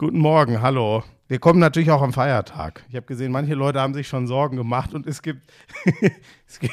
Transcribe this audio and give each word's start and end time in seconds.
Guten 0.00 0.20
Morgen, 0.20 0.62
hallo. 0.62 1.02
Wir 1.26 1.40
kommen 1.40 1.58
natürlich 1.58 1.90
auch 1.90 2.02
am 2.02 2.12
Feiertag. 2.12 2.84
Ich 2.88 2.94
habe 2.94 3.06
gesehen, 3.06 3.32
manche 3.32 3.54
Leute 3.54 3.80
haben 3.80 3.94
sich 3.94 4.06
schon 4.06 4.28
Sorgen 4.28 4.56
gemacht 4.56 4.94
und 4.94 5.08
es 5.08 5.22
gibt, 5.22 5.50
es 6.46 6.60
gibt, 6.60 6.72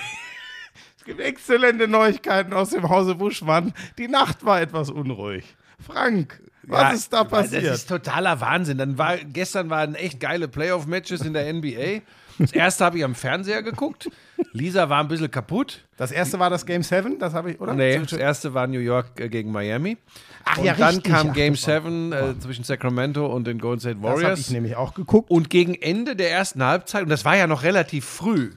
es 0.95 1.03
gibt 1.05 1.19
exzellente 1.19 1.87
Neuigkeiten 1.87 2.53
aus 2.53 2.69
dem 2.69 2.87
Hause 2.87 3.15
Buschmann. 3.15 3.73
Die 3.97 4.07
Nacht 4.07 4.45
war 4.45 4.61
etwas 4.61 4.91
unruhig. 4.91 5.55
Frank, 5.79 6.39
was 6.67 6.81
Ja, 6.81 6.89
ist 6.91 7.13
da 7.13 7.23
passiert? 7.23 7.65
Das 7.65 7.79
ist 7.79 7.89
totaler 7.89 8.41
Wahnsinn. 8.41 8.77
Dann 8.77 8.99
war, 8.99 9.17
gestern 9.17 9.71
waren 9.71 9.95
echt 9.95 10.19
geile 10.19 10.47
Playoff-Matches 10.47 11.21
in 11.21 11.33
der 11.33 11.51
NBA. 11.51 12.01
Das 12.37 12.51
erste 12.51 12.85
habe 12.85 12.99
ich 12.99 13.03
am 13.03 13.15
Fernseher 13.15 13.63
geguckt. 13.63 14.07
Lisa 14.55 14.89
war 14.89 15.01
ein 15.01 15.07
bisschen 15.07 15.29
kaputt. 15.29 15.83
Das 15.97 16.11
erste 16.11 16.39
war 16.39 16.49
das 16.49 16.65
Game 16.65 16.81
7, 16.83 17.19
das 17.19 17.33
habe 17.33 17.51
ich, 17.51 17.59
oder? 17.61 17.73
Nee, 17.73 17.99
das 17.99 18.13
erste 18.13 18.53
war 18.53 18.67
New 18.67 18.79
York 18.79 19.19
äh, 19.19 19.29
gegen 19.29 19.51
Miami. 19.51 19.97
Ach 20.45 20.57
Und 20.57 20.65
ja, 20.65 20.73
dann 20.73 20.95
richtig. 20.95 21.13
kam 21.13 21.33
Game 21.33 21.53
das 21.53 21.67
war- 21.67 21.81
7 21.81 22.11
äh, 22.13 22.39
zwischen 22.39 22.63
Sacramento 22.63 23.25
und 23.25 23.45
den 23.47 23.59
Golden 23.59 23.79
State 23.81 23.95
Das 24.01 24.09
habe 24.09 24.21
Warriors. 24.21 24.39
ich 24.39 24.49
nämlich 24.51 24.75
auch 24.75 24.93
geguckt. 24.93 25.29
Und 25.29 25.49
gegen 25.49 25.75
Ende 25.75 26.15
der 26.15 26.31
ersten 26.31 26.63
Halbzeit, 26.63 27.03
und 27.03 27.09
das 27.09 27.25
war 27.25 27.35
ja 27.35 27.47
noch 27.47 27.63
relativ 27.63 28.05
früh, 28.05 28.51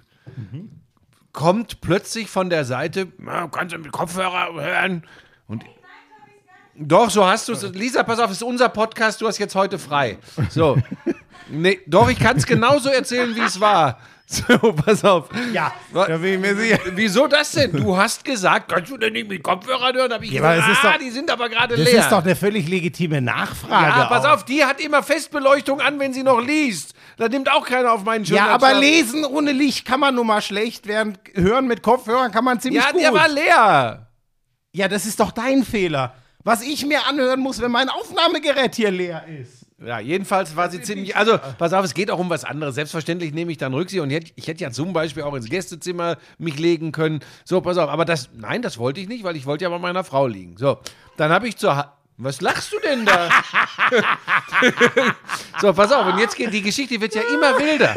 kommt 1.32 1.80
plötzlich 1.80 2.28
von 2.28 2.50
der 2.50 2.64
Seite, 2.64 3.08
"Na, 3.18 3.48
kannst 3.48 3.74
du 3.74 3.78
mit 3.78 3.92
Kopfhörer 3.92 4.54
hören? 4.54 5.04
Und 5.46 5.64
doch, 6.80 7.10
so 7.10 7.26
hast 7.26 7.48
du 7.48 7.52
es. 7.54 7.62
Lisa, 7.74 8.02
pass 8.04 8.20
auf, 8.20 8.30
es 8.30 8.36
ist 8.38 8.42
unser 8.42 8.68
Podcast, 8.68 9.20
du 9.20 9.26
hast 9.26 9.38
jetzt 9.38 9.54
heute 9.54 9.78
frei. 9.78 10.18
So. 10.50 10.76
Nee, 11.50 11.78
doch, 11.86 12.10
ich 12.10 12.18
kann 12.18 12.36
es 12.36 12.44
genauso 12.44 12.90
erzählen, 12.90 13.34
wie 13.34 13.40
es 13.40 13.58
war. 13.58 13.98
So, 14.30 14.72
pass 14.74 15.02
auf. 15.06 15.30
Ja, 15.54 15.72
Wa- 15.90 16.06
da 16.06 16.18
bin 16.18 16.34
ich 16.34 16.38
mir 16.38 16.54
sicher. 16.54 16.78
Wieso 16.94 17.26
das 17.26 17.50
denn? 17.52 17.72
Du 17.72 17.96
hast 17.96 18.22
gesagt, 18.26 18.70
kannst 18.70 18.90
du 18.90 18.98
denn 18.98 19.14
nicht 19.14 19.26
mit 19.26 19.42
Kopfhörern 19.42 19.94
hören? 19.96 20.12
Hab 20.12 20.22
ich 20.22 20.30
Ja, 20.32 20.42
aber 20.42 20.54
gesagt, 20.56 20.70
es 20.72 20.78
ist 20.78 20.84
ah, 20.84 20.92
doch- 20.92 20.98
die 20.98 21.10
sind 21.10 21.30
aber 21.30 21.48
gerade 21.48 21.76
Das 21.76 21.90
leer. 21.90 22.00
ist 22.00 22.12
doch 22.12 22.22
eine 22.22 22.36
völlig 22.36 22.68
legitime 22.68 23.22
Nachfrage. 23.22 23.98
ja, 23.98 24.04
pass 24.04 24.26
auch. 24.26 24.32
auf, 24.34 24.44
die 24.44 24.62
hat 24.66 24.80
immer 24.82 25.02
Festbeleuchtung 25.02 25.80
an, 25.80 25.98
wenn 25.98 26.12
sie 26.12 26.22
noch 26.24 26.42
liest. 26.42 26.92
Da 27.16 27.28
nimmt 27.28 27.50
auch 27.50 27.64
keiner 27.64 27.90
auf 27.92 28.04
meinen 28.04 28.26
Schirm. 28.26 28.36
Ja, 28.36 28.48
aber 28.48 28.74
lesen 28.74 29.24
ohne 29.24 29.52
Licht 29.52 29.86
kann 29.86 29.98
man 30.00 30.14
nun 30.14 30.26
mal 30.26 30.42
schlecht, 30.42 30.86
während 30.86 31.18
hören 31.32 31.66
mit 31.66 31.82
Kopfhörern 31.82 32.30
kann 32.30 32.44
man 32.44 32.60
ziemlich 32.60 32.84
Ja, 32.84 32.90
gut. 32.92 33.00
der 33.00 33.14
war 33.14 33.28
leer. 33.28 34.08
ja, 34.72 34.88
das 34.88 35.06
ist 35.06 35.18
doch 35.20 35.32
dein 35.32 35.64
Fehler. 35.64 36.14
Was 36.44 36.60
ich 36.62 36.84
mir 36.84 37.06
anhören 37.06 37.40
muss, 37.40 37.62
wenn 37.62 37.70
mein 37.70 37.88
Aufnahmegerät 37.88 38.74
hier 38.74 38.90
leer 38.90 39.24
ist. 39.40 39.57
Ja, 39.84 40.00
jedenfalls 40.00 40.56
war 40.56 40.70
sie 40.70 40.82
ziemlich. 40.82 41.14
Also, 41.16 41.38
pass 41.56 41.72
auf, 41.72 41.84
es 41.84 41.94
geht 41.94 42.10
auch 42.10 42.18
um 42.18 42.28
was 42.30 42.44
anderes. 42.44 42.74
Selbstverständlich 42.74 43.32
nehme 43.32 43.52
ich 43.52 43.58
dann 43.58 43.72
Rücksicht 43.74 44.02
und 44.02 44.10
hätte- 44.10 44.32
ich 44.34 44.48
hätte 44.48 44.64
ja 44.64 44.72
zum 44.72 44.92
Beispiel 44.92 45.22
auch 45.22 45.34
ins 45.34 45.48
Gästezimmer 45.48 46.16
mich 46.38 46.58
legen 46.58 46.90
können. 46.90 47.20
So, 47.44 47.60
pass 47.60 47.78
auf, 47.78 47.88
aber 47.88 48.04
das, 48.04 48.30
nein, 48.36 48.60
das 48.62 48.78
wollte 48.78 49.00
ich 49.00 49.06
nicht, 49.06 49.22
weil 49.22 49.36
ich 49.36 49.46
wollte 49.46 49.64
ja 49.64 49.70
bei 49.70 49.78
meiner 49.78 50.02
Frau 50.02 50.26
liegen. 50.26 50.56
So, 50.56 50.78
dann 51.16 51.30
habe 51.30 51.46
ich 51.46 51.56
zur. 51.56 51.92
Was 52.20 52.40
lachst 52.40 52.72
du 52.72 52.80
denn 52.80 53.06
da? 53.06 53.30
so, 55.60 55.72
pass 55.72 55.92
auf, 55.92 56.12
und 56.12 56.18
jetzt 56.18 56.34
geht 56.34 56.52
die 56.52 56.62
Geschichte 56.62 57.00
wird 57.00 57.14
ja 57.14 57.22
immer 57.32 57.56
wilder. 57.56 57.94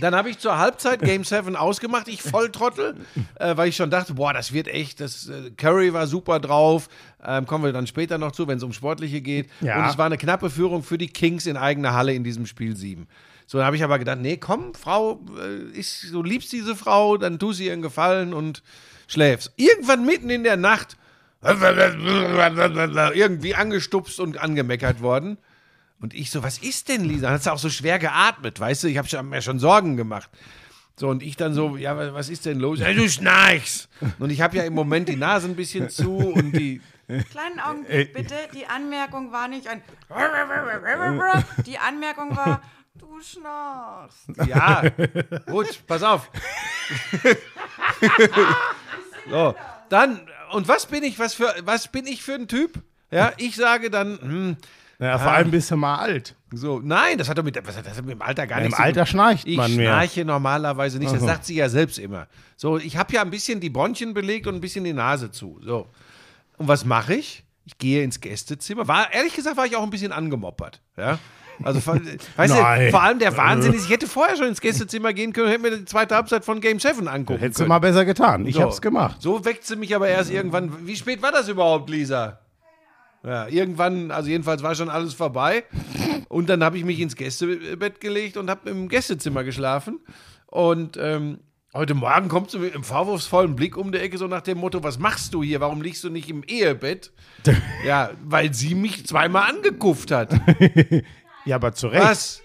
Dann 0.00 0.16
habe 0.16 0.30
ich 0.30 0.38
zur 0.40 0.58
Halbzeit 0.58 1.00
Game 1.00 1.22
7 1.22 1.54
ausgemacht, 1.54 2.08
ich 2.08 2.22
Volltrottel, 2.22 2.96
äh, 3.36 3.56
weil 3.56 3.68
ich 3.68 3.76
schon 3.76 3.88
dachte, 3.88 4.14
boah, 4.14 4.32
das 4.32 4.52
wird 4.52 4.66
echt, 4.66 4.98
das 4.98 5.28
äh, 5.28 5.52
Curry 5.56 5.92
war 5.92 6.08
super 6.08 6.40
drauf, 6.40 6.88
ähm, 7.24 7.46
kommen 7.46 7.64
wir 7.64 7.72
dann 7.72 7.86
später 7.86 8.18
noch 8.18 8.32
zu, 8.32 8.48
wenn 8.48 8.58
es 8.58 8.64
um 8.64 8.72
Sportliche 8.72 9.20
geht. 9.20 9.48
Ja. 9.60 9.78
Und 9.78 9.90
es 9.90 9.96
war 9.96 10.06
eine 10.06 10.18
knappe 10.18 10.50
Führung 10.50 10.82
für 10.82 10.98
die 10.98 11.08
Kings 11.08 11.46
in 11.46 11.56
eigener 11.56 11.94
Halle 11.94 12.12
in 12.12 12.24
diesem 12.24 12.46
Spiel 12.46 12.76
7. 12.76 13.06
So, 13.46 13.58
dann 13.58 13.66
habe 13.66 13.76
ich 13.76 13.84
aber 13.84 14.00
gedacht, 14.00 14.18
nee, 14.20 14.38
komm, 14.38 14.74
Frau, 14.74 15.20
äh, 15.38 15.78
ist, 15.78 16.12
du 16.12 16.24
liebst 16.24 16.52
diese 16.52 16.74
Frau, 16.74 17.16
dann 17.16 17.38
tu 17.38 17.52
sie 17.52 17.66
ihren 17.66 17.82
Gefallen 17.82 18.34
und 18.34 18.64
schläfst. 19.06 19.52
Irgendwann 19.54 20.04
mitten 20.04 20.30
in 20.30 20.42
der 20.42 20.56
Nacht 20.56 20.96
irgendwie 23.14 23.54
angestupst 23.54 24.20
und 24.20 24.38
angemeckert 24.38 25.00
worden. 25.00 25.38
Und 26.00 26.14
ich 26.14 26.30
so, 26.30 26.42
was 26.42 26.58
ist 26.58 26.88
denn, 26.88 27.04
Lisa? 27.04 27.26
Dann 27.26 27.34
hat 27.34 27.42
sie 27.42 27.52
auch 27.52 27.58
so 27.58 27.68
schwer 27.70 27.98
geatmet, 27.98 28.58
weißt 28.58 28.84
du? 28.84 28.88
Ich 28.88 28.96
habe 28.98 29.22
mir 29.22 29.42
schon 29.42 29.58
Sorgen 29.58 29.96
gemacht. 29.96 30.30
So, 30.98 31.08
und 31.08 31.22
ich 31.22 31.36
dann 31.36 31.54
so, 31.54 31.76
ja, 31.76 31.96
wa- 31.96 32.12
was 32.12 32.28
ist 32.28 32.44
denn 32.46 32.58
los? 32.58 32.80
Ja, 32.80 32.92
du 32.92 33.08
schnarchst. 33.08 33.88
Und 34.18 34.30
ich 34.30 34.40
habe 34.42 34.56
ja 34.56 34.64
im 34.64 34.74
Moment 34.74 35.08
die 35.08 35.16
Nase 35.16 35.48
ein 35.48 35.56
bisschen 35.56 35.88
zu 35.90 36.16
und 36.16 36.52
die. 36.52 36.80
Kleinen 37.30 37.58
Augenblick 37.60 38.12
bitte. 38.12 38.34
Die 38.54 38.66
Anmerkung 38.66 39.32
war 39.32 39.48
nicht 39.48 39.66
ein. 39.66 39.82
Die 41.66 41.78
Anmerkung 41.78 42.36
war, 42.36 42.62
du 42.98 43.20
schnarchst. 43.20 44.28
Ja, 44.46 44.82
gut, 45.46 45.80
pass 45.86 46.02
auf. 46.02 46.30
so, 49.30 49.54
dann, 49.88 50.20
und 50.52 50.68
was 50.68 50.86
bin 50.86 51.02
ich, 51.02 51.18
was 51.18 51.34
für, 51.34 51.52
was 51.64 51.88
bin 51.88 52.06
ich 52.06 52.22
für 52.22 52.34
ein 52.34 52.48
Typ? 52.48 52.82
Ja, 53.10 53.32
ich 53.38 53.56
sage 53.56 53.90
dann, 53.90 54.18
hm, 54.20 54.56
Ja, 54.98 55.18
vor 55.18 55.32
allem 55.32 55.50
bist 55.50 55.70
du 55.70 55.76
mal 55.76 55.96
alt. 55.96 56.34
so, 56.52 56.80
nein, 56.82 57.18
das 57.18 57.28
hat 57.28 57.38
doch 57.38 57.42
mit, 57.42 57.58
was 57.66 57.76
hat 57.76 57.86
das 57.86 58.00
mit 58.02 58.10
dem 58.10 58.22
Alter 58.22 58.46
gar 58.46 58.58
Im 58.58 58.64
nichts 58.64 58.76
zu 58.78 58.82
Alter 58.82 59.06
schnarcht 59.06 59.46
Ich 59.46 59.56
man 59.56 59.74
mehr. 59.74 59.86
schnarche 59.92 60.24
normalerweise 60.24 60.98
nicht, 60.98 61.12
das 61.12 61.22
sagt 61.22 61.44
sie 61.46 61.54
ja 61.56 61.68
selbst 61.68 61.98
immer. 61.98 62.26
So, 62.56 62.78
ich 62.78 62.96
habe 62.96 63.12
ja 63.14 63.22
ein 63.22 63.30
bisschen 63.30 63.60
die 63.60 63.70
Bronchien 63.70 64.12
belegt 64.14 64.46
und 64.46 64.54
ein 64.56 64.60
bisschen 64.60 64.84
die 64.84 64.92
Nase 64.92 65.30
zu. 65.30 65.58
So. 65.64 65.86
Und 66.58 66.68
was 66.68 66.84
mache 66.84 67.14
ich? 67.14 67.44
Ich 67.64 67.78
gehe 67.78 68.02
ins 68.02 68.20
Gästezimmer. 68.20 68.88
War, 68.88 69.12
ehrlich 69.12 69.34
gesagt, 69.34 69.56
war 69.56 69.64
ich 69.66 69.76
auch 69.76 69.82
ein 69.82 69.90
bisschen 69.90 70.12
angemoppert. 70.12 70.80
Ja? 70.96 71.18
Also, 71.62 71.80
vor- 71.80 72.00
weißt 72.36 72.54
du, 72.54 72.58
Nein. 72.60 72.90
vor 72.90 73.02
allem 73.02 73.18
der 73.18 73.36
Wahnsinn 73.36 73.72
ist, 73.74 73.84
ich 73.84 73.90
hätte 73.90 74.06
vorher 74.06 74.36
schon 74.36 74.46
ins 74.46 74.60
Gästezimmer 74.60 75.12
gehen 75.12 75.32
können 75.32 75.46
und 75.46 75.52
hätte 75.52 75.62
mir 75.62 75.76
die 75.78 75.84
zweite 75.84 76.14
Halbzeit 76.14 76.44
von 76.44 76.60
Game 76.60 76.78
7 76.78 77.06
angucken 77.08 77.40
Hättest 77.40 77.58
du 77.58 77.62
können. 77.64 77.68
mal 77.68 77.78
besser 77.78 78.04
getan. 78.04 78.46
Ich 78.46 78.54
So. 78.56 78.62
hab's 78.62 78.80
gemacht. 78.80 79.16
So 79.20 79.44
weckt 79.44 79.64
sie 79.66 79.76
mich 79.76 79.94
aber 79.94 80.08
erst 80.08 80.30
irgendwann. 80.30 80.86
Wie 80.86 80.96
spät 80.96 81.22
war 81.22 81.32
das 81.32 81.48
überhaupt, 81.48 81.90
Lisa? 81.90 82.40
Ja, 83.22 83.46
irgendwann, 83.48 84.10
also 84.10 84.30
jedenfalls 84.30 84.62
war 84.62 84.74
schon 84.74 84.88
alles 84.88 85.12
vorbei. 85.14 85.64
Und 86.28 86.48
dann 86.48 86.64
habe 86.64 86.78
ich 86.78 86.84
mich 86.84 87.00
ins 87.00 87.16
Gästebett 87.16 88.00
gelegt 88.00 88.36
und 88.38 88.48
habe 88.48 88.70
im 88.70 88.88
Gästezimmer 88.88 89.44
geschlafen. 89.44 90.00
Und 90.46 90.96
ähm, 90.98 91.40
heute 91.74 91.92
Morgen 91.94 92.28
kommt 92.28 92.50
sie 92.50 92.58
mit 92.58 92.72
einem 92.74 92.82
vorwurfsvollen 92.84 93.56
Blick 93.56 93.76
um 93.76 93.92
die 93.92 93.98
Ecke, 93.98 94.16
so 94.16 94.26
nach 94.26 94.40
dem 94.40 94.56
Motto: 94.58 94.82
Was 94.82 94.98
machst 94.98 95.34
du 95.34 95.42
hier? 95.42 95.60
Warum 95.60 95.82
liegst 95.82 96.02
du 96.02 96.08
nicht 96.08 96.30
im 96.30 96.42
Ehebett? 96.44 97.12
ja, 97.86 98.10
weil 98.24 98.54
sie 98.54 98.74
mich 98.74 99.06
zweimal 99.06 99.50
angekufft 99.50 100.10
hat. 100.12 100.30
Ja, 101.44 101.56
aber 101.56 101.72
zu 101.72 101.88
Recht. 101.88 102.02
Was? 102.04 102.42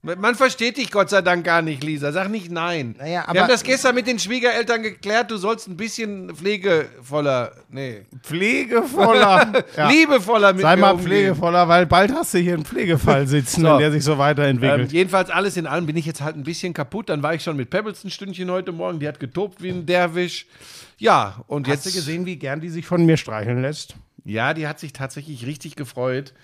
Man 0.00 0.36
versteht 0.36 0.76
dich 0.76 0.92
Gott 0.92 1.10
sei 1.10 1.22
Dank 1.22 1.44
gar 1.44 1.60
nicht, 1.60 1.82
Lisa. 1.82 2.12
Sag 2.12 2.28
nicht 2.30 2.52
nein. 2.52 2.94
Naja, 2.98 3.22
Wir 3.22 3.28
aber- 3.30 3.40
haben 3.40 3.48
das 3.48 3.64
gestern 3.64 3.96
mit 3.96 4.06
den 4.06 4.20
Schwiegereltern 4.20 4.80
geklärt. 4.82 5.28
Du 5.32 5.36
sollst 5.38 5.66
ein 5.66 5.76
bisschen 5.76 6.32
pflegevoller, 6.36 7.50
nee, 7.68 8.06
Pflegevoller. 8.22 9.64
ja. 9.76 9.88
liebevoller 9.90 10.52
mit 10.52 10.62
Sei 10.62 10.76
mir 10.76 10.82
mal 10.82 10.90
umgehen. 10.92 11.06
pflegevoller, 11.08 11.66
weil 11.68 11.86
bald 11.86 12.12
hast 12.12 12.32
du 12.32 12.38
hier 12.38 12.54
einen 12.54 12.64
Pflegefall 12.64 13.26
sitzen, 13.26 13.62
So. 13.62 13.78
der 13.78 13.90
sich 13.90 14.04
so 14.04 14.12
Ähm, 14.12 14.18
weiterentwickelt. 14.18 14.92
jedenfalls 14.92 15.30
alles 15.30 15.56
in 15.56 15.66
allem 15.66 15.86
bin 15.86 15.96
ich 15.96 16.06
jetzt 16.06 16.20
halt 16.20 16.36
ein 16.36 16.44
bisschen 16.44 16.72
kaputt. 16.74 17.08
Dann 17.08 17.22
war 17.22 17.34
ich 17.34 17.42
schon 17.42 17.56
mit 17.56 17.68
Pebbles 17.70 18.04
ein 18.04 18.10
Stündchen 18.10 18.50
heute 18.50 18.70
Morgen. 18.72 19.00
Die 19.00 19.08
hat 19.08 19.18
getobt 19.20 19.62
wie 19.62 19.70
ein 19.70 19.84
Derwisch. 19.84 20.46
Ja, 20.98 21.42
und 21.48 21.66
Hast 21.68 21.84
jetzt 21.84 21.86
du 21.86 21.98
gesehen, 21.98 22.24
wie 22.24 22.36
gern 22.36 22.60
die 22.60 22.68
sich 22.68 22.86
von 22.86 23.04
mir 23.04 23.16
streicheln 23.16 23.62
lässt? 23.62 23.96
Ja, 24.24 24.54
die 24.54 24.66
hat 24.68 24.78
sich 24.78 24.92
tatsächlich 24.92 25.44
richtig 25.46 25.74
gefreut. 25.76 26.34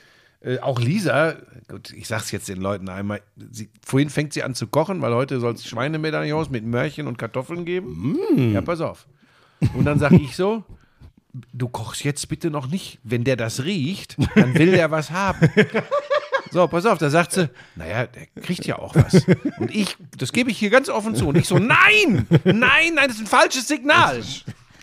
Äh, 0.44 0.59
auch 0.59 0.78
Lisa, 0.78 1.37
gut, 1.69 1.93
ich 1.93 2.06
sag's 2.06 2.31
jetzt 2.31 2.49
den 2.49 2.60
Leuten 2.60 2.88
einmal, 2.88 3.22
sie, 3.50 3.71
vorhin 3.84 4.10
fängt 4.10 4.32
sie 4.34 4.43
an 4.43 4.55
zu 4.55 4.66
kochen, 4.66 5.00
weil 5.00 5.15
heute 5.15 5.41
soll 5.41 5.55
es 5.55 5.66
Schweinemedaillons 5.66 6.50
mit 6.50 6.65
Möhrchen 6.65 7.06
und 7.06 7.16
Kartoffeln 7.16 7.65
geben. 7.65 8.19
Ja, 8.53 8.60
pass 8.60 8.81
auf. 8.81 9.06
Und 9.75 9.84
dann 9.84 9.99
sag 9.99 10.12
ich 10.12 10.37
so, 10.37 10.65
du 11.53 11.69
kochst 11.69 12.05
jetzt 12.05 12.28
bitte 12.28 12.50
noch 12.50 12.66
nicht. 12.66 12.99
Wenn 13.03 13.25
der 13.25 13.37
das 13.37 13.65
riecht, 13.65 14.16
dann 14.34 14.55
will 14.55 14.72
der 14.72 14.91
was 14.91 15.10
haben. 15.10 15.49
So, 16.50 16.69
pass 16.69 16.87
auf, 16.87 16.99
da 16.99 17.11
sagt 17.11 17.32
sie, 17.32 17.50
naja, 17.75 18.06
der 18.06 18.26
kriegt 18.43 18.65
ja 18.65 18.78
auch 18.78 18.94
was. 18.94 19.26
Und 19.59 19.75
ich, 19.75 19.97
das 20.16 20.31
gebe 20.32 20.50
ich 20.50 20.59
hier 20.59 20.71
ganz 20.71 20.88
offen 20.88 21.16
zu. 21.16 21.26
Und 21.26 21.37
ich 21.37 21.49
so, 21.49 21.59
nein, 21.59 22.28
nein, 22.44 22.94
nein, 22.94 23.09
das 23.09 23.16
ist 23.16 23.22
ein 23.22 23.26
falsches 23.26 23.66
Signal. 23.66 24.22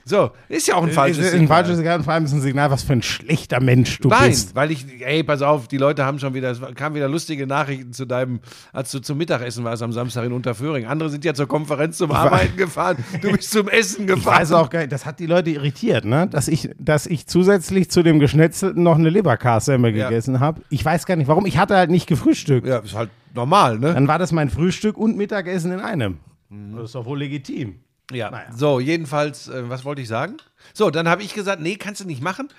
So, 0.03 0.31
ist 0.49 0.67
ja 0.67 0.75
auch 0.75 0.83
ein 0.83 0.91
falsches 0.91 1.19
ist 1.25 1.31
Signal. 1.31 1.41
ein 1.43 1.47
falsches 1.47 1.77
Signal 1.77 1.97
und 1.99 2.03
vor 2.03 2.13
allem 2.13 2.25
ist 2.25 2.31
ein 2.33 2.41
Signal, 2.41 2.71
was 2.71 2.81
für 2.83 2.93
ein 2.93 3.01
schlechter 3.03 3.59
Mensch 3.61 3.99
du 3.99 4.09
Nein, 4.09 4.29
bist. 4.29 4.55
weil 4.55 4.71
ich, 4.71 4.85
ey, 4.99 5.23
pass 5.23 5.41
auf, 5.43 5.67
die 5.67 5.77
Leute 5.77 6.05
haben 6.05 6.17
schon 6.17 6.33
wieder, 6.33 6.49
es 6.49 6.59
kamen 6.75 6.95
wieder 6.95 7.07
lustige 7.07 7.45
Nachrichten 7.45 7.93
zu 7.93 8.05
deinem, 8.05 8.39
als 8.73 8.91
du 8.91 8.99
zum 8.99 9.17
Mittagessen 9.19 9.63
warst 9.63 9.83
am 9.83 9.91
Samstag 9.93 10.25
in 10.25 10.31
Unterföhring. 10.33 10.85
Andere 10.87 11.09
sind 11.09 11.23
ja 11.23 11.33
zur 11.35 11.47
Konferenz 11.47 11.97
zum 11.97 12.11
Arbeiten 12.11 12.57
gefahren, 12.57 12.97
du 13.21 13.31
bist 13.31 13.51
zum 13.51 13.69
Essen 13.69 14.01
Ich 14.09 14.15
gefahren. 14.15 14.41
weiß 14.41 14.51
auch 14.53 14.69
gar 14.69 14.79
nicht, 14.79 14.91
das 14.91 15.05
hat 15.05 15.19
die 15.19 15.27
Leute 15.27 15.51
irritiert, 15.51 16.03
ne? 16.05 16.27
dass, 16.27 16.47
ich, 16.47 16.69
dass 16.79 17.05
ich 17.05 17.27
zusätzlich 17.27 17.89
zu 17.91 18.01
dem 18.01 18.19
Geschnetzelten 18.19 18.81
noch 18.81 18.95
eine 18.97 19.09
Leberkassemmel 19.09 19.95
Ja. 19.95 20.09
gegessen 20.09 20.39
habe. 20.39 20.61
Ich 20.69 20.83
weiß 20.83 21.05
gar 21.05 21.15
nicht 21.15 21.27
warum. 21.27 21.45
Ich 21.45 21.57
hatte 21.59 21.75
halt 21.75 21.91
nicht 21.91 22.07
gefrühstückt. 22.07 22.65
Ja, 22.67 22.79
ist 22.79 22.95
halt 22.95 23.11
normal, 23.35 23.77
ne? 23.77 23.93
Dann 23.93 24.07
war 24.07 24.17
das 24.19 24.31
mein 24.31 24.49
Frühstück 24.49 24.97
und 24.97 25.15
Mittagessen 25.15 25.71
in 25.71 25.79
einem. 25.79 26.17
Mhm. 26.49 26.75
Das 26.75 26.85
ist 26.85 26.95
doch 26.95 27.05
wohl 27.05 27.19
legitim. 27.19 27.75
Ja. 28.13 28.31
Naja. 28.31 28.51
So, 28.55 28.79
jedenfalls, 28.79 29.47
äh, 29.47 29.69
was 29.69 29.85
wollte 29.85 30.01
ich 30.01 30.07
sagen? 30.07 30.37
So, 30.73 30.89
dann 30.89 31.07
habe 31.07 31.23
ich 31.23 31.33
gesagt, 31.33 31.61
nee, 31.61 31.75
kannst 31.75 32.01
du 32.01 32.05
nicht 32.05 32.21
machen. 32.21 32.49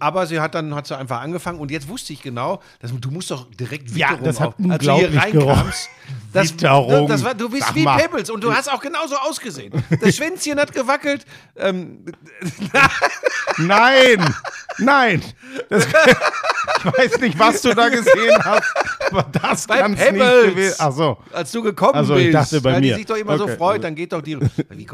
Aber 0.00 0.26
sie 0.26 0.40
hat 0.40 0.54
dann 0.54 0.74
hat 0.74 0.86
sie 0.86 0.96
einfach 0.96 1.20
angefangen 1.20 1.58
und 1.58 1.70
jetzt 1.70 1.88
wusste 1.88 2.12
ich 2.12 2.22
genau, 2.22 2.60
dass, 2.80 2.92
du 2.98 3.10
musst 3.10 3.30
doch 3.30 3.46
direkt 3.50 3.90
Ja, 3.90 4.10
Witterung 4.10 4.24
das 4.24 4.40
hat 4.40 4.48
auf- 4.48 4.70
als 4.70 4.84
du 4.84 4.92
hier 4.94 5.20
reinkamst. 5.20 5.88
Das, 6.32 6.52
Witterung. 6.52 7.08
das 7.08 7.24
war, 7.24 7.34
du 7.34 7.48
bist 7.48 7.74
wie 7.74 7.82
mal. 7.84 7.96
Pebbles 7.98 8.30
und 8.30 8.42
du 8.44 8.52
hast 8.52 8.70
auch 8.72 8.80
genauso 8.80 9.16
ausgesehen. 9.16 9.72
Das 10.00 10.16
Schwänzchen 10.16 10.58
hat 10.58 10.72
gewackelt. 10.72 11.24
Ähm, 11.56 12.04
Nein! 13.58 14.34
Nein! 14.78 15.22
Das, 15.68 15.86
Ich 15.86 16.84
weiß 16.98 17.20
nicht, 17.20 17.38
was 17.38 17.62
du 17.62 17.74
da 17.74 17.88
gesehen 17.88 18.36
hast, 18.44 18.74
aber 19.10 19.22
das 19.40 19.66
kann 19.66 19.92
nicht 19.92 20.04
gewesen 20.08 20.76
Ach 20.78 20.92
so, 20.92 21.16
Als 21.32 21.50
du 21.52 21.62
gekommen 21.62 21.94
Also, 21.94 22.14
bist. 22.14 22.26
ich 22.26 22.32
dachte 22.32 22.60
bei 22.60 22.72
weil 22.74 22.80
mir. 22.80 22.92
die 22.92 22.98
sich 22.98 23.06
doch 23.06 23.16
immer 23.16 23.38
so 23.38 23.44
Okay. 23.44 23.56
freut, 23.56 23.84
dann 23.84 23.94
geht 23.94 24.12
doch 24.12 24.20
die. 24.20 24.36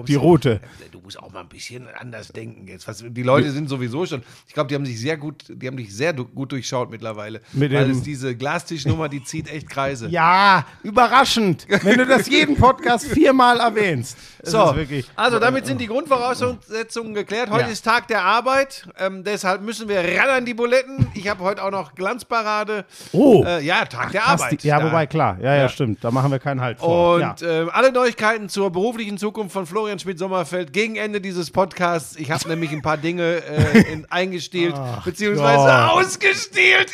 Die 0.06 0.14
rote. 0.14 0.60
Du 0.92 1.00
musst 1.00 1.18
auch 1.18 1.32
mal 1.32 1.40
ein 1.40 1.48
bisschen 1.48 1.86
anders 1.98 2.28
denken 2.28 2.68
jetzt. 2.68 2.86
Die 3.02 3.22
Leute 3.22 3.50
sind 3.50 3.68
sowieso 3.68 4.06
schon. 4.06 4.22
Ich 4.46 4.54
glaube, 4.54 4.68
die 4.68 4.74
haben 4.74 4.86
sich 4.86 4.91
sehr 5.00 5.16
gut, 5.16 5.44
die 5.48 5.66
haben 5.66 5.76
dich 5.76 5.94
sehr 5.94 6.12
du, 6.12 6.24
gut 6.24 6.52
durchschaut 6.52 6.90
mittlerweile. 6.90 7.40
Mit 7.52 7.72
weil 7.72 7.90
es 7.90 8.02
diese 8.02 8.34
Glastischnummer, 8.36 9.08
die 9.08 9.22
zieht 9.24 9.48
echt 9.50 9.68
Kreise. 9.68 10.08
Ja, 10.08 10.64
überraschend, 10.82 11.66
wenn 11.82 11.98
du 11.98 12.06
das 12.06 12.28
jeden 12.28 12.56
Podcast 12.56 13.06
viermal 13.06 13.60
erwähnst. 13.60 14.16
Es 14.38 14.50
So, 14.50 14.74
also 15.16 15.38
damit 15.38 15.66
sind 15.66 15.80
die 15.80 15.86
Grundvoraussetzungen 15.86 17.14
geklärt. 17.14 17.50
Heute 17.50 17.66
Ja. 17.66 17.68
ist 17.72 17.84
Tag 17.84 18.08
der 18.08 18.22
Arbeit, 18.24 18.88
ähm, 18.98 19.24
deshalb 19.24 19.62
müssen 19.62 19.88
wir 19.88 19.98
ran 20.00 20.28
an 20.30 20.44
die 20.44 20.54
Buletten. 20.54 21.06
Ich 21.14 21.28
habe 21.28 21.42
heute 21.44 21.62
auch 21.62 21.70
noch 21.70 21.94
Glanzparade. 21.94 22.84
Oh. 23.12 23.44
Äh, 23.46 23.64
ja, 23.64 23.84
Tag 23.84 24.12
der 24.12 24.20
Passt 24.20 24.44
Arbeit. 24.44 24.62
die- 24.62 24.68
ja, 24.68 24.78
Da- 24.80 24.86
wobei, 24.86 25.06
klar. 25.06 25.38
Ja, 25.40 25.54
ja, 25.54 25.62
Ja. 25.62 25.68
stimmt. 25.68 26.02
Da 26.02 26.10
machen 26.10 26.30
wir 26.30 26.38
keinen 26.38 26.60
Halt 26.60 26.78
vor. 26.78 27.14
Und 27.16 27.20
ja. 27.40 27.62
ähm, 27.62 27.70
alle 27.72 27.92
Neuigkeiten 27.92 28.48
zur 28.48 28.70
beruflichen 28.70 29.18
Zukunft 29.18 29.52
von 29.52 29.66
Florian 29.66 29.98
Schmidt-Sommerfeld 29.98 30.72
gegen 30.72 30.96
Ende 30.96 31.20
dieses 31.20 31.50
Podcasts. 31.50 32.16
Ich 32.16 32.30
habe 32.30 32.42
nämlich 32.48 32.72
ein 32.72 32.82
paar 32.82 32.96
Dinge 32.96 33.42
äh, 33.44 33.92
in, 33.92 34.10
eingestielt, 34.10 34.74
beziehungsweise 35.04 35.64
Gott. 35.64 35.90
ausgestielt. 36.04 36.90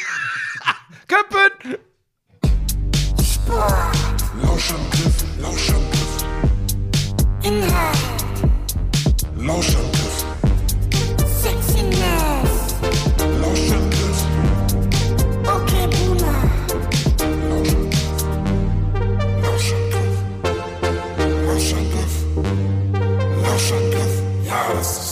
Köppen! 1.06 1.78
Lauschangriff, 4.42 5.24
Lauschangriff. 5.40 5.98
Inhalt, 7.42 7.98
Lauschangriff, 9.36 10.24
Sexiness, 11.42 12.74
Lauschangriff, 13.40 14.20
okay 15.44 15.86
Boomer, 15.86 16.40
Lauschangriff, 19.42 20.14
Lauschangriff, 21.46 22.14
Lauschangriff. 23.42 24.14
Ja, 24.46 24.60
das 24.74 24.90
ist 24.98 25.07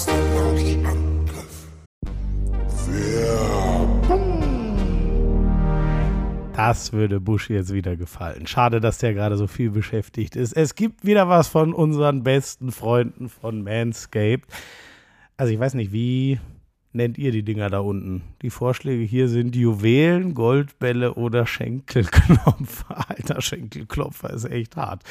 Das 6.56 6.94
würde 6.94 7.20
Bush 7.20 7.50
jetzt 7.50 7.74
wieder 7.74 7.96
gefallen. 7.96 8.46
Schade, 8.46 8.80
dass 8.80 8.96
der 8.96 9.12
gerade 9.12 9.36
so 9.36 9.46
viel 9.46 9.70
beschäftigt 9.70 10.36
ist. 10.36 10.54
Es 10.54 10.74
gibt 10.74 11.04
wieder 11.04 11.28
was 11.28 11.48
von 11.48 11.74
unseren 11.74 12.22
besten 12.22 12.72
Freunden 12.72 13.28
von 13.28 13.62
Manscaped. 13.62 14.50
Also 15.36 15.52
ich 15.52 15.60
weiß 15.60 15.74
nicht, 15.74 15.92
wie 15.92 16.40
nennt 16.94 17.18
ihr 17.18 17.30
die 17.30 17.42
Dinger 17.42 17.68
da 17.68 17.80
unten? 17.80 18.22
Die 18.40 18.48
Vorschläge 18.48 19.04
hier 19.04 19.28
sind 19.28 19.54
Juwelen, 19.54 20.32
Goldbälle 20.32 21.12
oder 21.12 21.46
Schenkelklopfer. 21.46 23.04
Alter, 23.10 23.42
Schenkelklopfer 23.42 24.30
ist 24.30 24.46
echt 24.46 24.76
hart. 24.76 25.02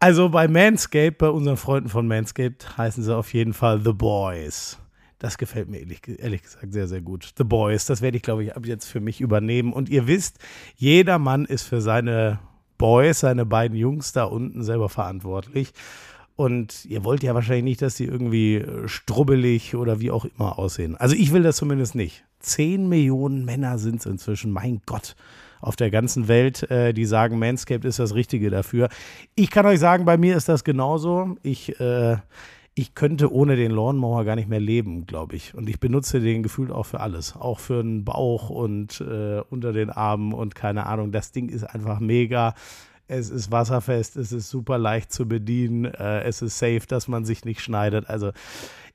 Also 0.00 0.30
bei 0.30 0.48
Manscaped, 0.48 1.18
bei 1.18 1.28
unseren 1.28 1.58
Freunden 1.58 1.90
von 1.90 2.08
Manscaped, 2.08 2.78
heißen 2.78 3.04
sie 3.04 3.14
auf 3.14 3.34
jeden 3.34 3.52
Fall 3.52 3.82
The 3.84 3.92
Boys. 3.92 4.78
Das 5.24 5.38
gefällt 5.38 5.70
mir 5.70 5.78
ehrlich, 5.78 6.02
ehrlich 6.18 6.42
gesagt 6.42 6.70
sehr, 6.70 6.86
sehr 6.86 7.00
gut. 7.00 7.32
The 7.38 7.44
Boys, 7.44 7.86
das 7.86 8.02
werde 8.02 8.18
ich, 8.18 8.22
glaube 8.22 8.44
ich, 8.44 8.54
ab 8.54 8.66
jetzt 8.66 8.84
für 8.84 9.00
mich 9.00 9.22
übernehmen. 9.22 9.72
Und 9.72 9.88
ihr 9.88 10.06
wisst, 10.06 10.36
jeder 10.76 11.18
Mann 11.18 11.46
ist 11.46 11.62
für 11.62 11.80
seine 11.80 12.40
Boys, 12.76 13.20
seine 13.20 13.46
beiden 13.46 13.74
Jungs 13.74 14.12
da 14.12 14.24
unten 14.24 14.62
selber 14.62 14.90
verantwortlich. 14.90 15.72
Und 16.36 16.84
ihr 16.84 17.04
wollt 17.04 17.22
ja 17.22 17.34
wahrscheinlich 17.34 17.64
nicht, 17.64 17.80
dass 17.80 17.94
die 17.94 18.04
irgendwie 18.04 18.56
äh, 18.56 18.86
strubbelig 18.86 19.74
oder 19.74 19.98
wie 19.98 20.10
auch 20.10 20.26
immer 20.26 20.58
aussehen. 20.58 20.94
Also 20.94 21.16
ich 21.16 21.32
will 21.32 21.42
das 21.42 21.56
zumindest 21.56 21.94
nicht. 21.94 22.22
Zehn 22.40 22.86
Millionen 22.90 23.46
Männer 23.46 23.78
sind 23.78 24.00
es 24.00 24.06
inzwischen, 24.06 24.52
mein 24.52 24.82
Gott, 24.84 25.16
auf 25.62 25.74
der 25.74 25.90
ganzen 25.90 26.28
Welt, 26.28 26.70
äh, 26.70 26.92
die 26.92 27.06
sagen, 27.06 27.38
Manscaped 27.38 27.86
ist 27.86 27.98
das 27.98 28.14
Richtige 28.14 28.50
dafür. 28.50 28.90
Ich 29.36 29.50
kann 29.50 29.64
euch 29.64 29.80
sagen, 29.80 30.04
bei 30.04 30.18
mir 30.18 30.36
ist 30.36 30.50
das 30.50 30.64
genauso. 30.64 31.38
Ich, 31.42 31.80
äh, 31.80 32.18
ich 32.76 32.94
könnte 32.94 33.32
ohne 33.32 33.54
den 33.54 33.70
Lawnmower 33.70 34.24
gar 34.24 34.34
nicht 34.34 34.48
mehr 34.48 34.60
leben, 34.60 35.06
glaube 35.06 35.36
ich. 35.36 35.54
Und 35.54 35.68
ich 35.68 35.78
benutze 35.78 36.20
den 36.20 36.42
gefühlt 36.42 36.72
auch 36.72 36.86
für 36.86 37.00
alles. 37.00 37.36
Auch 37.36 37.60
für 37.60 37.82
den 37.82 38.04
Bauch 38.04 38.50
und 38.50 39.00
äh, 39.00 39.42
unter 39.48 39.72
den 39.72 39.90
Armen 39.90 40.32
und 40.32 40.56
keine 40.56 40.86
Ahnung. 40.86 41.12
Das 41.12 41.30
Ding 41.30 41.48
ist 41.48 41.64
einfach 41.64 42.00
mega. 42.00 42.54
Es 43.06 43.30
ist 43.30 43.52
wasserfest, 43.52 44.16
es 44.16 44.32
ist 44.32 44.48
super 44.48 44.78
leicht 44.78 45.12
zu 45.12 45.28
bedienen, 45.28 45.84
äh, 45.84 46.22
es 46.22 46.40
ist 46.40 46.58
safe, 46.58 46.86
dass 46.88 47.06
man 47.06 47.26
sich 47.26 47.44
nicht 47.44 47.60
schneidet. 47.60 48.08
Also 48.08 48.32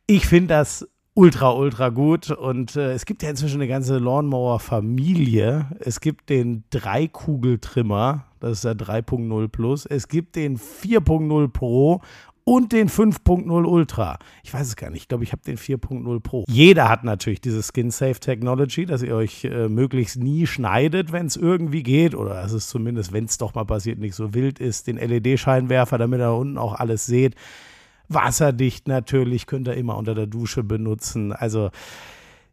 ich 0.08 0.26
finde 0.26 0.48
das 0.56 0.88
ultra, 1.14 1.52
ultra 1.52 1.90
gut. 1.90 2.32
Und 2.32 2.76
äh, 2.76 2.94
es 2.94 3.06
gibt 3.06 3.24
ja 3.24 3.30
inzwischen 3.30 3.62
eine 3.62 3.68
ganze 3.68 3.98
Lawnmower-Familie. 3.98 5.68
Es 5.80 6.00
gibt 6.00 6.30
den 6.30 6.64
Dreikugeltrimmer, 6.70 8.26
das 8.40 8.54
ist 8.54 8.66
der 8.66 8.76
3.0 8.76 9.48
Plus. 9.50 9.86
Es 9.86 10.08
gibt 10.08 10.36
den 10.36 10.58
4.0 10.58 11.50
Pro 11.50 12.02
und 12.44 12.72
den 12.72 12.90
5.0 12.90 13.66
Ultra. 13.66 14.18
Ich 14.44 14.54
weiß 14.54 14.68
es 14.68 14.76
gar 14.76 14.90
nicht. 14.90 15.04
Ich 15.04 15.08
glaube, 15.08 15.24
ich 15.24 15.32
habe 15.32 15.44
den 15.44 15.58
4.0 15.58 16.20
Pro. 16.20 16.46
Jeder 16.48 16.90
hat 16.90 17.04
natürlich 17.04 17.42
diese 17.42 17.62
Skin-Safe 17.62 18.20
Technology, 18.20 18.86
dass 18.86 19.04
ihr 19.04 19.16
euch 19.16 19.46
äh, 19.46 19.68
möglichst 19.68 20.18
nie 20.18 20.48
schneidet, 20.48 21.12
wenn 21.12 21.28
es 21.28 21.36
irgendwie 21.36 21.84
geht. 21.84 22.16
Oder 22.16 22.36
dass 22.36 22.52
es 22.52 22.68
zumindest, 22.68 23.14
wenn 23.14 23.26
es 23.26 23.38
doch 23.38 23.54
mal 23.54 23.66
passiert, 23.66 24.00
nicht 24.00 24.16
so 24.16 24.34
wild 24.34 24.60
ist. 24.60 24.88
Den 24.88 24.98
LED-Scheinwerfer, 24.98 25.98
damit 25.98 26.20
ihr 26.20 26.24
da 26.24 26.32
unten 26.32 26.58
auch 26.58 26.74
alles 26.74 27.06
seht. 27.06 27.36
Wasserdicht 28.08 28.88
natürlich, 28.88 29.46
könnt 29.46 29.68
ihr 29.68 29.76
immer 29.76 29.96
unter 29.96 30.16
der 30.16 30.26
Dusche 30.26 30.64
benutzen. 30.64 31.32
Also 31.32 31.70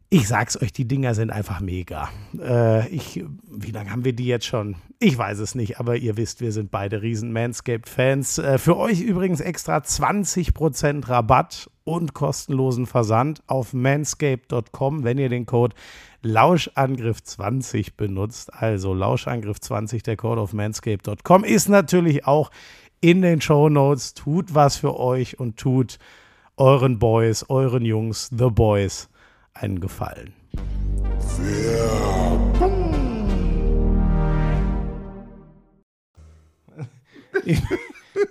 ich 0.09 0.27
sag's 0.27 0.61
euch, 0.61 0.71
die 0.71 0.87
Dinger 0.87 1.13
sind 1.15 1.31
einfach 1.31 1.59
mega. 1.59 2.09
Äh, 2.39 2.87
ich, 2.89 3.23
wie 3.49 3.71
lange 3.71 3.91
haben 3.91 4.05
wir 4.05 4.13
die 4.13 4.25
jetzt 4.25 4.45
schon? 4.45 4.75
Ich 4.99 5.17
weiß 5.17 5.39
es 5.39 5.53
nicht, 5.53 5.79
aber 5.79 5.97
ihr 5.97 6.15
wisst, 6.15 6.39
wir 6.39 6.53
sind 6.53 6.71
beide 6.71 7.01
riesen 7.01 7.33
Manscaped-Fans. 7.33 8.37
Äh, 8.37 8.57
für 8.57 8.77
euch 8.77 9.01
übrigens 9.01 9.41
extra 9.41 9.77
20% 9.77 11.09
Rabatt 11.09 11.69
und 11.83 12.13
kostenlosen 12.13 12.85
Versand 12.85 13.43
auf 13.47 13.73
manscaped.com, 13.73 15.03
wenn 15.03 15.17
ihr 15.17 15.29
den 15.29 15.45
Code 15.45 15.75
Lauschangriff20 16.23 17.91
benutzt. 17.97 18.53
Also 18.53 18.93
Lauschangriff20, 18.93 20.03
der 20.03 20.15
Code 20.15 20.39
auf 20.39 20.53
manscaped.com, 20.53 21.43
ist 21.43 21.67
natürlich 21.67 22.25
auch 22.25 22.49
in 23.01 23.21
den 23.21 23.41
Show 23.41 23.67
Notes. 23.67 24.13
Tut 24.13 24.55
was 24.55 24.77
für 24.77 24.97
euch 24.97 25.39
und 25.39 25.57
tut 25.57 25.99
euren 26.55 26.97
Boys, 26.97 27.45
euren 27.49 27.83
Jungs, 27.83 28.29
The 28.35 28.49
Boys, 28.49 29.09
einen 29.61 29.79
Gefallen. 29.79 30.33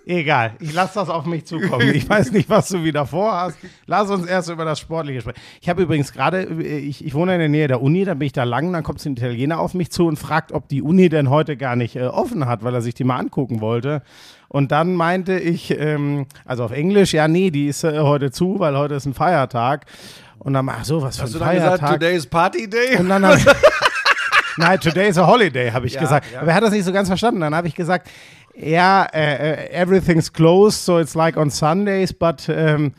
Egal, 0.04 0.52
ich 0.60 0.72
lasse 0.72 0.94
das 0.94 1.08
auf 1.08 1.26
mich 1.26 1.44
zukommen. 1.46 1.94
Ich 1.94 2.08
weiß 2.08 2.32
nicht, 2.32 2.48
was 2.48 2.68
du 2.68 2.82
wieder 2.84 3.06
vorhast. 3.06 3.58
Lass 3.86 4.10
uns 4.10 4.26
erst 4.26 4.50
über 4.50 4.64
das 4.64 4.78
Sportliche 4.80 5.20
sprechen. 5.20 5.40
Ich 5.60 5.68
habe 5.68 5.82
übrigens 5.82 6.12
gerade, 6.12 6.44
ich, 6.44 7.04
ich 7.04 7.14
wohne 7.14 7.34
in 7.34 7.40
der 7.40 7.48
Nähe 7.48 7.68
der 7.68 7.82
Uni, 7.82 8.04
da 8.04 8.14
bin 8.14 8.26
ich 8.26 8.32
da 8.32 8.44
lang, 8.44 8.72
dann 8.72 8.82
kommt 8.82 9.04
ein 9.04 9.12
Italiener 9.12 9.60
auf 9.60 9.74
mich 9.74 9.90
zu 9.90 10.06
und 10.06 10.16
fragt, 10.16 10.52
ob 10.52 10.68
die 10.68 10.82
Uni 10.82 11.08
denn 11.08 11.30
heute 11.30 11.56
gar 11.56 11.76
nicht 11.76 11.96
äh, 11.96 12.06
offen 12.06 12.46
hat, 12.46 12.64
weil 12.64 12.74
er 12.74 12.82
sich 12.82 12.94
die 12.94 13.04
mal 13.04 13.18
angucken 13.18 13.60
wollte. 13.60 14.02
Und 14.48 14.70
dann 14.72 14.94
meinte 14.94 15.38
ich, 15.38 15.76
ähm, 15.78 16.26
also 16.44 16.64
auf 16.64 16.72
Englisch, 16.72 17.12
ja, 17.12 17.28
nee, 17.28 17.50
die 17.50 17.66
ist 17.66 17.84
äh, 17.84 17.98
heute 18.00 18.30
zu, 18.30 18.58
weil 18.58 18.76
heute 18.76 18.94
ist 18.94 19.06
ein 19.06 19.14
Feiertag. 19.14 19.86
Und 20.46 20.52
dann, 20.52 20.68
ach 20.68 20.84
so, 20.84 21.02
was 21.02 21.16
für 21.16 21.24
Hast 21.24 21.34
du 21.34 21.38
ein 21.40 21.44
dann 21.44 21.54
gesagt, 21.56 21.78
Feiertag. 21.80 22.00
today 22.00 22.16
is 22.16 22.24
Party 22.26 22.70
Day? 22.70 22.96
Und 22.98 23.08
dann 23.08 23.26
hab, 23.26 23.36
Nein, 24.56 24.78
today 24.78 25.08
is 25.08 25.18
a 25.18 25.26
holiday, 25.26 25.70
habe 25.72 25.86
ich 25.88 25.94
Ja, 25.94 26.00
gesagt. 26.00 26.26
ja. 26.32 26.40
Aber 26.40 26.50
er 26.50 26.54
hat 26.54 26.62
das 26.62 26.70
nicht 26.70 26.84
so 26.84 26.92
ganz 26.92 27.08
verstanden. 27.08 27.40
Dann 27.40 27.52
habe 27.52 27.66
ich 27.66 27.74
gesagt, 27.74 28.08
ja, 28.54 29.06
äh, 29.12 29.54
äh, 29.66 29.70
everything's 29.72 30.32
closed, 30.32 30.84
so 30.84 31.00
it's 31.00 31.14
like 31.16 31.36
on 31.36 31.50
Sundays, 31.50 32.12
but 32.12 32.48
um, 32.48 32.92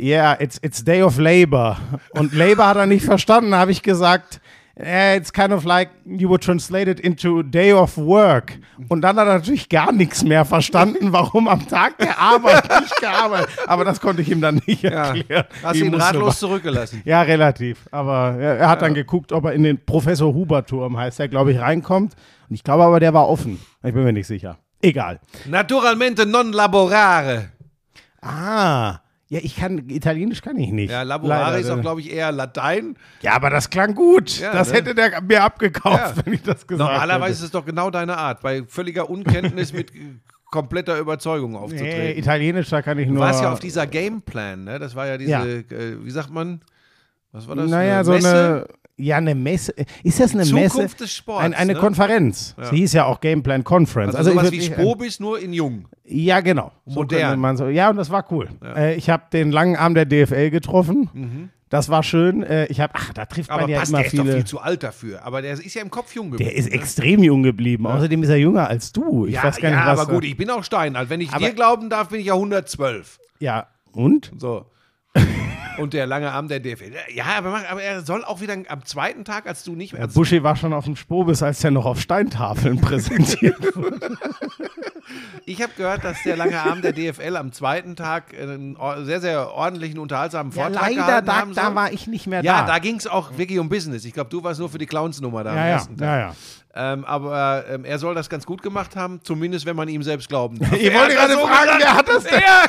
yeah, 0.00 0.36
it's, 0.40 0.58
it's 0.62 0.84
day 0.84 1.00
of 1.00 1.16
labor. 1.18 1.78
Und 2.10 2.34
labor 2.34 2.66
hat 2.66 2.76
er 2.76 2.86
nicht 2.86 3.04
verstanden. 3.04 3.54
Habe 3.54 3.70
ich 3.70 3.82
gesagt, 3.84 4.40
eh, 4.76 5.16
it's 5.16 5.32
kind 5.32 5.52
of 5.52 5.64
like 5.64 5.90
you 6.04 6.28
would 6.28 6.42
translate 6.42 6.90
it 6.90 6.98
into 7.00 7.42
day 7.42 7.72
of 7.72 7.96
work. 7.96 8.58
Und 8.88 9.02
dann 9.02 9.16
hat 9.16 9.26
er 9.26 9.34
natürlich 9.34 9.68
gar 9.68 9.92
nichts 9.92 10.24
mehr 10.24 10.44
verstanden, 10.44 11.12
warum 11.12 11.46
am 11.48 11.66
Tag 11.68 11.98
der 11.98 12.18
Arbeit 12.18 12.68
nicht 12.80 12.96
gearbeitet. 13.00 13.50
Aber 13.66 13.84
das 13.84 14.00
konnte 14.00 14.22
ich 14.22 14.30
ihm 14.30 14.40
dann 14.40 14.60
nicht 14.66 14.82
Ja. 14.82 15.14
erklären. 15.14 15.44
Hast 15.62 15.74
Ich 15.76 15.80
du 15.82 15.86
ihn 15.86 15.94
ratlos 15.94 16.38
zurückgelassen? 16.38 17.02
ja, 17.04 17.22
relativ. 17.22 17.86
Aber 17.90 18.36
er, 18.38 18.58
er 18.58 18.68
hat 18.68 18.82
dann 18.82 18.94
geguckt, 18.94 19.32
ob 19.32 19.44
er 19.44 19.52
in 19.52 19.62
den 19.62 19.84
Professor 19.84 20.32
Huber-Turm, 20.34 20.96
heißt 20.96 21.18
der, 21.18 21.28
glaube 21.28 21.52
ich, 21.52 21.60
reinkommt. 21.60 22.14
Und 22.48 22.54
ich 22.54 22.64
glaube 22.64 22.84
aber, 22.84 23.00
der 23.00 23.14
war 23.14 23.28
offen. 23.28 23.60
Ich 23.82 23.94
bin 23.94 24.04
mir 24.04 24.12
nicht 24.12 24.26
sicher. 24.26 24.58
Egal. 24.82 25.20
Naturalmente 25.46 26.26
non 26.26 26.52
laborare. 26.52 27.50
Ah. 28.20 28.98
Ja, 29.34 29.40
ich 29.42 29.56
kann, 29.56 29.88
Italienisch 29.88 30.42
kann 30.42 30.56
ich 30.58 30.70
nicht. 30.70 30.92
Ja, 30.92 31.02
laborare 31.02 31.58
ist 31.58 31.68
auch, 31.68 31.80
glaube 31.80 32.00
ich, 32.00 32.12
eher 32.12 32.30
Latein. 32.30 32.96
Ja, 33.20 33.32
aber 33.32 33.50
das 33.50 33.68
klang 33.68 33.96
gut. 33.96 34.38
Ja, 34.38 34.52
das 34.52 34.70
ne? 34.70 34.76
hätte 34.78 34.94
der 34.94 35.20
mir 35.22 35.42
abgekauft, 35.42 36.16
Ja. 36.18 36.22
wenn 36.24 36.34
ich 36.34 36.42
das 36.42 36.64
gesagt 36.64 36.78
Normalerweise 36.88 37.24
hätte. 37.24 37.32
ist 37.32 37.42
es 37.42 37.50
doch 37.50 37.64
genau 37.66 37.90
deine 37.90 38.16
Art, 38.16 38.42
bei 38.42 38.62
völliger 38.68 39.10
Unkenntnis 39.10 39.72
mit 39.72 39.90
kompletter 40.52 40.96
Überzeugung 41.00 41.50
Nee, 41.52 41.58
aufzutreten. 41.58 42.16
Italienisch, 42.16 42.68
da 42.68 42.80
kann 42.80 42.96
ich 43.00 43.08
du 43.08 43.14
nur. 43.14 43.22
warst 43.24 43.42
ja 43.42 43.52
auf 43.52 43.58
dieser 43.58 43.88
Gameplan, 43.88 44.62
ne? 44.62 44.78
Das 44.78 44.94
war 44.94 45.08
ja 45.08 45.18
diese, 45.18 45.30
Ja. 45.32 45.44
äh, 45.44 46.04
wie 46.04 46.10
sagt 46.12 46.30
man, 46.30 46.60
was 47.32 47.48
war 47.48 47.56
das? 47.56 47.68
Naja, 47.68 47.96
Eine 47.96 48.04
so 48.04 48.12
Messe? 48.12 48.28
eine. 48.28 48.66
Ja, 48.96 49.16
eine 49.16 49.34
Messe. 49.34 49.74
Ist 50.04 50.20
das 50.20 50.34
eine 50.34 50.44
Zukunft 50.44 50.76
Messe? 50.76 50.96
des 50.98 51.12
Sports, 51.12 51.42
Ein, 51.44 51.52
eine 51.54 51.72
ne? 51.72 51.78
Konferenz. 51.80 52.54
Sie 52.70 52.76
hieß 52.76 52.92
ja 52.92 53.06
auch 53.06 53.20
Gameplan 53.20 53.64
Conference. 53.64 54.14
Also, 54.14 54.30
ich 54.30 54.36
sowas 54.36 54.52
wie 54.52 54.58
nicht- 54.58 54.72
Spobis, 54.72 55.18
nur 55.18 55.40
in 55.40 55.52
jung. 55.52 55.88
Ja, 56.04 56.40
genau. 56.40 56.70
So 56.86 57.00
Modern. 57.00 57.40
Man 57.40 57.56
so, 57.56 57.66
ja, 57.68 57.90
und 57.90 57.96
das 57.96 58.10
war 58.10 58.24
cool. 58.30 58.48
Äh, 58.62 58.94
ich 58.94 59.10
habe 59.10 59.24
den 59.32 59.50
langen 59.50 59.74
Arm 59.76 59.94
der 59.94 60.04
DFL 60.04 60.50
getroffen. 60.50 61.50
Das 61.70 61.88
war 61.88 62.04
schön. 62.04 62.44
Äh, 62.44 62.66
ich 62.66 62.78
habe, 62.80 62.92
ach, 62.96 63.12
da 63.14 63.24
trifft 63.26 63.48
Mhm. 63.50 63.54
Aber 63.54 63.62
man 63.62 63.70
ja 63.70 63.78
passt, 63.80 63.90
immer 63.90 63.98
der 63.98 64.06
ist 64.06 64.16
doch 64.18 64.22
viele. 64.22 64.34
viel 64.36 64.44
zu 64.44 64.60
alt 64.60 64.82
dafür. 64.84 65.24
Aber 65.24 65.42
der 65.42 65.54
ist 65.54 65.74
ja 65.74 65.82
im 65.82 65.90
Kopf 65.90 66.14
jung 66.14 66.30
geblieben. 66.30 66.50
Der 66.50 66.56
ist 66.56 66.68
ne? 66.68 66.74
extrem 66.76 67.22
jung 67.24 67.42
geblieben. 67.42 67.88
Außerdem 67.88 68.22
ist 68.22 68.28
er 68.28 68.36
jünger 68.36 68.68
als 68.68 68.92
du. 68.92 69.26
Ich 69.26 69.34
ja, 69.34 69.42
weiß 69.42 69.56
gar 69.56 69.70
nicht, 69.70 69.78
ja, 69.80 69.86
was. 69.88 69.98
aber 69.98 70.12
gut, 70.12 70.24
ich 70.24 70.36
bin 70.36 70.48
auch 70.50 70.62
steinalt. 70.62 71.10
Wenn 71.10 71.20
ich 71.20 71.30
Aber- 71.32 71.44
dir 71.44 71.52
glauben 71.52 71.90
darf, 71.90 72.10
bin 72.10 72.20
ich 72.20 72.26
ja 72.26 72.34
112. 72.34 73.18
ja, 73.40 73.66
und? 73.90 74.30
So. 74.38 74.66
Und 75.78 75.92
der 75.94 76.06
lange 76.06 76.30
Arm 76.32 76.48
der 76.48 76.60
DFL. 76.60 76.92
Ja, 77.14 77.24
aber, 77.38 77.50
mach- 77.50 77.68
aber 77.70 77.82
er 77.82 78.02
soll 78.02 78.24
auch 78.24 78.40
wieder 78.40 78.54
am 78.68 78.84
zweiten 78.84 79.24
Tag, 79.24 79.46
als 79.46 79.64
du 79.64 79.74
nicht 79.74 79.92
mehr. 79.92 80.06
Buschi 80.08 80.42
war 80.42 80.56
schon 80.56 80.72
auf 80.72 80.84
dem 80.84 80.96
Spobis, 80.96 81.42
als 81.42 81.60
der 81.60 81.70
noch 81.70 81.84
auf 81.86 82.00
Steintafeln 82.00 82.80
präsentiert 82.80 83.74
wurde. 83.76 84.16
ich 85.46 85.60
habe 85.62 85.72
gehört, 85.76 86.04
dass 86.04 86.22
der 86.24 86.36
lange 86.36 86.60
Arm 86.60 86.80
der 86.82 86.92
DFL 86.92 87.36
am 87.36 87.52
zweiten 87.52 87.96
Tag 87.96 88.34
einen 88.38 88.76
sehr, 89.04 89.20
sehr 89.20 89.50
ordentlichen, 89.52 89.98
unterhaltsamen 89.98 90.52
ja, 90.52 90.62
Vortrag 90.64 90.82
leider, 90.90 90.94
gehalten 91.06 91.26
da, 91.26 91.36
haben 91.36 91.54
soll. 91.54 91.64
da 91.64 91.74
war 91.74 91.92
ich 91.92 92.06
nicht 92.06 92.26
mehr 92.26 92.42
ja, 92.42 92.62
da. 92.62 92.66
da 92.68 92.78
ging 92.78 92.96
es 92.96 93.06
auch 93.06 93.36
wirklich 93.36 93.58
um 93.58 93.68
Business. 93.68 94.04
Ich 94.04 94.12
glaube, 94.14 94.30
du 94.30 94.42
warst 94.42 94.60
nur 94.60 94.68
für 94.70 94.78
die 94.78 94.86
Clownsnummer 94.86 95.44
da 95.44 95.50
am 95.50 95.56
ja, 95.56 95.64
ja, 95.66 95.70
ersten 95.72 95.96
Tag. 95.96 96.06
ja, 96.06 96.18
ja. 96.18 96.34
Ähm, 96.76 97.04
aber 97.04 97.64
ähm, 97.70 97.84
er 97.84 98.00
soll 98.00 98.16
das 98.16 98.28
ganz 98.28 98.44
gut 98.46 98.60
gemacht 98.60 98.96
haben, 98.96 99.20
zumindest 99.22 99.64
wenn 99.64 99.76
man 99.76 99.88
ihm 99.88 100.02
selbst 100.02 100.28
glauben 100.28 100.58
darf. 100.60 100.72
Ich 100.72 100.84
Er 100.92 100.98
wollte 100.98 101.14
gerade 101.14 101.32
so 101.34 101.46
fragen, 101.46 101.64
gesagt. 101.78 101.80
wer 101.82 101.94
hat 101.94 102.08
das 102.08 102.24
denn? 102.24 102.32
Er, 102.34 102.64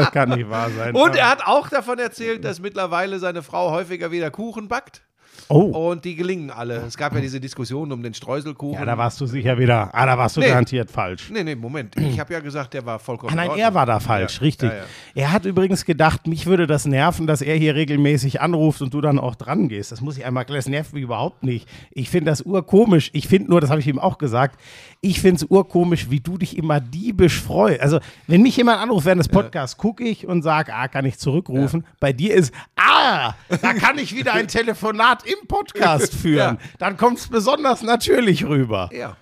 Das 0.00 0.10
kann 0.12 0.30
nicht 0.30 0.48
wahr 0.48 0.70
sein. 0.70 0.94
und 0.94 1.16
er 1.16 1.30
hat 1.30 1.46
auch 1.46 1.68
davon 1.68 1.98
erzählt, 1.98 2.44
dass 2.44 2.60
mittlerweile 2.60 3.18
seine 3.18 3.42
Frau 3.42 3.70
häufiger 3.70 4.10
wieder 4.10 4.30
Kuchen 4.30 4.68
backt. 4.68 5.02
Oh, 5.48 5.90
Und 5.90 6.04
die 6.04 6.14
gelingen 6.16 6.50
alle. 6.50 6.76
Es 6.86 6.96
gab 6.96 7.14
ja 7.14 7.20
diese 7.20 7.40
Diskussion 7.40 7.90
um 7.92 8.02
den 8.02 8.14
Streuselkuchen. 8.14 8.78
ja, 8.78 8.84
da 8.84 8.96
warst 8.96 9.20
du 9.20 9.26
sicher 9.26 9.58
wieder. 9.58 9.90
Ah, 9.92 10.06
da 10.06 10.16
warst 10.16 10.36
du 10.36 10.40
Nee. 10.40 10.48
garantiert 10.48 10.90
falsch. 10.90 11.30
Nee, 11.30 11.44
nee, 11.44 11.54
Moment. 11.54 11.94
Ich 12.14 12.20
habe 12.20 12.32
ja 12.32 12.40
gesagt, 12.40 12.74
der 12.74 12.84
war 12.86 12.98
vollkommen. 12.98 13.32
Ah, 13.32 13.36
nein, 13.36 13.48
Ordnung. 13.48 13.64
er 13.64 13.74
war 13.74 13.86
da 13.86 13.98
falsch, 14.00 14.36
Ja, 14.36 14.42
richtig. 14.42 14.70
ja, 14.70 14.76
ja. 14.76 14.82
Er 15.14 15.32
hat 15.32 15.44
übrigens 15.44 15.84
gedacht, 15.84 16.26
mich 16.26 16.46
würde 16.46 16.66
das 16.66 16.86
nerven, 16.86 17.26
dass 17.26 17.42
er 17.42 17.56
hier 17.56 17.74
regelmäßig 17.74 18.40
anruft 18.40 18.80
und 18.82 18.94
du 18.94 19.00
dann 19.00 19.18
auch 19.18 19.34
dran 19.34 19.68
gehst. 19.68 19.92
Das 19.92 20.00
muss 20.00 20.16
ich 20.16 20.24
einmal 20.24 20.44
klären. 20.44 20.58
Das 20.58 20.68
nervt 20.68 20.92
mich 20.92 21.02
überhaupt 21.02 21.42
nicht. 21.42 21.68
Ich 21.90 22.08
finde 22.10 22.30
das 22.30 22.42
urkomisch. 22.42 23.10
Ich 23.12 23.28
finde 23.28 23.50
nur, 23.50 23.60
das 23.60 23.70
habe 23.70 23.80
ich 23.80 23.86
ihm 23.88 23.98
auch 23.98 24.18
gesagt, 24.18 24.58
ich 25.00 25.20
finde 25.20 25.36
es 25.36 25.44
urkomisch, 25.50 26.08
wie 26.10 26.20
du 26.20 26.38
dich 26.38 26.56
immer 26.56 26.80
diebisch 26.80 27.40
freust. 27.42 27.80
Also, 27.80 27.98
wenn 28.26 28.42
mich 28.42 28.56
jemand 28.56 28.80
anruft 28.80 29.04
während 29.06 29.20
des 29.20 29.28
Podcasts, 29.28 29.76
gucke 29.76 30.04
ich 30.04 30.26
und 30.26 30.42
sage, 30.42 30.72
ah, 30.74 30.88
kann 30.88 31.04
ich 31.04 31.18
zurückrufen. 31.18 31.84
Bei 32.00 32.12
dir 32.12 32.34
ist, 32.34 32.52
ah, 32.76 33.34
da 33.60 33.74
kann 33.74 33.98
ich 33.98 34.14
wieder 34.16 34.32
ein 34.34 34.48
Telefonat 34.54 35.23
im 35.24 35.46
Podcast 35.48 36.14
führen. 36.22 36.58
Ja. 36.60 36.68
Dann 36.78 36.96
kommt 36.96 37.18
es 37.18 37.28
besonders 37.28 37.82
natürlich 37.82 38.44
rüber. 38.44 38.90
Ja. 38.92 39.16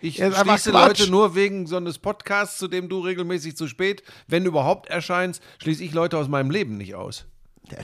Ich 0.00 0.16
schließe. 0.16 0.70
Leute 0.70 1.10
nur 1.10 1.34
wegen 1.34 1.66
so 1.66 1.76
eines 1.76 1.98
Podcasts, 1.98 2.58
zu 2.58 2.68
dem 2.68 2.88
du 2.88 3.00
regelmäßig 3.00 3.56
zu 3.56 3.68
spät, 3.68 4.02
wenn 4.26 4.44
du 4.44 4.50
überhaupt 4.50 4.88
erscheinst, 4.88 5.42
schließe 5.62 5.84
ich 5.84 5.92
Leute 5.92 6.16
aus 6.16 6.28
meinem 6.28 6.50
Leben 6.50 6.76
nicht 6.78 6.94
aus. 6.94 7.26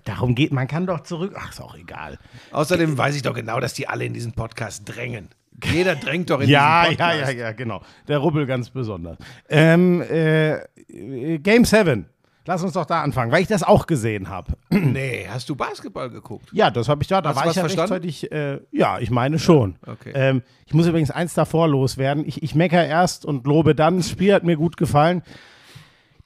Darum 0.04 0.34
geht, 0.34 0.52
man 0.52 0.68
kann 0.68 0.86
doch 0.86 1.00
zurück. 1.00 1.34
Ach, 1.36 1.50
ist 1.50 1.60
auch 1.60 1.74
egal. 1.76 2.18
Außerdem 2.52 2.96
weiß 2.96 3.16
ich 3.16 3.22
doch 3.22 3.34
genau, 3.34 3.58
dass 3.60 3.74
die 3.74 3.88
alle 3.88 4.04
in 4.04 4.14
diesen 4.14 4.32
Podcast 4.32 4.82
drängen. 4.86 5.28
Jeder 5.64 5.96
drängt 5.96 6.30
doch 6.30 6.40
in 6.40 6.48
Ja, 6.48 6.84
diesen 6.84 6.98
ja, 6.98 7.06
Podcast. 7.08 7.32
ja, 7.34 7.38
ja, 7.38 7.52
genau. 7.52 7.82
Der 8.08 8.18
Rubbel 8.18 8.46
ganz 8.46 8.70
besonders. 8.70 9.18
Ähm, 9.48 10.00
äh, 10.02 10.54
äh, 10.88 11.38
Game 11.38 11.64
7. 11.64 12.06
Lass 12.44 12.62
uns 12.64 12.72
doch 12.72 12.86
da 12.86 13.02
anfangen, 13.02 13.30
weil 13.30 13.42
ich 13.42 13.48
das 13.48 13.62
auch 13.62 13.86
gesehen 13.86 14.28
habe. 14.28 14.52
Nee, 14.70 15.26
hast 15.28 15.48
du 15.48 15.54
Basketball 15.56 16.10
geguckt? 16.10 16.48
Ja, 16.52 16.70
das 16.70 16.88
habe 16.88 17.02
ich 17.02 17.08
da. 17.08 17.20
Da 17.22 17.30
Hast 17.30 17.36
war 17.36 17.46
ich 17.48 17.54
ja 17.54 17.62
verstanden? 17.62 17.92
rechtzeitig. 17.92 18.32
Äh, 18.32 18.60
ja, 18.72 18.98
ich 18.98 19.10
meine 19.10 19.38
schon. 19.38 19.76
okay. 19.86 20.12
Ähm, 20.14 20.42
ich 20.66 20.74
muss 20.74 20.86
übrigens 20.86 21.10
eins 21.10 21.34
davor 21.34 21.68
loswerden. 21.68 22.24
Ich, 22.26 22.42
ich 22.42 22.54
meckere 22.54 22.84
erst 22.86 23.24
und 23.24 23.46
lobe 23.46 23.74
dann. 23.74 23.98
Das 23.98 24.10
Spiel 24.10 24.34
hat 24.34 24.42
mir 24.44 24.56
gut 24.56 24.76
gefallen. 24.76 25.22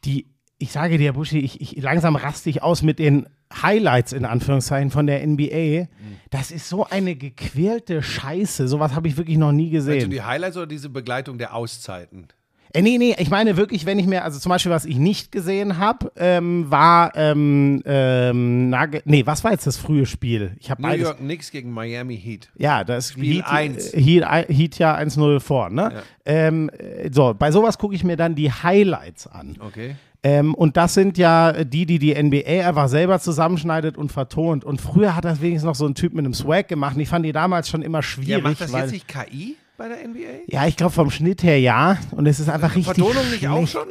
Die, 0.05 0.27
ich 0.59 0.73
sage 0.73 0.99
dir, 0.99 1.13
Buschi, 1.13 1.39
ich, 1.39 1.61
ich, 1.61 1.83
langsam 1.83 2.17
raste 2.17 2.49
ich 2.51 2.63
aus 2.63 2.83
mit 2.83 2.99
den 2.99 3.27
Highlights 3.63 4.13
in 4.13 4.25
Anführungszeichen 4.25 4.91
von 4.91 5.07
der 5.07 5.25
NBA. 5.27 5.87
Das 6.31 6.51
ist 6.51 6.69
so 6.69 6.85
eine 6.87 7.15
gequälte 7.15 8.03
Scheiße. 8.03 8.67
Sowas 8.69 8.95
habe 8.95 9.07
ich 9.09 9.17
wirklich 9.17 9.37
noch 9.39 9.53
nie 9.53 9.71
gesehen. 9.71 10.11
die 10.11 10.23
Highlights 10.23 10.57
oder 10.57 10.67
diese 10.67 10.89
Begleitung 10.89 11.39
der 11.39 11.55
Auszeiten? 11.55 12.29
Äh, 12.77 12.83
nee, 12.83 12.99
nee, 12.99 13.17
ich 13.19 13.31
meine 13.31 13.57
wirklich, 13.57 13.87
wenn 13.87 13.99
ich 13.99 14.07
mir, 14.07 14.23
also 14.23 14.39
zum 14.39 14.51
Beispiel, 14.51 14.71
was 14.71 14.85
ich 14.85 14.99
nicht 14.99 15.33
gesehen 15.33 15.79
habe, 15.79 16.13
ähm, 16.17 16.71
war, 16.71 17.17
ähm, 17.17 17.83
ähm, 17.87 18.75
nee, 19.07 19.25
was 19.25 19.45
war 19.45 19.53
jetzt 19.53 19.67
das 19.67 19.79
frühe 19.79 20.05
Spiel? 20.05 20.53
Ich 20.61 20.71
habe 20.71 20.83
New 20.83 20.89
beides. 20.89 21.07
York 21.07 21.19
Knicks 21.19 21.51
gegen 21.51 21.71
Miami 21.71 22.19
Heat. 22.19 22.51
Ja, 22.59 22.85
das 22.85 23.13
Spiel 23.13 23.37
Heat, 23.37 23.47
eins. 23.47 23.95
äh, 23.95 24.03
Heat, 24.03 24.25
Heat 24.49 24.79
ja 24.79 24.95
1-0 24.95 25.41
vor, 25.41 25.71
ne? 25.71 25.93
Ja. 25.95 26.03
Ähm, 26.27 26.69
äh, 26.69 27.09
so, 27.11 27.35
bei 27.39 27.51
sowas 27.51 27.79
gucke 27.79 27.95
ich 27.95 28.05
mir 28.05 28.17
dann 28.17 28.35
die 28.35 28.53
Highlights 28.53 29.27
an. 29.27 29.57
Okay. 29.59 29.97
Ähm, 30.23 30.55
und 30.55 30.77
das 30.77 30.93
sind 30.93 31.17
ja 31.17 31.65
die, 31.65 31.87
die 31.87 31.99
die 31.99 32.15
NBA 32.21 32.67
einfach 32.67 32.89
selber 32.89 33.21
zusammenschneidet 33.21 33.97
und 33.97 34.13
vertont. 34.13 34.65
Und 34.65 34.83
früher 34.83 35.17
hat 35.17 35.25
das 35.25 35.41
wenigstens 35.41 35.67
noch 35.67 35.77
so 35.77 35.87
ein 35.87 35.95
Typ 35.95 36.13
mit 36.13 36.25
einem 36.25 36.35
Swag 36.35 36.69
gemacht. 36.69 36.97
Und 36.97 37.01
ich 37.01 37.09
fand 37.09 37.25
die 37.25 37.33
damals 37.33 37.71
schon 37.71 37.81
immer 37.81 38.03
schwierig. 38.03 38.29
Ja, 38.29 38.41
macht 38.41 38.61
das 38.61 38.73
jetzt 38.73 38.93
nicht 38.93 39.09
KI 39.09 39.57
bei 39.77 39.89
der 39.89 40.07
NBA? 40.07 40.45
ja, 40.47 40.67
ich 40.67 40.77
glaube 40.77 40.93
vom 40.93 41.11
Schnitt 41.11 41.43
her 41.43 41.61
ja. 41.61 41.99
Und 42.13 42.27
es 42.27 42.41
ist 42.41 42.49
einfach 42.49 42.75
richtig 42.75 42.97
Vertonung 42.97 43.31
nicht 43.31 43.47
auch 43.49 43.67
schon? 43.67 43.89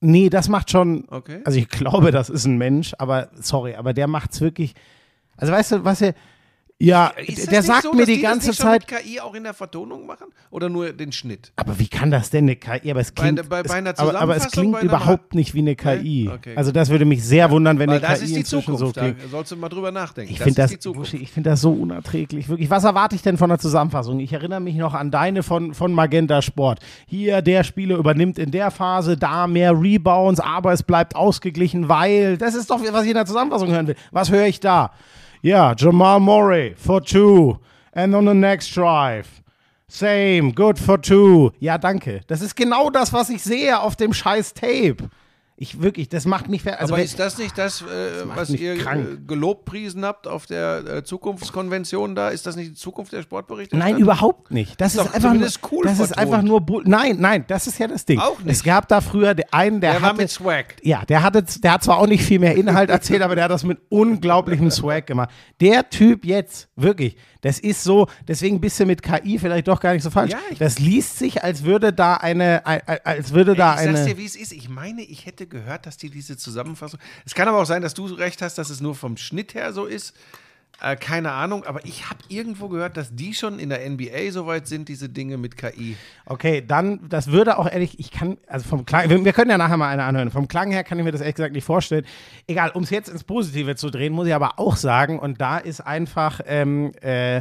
Nee, 0.00 0.28
das 0.28 0.48
macht 0.48 0.70
schon. 0.70 1.04
Okay. 1.08 1.40
Also 1.44 1.58
ich 1.58 1.68
glaube, 1.68 2.10
das 2.10 2.28
ist 2.28 2.44
ein 2.44 2.58
Mensch, 2.58 2.94
aber 2.98 3.30
sorry, 3.40 3.74
aber 3.74 3.92
der 3.92 4.06
macht's 4.06 4.40
wirklich. 4.40 4.74
Also 5.36 5.52
weißt 5.52 5.72
du, 5.72 5.84
was 5.84 6.00
er. 6.02 6.14
Ja, 6.78 7.10
das 7.26 7.46
der 7.46 7.62
sagt 7.62 7.84
so, 7.84 7.92
mir 7.94 8.04
die 8.04 8.16
die 8.16 8.20
ganze 8.20 8.48
das 8.48 8.58
nicht 8.58 8.60
Zeit. 8.60 8.90
Schon 8.90 8.98
mit 8.98 9.06
KI 9.06 9.20
auch 9.20 9.32
in 9.34 9.44
der 9.44 9.54
Vertonung 9.54 10.06
machen? 10.06 10.26
Oder 10.50 10.68
nur 10.68 10.92
den 10.92 11.10
Schnitt? 11.10 11.50
Aber 11.56 11.78
wie 11.78 11.88
kann 11.88 12.10
das 12.10 12.28
denn 12.28 12.44
eine 12.44 12.56
KI? 12.56 12.90
Aber 12.90 13.00
es 13.00 13.12
Bei- 13.12 13.22
klingt, 13.22 13.48
bei- 13.48 13.62
bei 13.62 13.68
es, 13.68 13.70
einer 13.70 13.98
aber, 13.98 14.20
aber 14.20 14.36
es 14.36 14.50
klingt 14.50 14.82
überhaupt 14.82 15.34
nicht 15.34 15.54
wie 15.54 15.60
eine 15.60 15.74
KI. 15.74 16.28
okay. 16.30 16.54
Also 16.54 16.72
das 16.72 16.90
würde 16.90 17.06
mich 17.06 17.24
sehr 17.24 17.50
wundern, 17.50 17.78
wenn 17.78 17.88
Weil 17.88 17.96
eine 18.04 18.06
das 18.06 18.18
KI 18.18 18.24
ist 18.26 18.34
die 18.34 18.40
inzwischen 18.40 18.76
Zukunft. 18.76 18.94
so 18.96 19.00
klingt. 19.00 19.24
da 19.24 19.28
sollst 19.28 19.52
du 19.52 19.56
mal 19.56 19.70
drüber 19.70 19.90
nachdenken. 19.90 20.30
Ich 20.30 20.38
finde 20.38 20.56
das, 20.56 20.70
ich 21.14 21.30
find 21.32 21.46
das 21.46 21.62
so 21.62 21.72
unerträglich. 21.72 22.50
Wirklich. 22.50 22.68
Was 22.68 22.84
erwarte 22.84 23.16
ich 23.16 23.22
denn 23.22 23.38
von 23.38 23.48
der 23.48 23.58
Zusammenfassung? 23.58 24.20
Ich 24.20 24.34
erinnere 24.34 24.60
mich 24.60 24.74
noch 24.76 24.92
an 24.92 25.10
deine 25.10 25.42
von, 25.42 25.72
von 25.72 25.94
Magenta 25.94 26.42
Sport. 26.42 26.80
Hier, 27.06 27.40
der 27.40 27.64
Spieler 27.64 27.96
übernimmt 27.96 28.38
in 28.38 28.50
der 28.50 28.70
Phase, 28.70 29.16
da 29.16 29.46
mehr 29.46 29.72
Rebounds, 29.72 30.40
aber 30.40 30.74
es 30.74 30.82
bleibt 30.82 31.16
ausgeglichen, 31.16 31.88
weil. 31.88 32.36
Das 32.36 32.54
ist 32.54 32.70
doch, 32.70 32.82
was 32.92 33.04
ich 33.04 33.08
in 33.12 33.14
der 33.16 33.24
Zusammenfassung 33.24 33.70
hören 33.70 33.86
will. 33.86 33.96
Was 34.12 34.30
höre 34.30 34.44
ich 34.46 34.60
da? 34.60 34.92
Ja, 35.42 35.74
Jamal 35.76 36.20
Murray 36.20 36.74
for 36.76 37.00
two. 37.00 37.58
And 37.92 38.14
on 38.14 38.26
the 38.26 38.34
next 38.34 38.74
drive. 38.74 39.42
Same, 39.88 40.52
good 40.52 40.78
for 40.78 41.00
two. 41.00 41.52
Ja, 41.60 41.78
danke. 41.78 42.20
Das 42.26 42.40
ist 42.42 42.56
genau 42.56 42.90
das, 42.90 43.12
was 43.12 43.30
ich 43.30 43.42
sehe 43.42 43.78
auf 43.80 43.96
dem 43.96 44.12
scheiß 44.12 44.52
Tape. 44.54 45.08
Ich 45.58 45.80
wirklich, 45.80 46.10
das 46.10 46.26
macht 46.26 46.48
mich 46.48 46.62
fer- 46.62 46.78
also 46.80 46.92
Aber 46.92 47.02
ist 47.02 47.18
das 47.18 47.38
nicht 47.38 47.56
das, 47.56 47.80
äh, 47.80 48.26
macht 48.26 48.36
was 48.36 48.50
ihr 48.50 48.76
krank. 48.76 49.08
äh, 49.08 49.16
gelobpriesen 49.26 50.04
habt 50.04 50.26
auf 50.26 50.44
der 50.44 50.84
äh, 50.86 51.02
Zukunftskonvention 51.04 52.14
da? 52.14 52.28
Ist 52.28 52.46
das 52.46 52.56
nicht 52.56 52.70
die 52.72 52.74
Zukunft 52.74 53.12
der 53.12 53.22
Sportberichterstattung? 53.22 53.94
Nein, 53.94 54.02
überhaupt 54.02 54.50
nicht. 54.50 54.78
Das 54.80 54.94
ist, 54.94 55.00
doch 55.00 55.14
einfach 55.14 55.32
nur, 55.32 55.48
cool 55.72 55.84
das 55.84 55.98
ist 56.00 56.18
einfach 56.18 56.42
nur 56.42 56.60
Bull 56.60 56.82
Nein, 56.86 57.16
nein, 57.20 57.44
das 57.48 57.66
ist 57.66 57.78
ja 57.78 57.88
das 57.88 58.04
Ding. 58.04 58.18
Auch 58.18 58.38
nicht. 58.40 58.50
Es 58.52 58.62
gab 58.64 58.86
da 58.88 59.00
früher 59.00 59.34
einen, 59.50 59.80
der, 59.80 59.92
Der 59.92 60.02
war 60.02 60.08
hatte 60.10 60.22
mit 60.22 60.30
Swag. 60.30 60.76
Ja, 60.82 61.04
der 61.06 61.22
hatte 61.22 61.42
der 61.42 61.72
hat 61.72 61.82
zwar 61.82 61.98
auch 61.98 62.06
nicht 62.06 62.22
viel 62.24 62.38
mehr 62.38 62.54
Inhalt 62.54 62.90
erzählt, 62.90 63.22
aber 63.22 63.34
der 63.34 63.44
hat 63.44 63.50
das 63.50 63.64
mit 63.64 63.78
unglaublichem 63.88 64.70
Swag 64.70 65.06
gemacht. 65.06 65.30
Der 65.60 65.88
Typ 65.88 66.24
jetzt, 66.26 66.68
wirklich, 66.76 67.16
das 67.40 67.58
ist 67.60 67.82
so, 67.84 68.08
deswegen 68.26 68.60
bist 68.60 68.78
du 68.80 68.86
mit 68.86 69.02
KI 69.02 69.38
vielleicht 69.38 69.68
doch 69.68 69.80
gar 69.80 69.92
nicht 69.92 70.02
so 70.02 70.10
falsch. 70.10 70.32
Ja, 70.32 70.38
das 70.58 70.78
liest 70.78 71.18
sich, 71.18 71.42
als 71.44 71.62
würde 71.64 71.92
da 71.92 72.14
eine 72.14 72.66
ein- 72.66 72.80
ein- 72.86 72.98
als 73.04 73.32
würde 73.32 73.54
da 73.54 73.74
ich 73.74 73.84
sag's 73.86 73.98
eine 74.00 74.04
dir, 74.08 74.18
wie 74.18 74.24
es 74.24 74.34
ist. 74.36 74.52
Ich 74.52 74.68
meine, 74.68 75.02
ich 75.02 75.26
hätte 75.26 75.45
gehört, 75.48 75.86
dass 75.86 75.96
die 75.96 76.10
diese 76.10 76.36
Zusammenfassung. 76.36 77.00
Es 77.24 77.34
kann 77.34 77.48
aber 77.48 77.58
auch 77.58 77.66
sein, 77.66 77.82
dass 77.82 77.94
du 77.94 78.06
recht 78.06 78.42
hast, 78.42 78.58
dass 78.58 78.70
es 78.70 78.80
nur 78.80 78.94
vom 78.94 79.16
Schnitt 79.16 79.54
her 79.54 79.72
so 79.72 79.86
ist. 79.86 80.14
Äh, 80.82 80.96
keine 80.96 81.32
Ahnung, 81.32 81.64
aber 81.64 81.84
ich 81.86 82.10
habe 82.10 82.18
irgendwo 82.28 82.68
gehört, 82.68 82.98
dass 82.98 83.14
die 83.14 83.32
schon 83.32 83.58
in 83.58 83.70
der 83.70 83.88
NBA 83.88 84.30
so 84.30 84.46
weit 84.46 84.66
sind, 84.66 84.90
diese 84.90 85.08
Dinge 85.08 85.38
mit 85.38 85.56
KI. 85.56 85.96
Okay, 86.26 86.62
dann, 86.66 87.08
das 87.08 87.28
würde 87.28 87.58
auch 87.58 87.70
ehrlich, 87.70 87.98
ich 87.98 88.10
kann, 88.10 88.36
also 88.46 88.68
vom 88.68 88.84
Klang, 88.84 89.08
wir, 89.08 89.24
wir 89.24 89.32
können 89.32 89.50
ja 89.50 89.56
nachher 89.56 89.78
mal 89.78 89.88
eine 89.88 90.04
anhören. 90.04 90.30
Vom 90.30 90.48
Klang 90.48 90.70
her 90.70 90.84
kann 90.84 90.98
ich 90.98 91.04
mir 91.04 91.12
das 91.12 91.22
ehrlich 91.22 91.36
gesagt 91.36 91.54
nicht 91.54 91.64
vorstellen. 91.64 92.04
Egal, 92.46 92.72
um 92.72 92.82
es 92.82 92.90
jetzt 92.90 93.08
ins 93.08 93.24
Positive 93.24 93.76
zu 93.76 93.88
drehen, 93.88 94.12
muss 94.12 94.26
ich 94.26 94.34
aber 94.34 94.58
auch 94.58 94.76
sagen, 94.76 95.18
und 95.18 95.40
da 95.40 95.56
ist 95.56 95.80
einfach, 95.80 96.40
ähm, 96.44 96.92
äh, 97.00 97.40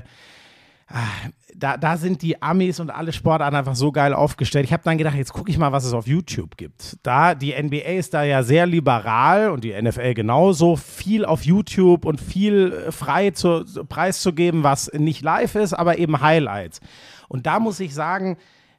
da, 1.58 1.78
da 1.78 1.98
sind 1.98 2.22
die 2.22 2.42
Amis 2.42 2.80
und 2.80 2.90
alle 2.90 3.14
Sportarten 3.14 3.56
einfach 3.56 3.76
so 3.76 3.92
geil 3.92 4.14
aufgestellt. 4.14 4.66
Ich 4.66 4.74
habe 4.74 4.84
dann 4.84 4.98
gedacht, 4.98 5.16
jetzt 5.16 5.34
gucke 5.34 5.50
ich 5.50 5.58
mal, 5.58 5.72
was 5.72 5.86
es 5.86 5.94
auf 5.94 6.08
YouTube 6.08 6.58
gibt. 6.58 6.98
Da, 7.04 7.34
die 7.34 7.54
NBA 7.54 7.98
ist 7.98 8.14
da 8.14 8.24
ja 8.24 8.44
sehr 8.44 8.66
liberal 8.66 9.50
und 9.50 9.64
die 9.64 9.80
NFL 9.80 10.14
genauso, 10.14 10.76
viel 10.76 11.26
auf 11.26 11.44
YouTube 11.44 12.06
und 12.06 12.20
viel 12.20 12.74
äh, 12.88 12.92
frei 12.92 13.32
zu, 13.32 13.64
preiszugeben, 13.88 14.64
was 14.64 14.92
nicht 14.94 15.22
live 15.22 15.56
ist, 15.56 15.74
aber 15.74 15.98
eben 15.98 16.22
Highlights. 16.22 16.82
Und 17.28 17.46
da 17.46 17.60
muss 17.60 17.80
ich 17.80 17.94
sagen, 17.94 18.38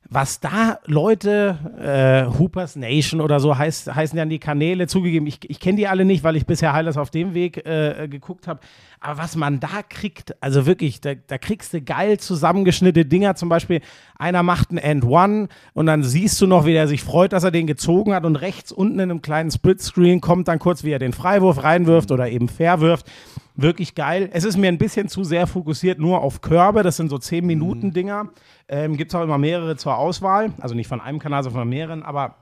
was 0.08 0.40
da 0.40 0.78
Leute, 0.84 1.58
äh, 1.80 2.38
Hoopers 2.38 2.76
Nation 2.76 3.20
oder 3.20 3.40
so 3.40 3.56
heißt, 3.56 3.92
heißen 3.92 4.16
dann 4.16 4.28
die 4.28 4.38
Kanäle, 4.38 4.86
zugegeben, 4.86 5.26
ich, 5.26 5.38
ich 5.48 5.58
kenne 5.58 5.76
die 5.76 5.88
alle 5.88 6.04
nicht, 6.04 6.22
weil 6.22 6.36
ich 6.36 6.46
bisher 6.46 6.72
Highlights 6.72 6.96
auf 6.96 7.10
dem 7.10 7.34
Weg 7.34 7.66
äh, 7.66 8.06
geguckt 8.08 8.46
habe. 8.46 8.60
Aber 9.00 9.18
was 9.18 9.36
man 9.36 9.60
da 9.60 9.82
kriegt, 9.88 10.42
also 10.42 10.66
wirklich, 10.66 11.00
da, 11.00 11.14
da 11.14 11.38
kriegst 11.38 11.72
du 11.74 11.80
geil 11.80 12.18
zusammengeschnittene 12.18 13.04
Dinger. 13.04 13.34
Zum 13.34 13.48
Beispiel, 13.48 13.80
einer 14.18 14.42
macht 14.42 14.72
ein 14.72 14.78
End 14.78 15.04
One 15.04 15.48
und 15.74 15.86
dann 15.86 16.02
siehst 16.02 16.40
du 16.40 16.46
noch, 16.46 16.66
wie 16.66 16.72
der 16.72 16.88
sich 16.88 17.02
freut, 17.02 17.32
dass 17.32 17.44
er 17.44 17.50
den 17.50 17.66
gezogen 17.66 18.14
hat. 18.14 18.24
Und 18.24 18.36
rechts 18.36 18.72
unten 18.72 18.94
in 18.94 19.10
einem 19.10 19.22
kleinen 19.22 19.50
Splitscreen 19.50 20.20
kommt 20.20 20.48
dann 20.48 20.58
kurz, 20.58 20.82
wie 20.82 20.90
er 20.90 20.98
den 20.98 21.12
Freiwurf 21.12 21.62
reinwirft 21.62 22.10
oder 22.10 22.28
eben 22.28 22.48
verwirft. 22.48 23.06
Wirklich 23.54 23.94
geil. 23.94 24.28
Es 24.32 24.44
ist 24.44 24.56
mir 24.56 24.68
ein 24.68 24.78
bisschen 24.78 25.08
zu 25.08 25.24
sehr 25.24 25.46
fokussiert 25.46 25.98
nur 25.98 26.22
auf 26.22 26.40
Körbe. 26.40 26.82
Das 26.82 26.96
sind 26.96 27.08
so 27.08 27.16
10-Minuten-Dinger. 27.16 28.30
Ähm, 28.68 28.96
Gibt 28.96 29.10
es 29.10 29.14
auch 29.14 29.22
immer 29.22 29.38
mehrere 29.38 29.76
zur 29.76 29.96
Auswahl. 29.96 30.52
Also 30.60 30.74
nicht 30.74 30.88
von 30.88 31.00
einem 31.00 31.18
Kanal, 31.18 31.42
sondern 31.42 31.62
von 31.62 31.68
mehreren. 31.68 32.02
Aber 32.02 32.36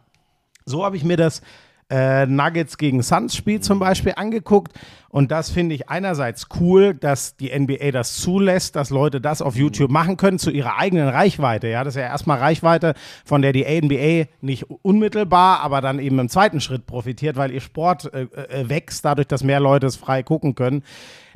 so 0.66 0.84
habe 0.84 0.96
ich 0.96 1.04
mir 1.04 1.16
das 1.16 1.42
äh, 1.90 2.26
Nuggets 2.26 2.78
gegen 2.78 3.02
Suns 3.02 3.36
Spiel 3.36 3.60
zum 3.60 3.78
Beispiel 3.78 4.14
angeguckt. 4.16 4.72
Und 5.08 5.30
das 5.30 5.50
finde 5.50 5.74
ich 5.76 5.88
einerseits 5.88 6.48
cool, 6.58 6.92
dass 6.92 7.36
die 7.36 7.56
NBA 7.56 7.92
das 7.92 8.16
zulässt, 8.16 8.74
dass 8.74 8.90
Leute 8.90 9.20
das 9.20 9.42
auf 9.42 9.54
YouTube 9.54 9.90
machen 9.90 10.16
können 10.16 10.38
zu 10.40 10.50
ihrer 10.50 10.76
eigenen 10.76 11.08
Reichweite. 11.08 11.68
Ja, 11.68 11.84
das 11.84 11.94
ist 11.94 12.00
ja 12.00 12.06
erstmal 12.08 12.38
Reichweite, 12.38 12.94
von 13.24 13.40
der 13.40 13.52
die 13.52 13.64
NBA 13.64 14.28
nicht 14.40 14.64
unmittelbar, 14.82 15.60
aber 15.60 15.80
dann 15.80 16.00
eben 16.00 16.18
im 16.18 16.28
zweiten 16.28 16.60
Schritt 16.60 16.86
profitiert, 16.86 17.36
weil 17.36 17.52
ihr 17.52 17.60
Sport 17.60 18.12
äh, 18.12 18.22
äh, 18.22 18.68
wächst, 18.68 19.04
dadurch, 19.04 19.28
dass 19.28 19.44
mehr 19.44 19.60
Leute 19.60 19.86
es 19.86 19.96
frei 19.96 20.22
gucken 20.22 20.54
können. 20.54 20.82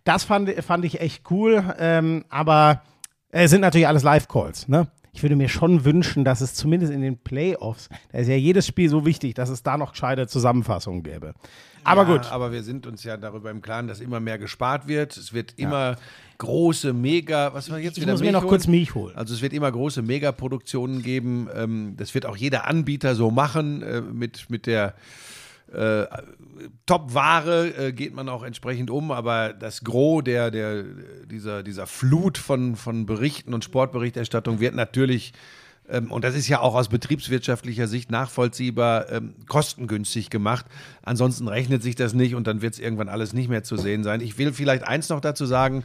Das 0.02 0.24
fand, 0.24 0.50
fand 0.64 0.84
ich 0.84 1.00
echt 1.00 1.30
cool. 1.30 1.62
Ähm, 1.78 2.24
aber 2.30 2.82
es 3.30 3.50
sind 3.50 3.60
natürlich 3.60 3.86
alles 3.86 4.02
Live-Calls, 4.02 4.68
ne? 4.68 4.88
Ich 5.12 5.22
würde 5.22 5.36
mir 5.36 5.48
schon 5.48 5.84
wünschen, 5.84 6.24
dass 6.24 6.40
es 6.40 6.54
zumindest 6.54 6.92
in 6.92 7.00
den 7.00 7.18
Playoffs, 7.18 7.88
da 8.12 8.18
ist 8.18 8.28
ja 8.28 8.36
jedes 8.36 8.66
Spiel 8.66 8.88
so 8.88 9.04
wichtig, 9.04 9.34
dass 9.34 9.48
es 9.48 9.62
da 9.62 9.76
noch 9.76 9.92
gescheite 9.92 10.26
Zusammenfassungen 10.26 11.02
gäbe. 11.02 11.34
Aber 11.84 12.02
ja, 12.06 12.16
gut. 12.16 12.30
Aber 12.30 12.52
wir 12.52 12.62
sind 12.62 12.86
uns 12.86 13.02
ja 13.04 13.16
darüber 13.16 13.50
im 13.50 13.62
Klaren, 13.62 13.88
dass 13.88 14.00
immer 14.00 14.20
mehr 14.20 14.38
gespart 14.38 14.88
wird. 14.88 15.16
Es 15.16 15.32
wird 15.32 15.54
immer 15.56 15.96
große, 16.38 16.92
mega, 16.92 17.54
was 17.54 17.70
war 17.70 17.78
jetzt 17.78 17.96
Ich 17.96 18.02
wieder 18.02 18.12
muss 18.12 18.20
mir 18.20 18.32
noch 18.32 18.42
holen? 18.42 18.50
kurz 18.50 18.66
Milch 18.66 18.94
holen. 18.94 19.16
Also 19.16 19.34
es 19.34 19.42
wird 19.42 19.52
immer 19.52 19.70
große 19.72 20.02
Megaproduktionen 20.02 21.02
geben. 21.02 21.48
Ähm, 21.54 21.94
das 21.96 22.14
wird 22.14 22.26
auch 22.26 22.36
jeder 22.36 22.66
Anbieter 22.66 23.14
so 23.14 23.30
machen. 23.30 23.82
Äh, 23.82 24.00
mit, 24.02 24.50
mit 24.50 24.66
der 24.66 24.94
äh, 25.72 26.06
Top-Ware 26.86 27.68
äh, 27.76 27.92
geht 27.92 28.14
man 28.14 28.28
auch 28.28 28.42
entsprechend 28.42 28.90
um, 28.90 29.12
aber 29.12 29.52
das 29.52 29.84
Gros 29.84 30.24
der, 30.24 30.50
der, 30.50 30.84
dieser, 31.26 31.62
dieser 31.62 31.86
Flut 31.86 32.38
von, 32.38 32.76
von 32.76 33.06
Berichten 33.06 33.54
und 33.54 33.64
Sportberichterstattung 33.64 34.60
wird 34.60 34.74
natürlich, 34.74 35.32
und 36.10 36.24
das 36.24 36.34
ist 36.34 36.48
ja 36.48 36.60
auch 36.60 36.74
aus 36.74 36.88
betriebswirtschaftlicher 36.88 37.88
Sicht 37.88 38.10
nachvollziehbar, 38.10 39.10
ähm, 39.10 39.34
kostengünstig 39.46 40.30
gemacht. 40.30 40.66
Ansonsten 41.02 41.48
rechnet 41.48 41.82
sich 41.82 41.94
das 41.94 42.12
nicht 42.12 42.34
und 42.34 42.46
dann 42.46 42.62
wird 42.62 42.74
es 42.74 42.80
irgendwann 42.80 43.08
alles 43.08 43.32
nicht 43.32 43.48
mehr 43.48 43.64
zu 43.64 43.76
sehen 43.76 44.04
sein. 44.04 44.20
Ich 44.20 44.38
will 44.38 44.52
vielleicht 44.52 44.84
eins 44.84 45.08
noch 45.08 45.20
dazu 45.20 45.46
sagen, 45.46 45.84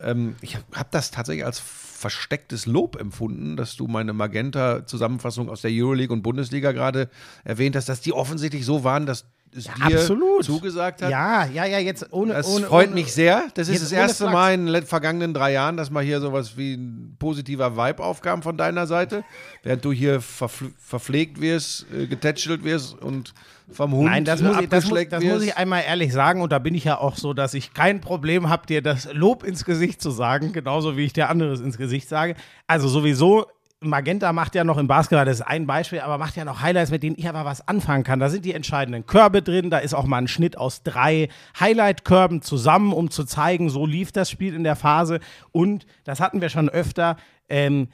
ähm, 0.00 0.36
ich 0.40 0.56
habe 0.56 0.64
hab 0.74 0.90
das 0.90 1.10
tatsächlich 1.10 1.44
als 1.44 1.60
verstecktes 1.60 2.66
Lob 2.66 2.96
empfunden, 3.00 3.56
dass 3.56 3.74
du 3.74 3.88
meine 3.88 4.12
Magenta-Zusammenfassung 4.12 5.48
aus 5.48 5.62
der 5.62 5.72
Euroleague 5.72 6.12
und 6.12 6.22
Bundesliga 6.22 6.72
gerade 6.72 7.08
erwähnt 7.42 7.74
hast, 7.74 7.88
dass 7.88 8.00
die 8.00 8.12
offensichtlich 8.12 8.64
so 8.64 8.84
waren, 8.84 9.04
dass 9.04 9.24
es 9.56 9.64
dir 9.64 9.98
absolut. 9.98 10.44
zugesagt 10.44 11.02
hat. 11.02 11.10
Ja, 11.10 11.46
ja, 11.46 11.64
ja, 11.64 11.78
jetzt 11.78 12.12
ohne. 12.12 12.34
Das 12.34 12.46
ohne, 12.46 12.66
freut 12.66 12.88
ohne, 12.88 12.94
mich 12.94 13.12
sehr. 13.12 13.44
Das 13.54 13.68
ist 13.68 13.82
das 13.82 13.92
erste 13.92 14.24
Flachs. 14.24 14.32
Mal 14.32 14.54
in 14.54 14.66
den 14.66 14.86
vergangenen 14.86 15.34
drei 15.34 15.52
Jahren, 15.52 15.76
dass 15.76 15.90
mal 15.90 16.02
hier 16.02 16.20
sowas 16.20 16.56
wie 16.56 16.74
ein 16.74 17.16
positiver 17.18 17.76
Vibe 17.76 18.02
aufkam 18.02 18.42
von 18.42 18.56
deiner 18.56 18.86
Seite. 18.86 19.24
Während 19.62 19.84
du 19.84 19.92
hier 19.92 20.20
verfl 20.20 20.70
verpflegt 20.78 21.40
wirst, 21.40 21.86
äh, 21.92 22.06
getätschelt 22.06 22.64
wirst 22.64 23.00
und 23.00 23.34
vom 23.70 23.92
Hund 23.92 24.06
Nein, 24.06 24.24
das, 24.24 24.40
muss 24.40 24.60
ich, 24.60 24.68
das, 24.68 24.84
muss, 24.84 24.92
abgeschleckt 24.92 25.12
das 25.12 25.24
muss 25.24 25.42
ich 25.42 25.56
einmal 25.56 25.82
ehrlich 25.86 26.12
sagen 26.12 26.40
und 26.40 26.52
da 26.52 26.58
bin 26.58 26.74
ich 26.74 26.84
ja 26.84 26.98
auch 26.98 27.16
so, 27.16 27.34
dass 27.34 27.54
ich 27.54 27.74
kein 27.74 28.00
Problem 28.00 28.48
habe, 28.48 28.66
dir 28.66 28.82
das 28.82 29.12
Lob 29.12 29.44
ins 29.44 29.64
Gesicht 29.64 30.00
zu 30.00 30.10
sagen, 30.10 30.52
genauso 30.52 30.96
wie 30.96 31.04
ich 31.04 31.12
dir 31.12 31.28
anderes 31.28 31.60
ins 31.60 31.76
Gesicht 31.76 32.08
sage. 32.08 32.34
Also 32.66 32.88
sowieso, 32.88 33.46
Magenta 33.80 34.32
macht 34.32 34.54
ja 34.56 34.64
noch 34.64 34.76
im 34.76 34.88
Basketball, 34.88 35.24
das 35.24 35.40
ist 35.40 35.46
ein 35.46 35.66
Beispiel, 35.66 36.00
aber 36.00 36.18
macht 36.18 36.36
ja 36.36 36.44
noch 36.44 36.60
Highlights, 36.60 36.90
mit 36.90 37.02
denen 37.02 37.16
ich 37.16 37.28
aber 37.28 37.44
was 37.44 37.66
anfangen 37.68 38.02
kann. 38.02 38.18
Da 38.18 38.28
sind 38.28 38.44
die 38.44 38.52
entscheidenden 38.52 39.06
Körbe 39.06 39.40
drin, 39.40 39.70
da 39.70 39.78
ist 39.78 39.94
auch 39.94 40.04
mal 40.04 40.18
ein 40.18 40.28
Schnitt 40.28 40.58
aus 40.58 40.82
drei 40.82 41.28
Highlight-Körben 41.58 42.42
zusammen, 42.42 42.92
um 42.92 43.10
zu 43.10 43.24
zeigen, 43.24 43.70
so 43.70 43.86
lief 43.86 44.10
das 44.10 44.30
Spiel 44.30 44.54
in 44.54 44.64
der 44.64 44.74
Phase. 44.74 45.20
Und 45.52 45.86
das 46.04 46.18
hatten 46.18 46.40
wir 46.40 46.48
schon 46.48 46.68
öfter. 46.68 47.16
Ähm, 47.48 47.88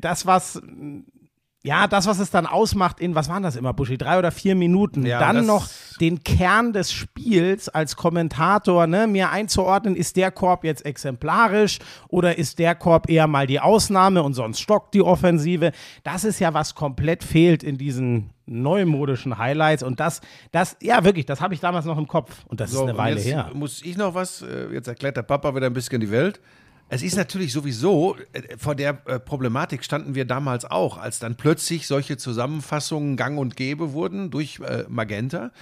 das, 0.00 0.26
was 0.26 0.60
ja, 1.62 1.86
das, 1.86 2.06
was 2.06 2.18
es 2.18 2.30
dann 2.30 2.46
ausmacht 2.46 3.00
in, 3.00 3.14
was 3.14 3.28
waren 3.28 3.42
das 3.42 3.54
immer, 3.54 3.74
Buschi, 3.74 3.98
drei 3.98 4.18
oder 4.18 4.30
vier 4.30 4.54
Minuten, 4.54 5.04
Ja, 5.04 5.18
dann 5.18 5.44
noch 5.44 5.68
den 6.00 6.24
Kern 6.24 6.72
des 6.72 6.90
Spiels 6.90 7.68
als 7.68 7.96
Kommentator, 7.96 8.86
ne, 8.86 9.06
mir 9.06 9.28
einzuordnen, 9.30 9.94
ist 9.94 10.16
der 10.16 10.30
Korb 10.30 10.64
jetzt 10.64 10.86
exemplarisch 10.86 11.78
oder 12.08 12.38
ist 12.38 12.58
der 12.58 12.74
Korb 12.74 13.10
eher 13.10 13.26
mal 13.26 13.46
die 13.46 13.60
Ausnahme 13.60 14.22
und 14.22 14.32
sonst 14.32 14.60
stockt 14.60 14.94
die 14.94 15.02
Offensive. 15.02 15.72
Das 16.02 16.24
ist 16.24 16.38
ja, 16.40 16.54
was 16.54 16.74
komplett 16.74 17.22
fehlt 17.24 17.62
in 17.62 17.76
diesen 17.76 18.30
neumodischen 18.46 19.36
Highlights 19.36 19.82
und 19.82 20.00
das, 20.00 20.22
das, 20.52 20.76
ja 20.80 21.04
wirklich, 21.04 21.26
das 21.26 21.40
habe 21.42 21.52
ich 21.54 21.60
damals 21.60 21.84
noch 21.84 21.98
im 21.98 22.08
Kopf 22.08 22.44
und 22.48 22.60
das 22.60 22.70
So, 22.70 22.84
ist 22.84 22.88
eine 22.88 22.98
Weile 22.98 23.20
her. 23.20 23.50
muss 23.52 23.82
ich 23.82 23.96
noch 23.98 24.14
was, 24.14 24.42
äh, 24.42 24.72
jetzt 24.72 24.88
erklärt 24.88 25.16
der 25.18 25.22
Papa 25.22 25.54
wieder 25.54 25.66
ein 25.66 25.72
bisschen 25.74 26.00
die 26.00 26.10
Welt. 26.10 26.40
Es 26.92 27.02
ist 27.02 27.16
natürlich 27.16 27.52
sowieso, 27.52 28.16
äh, 28.32 28.56
vor 28.58 28.74
der 28.74 28.98
äh, 29.06 29.20
Problematik 29.20 29.84
standen 29.84 30.16
wir 30.16 30.24
damals 30.24 30.64
auch, 30.64 30.98
als 30.98 31.20
dann 31.20 31.36
plötzlich 31.36 31.86
solche 31.86 32.16
Zusammenfassungen 32.16 33.16
gang 33.16 33.38
und 33.38 33.56
gäbe 33.56 33.92
wurden 33.92 34.30
durch 34.30 34.58
äh, 34.58 34.84
Magenta. 34.88 35.52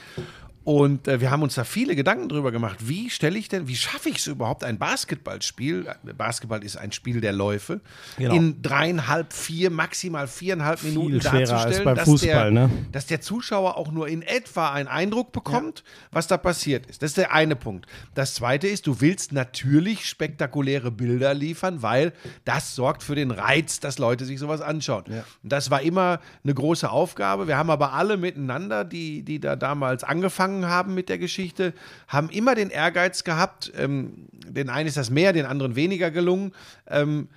Und 0.64 1.09
äh, 1.09 1.21
wir 1.21 1.31
haben 1.31 1.42
uns 1.42 1.55
da 1.55 1.64
viele 1.64 1.97
Gedanken 1.97 2.29
drüber 2.29 2.53
gemacht. 2.53 2.77
Wie 2.81 3.09
stelle 3.09 3.38
ich 3.38 3.49
denn, 3.49 3.68
wie 3.68 3.77
schaffe 3.77 4.11
ich 4.11 4.18
es 4.18 4.27
überhaupt, 4.27 4.64
ein 4.64 4.79
Basketballspiel, 4.79 5.87
äh, 5.87 6.12
Basketball 6.12 6.62
ist 6.62 6.77
ein 6.77 6.92
Spiel 6.92 7.23
der 7.23 7.33
Läufe, 7.33 7.81
Genau. 8.18 8.35
in 8.35 8.61
dreieinhalb, 8.61 9.33
vier, 9.33 9.71
maximal 9.71 10.27
viereinhalb 10.29 10.83
Minuten 10.83 11.23
schwerer 11.23 11.38
als 11.38 11.49
darzustellen, 11.51 11.85
beim 11.85 11.97
dass, 11.97 12.05
Fußball, 12.05 12.53
der, 12.53 12.68
ne? 12.68 12.71
dass 12.92 13.07
der 13.07 13.21
Zuschauer 13.23 13.79
auch 13.79 13.90
nur 13.90 14.09
in 14.09 14.21
etwa 14.21 14.71
einen 14.71 14.88
Eindruck 14.88 15.33
bekommt, 15.33 15.85
was 16.11 16.27
da 16.27 16.37
passiert 16.37 16.87
ist. 16.87 17.03
Das 17.03 17.12
ist 17.12 17.16
der 17.16 17.33
eine 17.33 17.57
Punkt. 17.57 17.87
Das 18.14 18.35
zweite 18.35 18.68
ist, 18.68 18.87
du 18.87 19.01
willst 19.01 19.33
natürlich 19.33 20.07
spektakuläre 20.07 20.90
Bilder 20.90 21.33
liefern, 21.33 21.83
weil 21.83 22.12
das 22.44 22.75
sorgt 22.75 23.03
für 23.03 23.14
den 23.14 23.31
Reiz, 23.31 23.81
dass 23.81 23.99
Leute 23.99 24.27
sich 24.27 24.38
sowas 24.38 24.61
anschauen. 24.61 25.05
Und 25.42 25.53
Das 25.53 25.71
war 25.71 25.81
immer 25.81 26.21
eine 26.44 26.53
große 26.53 26.90
Aufgabe. 26.90 27.47
Wir 27.49 27.57
haben 27.57 27.71
aber 27.71 27.94
alle 27.94 28.16
miteinander, 28.18 28.85
die, 28.85 29.23
die 29.23 29.40
da 29.40 29.57
damals 29.57 30.05
angefangen 30.05 30.58
haben 30.66 30.94
mit 30.94 31.09
der 31.09 31.18
Geschichte, 31.18 31.75
haben 32.07 32.31
immer 32.31 32.55
den 32.55 32.71
Ehrgeiz 32.71 33.25
gehabt, 33.25 33.73
ähm, 33.77 34.29
den 34.33 34.71
einen 34.71 34.88
ist 34.88 34.97
das 34.97 35.11
mehr, 35.11 35.33
den 35.33 35.47
anderen 35.47 35.77
weniger 35.77 36.11
gelungen, 36.11 36.53
ähm, 36.87 37.29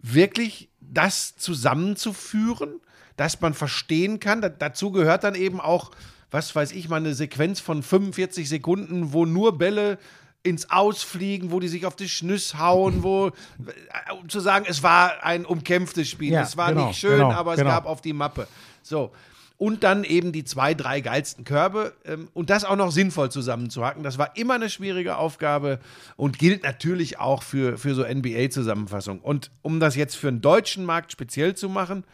wirklich 0.00 0.68
das 0.80 1.36
zusammenzuführen, 1.36 2.80
dass 3.16 3.40
man 3.40 3.54
verstehen 3.54 4.20
kann. 4.20 4.40
Da, 4.40 4.48
dazu 4.48 4.90
gehört 4.90 5.24
dann 5.24 5.34
eben 5.34 5.60
auch, 5.60 5.90
was 6.30 6.54
weiß 6.54 6.72
ich, 6.72 6.88
mal 6.88 6.96
eine 6.96 7.14
Sequenz 7.14 7.60
von 7.60 7.82
45 7.82 8.48
Sekunden, 8.48 9.12
wo 9.12 9.24
nur 9.24 9.56
Bälle 9.58 9.98
ins 10.42 10.70
Ausfliegen, 10.70 11.50
wo 11.50 11.58
die 11.58 11.68
sich 11.68 11.86
auf 11.86 11.96
die 11.96 12.08
Schnüss 12.08 12.58
hauen, 12.58 13.02
wo, 13.02 13.28
äh, 13.28 14.12
um 14.20 14.28
zu 14.28 14.40
sagen, 14.40 14.66
es 14.68 14.82
war 14.82 15.24
ein 15.24 15.46
umkämpftes 15.46 16.08
Spiel. 16.08 16.34
Ja, 16.34 16.42
es 16.42 16.56
war 16.56 16.68
genau, 16.68 16.88
nicht 16.88 16.98
schön, 16.98 17.18
genau, 17.18 17.32
aber 17.32 17.52
es 17.52 17.58
genau. 17.58 17.70
gab 17.70 17.86
auf 17.86 18.02
die 18.02 18.12
Mappe. 18.12 18.46
So. 18.82 19.10
Und 19.56 19.84
dann 19.84 20.02
eben 20.02 20.32
die 20.32 20.44
zwei, 20.44 20.74
drei 20.74 21.00
geilsten 21.00 21.44
Körbe 21.44 21.94
ähm, 22.04 22.28
und 22.34 22.50
das 22.50 22.64
auch 22.64 22.76
noch 22.76 22.90
sinnvoll 22.90 23.30
zusammenzuhacken. 23.30 24.02
Das 24.02 24.18
war 24.18 24.36
immer 24.36 24.54
eine 24.54 24.68
schwierige 24.68 25.16
Aufgabe 25.16 25.78
und 26.16 26.38
gilt 26.38 26.64
natürlich 26.64 27.18
auch 27.20 27.42
für, 27.42 27.78
für 27.78 27.94
so 27.94 28.04
NBA-Zusammenfassungen. 28.04 29.22
Und 29.22 29.52
um 29.62 29.78
das 29.78 29.94
jetzt 29.94 30.16
für 30.16 30.30
den 30.30 30.40
deutschen 30.40 30.84
Markt 30.84 31.12
speziell 31.12 31.54
zu 31.54 31.68
machen, 31.68 32.04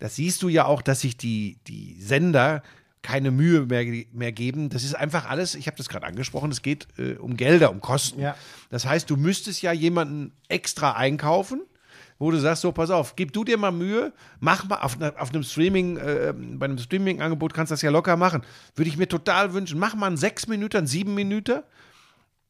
das 0.00 0.16
siehst 0.16 0.42
du 0.42 0.48
ja 0.48 0.64
auch, 0.64 0.82
dass 0.82 1.00
sich 1.00 1.16
die, 1.16 1.58
die 1.68 1.96
Sender 2.00 2.62
keine 3.02 3.30
Mühe 3.30 3.66
mehr, 3.66 4.04
mehr 4.12 4.32
geben. 4.32 4.68
Das 4.68 4.84
ist 4.84 4.94
einfach 4.94 5.28
alles, 5.28 5.54
ich 5.54 5.66
habe 5.66 5.76
das 5.76 5.88
gerade 5.88 6.06
angesprochen, 6.06 6.50
es 6.50 6.62
geht 6.62 6.88
äh, 6.98 7.14
um 7.14 7.36
Gelder, 7.36 7.70
um 7.70 7.80
Kosten. 7.80 8.20
Ja. 8.20 8.36
Das 8.68 8.84
heißt, 8.86 9.08
du 9.08 9.16
müsstest 9.16 9.62
ja 9.62 9.72
jemanden 9.72 10.32
extra 10.48 10.92
einkaufen, 10.92 11.62
wo 12.20 12.30
du 12.30 12.38
sagst, 12.38 12.60
so, 12.62 12.70
pass 12.70 12.90
auf, 12.90 13.16
gib 13.16 13.32
du 13.32 13.44
dir 13.44 13.56
mal 13.56 13.72
Mühe, 13.72 14.12
mach 14.40 14.68
mal 14.68 14.76
auf, 14.76 14.98
auf 15.16 15.30
einem 15.30 15.42
Streaming, 15.42 15.96
äh, 15.96 16.34
bei 16.36 16.66
einem 16.66 16.78
Streaming-Angebot 16.78 17.54
kannst 17.54 17.70
du 17.70 17.72
das 17.72 17.82
ja 17.82 17.90
locker 17.90 18.16
machen. 18.16 18.42
Würde 18.76 18.90
ich 18.90 18.98
mir 18.98 19.08
total 19.08 19.54
wünschen. 19.54 19.78
Mach 19.80 19.94
mal 19.94 20.06
einen 20.06 20.18
sechs 20.18 20.46
Minuten, 20.46 20.76
einen 20.76 20.86
sieben 20.86 21.14
Minuten 21.14 21.62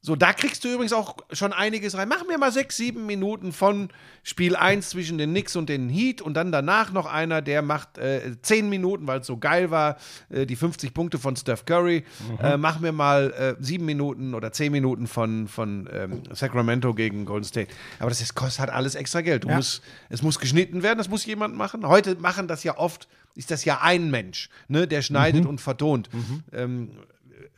So, 0.03 0.15
da 0.15 0.33
kriegst 0.33 0.63
du 0.63 0.67
übrigens 0.73 0.93
auch 0.93 1.17
schon 1.31 1.53
einiges 1.53 1.95
rein. 1.95 2.09
Mach 2.09 2.25
mir 2.25 2.39
mal 2.39 2.51
sechs, 2.51 2.75
sieben 2.75 3.05
Minuten 3.05 3.51
von 3.51 3.89
Spiel 4.23 4.55
1 4.55 4.89
zwischen 4.89 5.19
den 5.19 5.29
Knicks 5.29 5.55
und 5.55 5.69
den 5.69 5.89
Heat 5.89 6.23
und 6.23 6.33
dann 6.33 6.51
danach 6.51 6.91
noch 6.91 7.05
einer, 7.05 7.43
der 7.43 7.61
macht 7.61 7.99
äh, 7.99 8.35
zehn 8.41 8.67
Minuten, 8.67 9.05
weil 9.05 9.19
es 9.19 9.27
so 9.27 9.37
geil 9.37 9.69
war, 9.69 9.97
äh, 10.31 10.47
die 10.47 10.55
50 10.55 10.95
Punkte 10.95 11.19
von 11.19 11.35
Steph 11.35 11.65
Curry. 11.65 12.03
Äh, 12.41 12.57
mach 12.57 12.79
mir 12.79 12.91
mal 12.91 13.31
äh, 13.59 13.63
sieben 13.63 13.85
Minuten 13.85 14.33
oder 14.33 14.51
zehn 14.51 14.71
Minuten 14.71 15.05
von, 15.05 15.47
von 15.47 15.87
ähm, 15.93 16.23
Sacramento 16.31 16.95
gegen 16.95 17.25
Golden 17.25 17.45
State. 17.45 17.71
Aber 17.99 18.09
das 18.09 18.21
ist, 18.21 18.33
kostet 18.33 18.61
halt 18.61 18.69
alles 18.71 18.95
extra 18.95 19.21
Geld. 19.21 19.45
Ja. 19.45 19.55
musst, 19.55 19.83
es 20.09 20.23
muss 20.23 20.39
geschnitten 20.39 20.81
werden, 20.81 20.97
das 20.97 21.09
muss 21.09 21.27
jemand 21.27 21.55
machen. 21.55 21.85
Heute 21.85 22.15
machen 22.15 22.47
das 22.47 22.63
ja 22.63 22.75
oft, 22.75 23.07
ist 23.35 23.51
das 23.51 23.65
ja 23.65 23.81
ein 23.83 24.09
Mensch, 24.09 24.49
ne, 24.67 24.87
der 24.87 25.03
schneidet 25.03 25.45
und 25.45 25.61
vertont. 25.61 26.09
Ähm, 26.51 26.89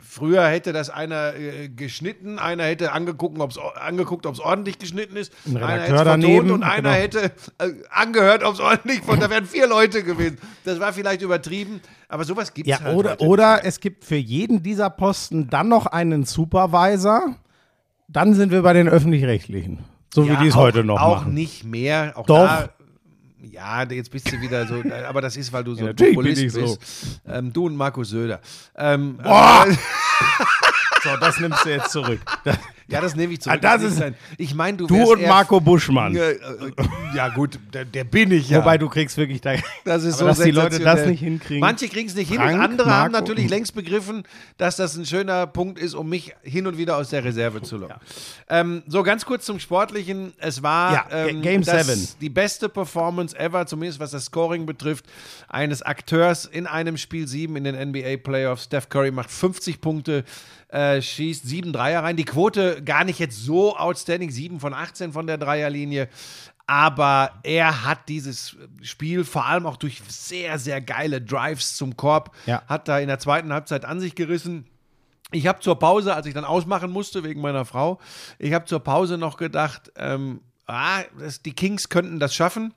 Früher 0.05 0.45
hätte 0.47 0.73
das 0.73 0.89
einer 0.89 1.33
äh, 1.35 1.69
geschnitten, 1.69 2.37
einer 2.37 2.65
hätte 2.65 2.91
angeguckt, 2.91 3.39
ob 3.39 3.51
es 3.51 3.57
angeguckt, 3.57 4.25
ob's 4.25 4.39
ordentlich 4.39 4.77
geschnitten 4.77 5.15
ist, 5.15 5.31
Ein 5.47 5.57
einer 5.57 5.67
Redakteur 5.67 5.79
hätte 5.85 5.95
vertont 6.03 6.23
daneben, 6.23 6.51
und 6.51 6.63
einer 6.63 6.81
genau. 6.89 6.91
hätte 6.93 7.19
äh, 7.59 7.71
angehört, 7.89 8.43
ob 8.43 8.53
es 8.55 8.59
ordentlich 8.59 9.01
von. 9.01 9.19
Da 9.19 9.29
wären 9.29 9.45
vier 9.45 9.65
Leute 9.67 10.03
gewesen. 10.03 10.37
Das 10.65 10.79
war 10.79 10.91
vielleicht 10.93 11.21
übertrieben, 11.21 11.79
aber 12.09 12.25
sowas 12.25 12.53
gibt 12.53 12.67
es 12.69 12.77
Ja, 12.79 12.83
halt 12.85 12.95
oder, 12.97 13.21
oder 13.21 13.61
es 13.65 13.79
gibt 13.79 14.03
für 14.05 14.15
jeden 14.17 14.61
dieser 14.61 14.89
Posten 14.89 15.49
dann 15.49 15.69
noch 15.69 15.85
einen 15.87 16.25
Supervisor. 16.25 17.35
Dann 18.09 18.33
sind 18.35 18.51
wir 18.51 18.61
bei 18.61 18.73
den 18.73 18.87
Öffentlich-Rechtlichen. 18.89 19.79
So 20.13 20.23
Ja, 20.23 20.33
wie 20.33 20.43
die 20.43 20.49
es 20.49 20.53
auch- 20.55 20.59
heute 20.59 20.83
noch 20.83 21.01
Auch 21.01 21.21
machen. 21.21 21.33
nicht 21.33 21.63
mehr. 21.63 22.13
Auch 22.15 22.25
Doch. 22.25 22.67
Ja, 23.51 23.83
jetzt 23.83 24.09
bist 24.09 24.31
du 24.31 24.39
wieder 24.39 24.65
so, 24.67 24.81
aber 25.07 25.21
das 25.21 25.35
ist, 25.35 25.51
weil 25.51 25.63
du 25.63 25.75
so 25.75 25.85
natürlich 25.85 26.15
Populist 26.15 26.37
bin 26.37 26.47
ich 26.47 26.53
so. 26.53 26.77
bist. 26.77 27.21
Ähm, 27.27 27.51
du 27.51 27.65
und 27.65 27.75
Markus 27.75 28.09
Söder. 28.09 28.39
Ähm, 28.75 29.17
Boah! 29.17 29.67
So, 31.03 31.17
das 31.17 31.37
nimmst 31.37 31.65
du 31.65 31.69
jetzt 31.69 31.91
zurück. 31.91 32.21
Ja, 32.87 32.99
das 33.01 33.15
nehme 33.15 33.33
ich 33.33 33.41
zurück. 33.41 33.57
Ah, 33.57 33.61
das 33.61 33.81
ist- 33.83 33.97
sein. 33.97 34.15
ich 34.37 34.53
meine, 34.53 34.77
du 34.77 34.87
du 34.87 35.11
und 35.13 35.21
Marco 35.25 35.59
Buschmann. 35.59 36.13
Ja, 36.13 36.29
äh, 36.29 36.39
ja 37.15 37.29
gut, 37.29 37.57
der, 37.73 37.85
der 37.85 38.03
bin 38.03 38.31
ich 38.31 38.49
ja. 38.49 38.59
Wobei 38.59 38.77
du 38.77 38.89
kriegst 38.89 39.17
wirklich 39.17 39.39
da. 39.41 39.53
das 39.85 40.03
ist 40.03 40.19
aber 40.19 40.29
dass 40.31 40.39
die 40.39 40.51
Leute 40.51 40.79
das 40.79 41.05
nicht 41.05 41.19
hinkriegen. 41.21 41.59
Manche 41.61 41.87
kriegen 41.87 42.07
es 42.09 42.15
nicht 42.15 42.27
hin 42.29 42.37
Frank, 42.37 42.55
und 42.55 42.61
andere 42.61 42.89
haben 42.91 43.11
Marco. 43.11 43.25
natürlich 43.25 43.49
längst 43.49 43.73
begriffen, 43.73 44.23
dass 44.57 44.75
das 44.75 44.95
ein 44.95 45.05
schöner 45.05 45.47
Punkt 45.47 45.79
ist, 45.79 45.93
um 45.93 46.09
mich 46.09 46.33
hin 46.43 46.67
und 46.67 46.77
wieder 46.77 46.97
aus 46.97 47.09
der 47.09 47.23
Reserve 47.23 47.61
zu 47.61 47.77
locken. 47.77 47.95
Ähm, 48.49 48.83
so 48.87 49.01
ganz 49.03 49.25
kurz 49.25 49.45
zum 49.45 49.59
Sportlichen. 49.59 50.33
Es 50.37 50.61
war 50.61 50.93
Ja, 50.93 51.05
ähm, 51.27 51.41
Game 51.41 51.63
das, 51.63 51.87
Seven. 51.87 52.07
die 52.21 52.29
beste 52.29 52.69
Performance 52.69 53.37
ever, 53.39 53.65
zumindest 53.65 53.99
was 53.99 54.11
das 54.11 54.25
Scoring 54.25 54.65
betrifft, 54.65 55.05
eines 55.47 55.81
Akteurs 55.81 56.45
in 56.45 56.67
einem 56.67 56.97
Spiel 56.97 57.27
7 57.27 57.55
in 57.55 57.63
den 57.63 57.75
NBA 57.75 58.17
Playoffs. 58.17 58.65
Steph 58.65 58.89
Curry 58.89 59.11
macht 59.11 59.31
50 59.31 59.79
Punkte, 59.81 60.23
äh, 60.73 61.01
schießt 61.01 61.45
7 61.47 61.71
Dreier 61.71 62.03
rein. 62.03 62.17
Die 62.17 62.25
Quote 62.25 62.81
gar 62.83 63.03
nicht 63.03 63.19
jetzt 63.19 63.37
so 63.43 63.77
outstanding, 63.77 64.31
7 64.31 64.59
von 64.59 64.73
18 64.73 65.13
von 65.13 65.27
der 65.27 65.37
Dreierlinie. 65.37 66.09
Aber 66.65 67.31
er 67.43 67.85
hat 67.85 68.09
dieses 68.09 68.55
Spiel 68.81 69.23
vor 69.25 69.45
allem 69.45 69.65
auch 69.67 69.77
durch 69.77 70.01
sehr, 70.07 70.57
sehr 70.57 70.81
geile 70.81 71.21
Drives 71.21 71.75
zum 71.75 71.95
Korb, 71.97 72.33
Ja. 72.45 72.63
hat 72.67 72.87
da 72.87 72.97
in 72.99 73.07
der 73.07 73.19
zweiten 73.19 73.53
Halbzeit 73.53 73.85
an 73.85 73.99
sich 73.99 74.15
gerissen. 74.15 74.65
Ich 75.31 75.45
habe 75.47 75.59
zur 75.59 75.77
Pause, 75.77 76.15
als 76.15 76.25
ich 76.25 76.33
dann 76.33 76.45
ausmachen 76.45 76.89
musste 76.89 77.23
wegen 77.23 77.41
meiner 77.41 77.65
Frau, 77.65 77.99
ich 78.39 78.53
habe 78.53 78.65
zur 78.65 78.79
Pause 78.79 79.17
noch 79.17 79.37
gedacht, 79.37 79.91
ähm, 79.97 80.41
ah, 80.65 81.01
das, 81.19 81.41
die 81.41 81.53
Kings 81.53 81.89
könnten 81.89 82.19
das 82.19 82.33
schaffen. 82.33 82.73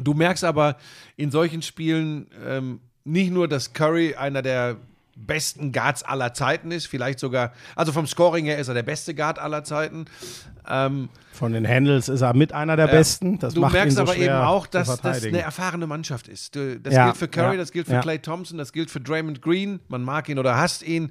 Du 0.00 0.14
merkst 0.14 0.42
aber 0.44 0.76
in 1.16 1.30
solchen 1.30 1.60
Spielen 1.60 2.28
ähm, 2.44 2.80
nicht 3.04 3.30
nur, 3.30 3.46
dass 3.46 3.74
Curry 3.74 4.14
einer 4.14 4.42
der 4.42 4.76
besten 5.16 5.72
Guards 5.72 6.02
aller 6.02 6.34
Zeiten 6.34 6.70
ist, 6.70 6.86
vielleicht 6.86 7.18
sogar, 7.18 7.52
also 7.76 7.92
vom 7.92 8.06
Scoring 8.06 8.46
her 8.46 8.58
ist 8.58 8.68
er 8.68 8.74
der 8.74 8.82
beste 8.82 9.14
Guard 9.14 9.38
aller 9.38 9.64
Zeiten. 9.64 10.06
Ähm, 10.68 11.08
Von 11.32 11.52
den 11.52 11.66
Handles 11.68 12.08
ist 12.08 12.20
er 12.20 12.34
mit 12.34 12.52
einer 12.52 12.76
der 12.76 12.86
besten. 12.86 13.38
Das 13.38 13.54
du 13.54 13.66
merkst 13.66 13.96
so 13.96 14.02
aber 14.02 14.16
eben 14.16 14.34
auch, 14.34 14.66
dass 14.66 15.00
das 15.00 15.24
eine 15.24 15.40
erfahrene 15.40 15.86
Mannschaft 15.86 16.28
ist. 16.28 16.56
Das 16.56 16.92
Ja, 16.92 17.06
gilt 17.06 17.16
für 17.16 17.28
Curry, 17.28 17.54
ja, 17.54 17.58
das 17.58 17.72
gilt 17.72 17.86
für 17.86 17.94
ja. 17.94 18.00
Clay 18.00 18.18
Thompson, 18.18 18.58
das 18.58 18.72
gilt 18.72 18.90
für 18.90 19.00
Draymond 19.00 19.42
Green. 19.42 19.80
Man 19.88 20.02
mag 20.02 20.28
ihn 20.28 20.38
oder 20.38 20.56
hasst 20.56 20.82
ihn. 20.82 21.10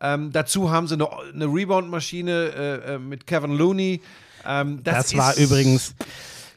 Ähm, 0.00 0.32
dazu 0.32 0.70
haben 0.70 0.88
sie 0.88 0.94
eine, 0.94 1.08
eine 1.10 1.46
Rebound-Maschine 1.46 2.32
äh, 2.32 2.94
äh, 2.94 2.98
mit 2.98 3.26
Kevin 3.26 3.52
Looney. 3.56 4.02
Ähm, 4.46 4.82
das 4.82 5.10
Das 5.10 5.16
war 5.16 5.36
übrigens. 5.36 5.94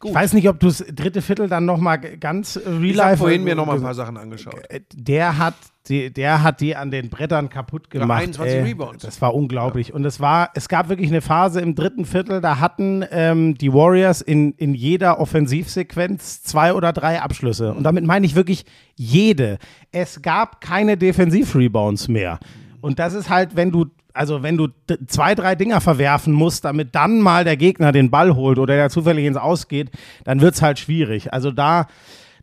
Gut. 0.05 0.11
Ich 0.11 0.15
weiß 0.15 0.33
nicht, 0.33 0.49
ob 0.49 0.59
du 0.59 0.67
das 0.67 0.83
dritte 0.93 1.21
Viertel 1.21 1.47
dann 1.47 1.65
noch 1.65 1.77
mal 1.77 1.97
ganz 1.97 2.55
äh, 2.55 2.69
real 2.69 2.83
Ich 2.83 3.01
habe 3.01 3.17
vorhin 3.17 3.43
mir 3.43 3.55
noch 3.55 3.65
mal 3.65 3.75
ein 3.75 3.81
paar 3.81 3.93
Sachen 3.93 4.17
angeschaut. 4.17 4.61
Der 4.93 5.37
hat 5.37 5.55
die, 5.87 6.11
der 6.11 6.41
hat 6.41 6.61
die 6.61 6.75
an 6.75 6.89
den 6.89 7.09
Brettern 7.09 7.49
kaputt 7.49 7.89
gemacht. 7.89 8.21
21 8.21 8.63
Rebounds. 8.63 9.05
Das 9.05 9.21
war 9.21 9.35
unglaublich. 9.35 9.93
Und 9.93 10.03
es 10.05 10.19
war, 10.19 10.49
es 10.55 10.67
gab 10.67 10.89
wirklich 10.89 11.09
eine 11.09 11.21
Phase 11.21 11.61
im 11.61 11.75
dritten 11.75 12.05
Viertel, 12.05 12.41
da 12.41 12.59
hatten 12.59 13.05
ähm, 13.11 13.55
die 13.55 13.71
Warriors 13.71 14.21
in, 14.21 14.53
in 14.53 14.73
jeder 14.73 15.19
Offensivsequenz 15.19 16.41
zwei 16.41 16.73
oder 16.73 16.91
drei 16.91 17.21
Abschlüsse. 17.21 17.73
Und 17.73 17.83
damit 17.83 18.03
meine 18.03 18.25
ich 18.25 18.35
wirklich 18.35 18.65
jede. 18.95 19.59
Es 19.91 20.21
gab 20.21 20.59
keine 20.59 20.97
Defensiv-Rebounds 20.97 22.07
mehr. 22.07 22.39
Und 22.81 22.99
das 22.99 23.13
ist 23.13 23.29
halt, 23.29 23.55
wenn 23.55 23.71
du, 23.71 23.85
also 24.15 24.43
wenn 24.43 24.57
du 24.57 24.69
zwei, 25.07 25.35
drei 25.35 25.55
Dinger 25.55 25.81
verwerfen 25.81 26.33
musst, 26.33 26.65
damit 26.65 26.95
dann 26.95 27.19
mal 27.19 27.43
der 27.43 27.57
Gegner 27.57 27.91
den 27.91 28.09
Ball 28.09 28.35
holt 28.35 28.57
oder 28.57 28.75
der 28.75 28.89
zufällig 28.89 29.25
ins 29.25 29.37
Ausgeht, 29.37 29.91
dann 30.23 30.41
wird 30.41 30.55
es 30.55 30.61
halt 30.61 30.79
schwierig. 30.79 31.33
Also 31.33 31.51
da, 31.51 31.87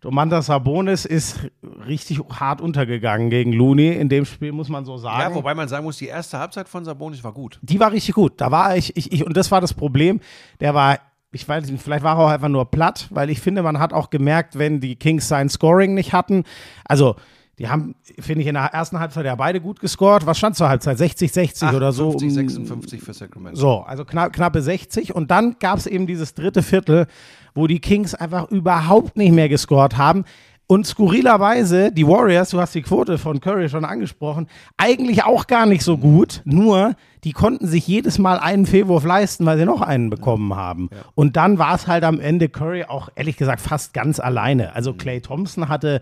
Domantas 0.03 0.47
Sabonis 0.47 1.05
ist 1.05 1.49
richtig 1.87 2.21
hart 2.29 2.61
untergegangen 2.61 3.31
gegen 3.31 3.53
Looney. 3.53 3.93
In 3.93 4.09
dem 4.09 4.25
Spiel 4.25 4.51
muss 4.51 4.69
man 4.69 4.85
so 4.85 4.97
sagen. 4.97 5.31
Ja, 5.31 5.35
wobei 5.35 5.55
man 5.55 5.69
sagen 5.69 5.85
muss, 5.85 5.97
die 5.97 6.09
erste 6.09 6.39
Halbzeit 6.41 6.69
von 6.69 6.85
Sabonis 6.85 7.23
war 7.23 7.33
gut. 7.33 7.59
Die 7.63 7.79
war 7.79 7.93
richtig 7.93 8.17
gut. 8.17 8.41
Da 8.41 8.51
war 8.51 8.77
ich, 8.77 8.97
ich, 8.97 9.13
ich, 9.13 9.25
und 9.25 9.37
das 9.37 9.53
war 9.53 9.61
das 9.61 9.73
Problem. 9.73 10.21
Der 10.59 10.75
war, 10.75 10.99
ich 11.31 11.49
weiß 11.49 11.71
nicht, 11.71 11.81
vielleicht 11.81 12.03
war 12.03 12.17
er 12.17 12.25
auch 12.25 12.31
einfach 12.31 12.49
nur 12.49 12.69
platt, 12.69 13.07
weil 13.11 13.31
ich 13.31 13.41
finde, 13.41 13.63
man 13.63 13.79
hat 13.79 13.93
auch 13.93 14.11
gemerkt, 14.11 14.59
wenn 14.59 14.81
die 14.81 14.97
Kings 14.97 15.29
sein 15.29 15.49
Scoring 15.49 15.95
nicht 15.95 16.13
hatten. 16.13 16.43
Also, 16.85 17.15
die 17.63 17.69
haben, 17.69 17.95
finde 18.19 18.43
ich, 18.43 18.49
in 18.49 18.55
der 18.55 18.65
ersten 18.65 18.99
Halbzeit 18.99 19.25
ja 19.25 19.37
beide 19.37 19.61
gut 19.61 19.79
gescored. 19.79 20.27
Was 20.27 20.37
stand 20.37 20.57
zur 20.57 20.69
Halbzeit? 20.69 20.99
60, 20.99 21.33
60 21.33 21.73
oder 21.73 21.93
so? 21.93 22.11
50, 22.11 22.29
Um- 22.29 22.35
56 22.35 23.01
für 23.03 23.15
Sacramento. 23.15 23.59
so, 23.59 23.81
also 23.87 24.05
knapp, 24.05 24.33
knappe 24.33 24.61
60. 24.61 25.15
Und 25.15 25.31
dann 25.31 25.57
gab 25.61 25.79
es 25.79 25.87
eben 25.87 26.09
dieses 26.09 26.35
dritte 26.35 26.63
Viertel, 26.63 27.07
wo 27.55 27.69
die 27.69 27.79
Kings 27.79 28.15
einfach 28.17 28.51
überhaupt 28.51 29.17
nicht 29.17 29.33
mehr 29.33 29.49
gescored 29.49 29.97
haben. 29.97 30.25
Und 30.67 30.87
skurrilerweise, 30.87 31.93
die 31.93 32.07
Warriors, 32.07 32.51
du 32.51 32.59
hast 32.61 32.75
die 32.75 32.83
Quote 32.83 33.19
von 33.19 33.41
Curry 33.41 33.69
schon 33.69 33.85
angesprochen, 33.85 34.49
eigentlich 34.77 35.23
auch 35.25 35.47
gar 35.47 35.67
nicht 35.67 35.83
so 35.85 35.99
gut. 35.99 36.41
Nur, 36.45 36.95
die 37.25 37.33
konnten 37.33 37.67
sich 37.69 37.87
jedes 37.87 38.19
Mal 38.19 38.39
einen 38.39 38.67
Fehlwurf 38.67 39.05
leisten, 39.05 39.45
weil 39.47 39.59
sie 39.59 39.67
noch 39.67 39.83
einen 39.83 40.11
bekommen 40.11 40.57
haben. 40.57 40.89
Und 41.15 41.37
dann 41.37 41.59
war 41.59 41.75
es 41.75 41.87
halt 41.87 42.03
am 42.05 42.19
Ende 42.19 42.49
Curry 42.49 42.85
auch, 42.85 43.11
ehrlich 43.15 43.37
gesagt, 43.37 43.61
fast 43.61 43.93
ganz 43.95 44.19
alleine. 44.19 44.75
Also 44.75 44.95
Clay 44.95 45.21
Thompson 45.21 45.69
hatte 45.69 46.01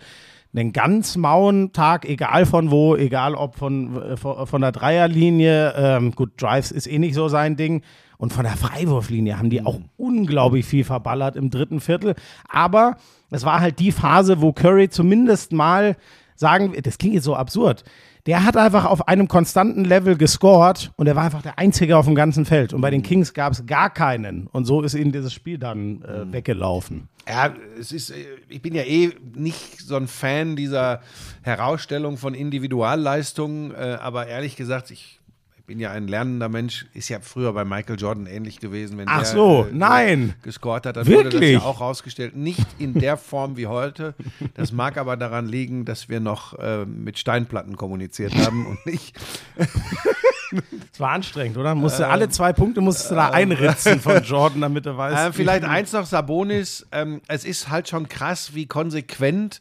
einen 0.52 0.72
ganz 0.72 1.16
mauen 1.16 1.72
Tag, 1.72 2.08
egal 2.08 2.44
von 2.44 2.70
wo, 2.70 2.96
egal 2.96 3.34
ob 3.34 3.56
von, 3.56 4.02
äh, 4.02 4.16
von, 4.16 4.46
von 4.46 4.60
der 4.60 4.72
Dreierlinie. 4.72 5.74
Ähm, 5.76 6.12
gut, 6.12 6.40
Drives 6.40 6.72
ist 6.72 6.86
eh 6.86 6.98
nicht 6.98 7.14
so 7.14 7.28
sein 7.28 7.56
Ding. 7.56 7.82
Und 8.18 8.34
von 8.34 8.44
der 8.44 8.56
Freiwurflinie 8.56 9.38
haben 9.38 9.48
die 9.48 9.64
auch 9.64 9.80
unglaublich 9.96 10.66
viel 10.66 10.84
verballert 10.84 11.36
im 11.36 11.48
dritten 11.48 11.80
Viertel. 11.80 12.14
Aber 12.48 12.96
es 13.30 13.44
war 13.44 13.60
halt 13.60 13.78
die 13.78 13.92
Phase, 13.92 14.42
wo 14.42 14.52
Curry 14.52 14.90
zumindest 14.90 15.52
mal 15.52 15.96
sagen, 16.36 16.74
das 16.82 16.98
klingt 16.98 17.14
jetzt 17.14 17.24
so 17.24 17.34
absurd. 17.34 17.84
Der 18.26 18.44
hat 18.44 18.56
einfach 18.56 18.84
auf 18.84 19.08
einem 19.08 19.28
konstanten 19.28 19.84
Level 19.84 20.16
gescored 20.16 20.90
und 20.96 21.06
er 21.06 21.16
war 21.16 21.24
einfach 21.24 21.42
der 21.42 21.58
Einzige 21.58 21.96
auf 21.96 22.06
dem 22.06 22.14
ganzen 22.14 22.44
Feld. 22.44 22.72
Und 22.72 22.80
bei 22.80 22.90
den 22.90 23.02
Kings 23.02 23.32
gab 23.34 23.52
es 23.52 23.66
gar 23.66 23.90
keinen. 23.90 24.46
Und 24.48 24.64
so 24.64 24.82
ist 24.82 24.94
ihnen 24.94 25.12
dieses 25.12 25.32
Spiel 25.32 25.58
dann 25.58 26.02
äh, 26.02 26.32
weggelaufen. 26.32 27.08
Ja, 27.28 27.54
es 27.78 27.92
ist, 27.92 28.10
äh, 28.10 28.24
ich 28.48 28.60
bin 28.60 28.74
ja 28.74 28.82
eh 28.82 29.10
nicht 29.34 29.80
so 29.80 29.96
ein 29.96 30.08
Fan 30.08 30.56
dieser 30.56 31.00
Herausstellung 31.42 32.16
von 32.16 32.34
Individualleistungen, 32.34 33.72
äh, 33.72 33.98
aber 34.00 34.26
ehrlich 34.26 34.56
gesagt, 34.56 34.90
ich 34.90 35.19
bin 35.70 35.78
ja 35.78 35.92
ein 35.92 36.08
lernender 36.08 36.48
Mensch, 36.48 36.86
ist 36.94 37.10
ja 37.10 37.20
früher 37.20 37.52
bei 37.52 37.64
Michael 37.64 37.96
Jordan 37.96 38.26
ähnlich 38.26 38.58
gewesen, 38.58 38.98
wenn 38.98 39.06
Ach 39.08 39.18
der 39.18 39.26
so, 39.26 39.68
äh, 39.70 39.72
nein. 39.72 40.34
gescored 40.42 40.84
hat, 40.84 40.96
dann 40.96 41.06
wurde 41.06 41.24
das 41.26 41.34
Wirklich? 41.34 41.52
ja 41.52 41.60
auch 41.60 41.80
rausgestellt. 41.80 42.34
Nicht 42.34 42.66
in 42.80 42.94
der 42.94 43.16
Form 43.16 43.56
wie 43.56 43.68
heute. 43.68 44.14
Das 44.54 44.72
mag 44.72 44.98
aber 44.98 45.16
daran 45.16 45.46
liegen, 45.46 45.84
dass 45.84 46.08
wir 46.08 46.18
noch 46.18 46.58
äh, 46.58 46.84
mit 46.86 47.20
Steinplatten 47.20 47.76
kommuniziert 47.76 48.34
haben 48.34 48.66
und 48.66 48.84
nicht 48.84 49.16
Es 49.56 50.98
war 50.98 51.10
anstrengend, 51.10 51.56
oder? 51.56 51.76
Musste 51.76 52.08
alle 52.08 52.28
zwei 52.30 52.52
Punkte 52.52 52.80
musstest 52.80 53.12
du 53.12 53.14
da 53.14 53.30
einritzen 53.30 54.00
von 54.00 54.20
Jordan, 54.24 54.62
damit 54.62 54.86
du 54.86 54.96
weißt. 54.96 55.28
Äh, 55.28 55.32
vielleicht 55.32 55.62
eins 55.62 55.92
noch, 55.92 56.04
Sabonis. 56.04 56.84
Ähm, 56.90 57.20
es 57.28 57.44
ist 57.44 57.70
halt 57.70 57.88
schon 57.88 58.08
krass, 58.08 58.56
wie 58.56 58.66
konsequent 58.66 59.60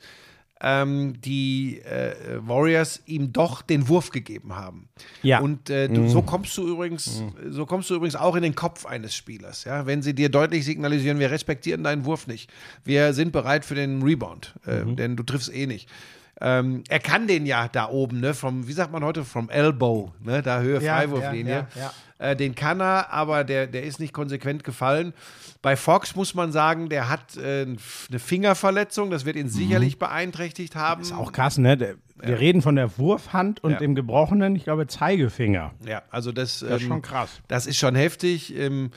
ähm, 0.62 1.20
die 1.22 1.80
äh, 1.82 2.14
Warriors 2.46 3.02
ihm 3.06 3.32
doch 3.32 3.62
den 3.62 3.88
Wurf 3.88 4.10
gegeben 4.10 4.56
haben. 4.56 4.90
Ja. 5.24 5.40
Und 5.40 5.70
äh, 5.70 5.88
du, 5.88 6.10
so 6.10 6.22
kommst 6.22 6.58
du 6.58 6.68
übrigens, 6.68 7.24
so 7.50 7.66
kommst 7.66 7.90
du 7.90 7.96
übrigens 7.96 8.16
auch 8.16 8.36
in 8.36 8.44
den 8.44 8.56
Kopf 8.56 8.86
eines 8.86 9.16
Spielers. 9.16 9.64
Ja, 9.64 9.86
wenn 9.86 10.02
sie 10.02 10.14
dir 10.14 10.30
deutlich 10.30 10.66
signalisieren, 10.66 11.20
wir 11.20 11.32
respektieren 11.32 11.84
deinen 11.84 12.04
Wurf 12.06 12.28
nicht, 12.28 12.52
wir 12.84 13.14
sind 13.14 13.32
bereit 13.32 13.64
für 13.64 13.76
den 13.76 14.02
Rebound, 14.02 14.54
äh, 14.66 14.86
denn 14.96 15.16
du 15.16 15.24
triffst 15.24 15.54
eh 15.54 15.66
nicht. 15.66 15.90
Ähm, 16.42 16.84
er 16.88 17.00
kann 17.00 17.28
den 17.28 17.46
ja 17.46 17.68
da 17.68 17.90
oben, 17.90 18.22
ne? 18.22 18.34
Vom, 18.34 18.66
wie 18.68 18.72
sagt 18.74 18.94
man 18.94 19.04
heute, 19.04 19.26
vom 19.26 19.50
Elbow, 19.50 20.14
ne? 20.24 20.42
Da 20.42 20.62
Höhe 20.62 20.82
Ja, 20.82 20.96
Freiwurflinie. 20.96 21.68
ja, 21.76 21.82
ja, 21.82 21.94
Äh, 22.32 22.36
den 22.38 22.56
kann 22.56 22.82
er, 22.82 23.12
aber 23.12 23.44
der, 23.44 23.68
der 23.68 23.84
ist 23.84 24.00
nicht 24.00 24.14
konsequent 24.14 24.64
gefallen. 24.64 25.14
Bei 25.62 25.76
Fox 25.76 26.16
muss 26.16 26.36
man 26.36 26.54
sagen, 26.54 26.88
der 26.88 27.10
hat 27.10 27.36
äh, 27.36 27.64
eine 27.64 28.20
Fingerverletzung, 28.20 29.10
das 29.12 29.26
wird 29.26 29.36
ihn 29.36 29.50
sicherlich 29.50 30.00
beeinträchtigt 30.00 30.76
haben. 30.76 31.00
Mhm. 31.02 31.06
Ist 31.08 31.14
auch 31.14 31.34
krass, 31.34 31.58
ne? 31.58 31.76
Der, 31.76 31.96
wir 32.22 32.40
reden 32.40 32.62
von 32.62 32.76
der 32.78 32.98
Wurfhand 32.98 33.62
und 33.64 33.72
Ja. 33.72 33.78
dem 33.80 33.94
gebrochenen, 33.96 34.56
ich 34.56 34.64
glaube, 34.64 34.88
Zeigefinger. 34.88 35.72
Ja, 35.86 36.02
also 36.12 36.32
das, 36.32 36.60
Das 36.60 36.70
ist 36.78 36.82
ähm, 36.84 36.88
schon 36.88 37.02
krass. 37.02 37.30
Das 37.50 37.68
ist 37.68 37.78
schon 37.78 37.96
heftig. 37.96 38.56
Ähm, 38.58 38.92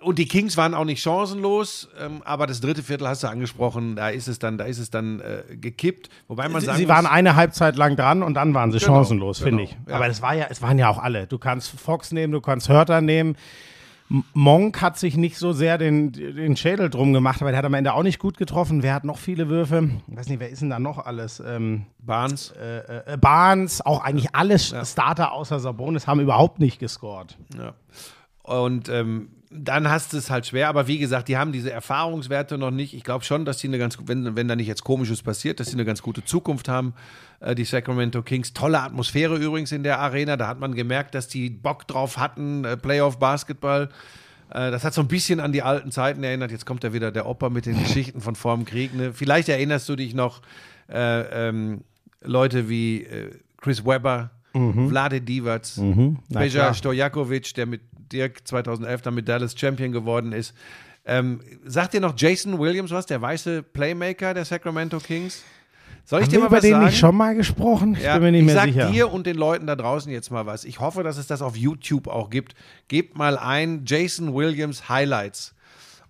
und 0.00 0.18
die 0.18 0.26
Kings 0.26 0.56
waren 0.56 0.72
auch 0.74 0.84
nicht 0.86 1.02
chancenlos, 1.02 1.88
ähm, 2.00 2.22
aber 2.24 2.46
das 2.46 2.60
dritte 2.62 2.82
Viertel 2.82 3.06
hast 3.06 3.22
du 3.22 3.26
angesprochen, 3.28 3.96
da 3.96 4.08
ist 4.08 4.28
es 4.28 4.38
dann, 4.38 4.56
da 4.56 4.64
ist 4.64 4.78
es 4.78 4.90
dann 4.90 5.20
äh, 5.20 5.42
gekippt. 5.56 6.08
Wobei 6.26 6.48
man 6.48 6.60
Sie, 6.60 6.66
sagen 6.66 6.78
sie 6.78 6.86
muss, 6.86 6.94
waren 6.94 7.06
eine 7.06 7.36
Halbzeit 7.36 7.76
lang 7.76 7.96
dran 7.96 8.22
und 8.22 8.32
dann 8.34 8.54
waren 8.54 8.72
sie 8.72 8.78
Genau, 8.78 8.94
chancenlos, 8.94 9.38
genau, 9.38 9.48
finde 9.48 9.62
ich. 9.64 9.76
ja. 9.86 9.94
Aber 9.96 10.08
das 10.08 10.22
war 10.22 10.34
ja, 10.34 10.46
es 10.48 10.62
waren 10.62 10.78
ja 10.78 10.88
auch 10.88 10.98
alle. 10.98 11.26
Du 11.26 11.38
kannst 11.38 11.68
Fox 11.78 12.12
nehmen, 12.12 12.32
du 12.32 12.40
kannst 12.40 12.68
Hörter 12.70 13.00
nehmen. 13.02 13.36
Monk 14.34 14.82
hat 14.82 14.98
sich 14.98 15.16
nicht 15.16 15.38
so 15.38 15.52
sehr 15.52 15.78
den, 15.78 16.10
den 16.12 16.56
Schädel 16.56 16.90
drum 16.90 17.12
gemacht, 17.12 17.40
aber 17.42 17.52
der 17.52 17.58
hat 17.58 17.64
am 17.64 17.74
Ende 17.74 17.92
auch 17.94 18.02
nicht 18.02 18.18
gut 18.18 18.36
getroffen. 18.36 18.82
Wer 18.82 18.92
hat 18.92 19.04
noch 19.04 19.18
viele 19.18 19.48
Würfe? 19.48 19.88
Ich 20.08 20.16
weiß 20.16 20.28
nicht, 20.28 20.40
wer 20.40 20.50
ist 20.50 20.62
denn 20.62 20.70
da 20.70 20.80
noch 20.80 20.98
alles? 20.98 21.40
Ähm, 21.46 21.86
Barnes. 22.00 22.50
äh, 22.60 23.12
äh, 23.12 23.16
Barnes, 23.16 23.80
auch 23.80 24.02
eigentlich 24.02 24.34
alle 24.34 24.58
Starter 24.58 25.32
außer 25.32 25.60
Sabonis 25.60 26.08
haben 26.08 26.18
überhaupt 26.18 26.58
nicht 26.58 26.80
gescored. 26.80 27.38
Ja. 27.56 27.74
Und 28.42 28.88
ähm, 28.88 29.28
dann 29.52 29.90
hast 29.90 30.12
du 30.12 30.16
es 30.16 30.30
halt 30.30 30.46
schwer, 30.46 30.68
aber 30.68 30.86
wie 30.86 30.98
gesagt, 30.98 31.26
die 31.26 31.36
haben 31.36 31.50
diese 31.50 31.72
Erfahrungswerte 31.72 32.56
noch 32.56 32.70
nicht. 32.70 32.94
Ich 32.94 33.02
glaube 33.02 33.24
schon, 33.24 33.44
dass 33.44 33.58
die 33.58 33.66
eine 33.66 33.78
ganz, 33.78 33.98
wenn, 34.04 34.36
wenn 34.36 34.46
da 34.46 34.54
nicht 34.54 34.68
jetzt 34.68 34.84
Komisches 34.84 35.22
passiert, 35.22 35.58
dass 35.58 35.66
sie 35.66 35.72
eine 35.74 35.84
ganz 35.84 36.02
gute 36.02 36.24
Zukunft 36.24 36.68
haben, 36.68 36.94
äh, 37.40 37.56
die 37.56 37.64
Sacramento 37.64 38.22
Kings. 38.22 38.52
Tolle 38.52 38.80
Atmosphäre 38.80 39.36
übrigens 39.36 39.72
in 39.72 39.82
der 39.82 39.98
Arena. 39.98 40.36
Da 40.36 40.46
hat 40.46 40.60
man 40.60 40.76
gemerkt, 40.76 41.16
dass 41.16 41.26
die 41.26 41.50
Bock 41.50 41.88
drauf 41.88 42.16
hatten, 42.16 42.64
äh, 42.64 42.76
Playoff-Basketball. 42.76 43.88
Äh, 44.50 44.70
Das 44.70 44.84
hat 44.84 44.94
so 44.94 45.00
ein 45.00 45.08
bisschen 45.08 45.40
an 45.40 45.50
die 45.50 45.62
alten 45.62 45.90
Zeiten 45.90 46.22
erinnert. 46.22 46.52
Jetzt 46.52 46.64
kommt 46.64 46.84
ja 46.84 46.92
wieder 46.92 47.10
der 47.10 47.26
Opa 47.26 47.50
mit 47.50 47.66
den 47.66 47.76
Geschichten 47.82 48.20
von 48.20 48.36
vorm 48.36 48.64
Krieg. 48.64 48.94
Ne? 48.94 49.12
Vielleicht 49.12 49.48
erinnerst 49.48 49.88
du 49.88 49.96
dich 49.96 50.14
noch 50.14 50.42
äh, 50.88 51.48
ähm, 51.48 51.82
Leute 52.22 52.68
wie 52.68 53.02
äh, 53.02 53.32
Chris 53.60 53.84
Webber, 53.84 54.30
Vlade 54.52 55.20
Divac, 55.20 55.62
Peja 56.32 56.48
klar. 56.48 56.74
Stojakovic, 56.74 57.54
der 57.54 57.66
mit 57.66 57.80
Dirk 58.12 58.46
2011 58.46 59.02
dann 59.02 59.14
mit 59.14 59.28
Dallas 59.28 59.54
Champion 59.58 59.92
geworden 59.92 60.32
ist. 60.32 60.54
Ähm, 61.06 61.40
sagt 61.64 61.94
dir 61.94 62.00
noch 62.00 62.14
Jason 62.16 62.58
Williams 62.58 62.90
was, 62.90 63.06
der 63.06 63.22
weiße 63.22 63.62
Playmaker 63.62 64.34
der 64.34 64.44
Sacramento 64.44 64.98
Kings? 64.98 65.42
Soll 66.04 66.20
ich 66.20 66.24
Haben 66.26 66.32
dir 66.32 66.38
mal 66.40 66.46
über 66.46 66.56
was 66.56 66.62
den 66.62 66.72
sagen? 66.72 66.84
nicht 66.86 66.98
schon 66.98 67.16
mal 67.16 67.34
gesprochen? 67.36 67.94
Ich 67.94 68.02
Ja, 68.02 68.14
bin 68.14 68.22
mir 68.24 68.32
nicht 68.32 68.40
ich 68.40 68.46
mehr 68.46 68.54
sag 68.54 68.64
sicher. 68.66 68.90
dir 68.90 69.12
und 69.12 69.26
den 69.26 69.36
Leuten 69.36 69.66
da 69.66 69.76
draußen 69.76 70.10
jetzt 70.10 70.30
mal 70.30 70.44
was. 70.46 70.64
Ich 70.64 70.80
hoffe, 70.80 71.02
dass 71.04 71.16
es 71.18 71.26
das 71.28 71.40
auf 71.42 71.56
YouTube 71.56 72.08
auch 72.08 72.30
gibt. 72.30 72.54
Gebt 72.88 73.16
mal 73.16 73.38
ein 73.38 73.84
Jason 73.86 74.34
Williams 74.34 74.88
Highlights 74.88 75.54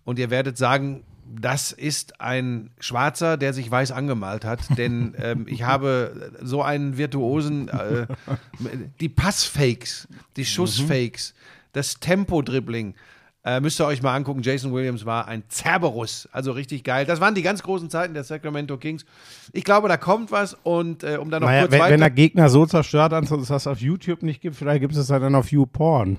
und 0.04 0.18
ihr 0.18 0.30
werdet 0.30 0.56
sagen, 0.56 1.04
das 1.30 1.72
ist 1.72 2.20
ein 2.20 2.70
Schwarzer, 2.80 3.36
der 3.36 3.52
sich 3.52 3.70
weiß 3.70 3.92
angemalt 3.92 4.44
hat. 4.44 4.60
Denn 4.76 5.14
ähm, 5.22 5.46
ich 5.48 5.62
habe 5.62 6.32
so 6.42 6.62
einen 6.62 6.96
virtuosen, 6.96 7.68
äh, 7.68 8.06
die 9.00 9.08
Passfakes, 9.08 10.08
die 10.36 10.44
Schussfakes, 10.44 11.34
das 11.72 12.00
Tempo-Dribbling. 12.00 12.94
Äh, 13.42 13.60
müsst 13.60 13.80
ihr 13.80 13.86
euch 13.86 14.02
mal 14.02 14.14
angucken. 14.14 14.42
Jason 14.42 14.72
Williams 14.72 15.06
war 15.06 15.26
ein 15.26 15.44
Cerberus, 15.48 16.28
also 16.30 16.52
richtig 16.52 16.84
geil. 16.84 17.06
Das 17.06 17.20
waren 17.20 17.34
die 17.34 17.40
ganz 17.40 17.62
großen 17.62 17.88
Zeiten 17.88 18.12
der 18.12 18.22
Sacramento 18.24 18.76
Kings. 18.76 19.06
Ich 19.52 19.64
glaube, 19.64 19.88
da 19.88 19.96
kommt 19.96 20.30
was 20.30 20.54
und 20.62 21.04
äh, 21.04 21.16
um 21.16 21.30
dann 21.30 21.40
noch 21.40 21.48
Naja, 21.48 21.62
kurz 21.62 21.72
wenn, 21.72 21.80
weiter. 21.80 21.92
wenn 21.92 22.00
der 22.00 22.10
Gegner 22.10 22.50
so 22.50 22.66
zerstört, 22.66 23.12
dass 23.12 23.30
es 23.30 23.48
das 23.48 23.66
auf 23.66 23.80
YouTube 23.80 24.22
nicht 24.22 24.42
gibt, 24.42 24.56
vielleicht 24.56 24.80
gibt 24.82 24.92
es 24.94 25.06
das 25.06 25.20
dann 25.20 25.34
auf 25.34 25.50
YouPorn. 25.50 26.18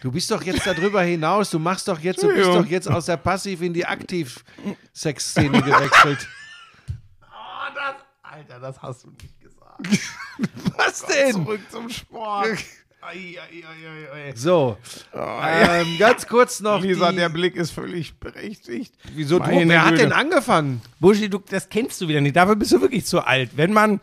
Du 0.00 0.10
bist 0.10 0.30
doch 0.30 0.42
jetzt 0.42 0.66
darüber 0.66 1.02
hinaus. 1.02 1.50
Du 1.50 1.58
machst 1.58 1.88
doch 1.88 1.98
jetzt, 2.00 2.22
du 2.22 2.28
bist 2.28 2.48
doch 2.48 2.66
jetzt 2.66 2.88
aus 2.88 3.06
der 3.06 3.16
Passiv 3.16 3.62
in 3.62 3.72
die 3.72 3.86
Aktiv-Sex-Szene 3.86 5.62
gewechselt. 5.62 6.28
Alter, 8.22 8.60
das 8.60 8.80
hast 8.80 9.04
du 9.04 9.10
nicht 9.10 9.40
gesagt. 9.40 10.02
Was 10.76 11.04
denn? 11.04 11.32
Zurück 11.32 11.60
zum 11.70 11.88
Sport. 11.90 12.58
Ei, 13.04 13.36
ei, 13.36 13.64
ei, 13.66 14.14
ei, 14.14 14.28
ei. 14.28 14.32
So, 14.36 14.78
ähm, 15.12 15.98
ganz 15.98 16.26
kurz 16.26 16.60
noch. 16.60 16.80
Lisa, 16.80 17.10
die, 17.10 17.16
der 17.16 17.28
Blick 17.28 17.56
ist 17.56 17.72
völlig 17.72 18.14
berechtigt. 18.14 18.94
wieso 19.14 19.40
du? 19.40 19.50
Wer 19.50 19.82
hat 19.84 19.90
Güte. 19.90 20.02
denn 20.02 20.12
angefangen? 20.12 20.80
Buschi, 21.00 21.28
du, 21.28 21.42
das 21.50 21.68
kennst 21.68 22.00
du 22.00 22.08
wieder 22.08 22.20
nicht. 22.20 22.36
Dafür 22.36 22.54
bist 22.54 22.72
du 22.72 22.80
wirklich 22.80 23.04
zu 23.04 23.20
alt. 23.20 23.50
Wenn 23.56 23.72
man, 23.72 24.00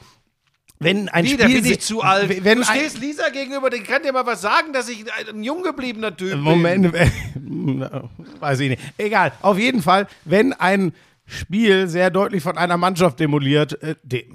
wenn 0.79 1.09
ein 1.09 1.25
Wie, 1.25 1.29
Spiel... 1.29 1.39
da 1.39 1.47
bin 1.47 1.65
ich 1.65 1.81
zu 1.81 2.01
alt. 2.01 2.43
Wenn 2.43 2.59
du 2.59 2.63
stehst 2.63 2.99
Lisa 2.99 3.29
gegenüber, 3.29 3.69
die 3.69 3.81
kann 3.81 4.01
dir 4.01 4.13
mal 4.13 4.25
was 4.25 4.41
sagen, 4.41 4.71
dass 4.71 4.87
ich 4.87 5.05
ein, 5.13 5.43
jung 5.43 5.61
gebliebener 5.61 6.15
Typ 6.15 6.31
bin. 6.31 6.39
Moment, 6.39 6.93
weiß 8.39 8.61
ich 8.61 8.69
nicht. 8.69 8.81
Egal, 8.97 9.33
auf 9.41 9.57
jeden 9.57 9.81
Fall, 9.81 10.07
wenn 10.23 10.53
ein 10.53 10.93
Spiel 11.25 11.87
sehr 11.87 12.09
deutlich 12.09 12.41
von 12.41 12.57
einer 12.57 12.77
Mannschaft 12.77 13.19
demoliert, 13.19 13.81
äh, 13.83 13.95
de, 14.03 14.25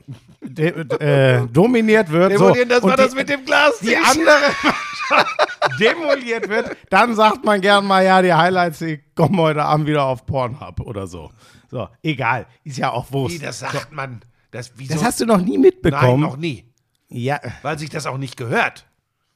de, 0.43 0.69
äh, 1.01 1.47
dominiert 1.51 2.11
wird, 2.11 2.33
Demolieren, 2.33 2.69
so, 2.69 2.75
das 2.75 2.83
war 2.83 2.91
und 2.91 2.99
das 2.99 3.11
die, 3.11 3.17
mit 3.17 3.29
dem 3.31 3.45
Glas. 3.45 3.79
die 3.81 3.97
andere 3.97 4.35
Mannschaft 4.63 5.81
demoliert 5.81 6.49
wird, 6.49 6.77
dann 6.91 7.17
sagt 7.17 7.45
man 7.45 7.63
gern 7.63 7.87
mal, 7.87 8.05
ja, 8.05 8.21
die 8.21 8.35
Highlights, 8.35 8.79
die 8.81 9.01
kommen 9.15 9.39
heute 9.41 9.65
Abend 9.65 9.87
wieder 9.87 10.05
auf 10.05 10.27
Pornhub 10.27 10.81
oder 10.81 11.07
so. 11.07 11.31
So, 11.71 11.89
egal, 12.03 12.47
ist 12.63 12.77
ja 12.77 12.93
auch 12.93 13.09
Wie, 13.09 13.15
Wurst. 13.15 13.43
das 13.43 13.61
sagt 13.61 13.93
man. 13.93 14.21
Das? 14.55 14.73
Das 14.89 15.03
hast 15.03 15.21
du 15.21 15.27
noch 15.27 15.41
nie 15.41 15.53
Nein, 15.55 15.61
mitbekommen. 15.63 16.21
noch 16.23 16.37
nie. 16.37 16.65
Ja, 17.09 17.41
Weil 17.63 17.79
sich 17.79 17.91
das 17.91 18.07
auch 18.07 18.19
nicht 18.19 18.37
gehört. 18.37 18.87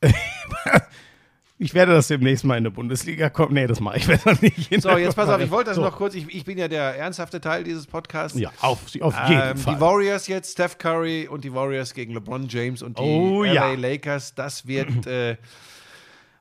ich 1.58 1.74
werde 1.74 1.92
das 1.92 2.06
demnächst 2.06 2.44
mal 2.44 2.56
in 2.56 2.62
der 2.64 2.70
Bundesliga 2.70 3.28
kommen. 3.30 3.54
Nee, 3.54 3.66
das 3.66 3.80
mache 3.80 3.96
ich 3.98 4.06
besser 4.06 4.36
nicht. 4.40 4.80
So, 4.80 4.96
jetzt 4.96 5.16
pass 5.16 5.28
auf, 5.28 5.40
ich 5.40 5.50
wollte 5.50 5.70
das 5.70 5.76
So. 5.76 5.82
noch 5.82 5.96
kurz, 5.96 6.14
ich, 6.14 6.32
ich 6.32 6.44
bin 6.44 6.56
ja 6.56 6.68
der 6.68 6.96
ernsthafte 6.96 7.40
Teil 7.40 7.64
dieses 7.64 7.86
Podcasts. 7.86 8.38
Ja, 8.38 8.50
auf, 8.60 8.78
auf 9.00 9.28
jeden 9.28 9.42
Ähm, 9.42 9.56
Fall. 9.56 9.74
die 9.74 9.80
Warriors 9.80 10.28
jetzt, 10.28 10.52
Steph 10.52 10.78
Curry 10.78 11.26
und 11.28 11.42
die 11.42 11.52
Warriors 11.52 11.94
gegen 11.94 12.14
LeBron 12.14 12.46
James 12.48 12.80
und 12.82 12.96
die 12.98 13.02
Oh, 13.02 13.42
LA 13.42 13.52
ja. 13.52 13.72
Lakers, 13.74 14.34
das 14.36 14.66
wird 14.68 15.06
äh, 15.08 15.36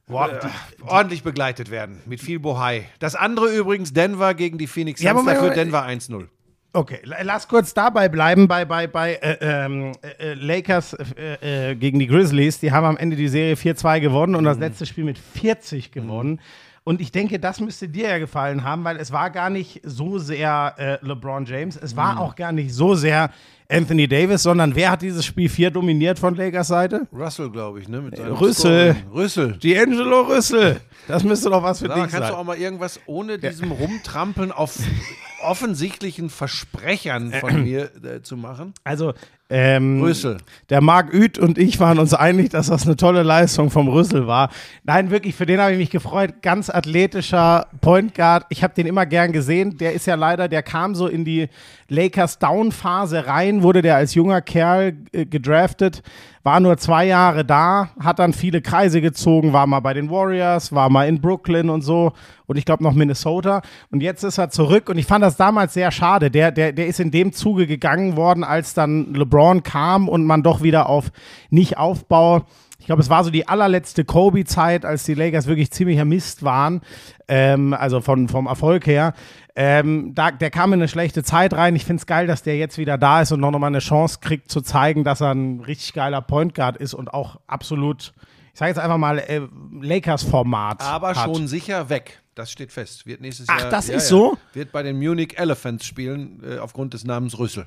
Boah, 0.05 0.31
äh, 0.31 0.39
ordentlich 0.85 1.23
begleitet 1.23 1.71
werden, 1.71 1.99
mit 2.05 2.21
viel 2.21 2.39
Bohai. 2.39 2.87
Das 2.99 3.15
andere 3.15 3.53
übrigens, 3.53 3.91
Denver 3.93 4.33
gegen 4.35 4.57
die 4.57 4.67
Phoenix 4.67 5.01
Ja, 5.01 5.11
Suns, 5.13 5.23
Moment, 5.25 5.39
dafür. 5.39 5.53
Denver 5.55 5.83
1-0. 5.85 6.27
Okay, 6.73 6.99
la- 7.03 7.21
lass 7.23 7.47
kurz 7.47 7.73
dabei 7.73 8.07
bleiben 8.09 8.47
bei, 8.47 8.65
bei, 8.65 8.87
bei 8.87 9.15
äh, 9.15 9.37
ähm, 9.41 9.93
äh, 10.19 10.31
äh, 10.31 10.33
Lakers 10.35 10.93
äh, 10.93 11.71
äh, 11.71 11.75
gegen 11.75 11.97
die 11.99 12.07
Grizzlies. 12.07 12.59
Die 12.59 12.71
haben 12.71 12.85
am 12.85 12.97
Ende 12.97 13.15
die 13.15 13.27
Serie 13.29 13.55
4-2 13.55 13.99
gewonnen 13.99 14.35
und 14.35 14.43
das 14.43 14.59
letzte 14.59 14.85
Spiel 14.85 15.03
mit 15.05 15.17
40 15.17 15.91
gewonnen. 15.91 16.39
Und 16.83 17.01
ich 17.01 17.11
denke, 17.11 17.39
das 17.39 17.59
müsste 17.59 17.89
dir 17.89 18.07
ja 18.09 18.17
gefallen 18.17 18.63
haben, 18.63 18.83
weil 18.85 18.95
es 18.97 19.11
war 19.11 19.29
gar 19.29 19.49
nicht 19.49 19.81
so 19.83 20.19
sehr 20.19 20.73
äh, 20.77 21.05
LeBron 21.05 21.45
James, 21.45 21.75
es 21.75 21.97
war 21.97 22.19
auch 22.19 22.35
gar 22.35 22.53
nicht 22.53 22.73
so 22.73 22.95
sehr 22.95 23.29
Anthony 23.69 24.07
Davis, 24.07 24.43
sondern 24.43 24.73
wer 24.73 24.91
hat 24.91 25.01
dieses 25.01 25.25
Spiel 25.25 25.49
4 25.49 25.71
dominiert 25.71 26.17
von 26.17 26.35
Lakers 26.35 26.69
Seite? 26.69 27.05
Russell, 27.11 27.49
glaube 27.49 27.81
ich, 27.81 27.89
ne? 27.89 27.99
Mit 27.99 28.15
seinem 28.15 28.33
Rüssel. 28.35 28.95
Rüssel. 29.13 29.57
D'Angelo 29.61 30.29
Rüssel. 30.29 30.79
Das 31.09 31.25
müsste 31.25 31.49
doch 31.49 31.61
was 31.61 31.79
für 31.79 31.87
dich 31.89 31.95
kannst 31.95 32.11
sein. 32.13 32.29
du 32.29 32.37
auch 32.37 32.45
mal 32.45 32.57
irgendwas 32.57 33.01
ohne 33.05 33.37
diesem 33.37 33.71
Rumtrampeln 33.73 34.53
auf 34.53 34.77
offensichtlichen 35.41 36.29
Versprechern 36.29 37.31
von 37.33 37.63
mir 37.63 37.91
äh, 38.03 38.21
zu 38.21 38.37
machen? 38.37 38.73
Also, 38.83 39.13
ähm, 39.49 40.01
Rüssel. 40.01 40.37
Der 40.69 40.81
Marc 40.81 41.13
Uth 41.13 41.37
und 41.39 41.57
ich 41.57 41.79
waren 41.79 41.99
uns 41.99 42.13
einig, 42.13 42.49
dass 42.49 42.67
das 42.67 42.85
eine 42.85 42.97
tolle 42.97 43.23
Leistung 43.23 43.69
vom 43.69 43.87
Rüssel 43.87 44.27
war. 44.27 44.49
Nein, 44.83 45.09
wirklich, 45.09 45.35
für 45.35 45.45
den 45.45 45.61
habe 45.61 45.71
ich 45.71 45.77
mich 45.77 45.89
gefreut. 45.89 46.41
Ganz 46.41 46.69
athletischer 46.69 47.67
Point 47.79 48.13
Guard. 48.13 48.45
Ich 48.49 48.61
habe 48.61 48.73
den 48.73 48.87
immer 48.87 49.05
gern 49.05 49.31
gesehen. 49.31 49.77
Der 49.77 49.93
ist 49.93 50.05
ja 50.05 50.15
leider, 50.15 50.49
der 50.49 50.63
kam 50.63 50.95
so 50.95 51.07
in 51.07 51.23
die 51.23 51.47
Lakers 51.87 52.39
Down-Phase 52.39 53.25
rein, 53.25 53.63
wurde 53.63 53.81
der 53.81 53.95
als 53.95 54.15
junger 54.15 54.41
Kerl 54.41 54.97
äh, 55.13 55.25
gedraftet, 55.25 56.03
war 56.47 56.61
nur 56.61 56.77
zwei 56.77 57.03
Jahre 57.03 57.43
da, 57.43 57.89
hat 57.99 58.19
dann 58.19 58.31
viele 58.31 58.61
Kreise 58.61 59.01
gezogen, 59.01 59.51
war 59.51 59.67
mal 59.67 59.81
bei 59.81 59.93
den 59.93 60.09
Warriors, 60.09 60.71
war 60.71 60.89
mal 60.89 61.05
in 61.05 61.19
Brooklyn 61.19 61.69
und 61.69 61.81
so 61.81 62.13
und 62.45 62.57
ich 62.57 62.63
glaube 62.63 62.85
noch 62.85 62.93
Minnesota. 62.93 63.61
Und 63.91 64.01
jetzt 64.01 64.23
ist 64.23 64.37
er 64.37 64.49
zurück 64.49 64.87
und 64.87 64.97
ich 64.97 65.05
fand 65.05 65.25
das 65.25 65.35
damals 65.35 65.73
sehr 65.73 65.91
schade. 65.91 66.31
Der, 66.31 66.53
der, 66.53 66.71
der 66.71 66.87
ist 66.87 67.01
in 67.01 67.11
dem 67.11 67.33
Zuge 67.33 67.67
gegangen 67.67 68.15
worden, 68.15 68.45
als 68.45 68.73
dann 68.73 69.13
LeBron 69.13 69.63
kam 69.63 70.07
und 70.07 70.23
man 70.23 70.41
doch 70.41 70.63
wieder 70.63 70.87
auf 70.87 71.11
Nicht-Aufbau. 71.49 72.45
Ich 72.79 72.85
glaube, 72.85 73.01
es 73.01 73.09
war 73.09 73.25
so 73.25 73.29
die 73.29 73.49
allerletzte 73.49 74.05
Kobe-Zeit, 74.05 74.85
als 74.85 75.03
die 75.03 75.15
Lakers 75.15 75.47
wirklich 75.47 75.71
ziemlicher 75.71 76.05
Mist 76.05 76.43
waren, 76.43 76.79
ähm, 77.27 77.73
also 77.73 77.99
von, 77.99 78.29
vom 78.29 78.47
Erfolg 78.47 78.87
her. 78.87 79.13
Ähm, 79.59 80.13
da, 80.13 80.29
der 80.29 80.51
kam 80.51 80.71
in 80.73 80.79
eine 80.79 80.87
schlechte 80.87 81.23
Zeit 81.23 81.51
rein. 81.53 81.75
Ich 81.75 81.83
finde 81.83 81.99
es 82.01 82.05
geil, 82.05 82.27
dass 82.27 82.43
der 82.43 82.57
jetzt 82.57 82.77
wieder 82.77 82.99
da 82.99 83.23
ist 83.23 83.31
und 83.31 83.39
noch 83.39 83.49
mal 83.49 83.65
eine 83.65 83.79
Chance 83.79 84.19
kriegt, 84.21 84.51
zu 84.51 84.61
zeigen, 84.61 85.03
dass 85.03 85.19
er 85.19 85.31
ein 85.33 85.61
richtig 85.61 85.93
geiler 85.93 86.21
Point 86.21 86.53
Guard 86.53 86.77
ist 86.77 86.93
und 86.93 87.11
auch 87.11 87.39
absolut, 87.47 88.13
ich 88.53 88.59
sage 88.59 88.69
jetzt 88.69 88.77
einfach 88.77 88.99
mal, 88.99 89.17
äh, 89.17 89.41
Lakers-Format. 89.81 90.83
Aber 90.83 91.15
hat. 91.15 91.25
schon 91.25 91.47
sicher 91.47 91.89
weg. 91.89 92.21
das 92.35 92.51
steht 92.51 92.71
fest. 92.71 93.07
Wird 93.07 93.19
nächstes 93.19 93.49
Ach, 93.49 93.61
Jahr. 93.61 93.71
das 93.71 93.89
ist 93.89 94.07
so? 94.09 94.37
Wird 94.53 94.71
bei 94.71 94.83
den 94.83 94.99
Munich 94.99 95.39
Elephants 95.39 95.87
spielen, 95.87 96.43
äh, 96.47 96.59
aufgrund 96.59 96.93
des 96.93 97.03
Namens 97.03 97.39
Rüssel. 97.39 97.65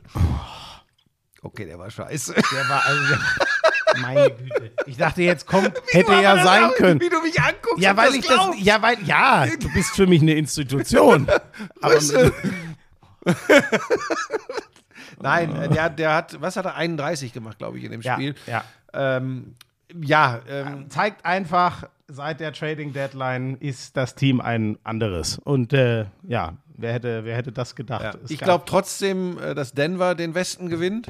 Okay, 1.43 1.65
der 1.65 1.77
war 1.77 1.91
scheiße. 1.91 2.35
Der 2.35 2.69
war 2.69 2.87
also. 2.87 3.03
Der, 3.09 3.19
meine 4.01 4.31
Güte. 4.31 4.71
Ich 4.87 4.97
dachte, 4.97 5.23
jetzt 5.23 5.47
kommt, 5.47 5.73
hätte 5.91 6.13
ja 6.13 6.43
sein 6.43 6.71
können. 6.77 7.01
Wie 7.01 7.09
du 7.09 7.21
mich 7.23 7.41
anguckst. 7.41 7.79
Ja, 7.79 7.97
weil 7.97 8.15
ich 8.15 8.27
das. 8.27 8.41
Ja, 8.59 8.83
weil. 8.83 8.97
Ja, 9.05 9.47
du 9.47 9.73
bist 9.73 9.95
für 9.95 10.07
mich 10.07 10.23
eine 10.23 10.35
Institution. 10.35 11.29
Aber 11.81 11.95
Nein, 15.23 15.55
äh, 15.55 15.69
der, 15.69 15.91
der 15.91 16.15
hat, 16.15 16.41
was 16.41 16.57
hat 16.57 16.65
er, 16.65 16.75
31 16.77 17.33
gemacht, 17.33 17.59
glaube 17.59 17.79
ich, 17.79 17.85
in 17.85 17.93
dem 17.93 18.01
ja, 18.01 18.15
Spiel. 18.15 18.35
ja. 18.47 18.65
Ähm, 18.93 19.55
ja, 20.03 20.41
ähm, 20.49 20.89
zeigt 20.89 21.25
einfach, 21.25 21.85
seit 22.09 22.41
der 22.41 22.53
Trading 22.53 22.93
Deadline 22.93 23.57
ist 23.57 23.97
das 23.97 24.15
Team 24.15 24.41
ein 24.41 24.79
anderes. 24.85 25.39
Und 25.39 25.73
äh, 25.73 26.07
ja, 26.27 26.55
wer 26.77 26.93
hätte, 26.93 27.25
wer 27.25 27.37
hätte 27.37 27.53
das 27.53 27.75
gedacht? 27.77 28.03
ja. 28.03 28.15
Ich 28.29 28.39
glaube 28.39 28.65
trotzdem, 28.67 29.39
äh, 29.39 29.55
dass 29.55 29.73
Denver 29.73 30.15
den 30.15 30.35
Westen 30.35 30.69
gewinnt. 30.69 31.09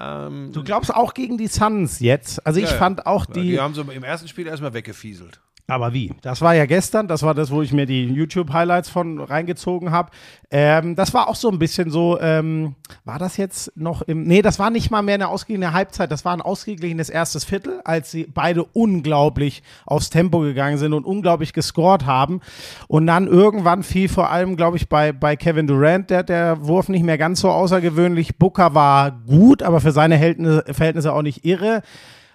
Ähm, 0.00 0.50
Du 0.52 0.62
glaubst 0.64 0.94
auch 0.94 1.14
gegen 1.14 1.36
die 1.38 1.46
Suns 1.48 2.00
jetzt? 2.00 2.44
Also 2.46 2.58
ich 2.60 2.70
Ja, 2.70 2.76
fand 2.76 3.06
auch 3.06 3.26
die, 3.26 3.42
die. 3.42 3.60
haben 3.60 3.74
so 3.74 3.82
im 3.82 4.02
ersten 4.04 4.28
Spiel 4.28 4.46
erstmal 4.46 4.72
weggefieselt. 4.72 5.40
Aber 5.70 5.92
wie? 5.92 6.12
Das 6.22 6.40
war 6.40 6.54
ja 6.56 6.66
gestern, 6.66 7.06
das 7.06 7.22
war 7.22 7.32
das, 7.32 7.52
wo 7.52 7.62
ich 7.62 7.72
mir 7.72 7.86
die 7.86 8.04
YouTube-Highlights 8.04 8.90
von 8.90 9.20
reingezogen 9.20 9.92
habe. 9.92 10.10
Ähm, 10.50 10.96
das 10.96 11.14
war 11.14 11.28
auch 11.28 11.36
so 11.36 11.48
ein 11.48 11.60
bisschen 11.60 11.92
so, 11.92 12.18
ähm, 12.20 12.74
war 13.04 13.20
das 13.20 13.36
jetzt 13.36 13.76
noch 13.76 14.02
im, 14.02 14.24
nee, 14.24 14.42
das 14.42 14.58
war 14.58 14.70
nicht 14.70 14.90
mal 14.90 15.02
mehr 15.02 15.14
eine 15.14 15.28
ausgeglichene 15.28 15.72
Halbzeit, 15.72 16.10
das 16.10 16.24
war 16.24 16.32
ein 16.32 16.42
ausgeglichenes 16.42 17.08
erstes 17.08 17.44
Viertel, 17.44 17.80
als 17.84 18.10
sie 18.10 18.24
beide 18.24 18.64
unglaublich 18.64 19.62
aufs 19.86 20.10
Tempo 20.10 20.40
gegangen 20.40 20.76
sind 20.76 20.92
und 20.92 21.04
unglaublich 21.04 21.52
gescored 21.52 22.04
haben. 22.04 22.40
Und 22.88 23.06
dann 23.06 23.28
irgendwann 23.28 23.84
fiel 23.84 24.08
vor 24.08 24.28
allem, 24.28 24.56
glaube 24.56 24.76
ich, 24.76 24.88
bei, 24.88 25.12
bei 25.12 25.36
Kevin 25.36 25.68
Durant 25.68 26.10
der, 26.10 26.24
der 26.24 26.66
Wurf 26.66 26.88
nicht 26.88 27.04
mehr 27.04 27.16
ganz 27.16 27.42
so 27.42 27.48
außergewöhnlich. 27.48 28.38
Booker 28.38 28.74
war 28.74 29.12
gut, 29.12 29.62
aber 29.62 29.80
für 29.80 29.92
seine 29.92 30.18
Verhältnisse, 30.18 31.12
auch 31.12 31.22
nicht 31.22 31.44
irre. 31.44 31.82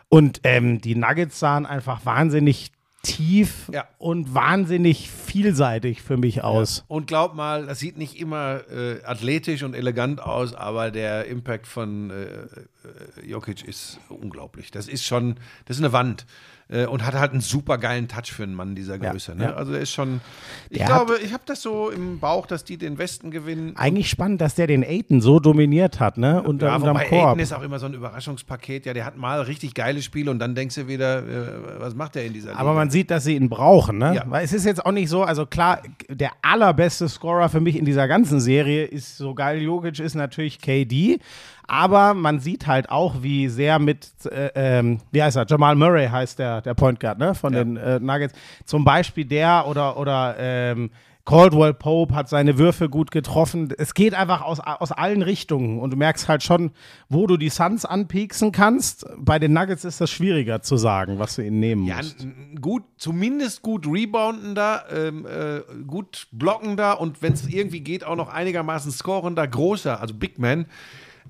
Und 0.07 0.39
ähm, 0.43 0.79
die 0.79 0.95
Nuggets 0.95 1.39
sahen 1.39 1.65
einfach 1.65 2.05
wahnsinnig 2.05 2.71
tief 3.05 3.69
Ja. 3.73 3.85
und 3.97 4.33
wahnsinnig 4.33 5.09
vielseitig 5.09 6.01
für 6.01 6.17
mich 6.17 6.43
aus. 6.43 6.83
Und 6.87 7.07
glaub 7.07 7.35
mal, 7.35 7.65
das 7.67 7.79
sieht 7.79 7.97
nicht 7.97 8.19
immer 8.19 8.61
äh, 8.69 9.03
athletisch 9.03 9.63
und 9.63 9.73
elegant 9.73 10.19
aus, 10.21 10.53
aber 10.53 10.91
der 10.91 11.25
Impact 11.25 11.67
von 11.67 12.09
äh, 12.09 12.13
äh, 12.23 13.27
Jokic 13.27 13.63
ist 13.63 13.99
unglaublich. 14.09 14.71
Das 14.71 14.87
ist 14.87 15.03
schon, 15.05 15.35
das 15.65 15.77
ist 15.77 15.83
eine 15.83 15.93
Wand. 15.93 16.25
Äh, 16.67 16.87
und 16.87 17.05
hat 17.05 17.13
halt 17.13 17.31
einen 17.31 17.41
super 17.41 17.77
geilen 17.77 18.07
Touch 18.07 18.31
für 18.31 18.41
einen 18.41 18.55
Mann 18.55 18.73
dieser 18.73 18.95
Ja, 19.01 19.11
Größe. 19.11 19.35
Ne? 19.35 19.43
ja. 19.43 19.53
Also 19.53 19.71
der 19.71 19.81
ist 19.81 19.91
schon, 19.91 20.19
ich 20.71 20.79
Der 20.79 20.87
glaube, 20.87 21.17
ich 21.23 21.31
habe 21.31 21.43
das 21.45 21.61
so 21.61 21.91
im 21.91 22.19
Bauch, 22.19 22.47
dass 22.47 22.63
die 22.63 22.77
den 22.77 22.97
Westen 22.97 23.29
gewinnen. 23.29 23.73
Eigentlich 23.75 24.09
spannend, 24.09 24.41
dass 24.41 24.55
der 24.55 24.65
den 24.65 24.83
Aiton 24.83 25.21
so 25.21 25.39
dominiert 25.39 25.99
hat, 25.99 26.17
ne? 26.17 26.41
Unter, 26.41 26.67
Ja, 26.67 26.75
unterm 26.77 26.97
Korb. 26.97 27.29
Aiden 27.33 27.39
ist 27.39 27.53
auch 27.53 27.61
immer 27.61 27.77
so 27.77 27.85
ein 27.85 27.93
Überraschungspaket. 27.93 28.87
Ja, 28.87 28.93
der 28.93 29.05
hat 29.05 29.15
mal 29.15 29.41
richtig 29.41 29.75
geile 29.75 30.01
Spiele 30.01 30.31
und 30.31 30.39
dann 30.39 30.55
denkst 30.55 30.73
du 30.73 30.87
wieder, 30.87 31.19
äh, 31.19 31.47
was 31.77 31.93
macht 31.93 32.15
der 32.15 32.25
in 32.25 32.33
dieser 32.33 32.57
Aber 32.57 32.73
man 32.73 32.89
sieht, 32.89 33.11
dass 33.11 33.25
sie 33.25 33.35
ihn 33.35 33.47
brauchen, 33.47 33.99
ne? 33.99 34.15
Ja. 34.15 34.23
Weil 34.27 34.43
es 34.43 34.51
ist 34.51 34.65
jetzt 34.65 34.83
auch 34.83 34.91
nicht 34.91 35.09
so, 35.09 35.21
also 35.23 35.45
klar, 35.45 35.83
der 36.09 36.31
allerbeste 36.41 37.07
Scorer 37.07 37.49
für 37.49 37.61
mich 37.61 37.75
in 37.75 37.85
dieser 37.85 38.07
ganzen 38.07 38.39
Serie 38.39 38.85
ist, 38.85 39.17
so 39.17 39.35
geil 39.35 39.61
Jokic 39.61 39.99
ist 39.99 40.15
natürlich 40.15 40.59
KD, 40.59 41.19
aber 41.67 42.13
man 42.13 42.39
sieht 42.39 42.67
halt 42.67 42.89
auch, 42.89 43.21
wie 43.23 43.47
sehr 43.49 43.79
mit, 43.79 44.09
äh, 44.31 44.49
ähm, 44.55 44.99
wie 45.11 45.21
heißt 45.23 45.37
er, 45.37 45.45
Jamal 45.47 45.75
Murray 45.75 46.07
heißt 46.07 46.39
der, 46.39 46.61
der 46.61 46.73
Point 46.73 46.99
Guard, 46.99 47.17
ne, 47.19 47.35
von 47.35 47.53
Ja. 47.53 47.63
den 47.63 47.77
äh, 47.77 47.99
Nuggets, 47.99 48.33
zum 48.65 48.83
Beispiel 48.85 49.25
der 49.25 49.65
oder, 49.67 49.97
oder 49.97 50.35
ähm, 50.37 50.91
Caldwell 51.27 51.73
Pope 51.73 52.13
hat 52.13 52.29
seine 52.29 52.59
Würfe 52.59 52.87
gut 52.87 53.09
getroffen. 53.09 53.73
Es 53.79 53.95
geht 53.95 54.13
einfach 54.13 54.43
aus, 54.43 54.59
aus 54.59 54.91
allen 54.91 55.23
Richtungen 55.23 55.79
und 55.79 55.89
du 55.89 55.97
merkst 55.97 56.27
halt 56.29 56.43
schon, 56.43 56.69
wo 57.09 57.25
du 57.25 57.35
die 57.37 57.49
Suns 57.49 57.83
anpieksen 57.83 58.51
kannst. 58.51 59.07
Bei 59.17 59.39
den 59.39 59.51
Nuggets 59.51 59.85
ist 59.85 59.99
das 59.99 60.11
schwieriger 60.11 60.61
zu 60.61 60.77
sagen, 60.77 61.17
was 61.17 61.35
du 61.35 61.41
ihnen 61.43 61.59
nehmen 61.59 61.85
Ja, 61.87 61.95
musst. 61.97 62.27
gut, 62.61 62.83
zumindest 62.97 63.63
gut 63.63 63.87
reboundender, 63.87 64.83
ähm, 64.95 65.25
äh, 65.25 65.61
gut 65.87 66.27
blockender 66.31 67.01
und 67.01 67.23
wenn 67.23 67.33
es 67.33 67.47
irgendwie 67.47 67.79
geht, 67.81 68.03
auch 68.05 68.15
noch 68.15 68.29
einigermaßen 68.31 68.91
scorender, 68.91 69.47
großer, 69.47 69.99
also 69.99 70.13
Big 70.13 70.37
Man. 70.37 70.67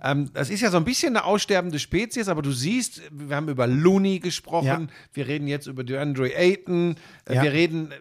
Ähm, 0.04 0.30
das 0.34 0.50
ist 0.50 0.62
ja 0.62 0.70
so 0.70 0.78
ein 0.78 0.84
bisschen 0.84 1.16
eine 1.16 1.26
aussterbende 1.26 1.80
Spezies, 1.80 2.28
aber 2.28 2.42
du 2.42 2.52
siehst, 2.52 3.02
wir 3.12 3.36
haben 3.36 3.48
über 3.50 3.66
Looney 3.66 4.20
gesprochen, 4.20 4.66
Ja. 4.68 4.88
wir 5.14 5.28
reden 5.28 5.48
jetzt 5.48 5.68
über 5.68 5.84
DeAndre 5.84 6.36
Ayton, 6.36 6.96
äh, 7.26 7.36
Ja. 7.36 7.44
wir 7.44 7.54
reden 7.54 7.92
äh, 7.92 7.96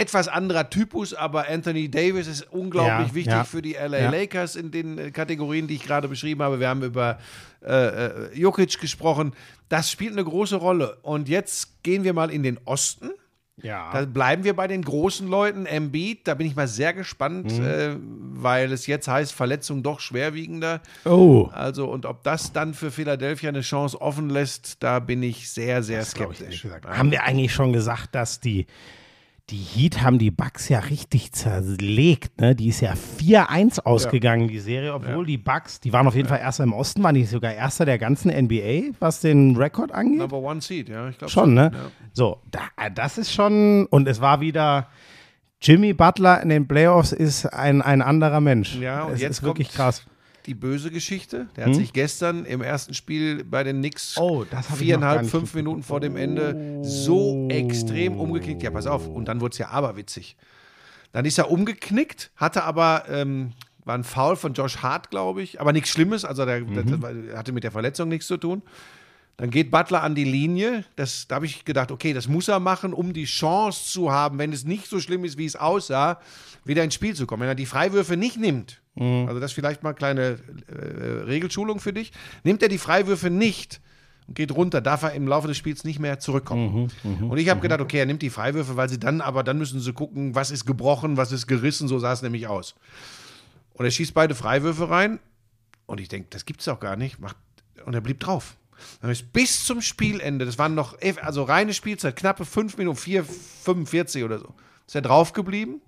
etwas 0.00 0.28
anderer 0.28 0.70
Typus, 0.70 1.14
aber 1.14 1.48
Anthony 1.48 1.90
Davis 1.90 2.26
ist 2.26 2.42
unglaublich 2.52 3.08
Ja, 3.08 3.14
wichtig 3.14 3.46
für 3.50 3.60
die 3.62 3.74
LA. 3.74 4.10
Lakers 4.10 4.56
in 4.56 4.70
den 4.70 4.98
äh, 4.98 5.10
Kategorien, 5.10 5.66
die 5.66 5.74
ich 5.74 5.82
gerade 5.84 6.08
beschrieben 6.08 6.42
habe. 6.42 6.60
Wir 6.60 6.68
haben 6.68 6.82
über 6.82 7.18
äh, 7.64 7.70
äh, 8.32 8.38
Jokic 8.38 8.80
gesprochen. 8.80 9.32
Das 9.68 9.90
spielt 9.90 10.12
eine 10.12 10.24
große 10.24 10.56
Rolle. 10.56 10.98
Und 11.02 11.28
jetzt 11.28 11.82
gehen 11.82 12.04
wir 12.04 12.12
mal 12.12 12.30
in 12.30 12.42
den 12.42 12.58
Osten. 12.64 13.10
Ja. 13.62 13.90
Da 13.92 14.04
bleiben 14.04 14.44
wir 14.44 14.54
bei 14.54 14.66
den 14.66 14.82
großen 14.82 15.28
Leuten. 15.28 15.66
Embiid, 15.66 16.26
da 16.26 16.34
bin 16.34 16.46
ich 16.46 16.56
mal 16.56 16.68
sehr 16.68 16.92
gespannt, 16.92 17.58
Mhm. 17.58 17.64
äh, 17.64 17.96
weil 18.34 18.72
es 18.72 18.86
jetzt 18.86 19.08
heißt, 19.08 19.32
Verletzung 19.32 19.82
doch 19.82 20.00
schwerwiegender. 20.00 20.80
Oh. 21.04 21.48
Also, 21.52 21.86
und 21.88 22.06
ob 22.06 22.22
das 22.24 22.52
dann 22.52 22.74
für 22.74 22.90
Philadelphia 22.90 23.48
eine 23.50 23.60
Chance 23.60 24.00
offen 24.00 24.30
lässt, 24.30 24.82
da 24.82 24.98
bin 24.98 25.22
ich 25.22 25.50
sehr, 25.50 25.82
sehr 25.82 26.02
ich 26.02 26.08
skeptisch. 26.08 26.66
Haben 26.86 27.10
wir 27.10 27.22
eigentlich 27.22 27.52
schon 27.52 27.72
gesagt, 27.72 28.14
dass 28.14 28.40
die, 28.40 28.66
die 29.52 29.58
Heat 29.58 30.02
haben 30.02 30.18
die 30.18 30.30
Bucks 30.30 30.70
ja 30.70 30.78
richtig 30.78 31.32
zerlegt, 31.32 32.40
ne? 32.40 32.54
Die 32.54 32.68
ist 32.68 32.80
ja 32.80 32.94
4-1 32.94 33.80
ausgegangen, 33.80 34.48
die 34.48 34.58
Serie, 34.58 34.94
obwohl 34.94 35.26
die 35.26 35.36
Bucks, 35.36 35.78
die 35.78 35.92
waren 35.92 36.06
auf 36.06 36.14
jeden 36.14 36.28
Fall 36.28 36.38
Erster 36.40 36.64
im 36.64 36.72
Osten, 36.72 37.02
waren 37.02 37.14
die 37.14 37.24
sogar 37.24 37.52
Erster 37.52 37.84
der 37.84 37.98
ganzen 37.98 38.30
NBA, 38.30 38.94
was 38.98 39.20
den 39.20 39.54
Rekord 39.56 39.92
angeht? 39.92 40.18
Number 40.18 40.38
One 40.38 40.62
Seed, 40.62 40.88
ja, 40.88 41.08
ich 41.10 41.18
glaube 41.18 41.30
Schon, 41.30 41.52
ne? 41.52 41.70
Ja. 41.72 41.80
So, 42.14 42.40
da, 42.50 42.60
das 42.94 43.18
ist 43.18 43.32
schon, 43.32 43.84
und 43.86 44.08
es 44.08 44.22
war 44.22 44.40
wieder, 44.40 44.88
Jimmy 45.60 45.92
Butler 45.92 46.42
in 46.42 46.48
den 46.48 46.66
Playoffs 46.66 47.12
ist 47.12 47.46
ein, 47.46 47.82
ein 47.82 48.00
anderer 48.00 48.40
Mensch. 48.40 48.76
Ja, 48.76 49.04
und 49.04 49.12
es 49.12 49.20
jetzt 49.20 49.30
ist 49.30 49.42
wirklich 49.42 49.68
kommt 49.68 49.76
krass. 49.76 50.06
Die 50.46 50.54
böse 50.54 50.90
Geschichte. 50.90 51.46
Der 51.56 51.66
hat 51.66 51.74
sich 51.74 51.92
gestern 51.92 52.44
im 52.44 52.62
ersten 52.62 52.94
Spiel 52.94 53.44
bei 53.44 53.62
den 53.64 53.78
Knicks 53.78 54.16
Hm? 54.16 54.22
Oh, 54.22 54.44
viereinhalb, 54.76 55.26
fünf 55.26 55.54
Minuten 55.54 55.82
vor 55.82 56.00
dem 56.00 56.16
Ende 56.16 56.80
so 56.82 57.48
extrem 57.50 58.18
umgeknickt. 58.18 58.62
Ja, 58.62 58.70
pass 58.70 58.86
auf. 58.86 59.06
Und 59.08 59.26
dann 59.28 59.40
wurde 59.40 59.52
es 59.52 59.58
ja 59.58 59.68
aberwitzig. 59.68 60.36
Dann 61.12 61.24
ist 61.24 61.38
er 61.38 61.50
umgeknickt, 61.50 62.30
hatte 62.36 62.64
aber, 62.64 63.04
ähm, 63.08 63.52
war 63.84 63.96
ein 63.96 64.04
Foul 64.04 64.36
von 64.36 64.54
Josh 64.54 64.78
Hart, 64.78 65.10
glaube 65.10 65.42
ich, 65.42 65.60
aber 65.60 65.72
nichts 65.72 65.90
Schlimmes. 65.90 66.24
Also 66.24 66.44
der, 66.46 66.60
Mhm. 66.60 67.02
war- 67.02 67.36
hatte 67.36 67.52
mit 67.52 67.64
der 67.64 67.70
Verletzung 67.72 68.08
nichts 68.08 68.26
zu 68.26 68.36
tun. 68.36 68.62
Dann 69.38 69.50
geht 69.50 69.70
Butler 69.70 70.02
an 70.02 70.14
die 70.14 70.24
Linie. 70.24 70.84
Das, 70.94 71.26
da 71.26 71.36
habe 71.36 71.46
ich 71.46 71.64
gedacht, 71.64 71.90
okay, 71.90 72.12
das 72.12 72.28
muss 72.28 72.48
er 72.48 72.60
machen, 72.60 72.92
um 72.92 73.12
die 73.12 73.24
Chance 73.24 73.86
zu 73.90 74.12
haben, 74.12 74.38
wenn 74.38 74.52
es 74.52 74.64
nicht 74.64 74.86
so 74.86 75.00
schlimm 75.00 75.24
ist, 75.24 75.38
wie 75.38 75.46
es 75.46 75.56
aussah, 75.56 76.20
wieder 76.64 76.84
ins 76.84 76.94
Spiel 76.94 77.14
zu 77.16 77.26
kommen. 77.26 77.40
Wenn 77.42 77.48
er 77.48 77.54
die 77.54 77.66
Freiwürfe 77.66 78.16
nicht 78.16 78.36
nimmt, 78.36 78.80
also 79.26 79.40
das 79.40 79.52
ist 79.52 79.54
vielleicht 79.54 79.82
mal 79.82 79.94
kleine 79.94 80.38
äh, 80.68 81.22
Regelschulung 81.24 81.80
für 81.80 81.92
dich, 81.92 82.12
nimmt 82.44 82.62
er 82.62 82.68
die 82.68 82.78
Freiwürfe 82.78 83.30
nicht 83.30 83.80
und 84.28 84.34
geht 84.34 84.52
runter, 84.52 84.80
darf 84.80 85.02
er 85.02 85.12
im 85.12 85.26
Laufe 85.26 85.48
des 85.48 85.56
Spiels 85.56 85.84
nicht 85.84 85.98
mehr 85.98 86.18
zurückkommen. 86.18 86.90
und 87.30 87.38
ich 87.38 87.48
habe 87.48 87.60
gedacht, 87.60 87.80
okay, 87.80 87.98
er 87.98 88.06
nimmt 88.06 88.22
die 88.22 88.30
Freiwürfe, 88.30 88.76
weil 88.76 88.88
sie 88.88 88.98
dann, 88.98 89.20
aber 89.20 89.42
dann 89.42 89.56
müssen 89.58 89.80
sie 89.80 89.92
gucken, 89.92 90.34
was 90.34 90.50
ist 90.50 90.66
gebrochen, 90.66 91.16
was 91.16 91.32
ist 91.32 91.46
gerissen, 91.46 91.88
so 91.88 91.98
sah 91.98 92.12
es 92.12 92.22
nämlich 92.22 92.46
aus. 92.46 92.74
Und 93.72 93.86
er 93.86 93.90
schießt 93.90 94.12
beide 94.12 94.34
Freiwürfe 94.34 94.90
rein 94.90 95.18
und 95.86 95.98
ich 95.98 96.08
denke, 96.08 96.28
das 96.30 96.44
gibt's 96.44 96.66
doch 96.66 96.78
gar 96.78 96.96
nicht. 96.96 97.18
Macht, 97.18 97.36
und 97.86 97.94
er 97.94 98.02
blieb 98.02 98.20
drauf. 98.20 98.56
Dann 99.00 99.10
ist 99.10 99.32
bis 99.32 99.64
zum 99.64 99.80
Spielende, 99.80 100.44
das 100.44 100.58
waren 100.58 100.74
noch, 100.74 100.98
also 101.22 101.44
reine 101.44 101.72
Spielzeit, 101.72 102.16
knappe 102.16 102.44
5 102.44 102.76
Minuten, 102.76 102.98
4, 102.98 103.24
45 103.24 104.24
oder 104.24 104.38
so, 104.38 104.54
ist 104.86 104.94
er 104.94 105.02
drauf 105.02 105.32
geblieben 105.32 105.80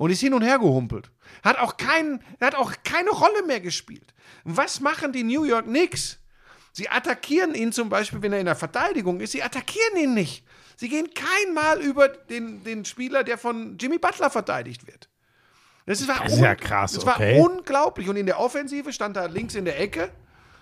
und 0.00 0.10
ist 0.10 0.20
hin 0.20 0.32
und 0.32 0.40
her 0.40 0.58
gehumpelt. 0.58 1.10
Hat 1.44 1.58
auch, 1.58 1.76
keinen, 1.76 2.24
hat 2.40 2.54
auch 2.54 2.72
keine 2.84 3.10
Rolle 3.10 3.42
mehr 3.46 3.60
gespielt. 3.60 4.14
Was 4.44 4.80
machen 4.80 5.12
die 5.12 5.22
New 5.22 5.44
York 5.44 5.66
Knicks? 5.66 6.18
Sie 6.72 6.88
attackieren 6.88 7.54
ihn 7.54 7.70
zum 7.70 7.90
Beispiel, 7.90 8.22
wenn 8.22 8.32
er 8.32 8.40
in 8.40 8.46
der 8.46 8.56
Verteidigung 8.56 9.20
ist, 9.20 9.32
sie 9.32 9.42
attackieren 9.42 9.98
ihn 9.98 10.14
nicht. 10.14 10.42
Sie 10.76 10.88
gehen 10.88 11.10
kein 11.12 11.52
Mal 11.52 11.82
über 11.82 12.08
den, 12.08 12.64
den 12.64 12.86
Spieler, 12.86 13.24
der 13.24 13.36
von 13.36 13.76
Jimmy 13.76 13.98
Butler 13.98 14.30
verteidigt 14.30 14.86
wird. 14.86 15.10
Das, 15.84 16.08
war 16.08 16.22
Das 16.22 16.32
ist 16.32 16.40
ja 16.40 16.54
krass, 16.54 16.92
Das 16.94 17.04
war 17.04 17.16
okay. 17.16 17.38
unglaublich. 17.38 18.08
Und 18.08 18.16
in 18.16 18.24
der 18.24 18.40
Offensive 18.40 18.94
stand 18.94 19.18
er 19.18 19.28
links 19.28 19.54
in 19.54 19.66
der 19.66 19.78
Ecke 19.78 20.10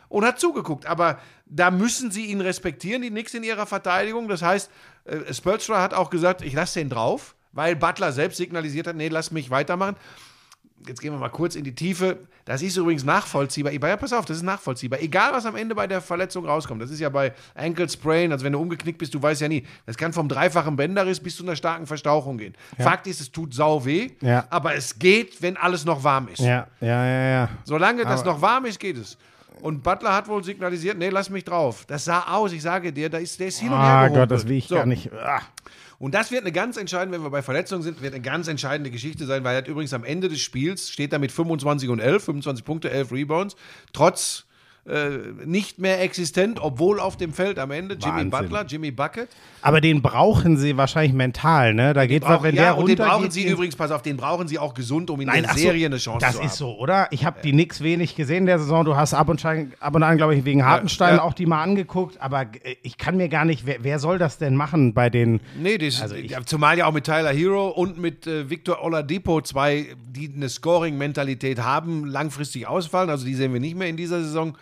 und 0.08 0.24
hat 0.24 0.40
zugeguckt. 0.40 0.84
Aber 0.86 1.20
da 1.46 1.70
müssen 1.70 2.10
sie 2.10 2.26
ihn 2.26 2.40
respektieren, 2.40 3.02
die 3.02 3.10
Knicks 3.10 3.34
in 3.34 3.44
ihrer 3.44 3.66
Verteidigung. 3.66 4.26
Das 4.26 4.42
heißt, 4.42 4.68
äh, 5.04 5.32
hat 5.74 5.94
auch 5.94 6.10
gesagt, 6.10 6.42
ich 6.42 6.54
lasse 6.54 6.80
den 6.80 6.90
drauf, 6.90 7.36
weil 7.52 7.76
Butler 7.76 8.12
selbst 8.12 8.36
signalisiert 8.36 8.86
hat, 8.86 8.96
nee, 8.96 9.08
lass 9.08 9.30
mich 9.30 9.50
weitermachen. 9.50 9.96
jetzt 10.86 11.00
gehen 11.00 11.12
wir 11.12 11.18
mal 11.18 11.28
kurz 11.28 11.54
in 11.56 11.64
die 11.64 11.74
Tiefe. 11.74 12.18
Das 12.44 12.62
ist 12.62 12.76
übrigens 12.76 13.04
nachvollziehbar. 13.04 13.72
Ja, 13.72 13.96
pass 13.96 14.12
auf, 14.12 14.24
das 14.24 14.38
ist 14.38 14.42
nachvollziehbar. 14.42 15.00
Egal, 15.00 15.32
was 15.32 15.44
am 15.44 15.54
Ende 15.56 15.74
bei 15.74 15.86
der 15.86 16.00
Verletzung 16.00 16.46
rauskommt. 16.46 16.80
Das 16.80 16.90
ist 16.90 17.00
ja 17.00 17.08
bei 17.10 17.34
Ankle 17.54 17.88
Sprain, 17.90 18.32
also 18.32 18.44
wenn 18.44 18.52
du 18.54 18.58
umgeknickt 18.60 18.96
bist, 18.98 19.12
du 19.12 19.20
weißt 19.20 19.40
ja 19.42 19.48
nie. 19.48 19.66
Das 19.86 19.96
kann 19.98 20.12
vom 20.14 20.28
dreifachen 20.28 20.76
Bänderriss 20.76 21.20
bis 21.20 21.36
zu 21.36 21.42
einer 21.42 21.56
starken 21.56 21.86
Verstauchung 21.86 22.38
gehen. 22.38 22.54
Fakt 22.78 23.06
ist, 23.06 23.20
es 23.20 23.30
tut 23.32 23.52
sau 23.52 23.84
weh, 23.84 24.12
Ja. 24.22 24.46
aber 24.50 24.74
es 24.76 24.98
geht, 24.98 25.42
wenn 25.42 25.56
alles 25.58 25.84
noch 25.84 26.04
warm 26.04 26.28
ist. 26.28 26.38
Ja, 26.38 26.68
ja, 26.80 27.04
ja, 27.06 27.28
ja. 27.30 27.48
Solange 27.64 28.04
das 28.04 28.20
Aber- 28.22 28.32
noch 28.34 28.40
warm 28.40 28.64
ist, 28.64 28.78
geht 28.80 28.96
es. 28.96 29.18
Und 29.60 29.82
Butler 29.82 30.14
hat 30.14 30.28
wohl 30.28 30.42
signalisiert, 30.44 30.96
nee, 30.96 31.08
lass 31.10 31.28
mich 31.28 31.44
drauf. 31.44 31.84
Das 31.86 32.04
sah 32.04 32.28
aus, 32.28 32.52
ich 32.52 32.62
sage 32.62 32.92
dir, 32.92 33.10
da 33.10 33.18
ist, 33.18 33.38
der 33.40 33.48
ist 33.48 33.58
hin 33.58 33.72
und 33.72 33.78
her 33.80 33.84
Ah. 33.88 34.08
Gott, 34.08 34.30
das 34.30 34.46
will 34.46 34.56
ich 34.58 34.68
So. 34.68 34.76
gar 34.76 34.86
nicht. 34.86 35.10
Ah. 35.12 35.40
Und 35.98 36.14
das 36.14 36.30
wird 36.30 36.42
eine 36.42 36.52
ganz 36.52 36.76
entscheidende, 36.76 37.18
wenn 37.18 37.24
wir 37.24 37.30
bei 37.30 37.42
Verletzungen 37.42 37.82
sind, 37.82 38.00
wird 38.00 38.14
eine 38.14 38.22
ganz 38.22 38.46
entscheidende 38.46 38.90
Geschichte 38.90 39.26
sein, 39.26 39.42
weil 39.42 39.54
er 39.54 39.58
hat 39.58 39.68
übrigens 39.68 39.92
am 39.92 40.04
Ende 40.04 40.28
des 40.28 40.40
Spiels 40.40 40.90
steht 40.90 41.12
er 41.12 41.18
mit 41.18 41.32
25 41.32 41.88
und 41.88 41.98
11, 41.98 42.24
25 42.24 42.64
Punkte, 42.64 42.90
11 42.90 43.12
Rebounds, 43.12 43.56
trotz 43.92 44.44
nicht 45.44 45.78
mehr 45.78 46.00
existent, 46.00 46.58
obwohl 46.62 46.98
auf 46.98 47.16
dem 47.18 47.32
Feld 47.34 47.58
am 47.58 47.70
Ende 47.70 47.94
Jimmy 47.96 48.12
Wahnsinn. 48.16 48.30
Butler, 48.30 48.64
Jimmy 48.66 48.90
Bucket. 48.90 49.28
Aber 49.60 49.80
den 49.80 50.00
brauchen 50.00 50.56
sie 50.56 50.76
wahrscheinlich 50.76 51.12
mental, 51.12 51.74
ne? 51.74 51.92
Da 51.92 52.06
geht 52.06 52.22
Brauchen, 52.22 52.42
wenn 52.44 52.54
ja, 52.54 52.62
der 52.62 52.78
und 52.78 52.88
den 52.88 52.96
brauchen 52.96 53.30
sie 53.30 53.46
übrigens, 53.46 53.76
pass 53.76 53.90
auf, 53.90 54.02
den 54.02 54.16
brauchen 54.16 54.48
sie 54.48 54.58
auch 54.58 54.72
gesund, 54.72 55.10
um 55.10 55.20
in 55.20 55.26
Nein, 55.26 55.42
der 55.42 55.50
ach 55.50 55.56
so, 55.56 55.62
Serie 55.62 55.86
eine 55.86 55.98
Chance 55.98 56.24
das 56.24 56.34
zu 56.36 56.38
haben. 56.38 56.46
ist 56.46 56.56
so, 56.56 56.78
oder? 56.78 57.08
Ich 57.10 57.26
habe 57.26 57.40
die 57.42 57.52
nix 57.52 57.82
wenig 57.82 58.14
gesehen 58.16 58.38
in 58.38 58.46
der 58.46 58.58
Saison. 58.60 58.84
Du 58.84 58.96
hast 58.96 59.12
ab 59.14 59.28
und, 59.28 59.44
an, 59.44 59.72
ab 59.80 59.94
und 59.94 60.02
an, 60.02 60.16
glaube 60.16 60.34
ich, 60.36 60.44
wegen 60.44 60.64
Hartenstein 60.64 61.16
ja. 61.16 61.22
auch 61.22 61.34
die 61.34 61.44
mal 61.46 61.62
angeguckt. 61.62 62.20
Aber 62.20 62.42
äh, 62.42 62.76
ich 62.82 62.96
kann 62.96 63.16
mir 63.16 63.28
gar 63.28 63.44
nicht, 63.44 63.66
wer, 63.66 63.82
wer 63.82 63.98
soll 63.98 64.18
das 64.18 64.38
denn 64.38 64.54
machen 64.56 64.94
bei 64.94 65.10
den. 65.10 65.40
Nee, 65.60 65.76
das, 65.76 66.00
Also 66.00 66.14
ich- 66.14 66.34
zumal 66.46 66.78
ja 66.78 66.86
auch 66.86 66.92
mit 66.92 67.04
Tyler 67.04 67.32
Hero 67.32 67.68
und 67.68 67.98
mit 67.98 68.26
äh, 68.26 68.48
Victor 68.48 68.82
Oladipo 68.82 69.40
zwei, 69.42 69.88
die 70.08 70.32
eine 70.34 70.48
Scoring-Mentalität 70.48 71.60
haben, 71.60 72.04
langfristig 72.06 72.66
ausfallen. 72.66 73.10
Also 73.10 73.26
die 73.26 73.34
sehen 73.34 73.52
wir 73.52 73.60
nicht 73.60 73.76
mehr 73.76 73.88
in 73.88 73.96
dieser 73.96 74.22
Saison. 74.22 74.56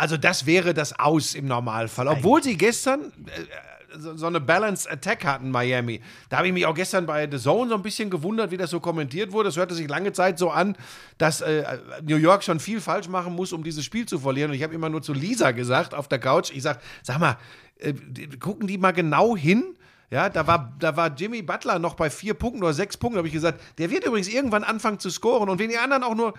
Also 0.00 0.16
das 0.16 0.46
wäre 0.46 0.72
das 0.72 0.98
Aus 0.98 1.34
im 1.34 1.46
Normalfall. 1.46 2.08
Obwohl 2.08 2.42
sie 2.42 2.56
gestern 2.56 3.12
äh, 3.26 3.98
so, 3.98 4.16
so 4.16 4.28
eine 4.28 4.40
Balanced 4.40 4.90
Attack 4.90 5.26
hatten, 5.26 5.50
Miami. 5.50 6.00
Da 6.30 6.38
habe 6.38 6.46
ich 6.46 6.54
mich 6.54 6.64
auch 6.64 6.74
gestern 6.74 7.04
bei 7.04 7.28
The 7.30 7.36
Zone 7.36 7.68
so 7.68 7.74
ein 7.74 7.82
bisschen 7.82 8.08
gewundert, 8.08 8.50
wie 8.50 8.56
das 8.56 8.70
so 8.70 8.80
kommentiert 8.80 9.32
wurde. 9.32 9.50
Es 9.50 9.58
hörte 9.58 9.74
sich 9.74 9.90
lange 9.90 10.14
Zeit 10.14 10.38
so 10.38 10.48
an, 10.48 10.74
dass 11.18 11.42
äh, 11.42 11.64
New 12.02 12.16
York 12.16 12.44
schon 12.44 12.60
viel 12.60 12.80
falsch 12.80 13.08
machen 13.08 13.36
muss, 13.36 13.52
um 13.52 13.62
dieses 13.62 13.84
Spiel 13.84 14.06
zu 14.06 14.18
verlieren. 14.18 14.50
Und 14.50 14.56
ich 14.56 14.62
habe 14.62 14.74
immer 14.74 14.88
nur 14.88 15.02
zu 15.02 15.12
Lisa 15.12 15.50
gesagt 15.50 15.92
auf 15.94 16.08
der 16.08 16.18
Couch, 16.18 16.50
ich 16.50 16.62
sag, 16.62 16.80
sag 17.02 17.18
mal, 17.18 17.36
äh, 17.76 17.92
gucken 18.38 18.68
die 18.68 18.78
mal 18.78 18.92
genau 18.92 19.36
hin. 19.36 19.76
Ja, 20.10 20.28
da 20.28 20.44
war, 20.46 20.72
da 20.80 20.96
war 20.96 21.14
Jimmy 21.14 21.40
Butler 21.40 21.78
noch 21.78 21.94
bei 21.94 22.10
vier 22.10 22.34
Punkten 22.34 22.64
oder 22.64 22.72
sechs 22.72 22.96
Punkten, 22.96 23.18
habe 23.18 23.28
ich 23.28 23.32
gesagt. 23.34 23.60
Der 23.78 23.90
wird 23.90 24.04
übrigens 24.04 24.26
irgendwann 24.28 24.64
anfangen 24.64 24.98
zu 24.98 25.08
scoren. 25.08 25.48
Und 25.48 25.60
wenn 25.60 25.68
die 25.70 25.78
anderen 25.78 26.02
auch 26.02 26.16
nur 26.16 26.34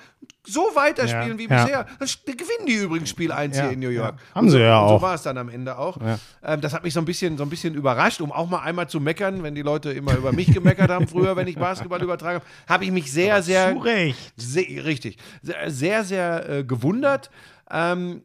so 0.45 0.59
weiterspielen 0.73 1.39
Ja, 1.39 1.39
wie 1.39 1.47
ja. 1.47 1.63
bisher, 1.63 1.85
dann 1.99 2.35
gewinnen 2.37 2.65
die 2.67 2.73
übrigens 2.75 3.09
Spiel 3.09 3.31
1 3.31 3.55
Ja, 3.55 3.63
hier 3.63 3.71
in 3.71 3.79
New 3.79 3.87
York. 3.89 4.15
Haben 4.35 4.47
Und 4.47 4.51
so, 4.51 4.57
sie 4.57 4.63
ja 4.63 4.77
und 4.81 4.89
So 4.89 4.93
auch. 4.95 5.01
war 5.01 5.13
es 5.15 5.21
dann 5.21 5.37
am 5.37 5.47
Ende 5.47 5.77
auch. 5.77 5.97
Ähm, 6.43 6.59
das 6.59 6.73
hat 6.73 6.83
mich 6.83 6.93
so 6.93 6.99
ein, 6.99 7.05
bisschen, 7.05 7.37
so 7.37 7.43
ein 7.43 7.49
bisschen 7.49 7.73
überrascht, 7.73 8.19
um 8.19 8.33
auch 8.33 8.49
mal 8.49 8.59
einmal 8.59 8.89
zu 8.89 8.99
meckern, 8.99 9.41
wenn 9.41 9.55
die 9.55 9.61
Leute 9.61 9.91
immer 9.93 10.17
über 10.17 10.33
mich 10.33 10.51
gemeckert 10.53 10.89
haben 10.91 11.07
früher, 11.07 11.37
wenn 11.37 11.47
ich 11.47 11.55
Basketball 11.57 12.01
übertragen 12.03 12.41
habe, 12.41 12.45
habe 12.67 12.83
ich 12.83 12.91
mich 12.91 13.09
sehr, 13.09 13.41
sehr 13.41 13.71
Zu 13.73 13.79
Recht. 13.79 14.33
sehr, 14.35 14.83
richtig. 14.83 15.17
Sehr, 15.43 15.71
sehr, 15.71 16.03
sehr 16.03 16.49
äh, 16.49 16.63
gewundert. 16.65 17.31
Ähm, 17.69 18.23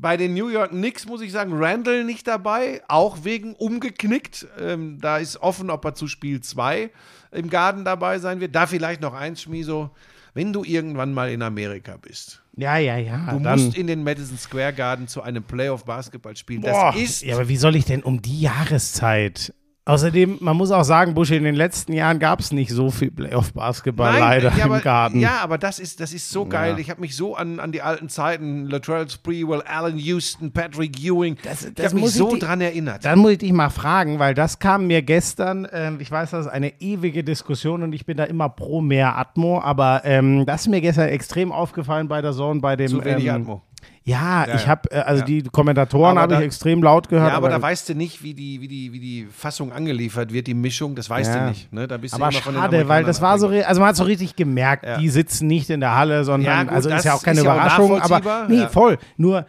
bei 0.00 0.16
den 0.16 0.34
New 0.34 0.48
York 0.48 0.70
Knicks 0.70 1.06
muss 1.06 1.20
ich 1.20 1.32
sagen, 1.32 1.52
Randall 1.54 2.04
nicht 2.04 2.26
dabei, 2.26 2.82
auch 2.88 3.24
wegen 3.24 3.54
umgeknickt. 3.54 4.46
Ähm, 4.60 4.98
da 5.00 5.18
ist 5.18 5.38
offen, 5.38 5.70
ob 5.70 5.84
er 5.84 5.94
zu 5.94 6.06
Spiel 6.06 6.40
2 6.40 6.90
im 7.32 7.50
Garten 7.50 7.84
dabei 7.84 8.18
sein 8.18 8.40
wird. 8.40 8.54
Da 8.54 8.66
vielleicht 8.66 9.00
noch 9.00 9.14
eins, 9.14 9.42
Schmiso. 9.42 9.90
Wenn 10.34 10.52
du 10.52 10.62
irgendwann 10.62 11.12
mal 11.12 11.30
in 11.30 11.42
Amerika 11.42 11.96
bist, 11.96 12.42
Ja, 12.54 12.76
ja, 12.76 12.96
ja. 12.96 13.32
du 13.32 13.40
musst 13.40 13.76
in 13.76 13.88
den 13.88 14.04
Madison 14.04 14.38
Square 14.38 14.72
Garden 14.72 15.08
zu 15.08 15.20
einem 15.22 15.42
Playoff-Basketball 15.42 16.36
spielen. 16.36 16.62
Das 16.62 16.94
ist 16.96 17.22
ja, 17.22 17.34
aber 17.34 17.48
wie 17.48 17.56
soll 17.56 17.74
ich 17.74 17.86
denn 17.86 18.02
um 18.04 18.22
die 18.22 18.40
Jahreszeit? 18.40 19.52
Außerdem, 19.88 20.36
man 20.40 20.54
muss 20.54 20.70
auch 20.70 20.82
sagen, 20.84 21.14
Buschi, 21.14 21.36
in 21.36 21.44
den 21.44 21.54
letzten 21.54 21.94
Jahren 21.94 22.18
gab 22.18 22.40
es 22.40 22.52
nicht 22.52 22.70
so 22.70 22.90
viel 22.90 23.10
Playoff-Basketball 23.10 24.18
leider 24.18 24.52
ja, 24.54 24.64
aber, 24.66 24.76
im 24.76 24.82
Garten. 24.82 25.18
Ja, 25.20 25.38
aber 25.40 25.56
das 25.56 25.78
ist, 25.78 26.00
das 26.00 26.12
ist 26.12 26.28
so 26.28 26.44
geil. 26.44 26.72
Ja. 26.72 26.78
Ich 26.78 26.90
habe 26.90 27.00
mich 27.00 27.16
so 27.16 27.34
an, 27.34 27.58
an 27.58 27.72
die 27.72 27.80
alten 27.80 28.10
Zeiten, 28.10 28.66
Latrell 28.66 29.08
Sprewell, 29.08 29.62
Allen 29.62 29.96
Houston, 29.98 30.52
Patrick 30.52 31.02
Ewing, 31.02 31.38
Das- 31.42 31.64
ich 31.64 31.74
das 31.74 31.86
habe 31.86 31.94
mich 31.96 32.04
ich 32.04 32.12
so 32.12 32.34
die- 32.34 32.38
dran 32.38 32.60
erinnert. 32.60 33.06
Dann 33.06 33.18
muss 33.18 33.32
ich 33.32 33.38
dich 33.38 33.52
mal 33.52 33.70
fragen, 33.70 34.18
weil 34.18 34.34
das 34.34 34.58
kam 34.58 34.86
mir 34.88 35.00
gestern, 35.00 35.66
ähm, 35.72 35.96
ich 36.00 36.10
weiß, 36.10 36.32
das 36.32 36.44
ist 36.46 36.52
eine 36.52 36.80
ewige 36.82 37.24
Diskussion 37.24 37.82
und 37.82 37.94
ich 37.94 38.04
bin 38.04 38.18
da 38.18 38.24
immer 38.24 38.50
pro 38.50 38.82
mehr 38.82 39.16
Atmo, 39.16 39.58
aber 39.58 40.02
ähm, 40.04 40.44
das 40.44 40.62
ist 40.62 40.68
mir 40.68 40.82
gestern 40.82 41.08
extrem 41.08 41.50
aufgefallen 41.50 42.08
bei 42.08 42.20
der 42.20 42.32
Zone, 42.32 42.60
bei 42.60 42.76
dem. 42.76 42.88
Zu 42.88 43.02
wenig 43.04 43.24
ähm, 43.24 43.34
Atmo. 43.36 43.62
Ja, 44.08 44.46
Ja, 44.46 44.54
ich 44.54 44.66
habe, 44.66 44.90
äh, 44.90 45.00
also 45.00 45.20
Ja. 45.20 45.26
die 45.26 45.42
Kommentatoren 45.42 46.16
Aber 46.18 46.22
habe 46.22 46.34
ich 46.36 46.40
extrem 46.46 46.82
laut 46.82 47.08
gehört. 47.08 47.30
Ja, 47.30 47.36
aber 47.36 47.48
da 47.50 47.60
weißt 47.60 47.88
du 47.90 47.94
nicht, 47.94 48.22
wie 48.22 48.32
die, 48.34 48.60
wie, 48.60 48.68
die, 48.68 48.92
wie 48.92 49.00
die 49.00 49.26
Fassung 49.30 49.70
angeliefert 49.72 50.32
wird, 50.32 50.46
die 50.46 50.54
Mischung, 50.54 50.94
das 50.94 51.10
weißt 51.10 51.34
Ja. 51.34 51.40
du 51.44 51.48
nicht. 51.50 51.72
Ne? 51.72 51.86
Da 51.86 51.96
bist 51.98 52.14
du 52.14 52.16
aber 52.16 52.30
immer 52.30 52.40
von 52.42 52.54
den 52.54 52.62
schade, 52.62 52.88
weil 52.88 53.04
das 53.04 53.20
war 53.20 53.38
so, 53.38 53.48
also 53.48 53.80
man 53.80 53.88
hat 53.90 53.96
so 53.96 54.04
richtig 54.04 54.34
gemerkt, 54.36 54.86
die 55.00 55.08
sitzen 55.10 55.46
nicht 55.46 55.68
in 55.70 55.80
der 55.80 55.94
Halle, 55.94 56.24
sondern, 56.24 56.66
gut, 56.68 56.74
also 56.74 56.88
ist 56.90 57.04
ja 57.04 57.14
auch 57.14 57.22
keine 57.22 57.42
ja 57.42 57.50
auch 57.50 57.54
Überraschung, 57.54 58.00
aber 58.00 58.46
nee, 58.48 58.66
voll. 58.68 58.98
Nur 59.16 59.46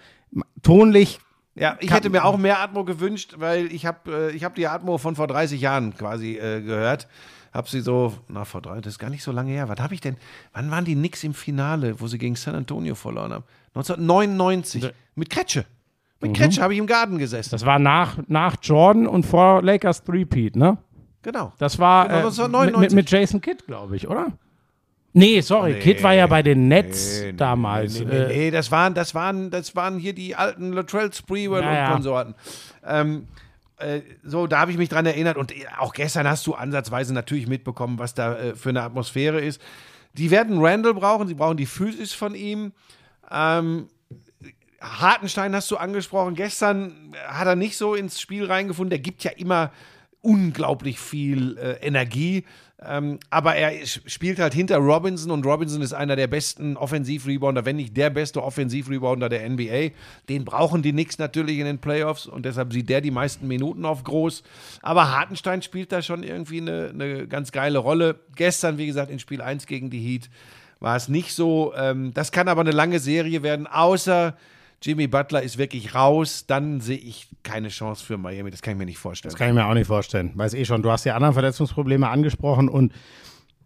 tonlich, 0.62 1.20
Ja, 1.56 1.76
ich 1.80 1.92
hätte 1.92 2.10
mir 2.10 2.24
auch 2.24 2.38
mehr 2.38 2.60
Atmo 2.62 2.86
gewünscht, 2.86 3.36
weil 3.38 3.66
ich 3.74 3.86
habe 3.86 4.30
äh, 4.32 4.36
ich 4.36 4.44
hab 4.46 4.56
die 4.56 4.68
Atmo 4.68 4.98
von 4.98 5.16
vor 5.16 5.28
30 5.28 5.60
Jahren 5.60 5.94
quasi 5.96 6.38
äh, 6.38 6.62
gehört. 6.62 7.08
Hab 7.52 7.68
sie 7.68 7.82
so, 7.82 8.14
na, 8.28 8.46
vor 8.46 8.62
drei, 8.62 8.80
das 8.82 8.94
ist 8.94 9.00
gar 9.00 9.10
nicht 9.10 9.24
so 9.24 9.32
lange 9.32 9.52
her. 9.52 9.68
Was 9.70 9.80
habe 9.80 9.94
ich 9.94 10.02
denn? 10.02 10.18
Wann 10.54 10.70
waren 10.70 10.86
die 10.86 10.96
Knicks 10.96 11.24
im 11.24 11.34
Finale, 11.34 12.00
wo 12.00 12.08
sie 12.08 12.18
gegen 12.18 12.36
San 12.36 12.56
Antonio 12.56 12.96
verloren 12.96 13.34
haben? 13.34 13.44
1999. 13.76 14.92
Mit 15.16 15.30
Kretsche. 15.30 15.66
Mit 16.22 16.36
Kretsche 16.36 16.62
habe 16.62 16.74
ich 16.74 16.80
im 16.80 16.88
Garten 16.88 17.18
gesessen. 17.18 17.52
das 17.52 17.66
war 17.66 17.80
nach, 17.80 18.18
nach 18.28 18.58
Jordan 18.62 19.08
und 19.08 19.26
vor 19.26 19.62
Lakers 19.64 20.04
Three-Peat, 20.04 20.56
ne? 20.56 20.78
genau. 21.22 21.54
Das 21.58 21.80
war, 21.80 22.08
Genau, 22.08 22.20
äh, 22.20 22.24
das 22.24 22.38
war 22.38 22.48
mit, 22.48 22.54
99. 22.74 22.96
mit, 22.96 23.10
Jason 23.12 23.42
Kidd, 23.42 23.66
glaube 23.66 23.96
ich, 23.96 24.08
oder? 24.08 24.28
Nee, 25.14 25.42
sorry, 25.42 25.80
Kidd 25.80 26.04
war 26.04 26.14
ja 26.14 26.28
bei 26.28 26.44
den 26.44 26.68
Nets 26.68 27.22
Nee, 27.22 27.32
nee, 27.32 27.38
damals. 27.38 28.00
Nee, 28.00 28.06
nee, 28.06 28.16
äh, 28.16 28.28
nee, 28.28 28.52
das 28.52 28.72
waren, 28.72 28.94
das 28.94 29.16
waren, 29.16 29.50
das 29.50 29.76
waren 29.76 29.98
hier 29.98 30.14
die 30.14 30.36
alten 30.36 30.72
Latrell 30.72 31.12
Sprewell 31.12 31.64
Ja, 31.64 31.70
und 31.70 31.76
ja. 31.76 31.92
Konsorten. 31.94 32.36
Ähm, 32.86 33.28
äh, 33.80 34.02
so, 34.24 34.48
da 34.48 34.60
habe 34.60 34.72
ich 34.72 34.78
mich 34.78 34.90
dran 34.90 35.06
erinnert 35.06 35.38
und 35.38 35.52
äh, 35.52 35.66
auch 35.78 35.94
gestern 35.94 36.28
hast 36.28 36.46
du 36.48 36.54
ansatzweise 36.54 37.14
natürlich 37.14 37.48
mitbekommen, 37.48 38.00
was 38.00 38.14
da 38.14 38.36
äh, 38.38 38.56
für 38.56 38.70
eine 38.70 38.84
Atmosphäre 38.84 39.42
ist. 39.42 39.62
Die 40.14 40.32
werden 40.32 40.60
Randall 40.60 40.94
brauchen, 40.94 41.28
sie 41.28 41.36
brauchen 41.36 41.58
die 41.58 41.66
Physis 41.66 42.14
von 42.14 42.36
ihm. 42.36 42.74
Ähm, 43.32 43.90
Hartenstein 44.82 45.56
hast 45.56 45.70
du 45.72 45.78
angesprochen. 45.78 46.36
Gestern 46.36 47.14
hat 47.28 47.48
er 47.48 47.56
nicht 47.56 47.78
so 47.78 47.96
ins 47.96 48.20
Spiel 48.20 48.46
reingefunden. 48.46 48.90
Der 48.90 49.00
gibt 49.00 49.24
ja 49.24 49.32
immer 49.32 49.72
unglaublich 50.22 51.00
viel 51.00 51.58
äh, 51.58 51.86
Energie. 51.86 52.46
Ähm, 52.86 53.20
aber 53.30 53.56
er 53.56 53.86
spielt 53.86 54.40
halt 54.40 54.54
hinter 54.54 54.78
Robinson 54.78 55.32
und 55.32 55.46
Robinson 55.46 55.82
ist 55.82 55.92
einer 55.92 56.16
der 56.16 56.28
besten 56.28 56.78
Offensiv-Rebounder, 56.78 57.66
wenn 57.66 57.76
nicht 57.76 57.98
der 57.98 58.10
beste 58.10 58.42
Offensiv-Rebounder 58.42 59.28
der 59.28 59.50
NBA. 59.50 59.90
Den 60.30 60.46
brauchen 60.46 60.82
die 60.82 60.92
Knicks 60.92 61.18
natürlich 61.18 61.58
in 61.60 61.66
den 61.66 61.80
Playoffs 61.80 62.26
und 62.26 62.46
deshalb 62.46 62.72
sieht 62.72 62.88
der 62.88 63.02
die 63.02 63.12
meisten 63.12 63.48
Minuten 63.48 63.84
auf 63.84 64.06
groß. 64.06 64.44
Aber 64.82 65.12
Hartenstein 65.18 65.62
spielt 65.62 65.92
da 65.92 66.02
schon 66.02 66.24
irgendwie 66.24 66.62
eine, 66.62 66.92
eine 66.94 67.28
ganz 67.28 67.52
geile 67.52 67.80
Rolle. 67.80 68.20
Gestern, 68.36 68.78
wie 68.78 68.88
gesagt, 68.88 69.12
in 69.12 69.20
Spiel 69.20 69.42
1 69.42 69.66
gegen 69.66 69.90
die 69.90 70.00
Heat 70.00 70.30
war 70.80 70.96
es 70.96 71.10
nicht 71.10 71.34
so. 71.34 71.74
Ähm, 71.76 72.14
das 72.14 72.32
kann 72.32 72.48
aber 72.48 72.62
eine 72.62 72.72
lange 72.72 73.00
Serie 73.00 73.44
werden, 73.44 73.68
außer 73.68 74.38
Jimmy 74.82 75.08
Butler 75.08 75.42
ist 75.42 75.58
wirklich 75.58 75.94
raus. 75.94 76.46
Dann 76.48 76.80
sehe 76.82 76.98
ich 76.98 77.28
keine 77.44 77.70
Chance 77.70 78.06
für 78.06 78.18
Miami. 78.18 78.52
Das 78.52 78.62
kann 78.62 78.74
ich 78.74 78.80
mir 78.80 78.86
nicht 78.86 78.98
vorstellen. 78.98 79.32
Das 79.32 79.38
kann 79.38 79.50
ich 79.50 79.54
mir 79.54 79.66
auch 79.66 79.74
nicht 79.74 79.88
vorstellen. 79.88 80.32
Weiß 80.36 80.54
eh 80.54 80.66
schon, 80.66 80.82
du 80.82 80.92
hast 80.92 81.06
die 81.06 81.12
anderen 81.12 81.34
Verletzungsprobleme 81.34 82.08
angesprochen 82.08 82.70
und 82.70 82.94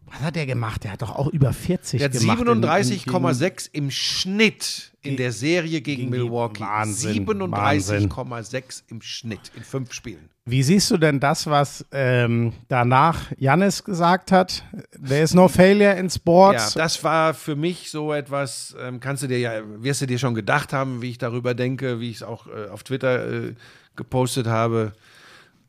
was 0.06 0.20
hat 0.22 0.36
der 0.36 0.45
gemacht? 0.45 0.84
Der 0.84 0.91
hat 0.91 1.01
doch 1.01 1.16
auch 1.16 1.28
über 1.28 1.54
40 1.54 1.99
Der 1.99 2.10
hat 2.10 2.18
gemacht. 2.20 2.39
in- 2.41 2.47
in- 2.47 2.64
37,6 2.64 3.70
im 3.74 3.89
Schnitt 3.91 4.91
in 5.01 5.18
der 5.18 5.32
Serie 5.32 5.82
gegen, 5.82 6.01
gegen 6.01 6.10
Milwaukee. 6.12 6.62
Wahnsinn, 6.62 7.26
37,6 7.26 8.84
im 8.89 9.01
Schnitt 9.01 9.51
in 9.56 9.64
fünf 9.64 9.91
Spielen. 9.93 10.30
Wie 10.45 10.62
siehst 10.62 10.91
du 10.91 10.97
denn 10.97 11.20
das, 11.22 11.47
was 11.47 11.86
ähm, 11.93 12.51
danach 12.68 13.32
Jannis 13.38 13.84
gesagt 13.84 14.32
hat? 14.32 14.64
There 14.91 15.22
is 15.22 15.34
no 15.34 15.47
failure 15.47 15.93
in 15.97 16.08
Ja, 16.08 16.12
sports. 16.12 16.74
das 16.74 17.01
war 17.04 17.34
für 17.34 17.56
mich 17.56 17.89
so 17.89 18.12
etwas, 18.14 18.76
ähm, 18.80 18.99
kannst 18.99 19.24
du 19.24 19.28
dir 19.28 19.39
ja, 19.39 19.62
wirst 19.82 20.01
du 20.01 20.06
dir 20.06 20.20
schon 20.20 20.36
gedacht 20.36 20.74
haben, 20.74 21.01
wie 21.01 21.12
ich 21.12 21.18
darüber 21.18 21.54
denke, 21.54 21.99
wie 22.01 22.10
ich 22.10 22.18
es 22.18 22.24
auch 22.24 22.47
äh, 22.47 22.68
auf 22.70 22.84
Twitter 22.84 23.26
äh, 23.32 23.56
gepostet 23.95 24.47
habe. 24.47 24.91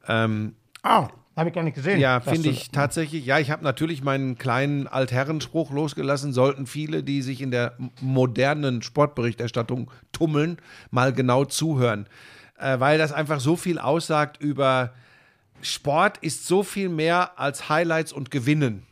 Ähm, 0.09 0.55
Ah, 0.83 1.09
habe 1.37 1.49
ich 1.49 1.55
gar 1.55 1.65
nicht 1.65 1.75
gesehen. 1.75 1.99
Ja, 2.01 2.21
finde 2.21 2.49
ich 2.49 2.71
tatsächlich. 2.71 3.27
Ja, 3.27 3.39
ich 3.39 3.51
habe 3.51 3.65
natürlich 3.65 4.03
meinen 4.03 4.39
kleinen 4.39 4.87
Altherrenspruch 4.87 5.73
losgelassen. 5.73 6.33
Sollten 6.33 6.67
viele, 6.67 7.03
die 7.03 7.23
sich 7.23 7.41
in 7.41 7.51
der 7.51 7.75
modernen 8.01 8.83
Sportberichterstattung 8.83 9.91
tummeln, 10.13 10.59
mal 10.91 11.13
genau 11.13 11.45
zuhören. 11.45 12.07
Äh, 12.59 12.79
weil 12.79 12.99
das 12.99 13.13
einfach 13.13 13.41
so 13.41 13.57
viel 13.57 13.79
aussagt 13.79 14.41
über 14.41 14.93
Sport 15.61 16.19
ist 16.19 16.47
so 16.47 16.63
viel 16.63 16.89
mehr 16.89 17.39
als 17.39 17.69
Highlights 17.69 18.13
und 18.13 18.31
Gewinnen. 18.31 18.85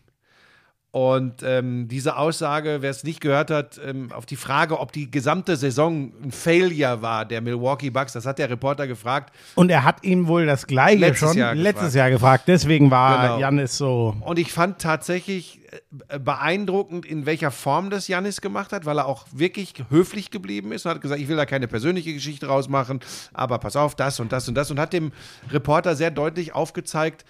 Und 0.93 1.43
ähm, 1.43 1.89
diese 1.89 2.19
Aussage, 2.19 2.79
wer 2.81 2.91
es 2.91 3.03
nicht 3.03 3.23
gehört 3.23 3.51
hat, 3.51 3.81
ähm, 3.83 4.13
auf 4.13 4.27
die 4.27 4.37
Frage, 4.37 4.79
ob 4.79 4.93
die 4.93 5.11
gesamte 5.11 5.57
Saison 5.57 6.13
ein 6.23 6.33
Failure 6.33 7.01
war, 7.01 7.25
der 7.25 7.41
Milwaukee 7.41 7.89
Bucks, 7.89 8.13
das 8.13 8.27
hat 8.27 8.39
der 8.39 8.51
Reporter 8.51 8.87
gefragt. 8.87 9.35
Und 9.55 9.71
er 9.71 9.85
hat 9.85 10.05
ihm 10.05 10.27
wohl 10.27 10.45
das 10.45 10.67
Gleiche 10.67 10.99
Letztes 10.99 11.31
schon 11.31 11.39
Jahr 11.39 11.55
letztes 11.55 11.75
gefragt. 11.77 11.95
Jahr 11.95 12.11
gefragt. 12.11 12.45
Deswegen 12.47 12.91
war 12.91 13.23
Genau. 13.23 13.39
Janis 13.41 13.79
so. 13.79 14.15
Und 14.21 14.39
ich 14.39 14.53
fand 14.53 14.81
tatsächlich 14.81 15.61
äh, 16.09 16.19
beeindruckend, 16.19 17.07
in 17.07 17.25
welcher 17.25 17.51
Form 17.51 17.89
das 17.89 18.07
Janis 18.07 18.43
gemacht 18.43 18.71
hat, 18.73 18.85
weil 18.85 18.99
er 18.99 19.07
auch 19.07 19.25
wirklich 19.33 19.73
höflich 19.89 20.31
geblieben 20.31 20.73
ist 20.73 20.85
und 20.85 20.91
hat 20.93 21.01
gesagt, 21.01 21.23
ich 21.23 21.29
will 21.29 21.37
da 21.37 21.47
keine 21.47 21.69
persönliche 21.69 22.13
Geschichte 22.13 22.49
rausmachen, 22.49 23.01
aber 23.33 23.57
pass 23.59 23.77
auf, 23.77 23.95
das 23.95 24.21
und 24.21 24.31
das 24.31 24.47
und 24.47 24.57
das 24.57 24.71
und 24.71 24.79
hat 24.79 24.93
dem 24.93 25.13
Reporter 25.51 25.97
sehr 25.97 26.11
deutlich 26.11 26.55
aufgezeigt, 26.55 27.25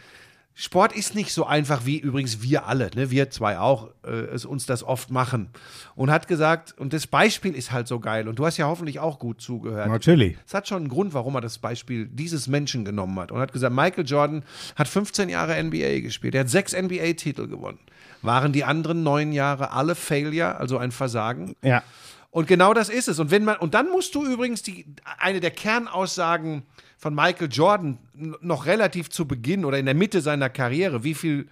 Sport 0.54 0.92
ist 0.92 1.14
nicht 1.14 1.32
so 1.32 1.46
einfach 1.46 1.86
wie 1.86 1.98
übrigens 1.98 2.42
wir 2.42 2.66
alle, 2.66 2.90
ne? 2.94 3.10
wir 3.10 3.30
zwei 3.30 3.58
auch, 3.58 3.88
äh, 4.04 4.10
es 4.10 4.44
uns 4.44 4.66
das 4.66 4.84
oft 4.84 5.10
machen. 5.10 5.48
Und 5.94 6.10
hat 6.10 6.28
gesagt, 6.28 6.74
und 6.78 6.92
das 6.92 7.06
Beispiel 7.06 7.54
ist 7.54 7.72
halt 7.72 7.88
so 7.88 8.00
geil 8.00 8.28
und 8.28 8.38
du 8.38 8.44
hast 8.44 8.58
ja 8.58 8.66
hoffentlich 8.66 9.00
auch 9.00 9.18
gut 9.18 9.40
zugehört. 9.40 9.88
Natürlich. 9.88 10.36
Es 10.46 10.52
hat 10.52 10.68
schon 10.68 10.78
einen 10.78 10.88
Grund, 10.88 11.14
warum 11.14 11.34
er 11.36 11.40
das 11.40 11.58
Beispiel 11.58 12.06
dieses 12.06 12.48
Menschen 12.48 12.84
genommen 12.84 13.18
hat. 13.18 13.32
Und 13.32 13.40
hat 13.40 13.52
gesagt, 13.52 13.74
Michael 13.74 14.04
Jordan 14.04 14.44
hat 14.76 14.88
15 14.88 15.30
Jahre 15.30 15.62
NBA 15.62 16.00
gespielt. 16.00 16.34
Er 16.34 16.40
hat 16.40 16.50
sechs 16.50 16.74
NBA-Titel 16.74 17.48
gewonnen. 17.48 17.78
Waren 18.20 18.52
die 18.52 18.64
anderen 18.64 19.02
neun 19.02 19.32
Jahre 19.32 19.72
alle 19.72 19.94
Failure, 19.94 20.56
also 20.56 20.76
ein 20.76 20.92
Versagen? 20.92 21.56
Ja. 21.62 21.82
Und 22.30 22.46
genau 22.46 22.72
das 22.72 22.88
ist 22.88 23.08
es. 23.08 23.18
Und 23.18 23.30
wenn 23.30 23.44
man, 23.44 23.56
und 23.56 23.74
dann 23.74 23.90
musst 23.90 24.14
du 24.14 24.24
übrigens 24.24 24.62
die, 24.62 24.86
eine 25.18 25.40
der 25.40 25.50
Kernaussagen 25.50 26.62
von 27.02 27.16
Michael 27.16 27.48
Jordan 27.50 27.98
noch 28.14 28.64
relativ 28.64 29.10
zu 29.10 29.26
Beginn 29.26 29.64
oder 29.64 29.76
in 29.76 29.86
der 29.86 29.94
Mitte 29.94 30.20
seiner 30.20 30.48
Karriere, 30.48 31.02
wie 31.02 31.14
viel 31.14 31.48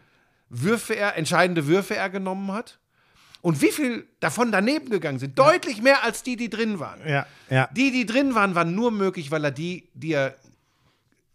Würfe 0.49 0.95
er, 0.95 1.17
entscheidende 1.17 1.67
Würfe 1.67 1.97
er 1.97 2.09
genommen 2.09 2.53
hat 2.53 2.79
und 3.43 3.61
wie 3.61 3.73
viel 3.73 4.07
davon 4.21 4.53
daneben 4.53 4.91
gegangen 4.91 5.19
sind. 5.19 5.37
Deutlich 5.37 5.83
mehr 5.83 6.05
als 6.05 6.23
die, 6.23 6.37
die 6.37 6.51
drin 6.51 6.79
waren. 6.79 7.01
Ja. 7.05 7.27
Ja. 7.51 7.69
Die, 7.73 7.91
die 7.91 8.07
drin 8.07 8.37
waren, 8.37 8.55
waren 8.55 8.77
nur 8.77 8.93
möglich, 8.93 9.33
weil 9.33 9.45
er 9.45 9.51
die, 9.51 9.89
die 9.93 10.13
er 10.13 10.37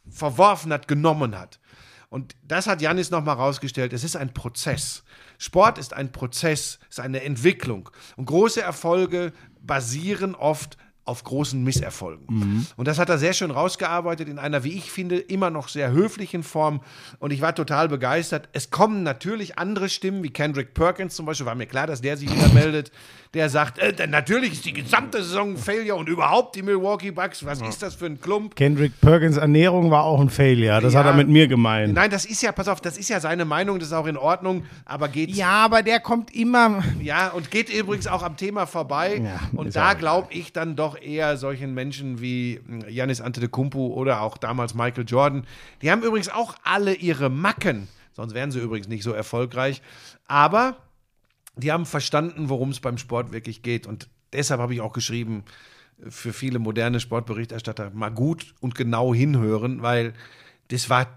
verworfen 0.10 0.72
hat, 0.72 0.88
genommen 0.88 1.38
hat. 1.38 1.60
Und 2.08 2.38
das 2.42 2.68
hat 2.68 2.82
Janis 2.82 3.12
nochmal 3.12 3.36
rausgestellt. 3.36 3.92
Es 3.92 4.06
ist 4.06 4.16
ein 4.16 4.34
Prozess. 4.34 5.04
Sport 5.40 5.78
ist 5.78 5.94
ein 5.94 6.14
Prozess, 6.14 6.80
ist 6.90 7.02
eine 7.02 7.22
Entwicklung. 7.22 7.90
Und 8.16 8.28
große 8.28 8.62
Erfolge 8.62 9.34
basieren 9.60 10.36
oft 10.36 10.78
auf 11.06 11.24
großen 11.24 11.64
Misserfolgen. 11.64 12.66
Und 12.78 12.88
das 12.88 12.98
hat 12.98 13.10
er 13.10 13.18
sehr 13.20 13.34
schön 13.34 13.52
rausgearbeitet 13.52 14.28
in 14.28 14.40
einer, 14.40 14.64
wie 14.64 14.74
ich 14.74 14.92
finde, 14.92 15.18
immer 15.20 15.52
noch 15.52 15.68
sehr 15.70 15.92
höflichen 15.92 16.42
Form. 16.42 16.82
Und 17.20 17.32
ich 17.32 17.42
war 17.42 17.54
total 17.54 17.88
begeistert. 17.90 18.50
Es 18.54 18.72
kommen 18.72 19.04
natürlich 19.04 19.60
andere 19.60 19.88
Stimmen, 19.90 20.24
wie 20.24 20.32
Kendrick 20.32 20.74
Perkins 20.74 21.16
zum 21.16 21.26
Beispiel, 21.28 21.46
war 21.46 21.54
mir 21.56 21.68
klar, 21.68 21.86
dass 21.86 22.02
der 22.02 22.18
sich 22.18 22.32
wieder 22.32 22.50
meldet. 22.54 22.92
Der 23.36 23.50
sagt, 23.50 23.78
äh, 23.80 24.08
natürlich 24.08 24.54
ist 24.54 24.66
die 24.66 24.74
gesamte 24.74 25.22
Saison 25.22 25.52
ein 25.52 25.58
Failure 25.58 25.96
und 25.98 26.08
überhaupt 26.10 26.56
die 26.56 26.62
Milwaukee 26.64 27.12
Bucks, 27.12 27.46
was 27.46 27.62
ist 27.62 27.84
das 27.84 27.94
für 27.94 28.06
ein 28.06 28.20
Klump? 28.20 28.56
Kendrick 28.56 29.00
Perkins 29.02 29.36
Ernährung 29.38 29.92
war 29.92 30.06
auch 30.06 30.22
ein 30.22 30.30
Failure. 30.30 30.80
Das 30.82 30.96
hat 30.96 31.06
Ja. 31.06 31.12
er 31.12 31.18
mit 31.18 31.28
mir 31.28 31.48
gemeint. 31.48 31.94
Nein, 31.94 32.10
das 32.10 32.26
ist 32.26 32.42
ja, 32.42 32.52
pass 32.54 32.68
auf, 32.70 32.80
das 32.82 32.98
ist 32.98 33.10
ja 33.10 33.20
seine 33.20 33.44
Meinung, 33.46 33.78
das 33.78 33.90
ist 33.90 33.94
auch 33.94 34.08
in 34.08 34.18
Ordnung, 34.18 34.64
aber 34.86 35.10
geht 35.10 35.30
Ja, 35.32 35.66
aber 35.66 35.84
der 35.84 36.00
kommt 36.00 36.34
immer. 36.34 36.82
ja, 37.02 37.28
und 37.30 37.52
geht 37.52 37.70
übrigens 37.70 38.08
auch 38.08 38.24
am 38.24 38.38
Thema 38.38 38.66
vorbei. 38.66 39.18
Ja, 39.24 39.40
und 39.54 39.76
da 39.76 39.94
glaube 39.94 40.30
ich 40.32 40.54
dann 40.54 40.78
doch 40.78 40.95
eher 40.96 41.38
solchen 41.38 41.74
Menschen 41.74 42.22
wie 42.22 42.60
mh, 42.66 42.88
Giannis 42.88 43.22
Antetokounmpo 43.22 43.88
oder 43.88 44.22
auch 44.22 44.38
damals 44.38 44.74
Michael 44.74 45.06
Jordan. 45.08 45.46
Die 45.82 45.92
haben 45.92 46.04
übrigens 46.04 46.30
auch 46.30 46.56
alle 46.64 46.94
ihre 46.96 47.30
Macken, 47.30 47.88
sonst 48.14 48.34
wären 48.34 48.52
sie 48.52 48.60
übrigens 48.60 48.88
nicht 48.88 49.04
so 49.04 49.12
erfolgreich. 49.12 49.82
Aber 50.28 50.78
die 51.56 51.72
haben 51.72 51.86
verstanden, 51.86 52.50
worum 52.50 52.70
es 52.70 52.80
beim 52.80 52.98
Sport 52.98 53.32
wirklich 53.32 53.62
geht. 53.62 53.88
Und 53.88 54.10
deshalb 54.34 54.60
habe 54.60 54.74
ich 54.74 54.82
auch 54.82 54.94
geschrieben, 54.94 55.44
für 56.10 56.34
viele 56.34 56.60
moderne 56.60 57.00
Sportberichterstatter 57.00 57.92
mal 57.92 58.10
gut 58.10 58.54
und 58.60 58.76
genau 58.76 59.14
hinhören, 59.14 59.82
weil 59.82 60.14
das 60.68 60.90
war 60.90 61.08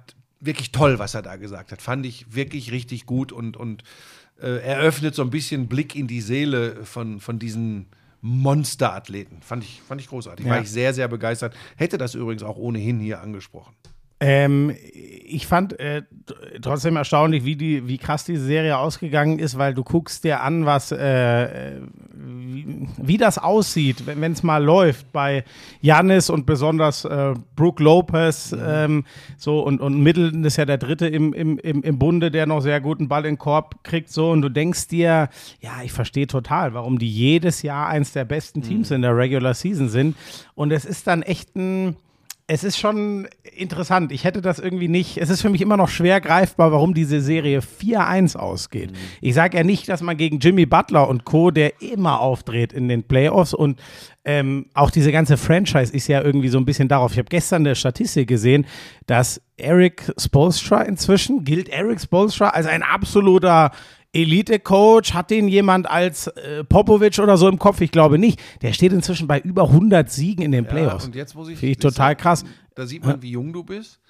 wirklich 0.40 0.70
toll, 0.70 0.98
was 0.98 1.14
er 1.14 1.22
da 1.22 1.36
gesagt 1.36 1.72
hat. 1.72 1.82
Fand 1.82 2.06
ich 2.06 2.34
wirklich 2.34 2.70
richtig 2.70 3.06
gut 3.06 3.32
und, 3.32 3.56
und 3.56 3.82
äh, 4.40 4.62
eröffnet 4.62 5.14
so 5.14 5.22
ein 5.22 5.30
bisschen 5.30 5.66
Blick 5.66 5.96
in 5.96 6.06
die 6.06 6.20
Seele 6.20 6.84
von, 6.84 7.18
von 7.20 7.38
diesen 7.38 7.86
Monsterathleten. 8.20 9.42
Fand 9.42 9.64
ich, 9.64 9.80
fand 9.82 10.00
ich 10.00 10.08
großartig. 10.08 10.46
War 10.46 10.56
Ja. 10.56 10.62
ich 10.62 10.70
sehr, 10.70 10.92
sehr 10.94 11.08
begeistert. 11.08 11.54
Hätte 11.76 11.98
das 11.98 12.14
übrigens 12.14 12.42
auch 12.42 12.56
ohnehin 12.56 12.98
hier 13.00 13.20
angesprochen. 13.20 13.74
Ähm, 14.20 14.74
ich 15.30 15.46
fand 15.46 15.78
äh, 15.78 16.02
trotzdem 16.62 16.96
erstaunlich, 16.96 17.44
wie, 17.44 17.56
die, 17.56 17.86
wie 17.86 17.98
krass 17.98 18.24
diese 18.24 18.44
Serie 18.44 18.78
ausgegangen 18.78 19.38
ist, 19.38 19.58
weil 19.58 19.74
du 19.74 19.84
guckst 19.84 20.24
dir 20.24 20.42
an, 20.42 20.66
was, 20.66 20.90
äh, 20.90 21.80
wie, 22.12 22.88
wie 22.96 23.16
das 23.16 23.38
aussieht, 23.38 24.04
wenn 24.06 24.32
es 24.32 24.42
mal 24.42 24.62
läuft 24.62 25.12
bei 25.12 25.44
Janis 25.80 26.30
und 26.30 26.46
besonders 26.46 27.04
äh, 27.04 27.34
Brook 27.56 27.80
Lopez. 27.80 28.56
Ähm, 28.58 29.04
so 29.36 29.60
und, 29.60 29.80
und 29.80 30.02
Middleton 30.02 30.44
ist 30.44 30.56
ja 30.56 30.64
der 30.64 30.78
Dritte 30.78 31.06
im, 31.06 31.32
im, 31.32 31.58
im, 31.58 31.82
im 31.82 31.98
Bunde, 31.98 32.30
der 32.30 32.46
noch 32.46 32.60
sehr 32.60 32.80
guten 32.80 33.08
Ball 33.08 33.24
in 33.24 33.34
den 33.34 33.38
Korb 33.38 33.84
kriegt. 33.84 34.10
So 34.10 34.30
und 34.30 34.42
du 34.42 34.48
denkst 34.48 34.88
dir, 34.88 35.28
ja, 35.60 35.82
ich 35.84 35.92
verstehe 35.92 36.26
total, 36.26 36.74
warum 36.74 36.98
die 36.98 37.10
jedes 37.10 37.62
Jahr 37.62 37.88
eins 37.88 38.12
der 38.12 38.24
besten 38.24 38.62
Teams 38.62 38.90
in 38.90 39.02
der 39.02 39.16
Regular 39.16 39.54
Season 39.54 39.88
sind. 39.88 40.16
Und 40.54 40.72
es 40.72 40.84
ist 40.84 41.06
dann 41.06 41.22
echt 41.22 41.54
ein 41.54 41.96
es 42.50 42.64
ist 42.64 42.78
schon 42.78 43.28
interessant. 43.54 44.10
Ich 44.10 44.24
hätte 44.24 44.40
das 44.40 44.58
irgendwie 44.58 44.88
nicht. 44.88 45.18
Es 45.18 45.28
ist 45.28 45.42
für 45.42 45.50
mich 45.50 45.60
immer 45.60 45.76
noch 45.76 45.90
schwer 45.90 46.18
greifbar, 46.18 46.72
warum 46.72 46.94
diese 46.94 47.20
Serie 47.20 47.60
4-1 47.60 48.36
ausgeht. 48.36 48.90
Ich 49.20 49.34
sage 49.34 49.58
ja 49.58 49.64
nicht, 49.64 49.86
dass 49.90 50.00
man 50.00 50.16
gegen 50.16 50.38
Jimmy 50.38 50.64
Butler 50.64 51.08
und 51.08 51.26
Co., 51.26 51.50
der 51.50 51.82
immer 51.82 52.20
aufdreht 52.20 52.72
in 52.72 52.88
den 52.88 53.02
Playoffs 53.02 53.52
und 53.52 53.78
ähm, 54.24 54.66
auch 54.72 54.90
diese 54.90 55.12
ganze 55.12 55.36
Franchise 55.36 55.92
ist 55.92 56.08
ja 56.08 56.22
irgendwie 56.22 56.48
so 56.48 56.56
ein 56.56 56.64
bisschen 56.64 56.88
darauf. 56.88 57.12
Ich 57.12 57.18
habe 57.18 57.28
gestern 57.28 57.62
eine 57.62 57.74
Statistik 57.74 58.28
gesehen, 58.28 58.64
dass 59.06 59.42
Eric 59.58 60.10
Spolstra 60.18 60.82
inzwischen 60.82 61.44
gilt 61.44 61.68
Eric 61.68 62.00
Spolstra 62.00 62.48
als 62.48 62.66
ein 62.66 62.82
absoluter 62.82 63.72
Elite-Coach, 64.12 65.12
hat 65.14 65.30
den 65.30 65.48
jemand 65.48 65.88
als 65.90 66.26
äh, 66.28 66.64
Popovic 66.64 67.18
oder 67.18 67.36
so 67.36 67.48
im 67.48 67.58
Kopf? 67.58 67.80
Ich 67.80 67.90
glaube 67.90 68.18
nicht. 68.18 68.40
Der 68.62 68.72
steht 68.72 68.92
inzwischen 68.92 69.26
bei 69.26 69.38
über 69.40 69.64
100 69.64 70.10
Siegen 70.10 70.42
in 70.44 70.52
den 70.52 70.66
Playoffs. 70.66 71.04
und 71.06 71.14
jetzt 71.14 71.34
muss 71.34 71.48
ich. 71.48 71.58
Finde 71.58 71.72
ich 71.72 71.78
total 71.78 72.16
krass. 72.16 72.44
Da 72.74 72.86
sieht 72.86 73.04
man, 73.04 73.20
wie 73.22 73.30
jung 73.30 73.52
du 73.52 73.62
bist. 73.64 74.00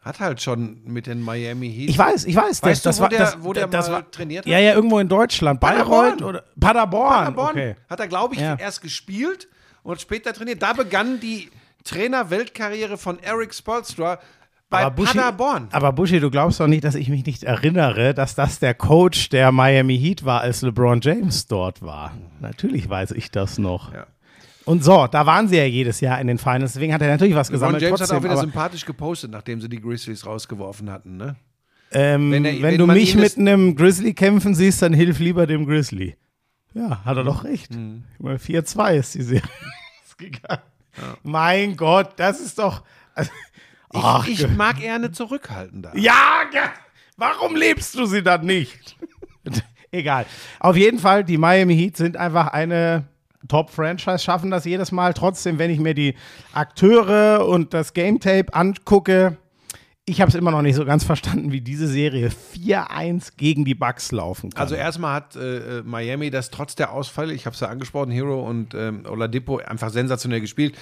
Hat 0.00 0.20
halt 0.20 0.42
schon 0.42 0.82
mit 0.84 1.06
den 1.06 1.22
Miami 1.22 1.72
Heat. 1.72 1.88
Ich 1.88 1.96
weiß, 1.96 2.26
ich 2.26 2.36
weiß. 2.36 2.62
Weißt 2.62 2.64
das, 2.64 2.82
du, 2.82 2.88
das 2.88 2.98
wo 2.98 3.02
war, 3.02 3.08
der- 3.08 3.18
das, 3.20 3.36
wo 3.42 3.52
der 3.54 3.66
das 3.68 3.88
mal 3.88 3.94
war, 3.94 4.10
trainiert 4.10 4.44
hat? 4.44 4.52
Ja, 4.52 4.58
ja, 4.58 4.74
irgendwo 4.74 4.98
in 4.98 5.08
Deutschland. 5.08 5.60
Paderborn. 5.60 6.18
Bayreuth 6.18 6.22
oder 6.22 6.44
Paderborn. 6.60 7.10
Paderborn 7.14 7.50
Okay. 7.50 7.74
hat 7.88 8.00
er, 8.00 8.08
glaube 8.08 8.34
ich, 8.34 8.40
Ja. 8.40 8.56
erst 8.56 8.82
gespielt 8.82 9.48
und 9.82 10.00
später 10.00 10.34
trainiert. 10.34 10.60
Da 10.62 10.74
begann 10.74 11.20
die 11.20 11.48
Trainer-Weltkarriere 11.84 12.98
von 12.98 13.18
Eric 13.20 13.54
Spolstra 13.54 14.18
bei 14.74 15.02
Buschi- 15.02 15.16
Paderborn. 15.16 15.68
aber 15.72 15.92
Buschi, 15.92 16.20
du 16.20 16.30
glaubst 16.30 16.60
doch 16.60 16.66
nicht, 16.66 16.84
dass 16.84 16.94
ich 16.94 17.08
mich 17.08 17.24
nicht 17.26 17.42
erinnere, 17.44 18.14
dass 18.14 18.34
das 18.34 18.58
der 18.58 18.74
Coach 18.74 19.28
der 19.30 19.52
Miami 19.52 19.98
Heat 19.98 20.24
war, 20.24 20.40
als 20.42 20.62
LeBron 20.62 21.00
James 21.02 21.46
dort 21.46 21.82
war. 21.82 22.12
Natürlich 22.40 22.88
weiß 22.88 23.12
ich 23.12 23.30
das 23.30 23.58
noch. 23.58 23.92
Ja. 23.92 24.06
Und 24.66 24.82
so, 24.82 25.06
da 25.06 25.26
waren 25.26 25.46
sie 25.48 25.56
ja 25.58 25.64
jedes 25.64 26.00
Jahr 26.00 26.20
in 26.20 26.26
den 26.26 26.38
Finals, 26.38 26.72
deswegen 26.72 26.94
hat 26.94 27.02
er 27.02 27.08
natürlich 27.08 27.34
was 27.34 27.48
LeBron 27.50 27.74
gesammelt. 27.74 27.82
James 27.82 27.98
trotzdem, 28.00 28.14
hat 28.16 28.20
auch 28.20 28.24
wieder 28.24 28.32
aber, 28.32 28.40
sympathisch 28.40 28.84
gepostet, 28.86 29.30
nachdem 29.30 29.60
sie 29.60 29.68
die 29.68 29.80
Grizzlies 29.80 30.24
rausgevorfen 30.26 30.90
hatten. 30.90 31.16
Ne? 31.16 31.36
ähm, 31.92 32.32
wenn 32.32 32.44
wenn, 32.44 32.56
er- 32.56 32.62
wenn 32.62 32.78
du 32.78 32.86
man 32.86 32.96
mich 32.96 33.14
mit 33.14 33.36
einem 33.38 33.76
Grizzly 33.76 34.14
kämpfen 34.14 34.54
siehst, 34.54 34.82
dann 34.82 34.92
hilf 34.94 35.18
lieber 35.20 35.46
dem 35.46 35.66
Grizzly. 35.66 36.16
Ja, 36.72 37.04
hat 37.04 37.16
er 37.16 37.22
doch 37.24 37.44
recht. 37.44 37.72
Mhm. 37.74 38.02
Guck 38.16 38.26
mal, 38.26 38.34
4-2 38.36 38.94
ist 38.96 39.14
die 39.14 39.22
Serie 39.22 39.42
ausgegangen. 40.08 40.62
Mein 41.22 41.76
Gott, 41.76 42.14
das 42.16 42.40
ist 42.40 42.58
doch. 42.58 42.82
Also, 43.14 43.30
Ich, 43.94 44.00
Ach, 44.02 44.26
ich 44.26 44.48
mag 44.48 44.82
eher 44.82 44.96
eine 44.96 45.12
zurückhaltende. 45.12 45.92
Ja, 45.94 46.42
warum 47.16 47.54
lebst 47.54 47.94
du 47.94 48.06
sie 48.06 48.22
dann 48.22 48.44
nicht? 48.44 48.96
Egal. 49.92 50.26
Auf 50.58 50.76
jeden 50.76 50.98
Fall, 50.98 51.22
die 51.22 51.38
Miami 51.38 51.76
Heat 51.76 51.96
sind 51.96 52.16
einfach 52.16 52.48
eine 52.48 53.04
Top-Franchise, 53.46 54.18
schaffen 54.18 54.50
das 54.50 54.64
jedes 54.64 54.90
Mal. 54.90 55.14
Trotzdem, 55.14 55.60
wenn 55.60 55.70
ich 55.70 55.78
mir 55.78 55.94
die 55.94 56.16
Akteure 56.52 57.46
und 57.46 57.72
das 57.72 57.94
Game 57.94 58.18
Tape 58.18 58.52
angucke, 58.52 59.36
ich 60.06 60.20
habe 60.20 60.28
es 60.28 60.34
immer 60.34 60.50
noch 60.50 60.60
nicht 60.60 60.74
so 60.74 60.84
ganz 60.84 61.04
verstanden, 61.04 61.50
wie 61.52 61.60
diese 61.60 61.86
Serie 61.86 62.28
4-1 62.28 63.34
gegen 63.36 63.64
die 63.64 63.74
Bucks 63.74 64.12
laufen 64.12 64.50
kann. 64.50 64.60
Also 64.60 64.74
erstmal 64.74 65.14
hat 65.14 65.36
äh, 65.36 65.78
äh, 65.78 65.82
Miami 65.82 66.30
das 66.30 66.50
trotz 66.50 66.74
der 66.74 66.92
Ausfälle, 66.92 67.32
ich 67.32 67.46
habe 67.46 67.54
es 67.54 67.60
ja 67.60 67.68
angesprochen, 67.68 68.10
Hero 68.10 68.46
und 68.46 68.74
ähm, 68.74 69.04
Oladipo 69.08 69.58
einfach 69.58 69.90
sensationell 69.90 70.40
gespielt. 70.40 70.76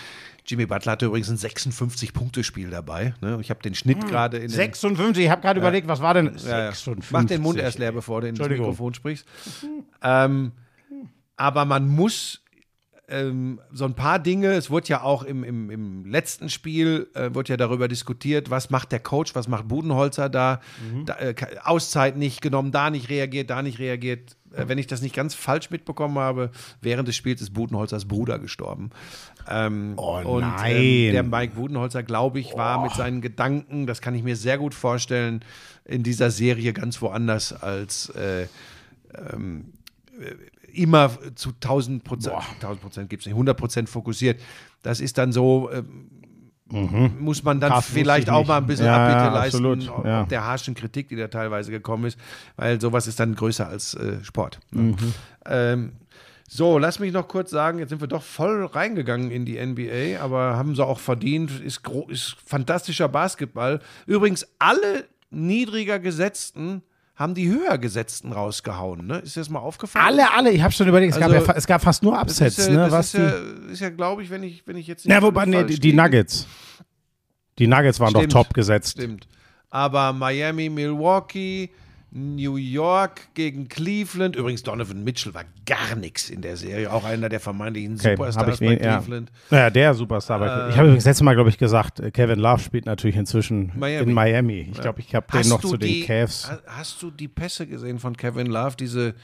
Jimmy 0.46 0.66
Butler 0.66 0.92
hatte 0.92 1.06
übrigens 1.06 1.30
ein 1.30 1.36
56-Punkte-Spiel 1.36 2.70
dabei. 2.70 3.14
Ne? 3.20 3.38
Ich 3.40 3.50
habe 3.50 3.62
den 3.62 3.74
Schnitt 3.74 4.06
gerade 4.08 4.38
in 4.38 4.44
den 4.44 4.50
56, 4.50 5.24
ich 5.24 5.30
habe 5.30 5.40
gerade 5.40 5.60
überlegt, 5.60 5.86
was 5.88 6.00
war 6.00 6.14
denn 6.14 6.36
Ja, 6.44 6.58
ja. 6.58 6.72
56? 6.72 7.10
Mach 7.12 7.24
den 7.24 7.42
Mund 7.42 7.58
erst 7.58 7.78
leer, 7.78 7.92
bevor 7.92 8.20
du 8.20 8.28
ins. 8.28 8.38
Mikrofon 8.38 8.94
sprichst. 8.94 9.26
Ähm, 10.02 10.52
aber 11.36 11.64
man 11.64 11.88
muss 11.88 12.42
ähm, 13.08 13.60
so 13.72 13.84
ein 13.84 13.94
paar 13.94 14.18
Dinge. 14.18 14.52
Es 14.52 14.70
wurde 14.70 14.88
ja 14.88 15.02
auch 15.02 15.22
im, 15.22 15.44
im, 15.44 15.70
im 15.70 16.04
letzten 16.06 16.48
Spiel 16.48 17.08
äh, 17.14 17.34
wurde 17.34 17.50
ja 17.50 17.56
darüber 17.56 17.86
diskutiert, 17.88 18.50
was 18.50 18.70
macht 18.70 18.90
der 18.90 19.00
Coach, 19.00 19.34
was 19.34 19.48
macht 19.48 19.68
Budenholzer 19.68 20.28
da, 20.28 20.60
da 21.04 21.18
äh, 21.18 21.34
Auszeit 21.62 22.16
nicht 22.16 22.40
genommen, 22.40 22.72
da 22.72 22.90
nicht 22.90 23.10
reagiert, 23.10 23.50
da 23.50 23.62
nicht 23.62 23.78
reagiert. 23.78 24.36
Äh, 24.52 24.68
wenn 24.68 24.78
ich 24.78 24.86
das 24.86 25.02
nicht 25.02 25.14
ganz 25.14 25.34
falsch 25.34 25.70
mitbekommen 25.70 26.18
habe, 26.18 26.50
während 26.80 27.06
des 27.08 27.16
Spiels 27.16 27.42
ist 27.42 27.52
Budenholzers 27.52 28.06
Bruder 28.06 28.38
gestorben. 28.38 28.90
Ähm, 29.48 29.94
Oh 29.96 30.20
und 30.24 30.40
nein. 30.42 30.76
Ähm, 30.76 31.12
der 31.12 31.22
Mike 31.22 31.54
Budenholzer, 31.54 32.02
glaube 32.02 32.40
ich, 32.40 32.54
war 32.54 32.82
mit 32.82 32.92
seinen 32.92 33.20
Gedanken, 33.20 33.86
das 33.86 34.00
kann 34.00 34.14
ich 34.14 34.22
mir 34.22 34.36
sehr 34.36 34.58
gut 34.58 34.74
vorstellen, 34.74 35.44
in 35.84 36.02
dieser 36.02 36.30
Serie 36.30 36.72
ganz 36.72 37.00
woanders 37.02 37.52
als 37.52 38.08
äh, 38.10 38.46
ähm, 39.32 39.72
äh, 40.20 40.34
immer 40.80 41.10
zu 41.34 41.50
1000 41.50 42.02
Prozent, 42.04 42.34
1000 42.60 42.80
Prozent 42.80 43.10
gibt 43.10 43.22
es 43.22 43.26
nicht, 43.26 43.34
100 43.34 43.56
Prozent 43.56 43.88
fokussiert. 43.88 44.40
Das 44.82 45.00
ist 45.00 45.18
dann 45.18 45.32
so, 45.32 45.70
ähm, 45.72 46.08
muss 47.20 47.42
man 47.44 47.60
dann 47.60 47.70
Krass, 47.72 47.86
vielleicht 47.92 48.28
ich 48.28 48.32
auch 48.32 48.38
nicht. 48.38 48.48
mal 48.48 48.56
ein 48.56 48.66
bisschen 48.66 48.86
Ja, 48.86 49.04
Abbitte 49.04 49.24
ja, 49.26 49.34
leisten, 49.34 49.66
absolut, 49.66 50.04
ja. 50.06 50.24
der 50.24 50.44
harschen 50.46 50.74
Kritik, 50.74 51.08
die 51.08 51.16
da 51.16 51.28
teilweise 51.28 51.70
gekommen 51.70 52.06
ist, 52.06 52.18
weil 52.56 52.80
sowas 52.80 53.06
ist 53.06 53.20
dann 53.20 53.34
größer 53.34 53.68
als 53.68 53.92
äh, 53.94 54.24
Sport. 54.24 54.58
ne? 54.70 54.82
Mhm. 54.82 54.96
Ähm, 55.44 55.92
so, 56.54 56.76
lass 56.76 56.98
mich 56.98 57.14
noch 57.14 57.28
kurz 57.28 57.50
sagen, 57.50 57.78
jetzt 57.78 57.88
sind 57.88 58.02
wir 58.02 58.08
doch 58.08 58.22
voll 58.22 58.66
reingegangen 58.66 59.30
in 59.30 59.46
die 59.46 59.58
NBA, 59.58 60.22
aber 60.22 60.54
haben 60.54 60.76
sie 60.76 60.84
auch 60.84 60.98
verdient. 60.98 61.50
Ist, 61.64 61.80
ist 62.08 62.36
fantastischer 62.44 63.08
Basketball. 63.08 63.80
Übrigens, 64.04 64.46
alle 64.58 65.06
niedriger 65.30 65.98
gesetzten 65.98 66.82
haben 67.16 67.34
die 67.34 67.48
höher 67.48 67.78
gesetzten 67.78 68.32
rausgehauen. 68.32 69.06
Ne? 69.06 69.20
Ist 69.20 69.34
dir 69.34 69.40
das 69.40 69.48
mal 69.48 69.60
aufgefallen? 69.60 70.04
Alle, 70.04 70.30
alle, 70.30 70.50
ich 70.50 70.60
habe 70.60 70.74
schon 70.74 70.86
überlegt, 70.88 71.14
es, 71.14 71.18
gab 71.18 71.30
Also, 71.30 71.36
ja, 71.36 71.40
fa- 71.40 71.54
es 71.56 71.66
gab 71.66 71.80
fast 71.80 72.02
nur 72.02 72.12
Das 72.12 72.22
Upsets, 72.24 72.58
ist 72.58 72.66
ja, 72.66 72.72
ne? 72.74 72.78
das 72.80 72.92
Was 72.92 73.14
ist 73.14 73.20
ja, 73.20 73.72
ist 73.72 73.80
ja 73.80 73.88
glaube 73.88 74.22
ich, 74.22 74.28
wenn 74.28 74.42
ich, 74.42 74.66
wenn 74.66 74.76
ich 74.76 74.86
jetzt 74.86 75.06
nicht 75.06 75.14
ja, 75.14 75.22
wobei, 75.22 75.46
nee, 75.46 75.64
die, 75.64 75.80
die. 75.80 75.94
Nuggets. 75.94 76.46
Die 77.58 77.66
Nuggets 77.66 77.98
waren 77.98 78.10
Stimmt. 78.10 78.34
doch 78.34 78.44
top 78.44 78.52
gesetzt. 78.52 78.92
Stimmt. 78.98 79.26
Aber 79.70 80.12
Miami, 80.12 80.68
Milwaukee, 80.68 81.70
New 82.14 82.56
York 82.56 83.22
gegen 83.34 83.68
Cleveland. 83.68 84.36
Übrigens, 84.36 84.62
Donovan 84.62 85.02
Mitchell 85.02 85.32
war 85.32 85.44
gar 85.64 85.96
nichts 85.96 86.28
in 86.28 86.42
der 86.42 86.58
Serie. 86.58 86.92
Auch 86.92 87.04
einer 87.04 87.30
der 87.30 87.40
vermeintlichen 87.40 87.94
Okay, 87.94 88.10
Superstars 88.16 88.58
bei 88.60 88.76
ja. 88.76 88.98
Cleveland. 88.98 89.32
Ja, 89.50 89.70
der 89.70 89.94
Superstar. 89.94 90.38
bei- 90.38 90.68
ich 90.68 90.76
habe 90.76 90.88
übrigens 90.88 91.06
letztes 91.06 91.22
Mal, 91.24 91.34
glaube 91.34 91.48
ich, 91.48 91.56
gesagt, 91.56 92.00
äh, 92.00 92.10
Kevin 92.10 92.38
Love 92.38 92.60
spielt 92.62 92.84
natürlich 92.84 93.16
inzwischen 93.16 93.72
Miami. 93.74 94.08
in 94.10 94.14
Miami. 94.14 94.68
Ich 94.72 94.80
glaube, 94.80 95.00
ich 95.00 95.14
habe 95.14 95.26
den 95.32 95.48
noch 95.48 95.62
zu 95.62 95.76
den 95.78 95.88
die- 95.88 96.02
Cavs. 96.02 96.50
ha- 96.50 96.58
Hast 96.66 97.02
du 97.02 97.10
die 97.10 97.28
Pässe 97.28 97.66
gesehen 97.66 97.98
von 97.98 98.14
Kevin 98.16 98.46
Love? 98.48 98.76
Diese 98.78 99.14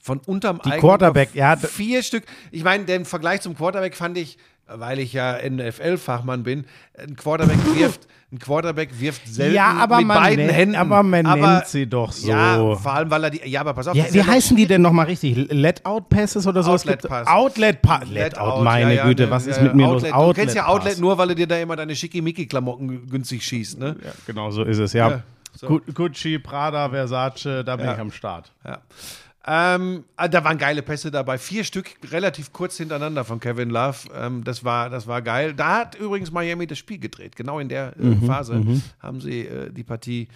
von 0.00 0.18
unterm 0.26 0.60
Die 0.64 0.70
Quarterback, 0.70 1.32
ja, 1.34 1.56
Vier 1.56 2.02
Stück. 2.02 2.24
Ich 2.50 2.64
meine, 2.64 2.84
den 2.86 3.04
Vergleich 3.04 3.40
zum 3.42 3.56
Quarterback 3.56 3.94
fand 3.94 4.18
ich, 4.18 4.36
weil 4.66 4.98
ich 5.00 5.12
ja 5.12 5.36
NFL-Fachmann 5.48 6.42
bin, 6.42 6.64
ein 6.98 7.16
Quarterback 7.16 7.58
wirft, 7.76 8.06
ein 8.32 8.38
Quarterback 8.38 8.98
wirft 8.98 9.26
selten 9.28 9.54
Ja, 9.54 9.72
aber 9.74 9.98
mit 9.98 10.06
man 10.06 10.16
beiden 10.22 10.46
nennt- 10.46 10.56
Händen. 10.56 10.74
aber 10.76 11.02
man 11.02 11.22
nennt 11.40 11.66
sie 11.66 11.86
doch 11.86 12.10
so. 12.12 12.28
Ja, 12.28 12.74
vor 12.76 12.92
allem, 12.94 13.10
weil 13.10 13.24
er 13.24 13.30
die, 13.30 13.48
ja, 13.48 13.60
aber 13.60 13.74
pass 13.74 13.88
auf. 13.88 13.94
Ja, 13.94 14.04
wie 14.10 14.18
ja 14.18 14.26
heißen 14.26 14.56
die 14.56 14.66
denn 14.66 14.80
nochmal 14.80 15.06
richtig? 15.06 15.36
Let-Out-Passes 15.50 16.46
oder 16.46 16.62
so? 16.62 16.70
Outlet-Pass. 16.72 17.26
Outlet-Pass. 17.26 18.08
Let 18.08 18.32
Let-Out, 18.32 18.64
meine 18.64 18.94
ja, 18.94 19.04
Güte, 19.06 19.30
was 19.30 19.46
ist 19.46 19.60
mit 19.60 19.74
mir 19.74 19.86
Outlet. 19.88 20.12
los? 20.12 20.26
Du 20.28 20.32
kennst 20.40 20.54
ja 20.54 20.66
Outlet 20.66 20.98
nur, 20.98 21.18
weil 21.18 21.28
du 21.28 21.34
dir 21.34 21.46
da 21.46 21.58
immer 21.58 21.76
deine 21.76 21.94
Schickimicki-Klamotten 21.94 23.08
günstig 23.10 23.42
schießt, 23.44 23.78
ne? 23.78 23.96
Ja, 24.02 24.12
genau 24.26 24.50
so 24.50 24.62
ist 24.64 24.78
es, 24.78 24.92
ja. 24.94 25.22
So. 25.54 25.66
Gu- 25.66 25.80
Gucci, 25.92 26.38
Prada, 26.38 26.88
Versace, 26.88 27.62
da 27.62 27.76
bin 27.76 27.84
ich 27.90 27.98
am 27.98 28.10
Start. 28.10 28.50
Ja. 28.64 28.78
Ähm, 29.44 30.04
ah, 30.16 30.28
da 30.28 30.44
waren 30.44 30.56
geile 30.56 30.82
Pässe 30.82 31.10
dabei. 31.10 31.36
Vier 31.36 31.64
Stück 31.64 31.90
relativ 32.10 32.52
kurz 32.52 32.76
hintereinander 32.76 33.24
von 33.24 33.40
Kevin 33.40 33.70
Love. 33.70 34.08
Ähm, 34.14 34.44
das, 34.44 34.62
war, 34.64 34.88
das 34.88 35.06
war 35.08 35.20
geil. 35.20 35.52
Da 35.54 35.78
hat 35.78 35.94
übrigens 35.96 36.30
Miami 36.30 36.66
das 36.66 36.78
Spiel 36.78 36.98
gedreht. 36.98 37.34
Genau 37.34 37.58
in 37.58 37.68
der 37.68 37.94
äh, 37.98 38.04
Mhm, 38.04 38.26
Phase 38.26 38.62
haben 39.00 39.20
sie 39.20 39.40
äh, 39.46 39.70
die 39.72 39.82
Partie 39.82 40.28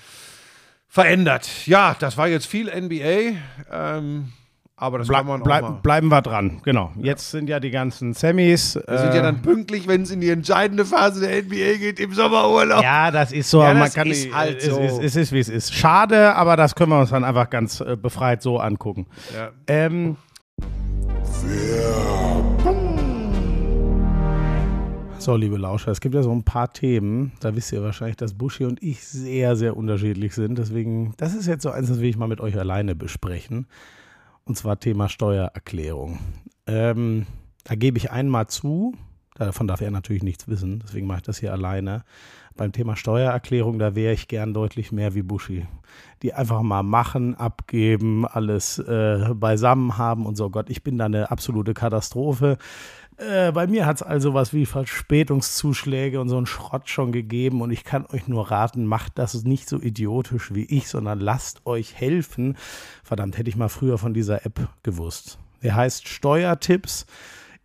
verändert. 0.88 1.48
Ja, 1.66 1.94
das 1.98 2.16
war 2.16 2.26
jetzt 2.28 2.46
viel 2.46 2.66
NBA. 2.66 3.38
Ähm, 3.70 4.32
aber 4.78 4.98
das 4.98 5.08
Ble 5.08 5.16
kann 5.16 5.26
man 5.26 5.40
auch 5.40 5.44
bleib, 5.44 5.62
mal. 5.62 5.70
bleiben 5.82 6.08
wir 6.08 6.20
dran, 6.20 6.60
genau. 6.62 6.92
Jetzt 7.00 7.30
sind 7.30 7.48
ja 7.48 7.60
die 7.60 7.70
ganzen 7.70 8.12
Semis. 8.12 8.76
Wir 8.86 8.98
sind 8.98 9.14
ja 9.14 9.22
dann 9.22 9.40
pünktlich, 9.40 9.88
wenn 9.88 10.02
es 10.02 10.10
in 10.10 10.20
die 10.20 10.28
entscheidende 10.28 10.84
Phase 10.84 11.20
der 11.20 11.42
NBA 11.42 11.78
geht, 11.78 11.98
im 11.98 12.12
Sommerurlaub. 12.12 12.82
Ja, 12.82 13.10
das 13.10 13.32
ist 13.32 13.48
so. 13.50 13.62
Ja, 13.62 13.68
man 13.72 13.84
das 13.84 13.94
kann 13.94 14.06
ist 14.08 14.24
nicht- 14.26 14.34
halt 14.34 14.58
es, 14.58 14.66
so. 14.66 14.78
Es, 14.78 14.98
es 14.98 15.16
ist, 15.16 15.32
wie 15.32 15.38
es 15.40 15.48
ist. 15.48 15.72
Schade, 15.74 16.34
aber 16.34 16.56
das 16.56 16.74
können 16.74 16.90
wir 16.90 17.00
uns 17.00 17.10
dann 17.10 17.24
einfach 17.24 17.48
ganz 17.48 17.80
äh, 17.80 17.96
befreit 17.96 18.42
so 18.42 18.58
angucken. 18.58 19.06
Ja. 19.34 19.50
Ähm, 19.66 20.16
so, 25.18 25.34
liebe 25.36 25.56
Lauscher, 25.56 25.90
es 25.90 26.00
gibt 26.00 26.14
ja 26.14 26.22
so 26.22 26.30
ein 26.32 26.44
paar 26.44 26.72
Themen, 26.72 27.32
da 27.40 27.56
wisst 27.56 27.72
ihr 27.72 27.82
wahrscheinlich, 27.82 28.16
dass 28.16 28.34
Buschi 28.34 28.64
und 28.64 28.80
ich 28.82 29.04
sehr, 29.06 29.56
sehr 29.56 29.76
unterschiedlich 29.76 30.34
sind. 30.34 30.58
Deswegen, 30.58 31.14
das 31.16 31.34
ist 31.34 31.46
jetzt 31.46 31.62
so 31.62 31.70
eins, 31.70 31.88
das 31.88 31.98
will 32.00 32.08
ich 32.10 32.16
mal 32.16 32.28
mit 32.28 32.40
euch 32.40 32.56
alleine 32.58 32.94
besprechen. 32.94 33.66
Und 34.46 34.56
zwar 34.56 34.78
Thema 34.78 35.08
Steuererklärung. 35.08 36.20
Ähm, 36.68 37.26
da 37.64 37.74
gebe 37.74 37.98
ich 37.98 38.12
einmal 38.12 38.46
zu, 38.46 38.94
davon 39.34 39.66
darf 39.66 39.80
er 39.80 39.90
natürlich 39.90 40.22
nichts 40.22 40.46
wissen, 40.46 40.80
deswegen 40.84 41.08
mache 41.08 41.18
ich 41.18 41.24
das 41.24 41.38
hier 41.38 41.52
alleine. 41.52 42.04
Beim 42.56 42.72
Thema 42.72 42.96
Steuererklärung, 42.96 43.78
da 43.78 43.94
wäre 43.94 44.14
ich 44.14 44.28
gern 44.28 44.54
deutlich 44.54 44.92
mehr 44.92 45.14
wie 45.14 45.22
Buschi. 45.22 45.66
Die 46.22 46.32
einfach 46.32 46.62
mal 46.62 46.84
machen, 46.84 47.34
abgeben, 47.34 48.24
alles 48.24 48.78
äh, 48.78 49.34
beisammen 49.34 49.98
haben 49.98 50.24
und 50.24 50.36
so. 50.36 50.48
Gott, 50.48 50.70
ich 50.70 50.82
bin 50.82 50.96
da 50.96 51.04
eine 51.06 51.30
absolute 51.30 51.74
Katastrophe. 51.74 52.56
Äh, 53.18 53.50
bei 53.52 53.66
mir 53.66 53.86
hat 53.86 53.96
es 53.96 54.02
also 54.02 54.34
was 54.34 54.52
wie 54.52 54.66
Verspätungszuschläge 54.66 56.20
und 56.20 56.28
so 56.28 56.36
einen 56.36 56.46
Schrott 56.46 56.90
schon 56.90 57.12
gegeben 57.12 57.62
und 57.62 57.70
ich 57.70 57.84
kann 57.84 58.04
euch 58.12 58.28
nur 58.28 58.50
raten, 58.50 58.84
macht 58.84 59.18
das 59.18 59.44
nicht 59.44 59.68
so 59.68 59.80
idiotisch 59.80 60.54
wie 60.54 60.64
ich, 60.64 60.88
sondern 60.88 61.20
lasst 61.20 61.64
euch 61.64 61.94
helfen. 61.94 62.56
Verdammt, 63.02 63.38
hätte 63.38 63.48
ich 63.48 63.56
mal 63.56 63.70
früher 63.70 63.96
von 63.96 64.12
dieser 64.12 64.44
App 64.44 64.68
gewusst. 64.82 65.38
Der 65.62 65.74
heißt 65.74 66.06
Steuertipps, 66.08 67.06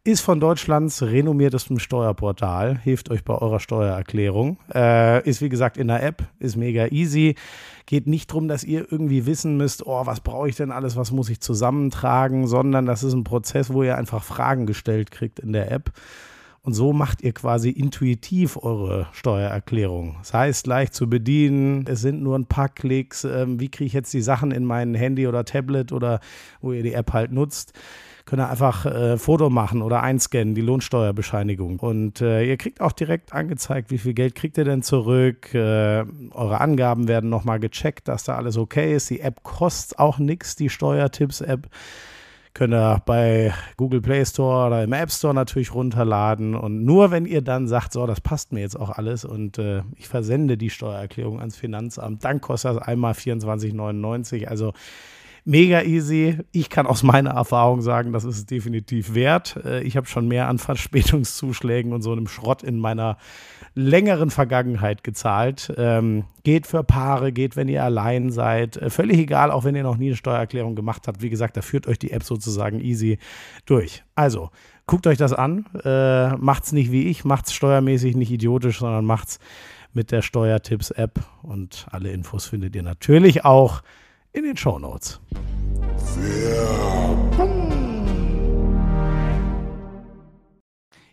ist 0.04 0.22
von 0.22 0.40
Deutschlands 0.40 1.04
renommiertestem 1.04 1.78
Steuerportal, 1.78 2.76
hilft 2.80 3.12
euch 3.12 3.24
bei 3.24 3.36
eurer 3.36 3.60
Steuererklärung. 3.60 4.58
Äh, 4.74 5.28
ist 5.30 5.42
wie 5.42 5.50
gesagt 5.50 5.78
in 5.78 5.90
der 5.90 6.02
App, 6.02 6.24
ist 6.40 6.56
mega 6.56 6.88
easy. 6.88 7.36
Geht 7.86 8.08
nicht 8.08 8.32
darum, 8.32 8.48
dass 8.48 8.64
ihr 8.64 8.92
irgendwie 8.92 9.28
wissen 9.28 9.58
müsst, 9.58 9.86
oh, 9.86 10.06
was 10.08 10.22
brauche 10.22 10.50
ich 10.50 10.56
denn 10.56 10.72
alles, 10.72 10.96
was 10.96 11.12
muss 11.12 11.30
ich 11.30 11.40
zusammentragen, 11.40 12.48
sondern 12.48 12.88
das 12.88 13.04
ist 13.04 13.14
ein 13.14 13.24
Prozess, 13.24 13.72
wo 13.72 13.84
ihr 13.84 13.96
einfach 13.96 14.24
Fragen 14.24 14.66
gestellt 14.66 15.12
kriegt 15.12 15.40
in 15.40 15.54
der 15.54 15.72
App. 15.72 15.92
Und 16.64 16.74
so 16.74 16.94
macht 16.94 17.22
ihr 17.22 17.34
quasi 17.34 17.70
intuitiv 17.70 18.58
eure 18.58 19.08
Steuererklärung. 19.14 20.16
Das 20.20 20.34
heißt, 20.34 20.66
leicht 20.66 20.96
zu 20.96 21.10
bedienen, 21.10 21.86
es 21.88 22.02
sind 22.02 22.24
nur 22.24 22.38
ein 22.38 22.46
paar 22.46 22.70
Klicks. 22.70 23.24
Ähm, 23.24 23.60
wie 23.60 23.70
kriege 23.70 23.88
ich 23.88 23.94
jetzt 23.94 24.14
die 24.14 24.22
Sachen 24.22 24.52
in 24.52 24.66
mein 24.66 24.96
Handy 24.96 25.28
oder 25.28 25.46
Tablet 25.46 25.92
oder 25.92 26.20
wo 26.60 26.72
ihr 26.72 26.84
die 26.84 26.94
App 26.94 27.14
halt 27.14 27.32
nutzt? 27.32 27.74
Könnt 28.32 28.44
ihr 28.44 28.50
einfach 28.50 28.86
äh, 28.86 29.18
Foto 29.18 29.50
machen 29.50 29.82
oder 29.82 30.04
einscannen, 30.04 30.56
die 30.56 30.62
Lohnsteuerbescheinigung. 30.62 31.80
Und 31.80 32.22
äh, 32.22 32.46
ihr 32.46 32.56
kriegt 32.56 32.80
auch 32.80 32.94
direkt 32.94 33.34
angezeigt, 33.34 33.92
wie 33.92 33.98
viel 33.98 34.14
Geld 34.14 34.36
kriegt 34.36 34.58
ihr 34.58 34.64
denn 34.64 34.84
zurück. 34.84 35.54
Äh, 35.54 36.06
eure 36.32 36.62
Angaben 36.62 37.10
werden 37.10 37.30
nochmal 37.30 37.60
gecheckt, 37.60 38.08
dass 38.08 38.24
da 38.24 38.38
alles 38.38 38.56
okay 38.56 38.96
ist. 38.96 39.10
Die 39.10 39.20
App 39.20 39.44
kostet 39.44 40.00
auch 40.00 40.18
nichts, 40.18 40.56
die 40.56 40.70
Steuertipps-App. 40.70 41.68
Könnt 42.54 42.74
ihr 42.74 43.02
bei 43.06 43.54
Google 43.76 44.00
Play 44.00 44.26
Store 44.26 44.68
oder 44.68 44.82
im 44.86 44.94
App 44.94 45.12
Store 45.12 45.34
natürlich 45.34 45.74
runterladen. 45.74 46.56
Und 46.56 46.86
nur 46.86 47.12
wenn 47.12 47.26
ihr 47.26 47.42
dann 47.42 47.68
sagt, 47.68 47.92
so, 47.92 48.08
das 48.08 48.22
passt 48.22 48.54
mir 48.54 48.62
jetzt 48.62 48.80
auch 48.80 48.92
alles 48.92 49.26
und 49.26 49.58
äh, 49.58 49.82
ich 49.98 50.08
versende 50.08 50.56
die 50.56 50.70
Steuererklärung 50.70 51.42
ans 51.42 51.58
Finanzamt, 51.58 52.24
dann 52.24 52.40
kostet 52.40 52.78
das 52.78 52.82
einmal 52.82 53.12
24,99. 53.12 54.46
Also 54.46 54.72
mega 55.46 55.82
easy. 55.82 56.38
Ich 56.52 56.70
kann 56.70 56.88
aus 56.88 57.04
meiner 57.04 57.32
Erfahrung 57.32 57.82
sagen, 57.82 58.14
das 58.14 58.24
ist 58.24 58.38
es 58.38 58.46
definitiv 58.46 59.14
wert. 59.14 59.58
Äh, 59.66 59.84
Ich 59.84 59.98
habe 59.98 60.08
schon 60.08 60.28
mehr 60.28 60.48
an 60.48 60.58
Verspätungszuschlägen 60.60 61.94
und 61.94 62.02
so 62.02 62.12
einem 62.12 62.28
Schrott 62.28 62.64
in 62.64 62.78
meiner 62.80 63.18
längeren 63.74 64.30
Vergangenheit 64.30 65.04
gezahlt. 65.04 65.74
Ähm, 65.78 66.26
geht 66.44 66.68
für 66.68 66.84
Paare, 66.84 67.32
geht, 67.32 67.56
wenn 67.56 67.68
ihr 67.68 67.84
allein 67.84 68.32
seid. 68.32 68.78
Äh, 68.78 68.90
völlig 68.90 69.18
egal, 69.18 69.52
auch 69.52 69.64
wenn 69.64 69.76
ihr 69.76 69.84
noch 69.84 69.98
nie 69.98 70.08
eine 70.08 70.16
Steuererklärung 70.16 70.76
gemacht 70.76 71.08
habt. 71.08 71.22
Wie 71.22 71.30
gesagt, 71.30 71.58
da 71.58 71.62
führt 71.62 71.88
euch 71.88 72.00
die 72.00 72.12
App 72.12 72.24
sozusagen 72.24 72.80
easy 72.80 73.18
durch. 73.66 74.04
Also, 74.16 74.50
guckt 74.88 75.08
euch 75.08 75.18
das 75.18 75.34
an. 75.34 75.66
Äh, 75.84 76.36
macht's 76.36 76.72
nicht 76.72 76.92
wie 76.92 77.08
ich, 77.08 77.24
macht's 77.24 77.54
steuermäßig 77.54 78.16
nicht 78.16 78.32
idiotisch, 78.32 78.80
sondern 78.80 79.06
macht's 79.06 79.40
mit 79.94 80.12
der 80.12 80.22
Steuertipps-App. 80.22 81.20
Und 81.42 81.88
alle 81.92 82.12
Infos 82.12 82.46
findet 82.46 82.76
ihr 82.76 82.84
natürlich 82.84 83.46
auch 83.46 83.82
in 84.34 84.44
den 84.44 84.58
Show 84.58 84.80
Notes. 84.80 85.20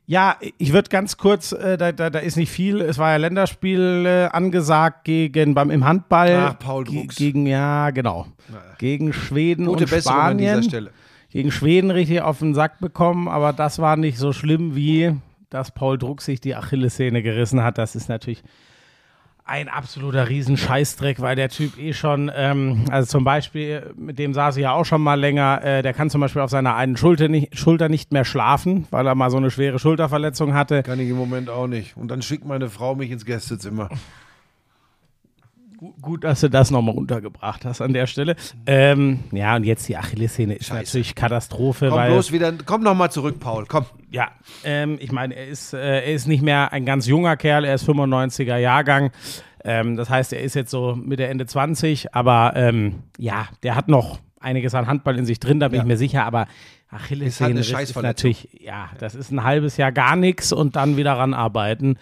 Ja, 0.07 0.37
ich 0.57 0.73
würde 0.73 0.89
ganz 0.89 1.19
kurz, 1.19 1.53
äh, 1.53 1.77
da, 1.77 1.93
da, 1.93 2.09
da 2.09 2.19
ist 2.19 2.37
nicht 2.37 2.51
viel. 2.51 2.81
Es 2.81 2.97
war 2.97 3.11
ja 3.11 3.17
Länderspiel 3.19 4.05
äh, 4.07 4.25
angesagt 4.35 5.05
gegen 5.05 5.55
beim 5.55 5.71
im 5.71 5.85
Handball. 5.85 6.35
Ach, 6.55 6.59
Paul 6.59 6.85
ge- 6.85 7.01
Drucks. 7.03 7.17
Gegen, 7.17 7.47
ja, 7.47 7.91
genau. 7.91 8.27
Gegen 8.79 9.13
Schweden 9.13 9.67
Gute 9.67 9.85
und 9.85 9.91
Besserung 9.91 10.19
an 10.19 10.25
Spanien. 10.39 10.57
dieser 10.57 10.63
Stelle. 10.63 10.91
gegen 11.31 11.51
Schweden 11.51 11.91
richtig 11.91 12.23
auf 12.23 12.39
den 12.39 12.55
Sack 12.55 12.79
bekommen, 12.81 13.29
aber 13.29 13.53
das 13.53 13.81
war 13.81 13.97
nicht 13.99 14.17
so 14.17 14.33
schlimm 14.33 14.75
wie, 14.75 15.15
dass 15.51 15.73
Paul 15.73 15.99
Druck 15.99 16.23
sich 16.23 16.41
die 16.41 16.55
Achillessehne 16.55 17.23
gerissen 17.23 17.63
hat. 17.63 17.77
Das 17.77 17.95
ist 17.95 18.09
natürlich 18.09 18.43
ein 19.49 19.69
absoluter 19.69 20.29
Riesenscheißdreck, 20.29 21.21
weil 21.21 21.35
der 21.35 21.49
Typ 21.49 21.79
eh 21.79 21.95
schon, 21.95 22.31
ähm, 22.35 22.85
also 22.91 23.09
zum 23.09 23.25
Beispiel, 23.25 23.95
mit 23.97 24.19
dem 24.19 24.35
saß 24.35 24.57
ich 24.57 24.63
ja 24.63 24.73
auch 24.73 24.85
schon 24.85 25.01
mal 25.01 25.19
länger, 25.19 25.65
äh, 25.65 25.83
der 25.83 25.95
kann 25.95 26.11
zum 26.11 26.21
Beispiel 26.21 26.43
auf 26.43 26.51
seiner 26.51 26.77
einen 26.77 26.97
Schulter 26.97 27.29
nicht, 27.29 27.59
Schulter 27.59 27.89
nicht 27.89 28.13
mehr 28.13 28.25
schlafen, 28.25 28.87
weil 28.91 29.07
er 29.07 29.15
mal 29.15 29.31
so 29.31 29.39
eine 29.39 29.51
schwere 29.51 29.79
Schulterverletzung 29.79 30.53
hatte. 30.53 30.83
Kann 30.83 31.01
ich 31.01 31.09
im 31.09 31.17
Moment 31.17 31.49
auch 31.49 31.67
nicht. 31.67 31.97
Und 31.97 32.09
dann 32.09 32.21
schickt 32.21 32.45
meine 32.45 32.69
Frau 32.69 32.95
mich 32.95 33.11
ins 33.11 33.25
Gästezimmer. 33.25 33.89
Gu- 35.79 35.95
Gut, 36.03 36.25
dass 36.25 36.41
du 36.41 36.51
das 36.51 36.71
nochmal 36.71 36.95
untergebracht 36.97 37.65
hast 37.65 37.81
an 37.81 37.93
der 37.93 38.07
Stelle. 38.07 38.37
Ähm, 38.67 39.21
ja, 39.33 39.55
und 39.57 39.65
jetzt 39.65 39.89
die 39.89 39.97
Achillessehne 39.97 40.55
ist 40.55 40.73
natürlich 40.73 41.15
Katastrophe, 41.15 41.89
Komm 41.89 41.99
weil 41.99 42.11
bloß 42.13 42.33
wieder, 42.33 42.53
komm 42.67 42.83
noch 42.83 42.95
mal 42.95 43.11
zurück, 43.11 43.39
Paul, 43.41 43.65
komm. 43.67 43.87
ja, 44.11 44.29
ähm, 44.65 44.99
ich 45.01 45.13
meine, 45.13 45.35
er 45.37 45.47
ist, 45.47 45.73
äh, 45.75 45.79
er 46.03 46.13
ist 46.13 46.27
nicht 46.27 46.43
mehr 46.43 46.73
ein 46.73 46.85
ganz 46.85 47.07
junger 47.07 47.37
Kerl, 47.37 47.65
er 47.65 47.75
ist 47.77 47.89
95er 47.89 48.57
Jahrgang. 48.57 49.11
Ähm, 49.65 49.97
das 49.97 50.11
heißt, 50.11 50.33
er 50.33 50.41
ist 50.41 50.55
jetzt 50.55 50.71
so 50.71 50.97
Mitte, 50.97 51.27
Ende 51.27 51.47
20, 51.47 52.15
aber 52.15 52.53
ähm, 52.57 53.03
ja, 53.17 53.49
der 53.63 53.75
hat 53.75 53.89
noch 53.89 54.19
einiges 54.41 54.75
an 54.75 54.87
Handball 54.87 55.17
in 55.19 55.27
sich 55.27 55.41
drin, 55.41 55.61
da 55.61 55.69
bin 55.69 55.77
Ja. 55.79 55.83
ich 55.83 55.89
mir 55.89 55.97
sicher, 55.97 56.25
aber 56.25 56.47
Achillessehne 56.91 57.51
eine 57.51 57.61
ist, 57.61 57.71
ist 57.73 57.97
natürlich, 58.01 58.49
ja, 58.61 58.89
das 58.99 59.15
ist 59.15 59.31
ein 59.31 59.45
halbes 59.45 59.77
Jahr 59.77 59.93
gar 59.93 60.17
nichts 60.17 60.53
und 60.53 60.75
dann 60.77 60.97
wieder 60.97 61.13
ranarbeiten. 61.15 61.99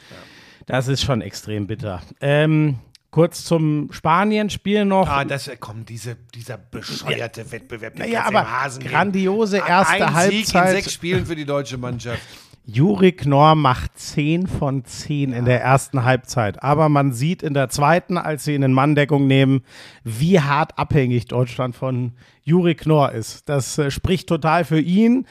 Das 0.66 0.86
ist 0.88 1.02
schon 1.02 1.20
extrem 1.22 1.66
bitter. 1.66 2.02
Ähm, 2.20 2.76
kurz 3.16 3.44
zum 3.44 3.88
Spanien-Spiel 3.92 4.84
noch. 4.84 5.08
Ah, 5.08 5.24
das, 5.24 5.48
äh, 5.48 5.56
komm, 5.58 5.86
diese, 5.86 6.18
dieser 6.34 6.58
bescheuerte 6.58 7.50
Wettbewerb. 7.50 7.98
ja, 7.98 8.04
kann's 8.04 8.30
im 8.30 8.36
aber 8.36 8.62
Hasen 8.62 8.84
grandiose 8.84 9.56
erste 9.56 10.06
Ein 10.06 10.30
Sieg 10.30 10.48
in 10.48 10.54
Halbzeit. 10.54 10.70
sechs 10.72 10.92
Spielen 10.92 11.24
für 11.24 11.34
die 11.34 11.46
deutsche 11.46 11.78
Mannschaft. 11.78 12.20
Juri 12.66 13.12
Knorr 13.12 13.54
macht 13.54 13.98
10 13.98 14.46
von 14.46 14.84
10 14.84 15.32
in 15.32 15.46
der 15.46 15.62
ersten 15.62 16.04
Halbzeit. 16.04 16.62
Aber 16.62 16.90
man 16.90 17.14
sieht 17.14 17.42
in 17.42 17.54
der 17.54 17.70
zweiten, 17.70 18.18
als 18.18 18.44
sie 18.44 18.54
ihn 18.54 18.62
in 18.62 18.74
Manndeckung 18.74 19.26
nehmen, 19.26 19.62
wie 20.04 20.38
hart 20.38 20.78
abhängig 20.78 21.24
Deutschland 21.24 21.74
von 21.74 22.12
Juri 22.44 22.74
Knorr 22.74 23.12
ist. 23.12 23.48
Das 23.48 23.78
äh, 23.78 23.90
spricht 23.90 24.28
total 24.28 24.66
für 24.66 24.80
ihn. 24.80 25.26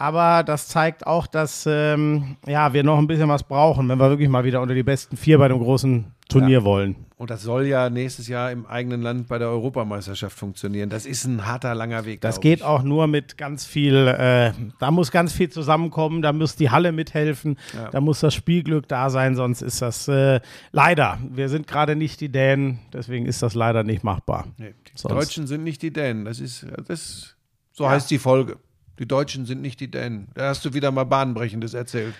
Aber 0.00 0.44
das 0.44 0.68
zeigt 0.68 1.08
auch, 1.08 1.26
dass 1.26 1.66
ähm, 1.68 2.36
ja, 2.46 2.72
wir 2.72 2.84
noch 2.84 2.98
ein 2.98 3.08
bisschen 3.08 3.28
was 3.28 3.42
brauchen, 3.42 3.88
wenn 3.88 3.98
wir 3.98 4.08
wirklich 4.10 4.28
mal 4.28 4.44
wieder 4.44 4.62
unter 4.62 4.74
die 4.74 4.84
besten 4.84 5.16
vier 5.16 5.38
bei 5.38 5.48
dem 5.48 5.58
großen 5.58 6.14
Turnier 6.28 6.62
wollen. 6.62 6.94
Und 7.16 7.30
das 7.30 7.42
soll 7.42 7.66
ja 7.66 7.90
nächstes 7.90 8.28
Jahr 8.28 8.52
im 8.52 8.64
eigenen 8.64 9.02
Land 9.02 9.26
bei 9.26 9.38
der 9.38 9.48
Europameisterschaft 9.48 10.38
funktionieren. 10.38 10.88
Das 10.88 11.04
ist 11.04 11.24
ein 11.24 11.46
harter, 11.46 11.74
langer 11.74 12.04
Weg. 12.04 12.20
Das 12.20 12.40
geht 12.40 12.60
ich. 12.60 12.64
auch 12.64 12.84
nur 12.84 13.08
mit 13.08 13.36
ganz 13.38 13.66
viel, 13.66 14.06
äh, 14.06 14.52
da 14.78 14.92
muss 14.92 15.10
ganz 15.10 15.32
viel 15.32 15.50
zusammenkommen, 15.50 16.22
da 16.22 16.32
muss 16.32 16.54
die 16.54 16.70
Halle 16.70 16.92
mithelfen, 16.92 17.58
da 17.90 18.00
muss 18.00 18.20
das 18.20 18.34
Spielglück 18.34 18.86
da 18.86 19.10
sein, 19.10 19.34
sonst 19.34 19.62
ist 19.62 19.82
das 19.82 20.06
äh, 20.06 20.38
leider, 20.70 21.18
wir 21.28 21.48
sind 21.48 21.66
gerade 21.66 21.96
nicht 21.96 22.20
die 22.20 22.28
Dänen, 22.28 22.78
deswegen 22.92 23.26
ist 23.26 23.42
das 23.42 23.54
leider 23.54 23.82
nicht 23.82 24.04
machbar. 24.04 24.46
Nee, 24.58 24.74
die 24.86 24.92
Sonst- 24.94 25.12
Deutschen 25.14 25.48
sind 25.48 25.64
nicht 25.64 25.82
die 25.82 25.92
Dänen. 25.92 26.24
Das 26.24 26.38
ist, 26.38 26.66
das, 26.86 27.34
so 27.72 27.88
heißt 27.90 28.08
die 28.12 28.18
Folge. 28.18 28.58
Die 28.98 29.06
Deutschen 29.06 29.46
sind 29.46 29.60
nicht 29.62 29.80
die 29.80 29.90
Dänen. 29.90 30.28
Da 30.34 30.48
hast 30.48 30.64
du 30.64 30.74
wieder 30.74 30.90
mal 30.90 31.04
Bahnbrechendes 31.04 31.74
erzählt. 31.74 32.14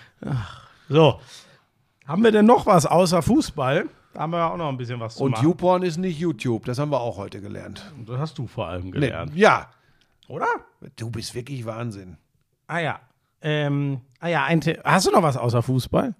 So, 0.87 1.19
haben 2.07 2.23
wir 2.23 2.31
denn 2.31 2.45
noch 2.45 2.65
was 2.65 2.85
außer 2.85 3.21
Fußball? 3.21 3.87
Da 4.13 4.19
haben 4.21 4.31
wir 4.31 4.51
auch 4.51 4.57
noch 4.57 4.69
ein 4.69 4.77
bisschen 4.77 4.99
was 4.99 5.15
zu 5.15 5.23
Und 5.23 5.31
machen. 5.31 5.43
YouPorn 5.45 5.83
ist 5.83 5.97
nicht 5.97 6.17
YouTube. 6.19 6.65
Das 6.65 6.79
haben 6.79 6.91
wir 6.91 6.99
auch 6.99 7.17
heute 7.17 7.41
gelernt. 7.41 7.93
Das 8.07 8.17
hast 8.17 8.37
du 8.37 8.47
vor 8.47 8.67
allem 8.67 8.85
Nee, 8.85 8.91
gelernt, 8.91 9.35
ja, 9.35 9.69
oder? 10.27 10.47
du 10.95 11.11
bist 11.11 11.35
wirklich 11.35 11.65
Wahnsinn. 11.65 12.17
Ah 12.67 12.79
ja, 12.79 12.99
ähm, 13.41 14.01
ah 14.19 14.27
ja, 14.27 14.43
ein 14.45 14.61
hast 14.83 15.07
du 15.07 15.11
noch 15.11 15.23
was 15.23 15.37
außer 15.37 15.61
Fußball? 15.61 16.15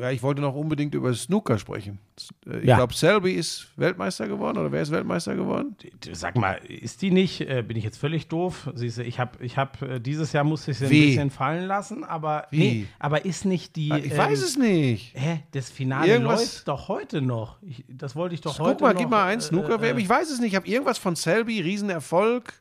Ja, 0.00 0.10
ich 0.10 0.22
wollte 0.22 0.40
noch 0.40 0.54
unbedingt 0.54 0.94
über 0.94 1.12
Snooker 1.12 1.58
sprechen. 1.58 1.98
Äh, 2.46 2.60
Ich 2.60 2.64
Ja. 2.64 2.76
glaube, 2.76 2.94
Selby 2.94 3.32
ist 3.32 3.66
Weltmeister 3.76 4.26
geworden 4.26 4.56
oder 4.56 4.72
wer 4.72 4.80
ist 4.80 4.90
Weltmeister 4.90 5.34
geworden? 5.36 5.76
Sag 6.12 6.34
mal, 6.36 6.54
ist 6.66 7.02
die 7.02 7.10
nicht, 7.10 7.42
äh, 7.42 7.62
bin 7.62 7.76
ich 7.76 7.84
jetzt 7.84 7.98
völlig 7.98 8.26
doof? 8.28 8.70
Siehst 8.74 8.96
du, 8.96 9.02
ich 9.04 9.20
habe 9.20 9.44
ich 9.44 9.58
hab, 9.58 9.82
äh, 9.82 10.00
dieses 10.00 10.32
Jahr 10.32 10.44
musste 10.44 10.70
ich 10.70 10.78
sie 10.78 10.86
ein 10.86 10.90
Wie? 10.90 11.06
bisschen 11.08 11.28
fallen 11.28 11.66
lassen, 11.66 12.04
aber 12.04 12.46
Wie? 12.50 12.58
nee, 12.58 12.86
aber 13.00 13.26
ist 13.26 13.44
nicht 13.44 13.76
die 13.76 13.92
Ich 13.92 14.12
ähm, 14.12 14.16
weiß 14.16 14.40
es 14.42 14.56
nicht. 14.56 15.12
Hä, 15.14 15.40
das 15.50 15.68
Finale 15.70 16.10
Irgendwas- 16.10 16.40
läuft 16.40 16.68
doch 16.68 16.88
heute 16.88 17.20
noch. 17.20 17.58
Ich, 17.60 17.84
das 17.86 18.16
wollte 18.16 18.34
ich 18.34 18.40
doch 18.40 18.56
Guck 18.56 18.66
heute 18.66 18.82
mal, 18.84 18.94
noch. 18.94 19.00
gib 19.00 19.10
mal 19.10 19.26
ein 19.26 19.40
äh, 19.40 19.42
Snooker. 19.42 19.82
äh, 19.82 20.00
ich 20.00 20.08
weiß 20.08 20.30
es 20.30 20.40
nicht. 20.40 20.52
Ich 20.52 20.56
habe 20.56 20.66
irgendwas 20.68 20.96
von 20.96 21.16
Selby, 21.16 21.60
Riesenerfolg. 21.60 22.54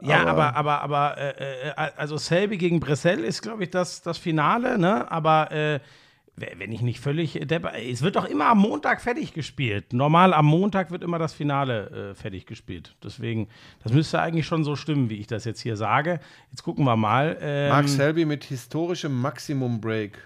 Ja, 0.00 0.24
aber- 0.26 0.54
aber, 0.54 0.82
aber, 0.82 0.82
aber, 1.14 1.18
äh, 1.18 1.68
äh, 1.70 1.72
also 1.96 2.16
Selby 2.16 2.56
gegen 2.58 2.78
Bressel 2.80 3.20
ist, 3.24 3.42
glaube 3.42 3.64
ich, 3.64 3.70
das, 3.70 4.00
das 4.02 4.16
Finale, 4.18 4.78
ne? 4.78 5.10
Aber 5.10 5.50
äh, 5.50 5.80
wenn 6.36 6.70
ich 6.70 6.82
nicht 6.82 7.00
völlig 7.00 7.32
depper, 7.48 7.72
es 7.76 8.00
wird 8.02 8.14
doch 8.14 8.24
immer 8.24 8.46
am 8.46 8.58
Montag 8.58 9.00
fertig 9.00 9.32
gespielt. 9.34 9.92
Normal 9.92 10.32
am 10.32 10.46
Montag 10.46 10.92
wird 10.92 11.02
immer 11.02 11.18
das 11.18 11.32
Finale 11.34 12.10
äh, 12.12 12.14
fertig 12.14 12.46
gespielt. 12.46 12.94
Deswegen, 13.02 13.48
das 13.82 13.92
müsste 13.92 14.20
eigentlich 14.20 14.46
schon 14.46 14.62
so 14.62 14.76
stimmen, 14.76 15.10
wie 15.10 15.16
ich 15.16 15.26
das 15.26 15.44
jetzt 15.44 15.60
hier 15.60 15.76
sage. 15.76 16.20
Jetzt 16.52 16.62
gucken 16.62 16.84
wir 16.84 16.94
mal. 16.96 17.36
Ähm, 17.40 17.70
Mark 17.70 17.88
Selby 17.88 18.24
mit 18.24 18.44
historischem 18.44 19.20
Maximum 19.20 19.80
Break. 19.80 20.16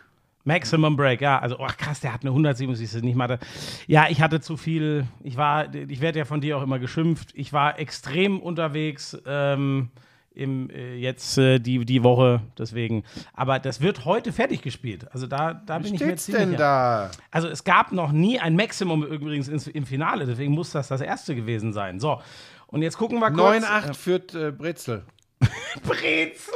Maximum 0.44 0.96
Break, 0.96 1.20
ja. 1.20 1.38
Also, 1.38 1.58
ach 1.60 1.76
krass, 1.76 2.00
der 2.00 2.12
hat 2.12 2.22
eine 2.22 2.30
177, 2.30 3.02
nicht 3.02 3.16
mal. 3.16 3.28
da- 3.28 3.38
Ja, 3.86 4.06
ich 4.08 4.20
hatte 4.20 4.40
zu 4.40 4.56
viel. 4.56 5.06
Ich 5.22 5.36
war, 5.36 5.72
ich 5.74 6.00
werde 6.00 6.18
ja 6.18 6.24
von 6.24 6.40
dir 6.40 6.58
auch 6.58 6.62
immer 6.62 6.78
geschimpft. 6.78 7.30
Ich 7.34 7.52
war 7.52 7.78
extrem 7.78 8.40
unterwegs 8.40 9.16
ähm, 9.26 9.90
im, 10.34 10.70
äh, 10.70 10.94
jetzt 10.96 11.36
äh, 11.38 11.58
die, 11.58 11.84
die 11.84 12.02
Woche, 12.02 12.40
deswegen. 12.58 13.04
Aber 13.34 13.58
das 13.58 13.80
wird 13.82 14.04
heute 14.04 14.32
fertig 14.32 14.62
gespielt. 14.62 15.06
Also 15.12 15.26
da, 15.26 15.52
da 15.54 15.78
bin 15.78 15.94
ich 15.94 16.00
mir 16.00 16.16
ziemlich. 16.16 16.42
denn 16.48 16.56
da? 16.56 17.10
Also 17.30 17.48
es 17.48 17.64
gab 17.64 17.92
noch 17.92 18.12
nie 18.12 18.40
ein 18.40 18.56
Maximum 18.56 19.04
übrigens 19.04 19.48
im 19.68 19.84
Finale, 19.86 20.24
deswegen 20.26 20.52
muss 20.52 20.70
das 20.72 20.88
das 20.88 21.02
erste 21.02 21.34
gewesen 21.34 21.72
sein. 21.72 22.00
So. 22.00 22.20
Und 22.66 22.80
jetzt 22.82 22.96
gucken 22.96 23.18
wir 23.20 23.30
kurz. 23.30 23.62
9-8 23.64 23.94
führt 23.94 24.34
äh, 24.34 24.50
Brezel. 24.50 25.04
Brezel. 25.82 26.54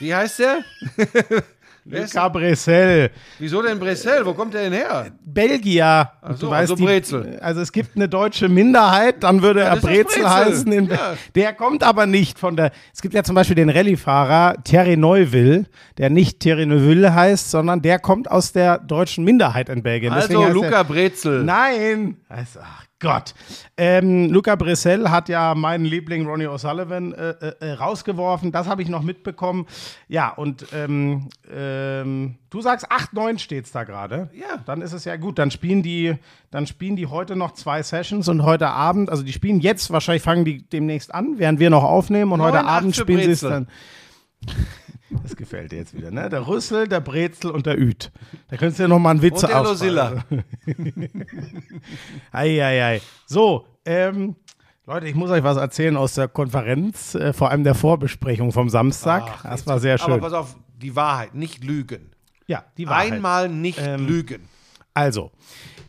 Wie 0.00 0.12
heißt 0.14 0.40
der? 0.40 0.58
Luca 1.90 2.28
Bressel. 2.28 3.10
Wieso 3.38 3.62
denn 3.62 3.78
Bressel? 3.78 4.24
Wo 4.24 4.32
kommt 4.34 4.54
der 4.54 4.62
denn 4.64 4.72
her? 4.72 5.06
Belgier. 5.24 6.10
Ach 6.22 6.36
so, 6.36 6.46
du 6.46 6.50
weißt, 6.50 6.60
also 6.70 6.74
die- 6.76 6.84
Brezel. 6.84 7.38
Also 7.40 7.60
es 7.60 7.72
gibt 7.72 7.96
eine 7.96 8.08
deutsche 8.08 8.48
Minderheit, 8.48 9.22
dann 9.22 9.42
würde 9.42 9.60
er 9.62 9.70
das 9.76 9.78
ist 9.78 9.84
Brezel, 9.84 10.04
Brezel. 10.22 10.30
heißen. 10.30 10.72
In, 10.72 10.86
Ja. 10.88 11.14
Der 11.34 11.52
kommt 11.52 11.82
aber 11.82 12.06
nicht 12.06 12.38
von 12.38 12.56
der. 12.56 12.72
Es 12.94 13.02
gibt 13.02 13.14
ja 13.14 13.22
zum 13.22 13.34
Beispiel 13.34 13.56
den 13.56 13.70
Rallye-Fahrer 13.70 14.56
Thierry 14.64 14.96
Neuville, 14.96 15.66
der 15.98 16.10
nicht 16.10 16.40
Thierry 16.40 16.66
Neuville 16.66 17.14
heißt, 17.14 17.50
sondern 17.50 17.82
der 17.82 17.98
kommt 17.98 18.30
aus 18.30 18.52
der 18.52 18.78
deutschen 18.78 19.24
Minderheit 19.24 19.68
in 19.68 19.82
Belgien. 19.82 20.12
Deswegen 20.14 20.42
Also 20.44 20.54
Luca 20.62 20.76
er, 20.78 20.84
Brezel. 20.84 21.44
Nein! 21.44 22.16
Also, 22.28 22.60
ach 22.62 22.84
Gott. 23.00 23.34
Ähm, 23.76 24.30
Luca 24.30 24.54
Bressel 24.56 25.10
hat 25.10 25.28
ja 25.28 25.54
meinen 25.54 25.84
Liebling 25.84 26.26
Ronnie 26.26 26.46
O'Sullivan 26.46 27.12
äh, 27.12 27.30
äh, 27.30 27.54
äh, 27.60 27.72
rausgeworfen. 27.72 28.52
Das 28.52 28.68
habe 28.68 28.82
ich 28.82 28.88
noch 28.88 29.02
mitbekommen. 29.02 29.66
Ja, 30.06 30.28
und 30.28 30.66
ähm, 30.74 31.30
ähm, 31.50 32.36
du 32.50 32.60
sagst 32.60 32.92
8-9 32.92 33.38
steht 33.38 33.64
es 33.64 33.72
da 33.72 33.84
gerade. 33.84 34.30
Ja. 34.34 34.58
Dann 34.66 34.82
ist 34.82 34.92
es 34.92 35.06
ja 35.06 35.16
gut. 35.16 35.38
Dann 35.38 35.50
spielen, 35.50 35.82
die, 35.82 36.14
dann 36.50 36.66
spielen 36.66 36.94
die 36.94 37.06
heute 37.06 37.36
noch 37.36 37.52
zwei 37.52 37.82
Sessions 37.82 38.28
und 38.28 38.42
heute 38.42 38.68
Abend, 38.68 39.08
also 39.08 39.22
die 39.22 39.32
spielen 39.32 39.60
jetzt, 39.60 39.90
wahrscheinlich 39.90 40.22
fangen 40.22 40.44
die 40.44 40.68
demnächst 40.68 41.14
an, 41.14 41.38
während 41.38 41.58
wir 41.58 41.70
noch 41.70 41.84
aufnehmen 41.84 42.32
und 42.32 42.42
heute 42.42 42.58
9-8 42.58 42.64
Abend 42.64 42.96
spielen 42.96 43.22
sie 43.22 43.30
es 43.30 43.40
dann. 43.40 43.66
Das 45.22 45.34
gefällt 45.36 45.72
dir 45.72 45.76
jetzt 45.78 45.94
wieder, 45.96 46.10
ne? 46.10 46.28
Der 46.28 46.46
Rüssel, 46.46 46.86
der 46.86 47.00
Brezel 47.00 47.50
und 47.50 47.66
der 47.66 47.78
Üt. 47.80 48.12
Da 48.48 48.56
könntest 48.56 48.78
du 48.78 48.84
ja 48.84 48.88
noch 48.88 48.98
mal 48.98 49.10
einen 49.10 49.22
Witz 49.22 49.42
Und 49.42 49.48
der 49.50 49.60
ausfallen. 49.60 50.22
Eieiei. 52.32 53.00
So, 53.26 53.66
ähm, 53.84 54.34
Leute, 54.86 55.06
ich 55.06 55.14
muss 55.14 55.30
euch 55.30 55.44
was 55.44 55.56
erzählen 55.56 55.96
aus 55.96 56.14
der 56.14 56.26
Konferenz, 56.28 57.14
äh, 57.14 57.32
vor 57.32 57.50
allem 57.50 57.62
der 57.62 57.74
Vorbesprechung 57.76 58.50
vom 58.52 58.68
Samstag. 58.68 59.42
das 59.44 59.66
war 59.66 59.78
sehr 59.78 59.94
Aber 60.00 60.12
schön. 60.14 60.20
pass 60.20 60.32
auf, 60.32 60.56
die 60.82 60.96
Wahrheit, 60.96 61.34
nicht 61.34 61.62
lügen. 61.62 62.10
Ja, 62.46 62.64
die 62.76 62.88
Wahrheit. 62.88 63.12
Einmal 63.12 63.48
nicht 63.48 63.78
Ähm, 63.80 64.06
lügen. 64.06 64.48
Also, 64.94 65.30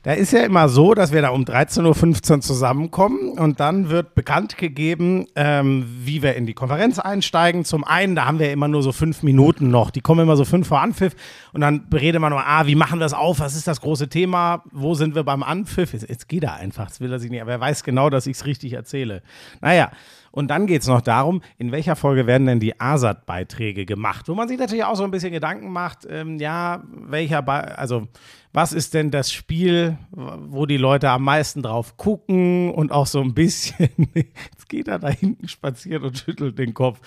da 0.04 0.14
ist 0.14 0.34
ja 0.34 0.44
immer 0.44 0.68
so, 0.68 0.96
dass 0.96 1.12
wir 1.12 1.22
da 1.22 1.30
um 1.30 1.44
13.15 1.44 2.32
Uhr 2.32 2.42
zusammenkommen 2.42 3.38
und 3.38 3.60
dann 3.60 3.90
wird 3.90 4.16
bekannt 4.16 4.58
gegeben, 4.58 5.28
ähm, 5.36 5.86
wie 6.04 6.24
wir 6.24 6.36
in 6.36 6.48
die 6.48 6.56
Konferenz 6.56 6.98
einsteigen. 6.98 7.66
Zum 7.66 7.84
einen, 7.84 8.16
da 8.16 8.26
haben 8.26 8.40
wir 8.40 8.52
immer 8.52 8.68
nur 8.68 8.82
so 8.82 8.92
fünf 8.92 9.22
Minuten 9.22 9.70
noch. 9.70 9.92
Die 9.92 10.02
kommen 10.02 10.22
immer 10.22 10.38
so 10.38 10.46
fünf 10.46 10.68
vor 10.68 10.82
Anpfiff 10.82 11.16
und 11.54 11.62
dann 11.62 11.88
redet 11.94 12.20
man 12.20 12.32
nur, 12.32 12.44
ah, 12.44 12.66
wie 12.66 12.74
machen 12.74 12.98
wir 12.98 13.06
das 13.06 13.14
auf? 13.14 13.40
Was 13.40 13.56
ist 13.56 13.68
das 13.68 13.82
große 13.82 14.10
Thema? 14.10 14.64
Wo 14.72 14.96
sind 14.96 15.14
wir 15.14 15.24
beim 15.24 15.44
Anpfiff? 15.44 15.94
Jetzt, 15.94 16.10
jetzt 16.10 16.28
geht 16.28 16.44
er 16.44 16.56
einfach, 16.56 16.88
das 16.88 17.00
will 17.00 17.12
er 17.12 17.20
sich 17.20 17.30
nicht, 17.30 17.42
aber 17.42 17.52
er 17.52 17.60
weiß 17.60 17.84
genau, 17.84 18.10
dass 18.10 18.26
ich 18.26 18.38
es 18.38 18.46
richtig 18.48 18.74
erzähle. 18.74 19.22
Naja, 19.62 19.92
und 20.32 20.50
dann 20.50 20.68
geht 20.68 20.82
es 20.82 20.88
noch 20.88 21.02
darum, 21.02 21.42
in 21.58 21.72
welcher 21.72 21.96
Folge 21.96 22.26
werden 22.28 22.48
denn 22.48 22.60
die 22.60 22.80
ASAT-Beiträge 22.80 23.86
gemacht? 23.86 24.28
Wo 24.28 24.36
man 24.36 24.48
sich 24.48 24.58
natürlich 24.58 24.84
auch 24.84 24.96
so 24.96 25.04
ein 25.04 25.12
bisschen 25.12 25.32
Gedanken 25.32 25.72
macht, 25.72 26.08
ähm, 26.10 26.40
ja, 26.40 26.84
welcher, 26.92 27.42
Be 27.42 27.78
also 27.78 28.08
was 28.54 28.74
ist 28.74 28.94
denn 28.94 29.12
das 29.12 29.32
Spiel, 29.32 29.98
wo 30.12 30.66
die 30.66 30.78
Leute 30.78 31.10
am 31.10 31.24
meisten 31.24 31.62
drauf 31.62 31.96
gucken 31.96 32.72
und 32.72 32.92
auch 32.92 33.08
so 33.08 33.22
ein 33.22 33.34
bisschen, 33.34 33.90
jetzt 34.14 34.68
geht 34.68 34.88
er 34.88 35.00
da 35.00 35.10
hinten 35.10 35.48
spazieren 35.48 36.04
und 36.04 36.18
schüttelt 36.18 36.58
den 36.60 36.74
Kopf. 36.74 37.00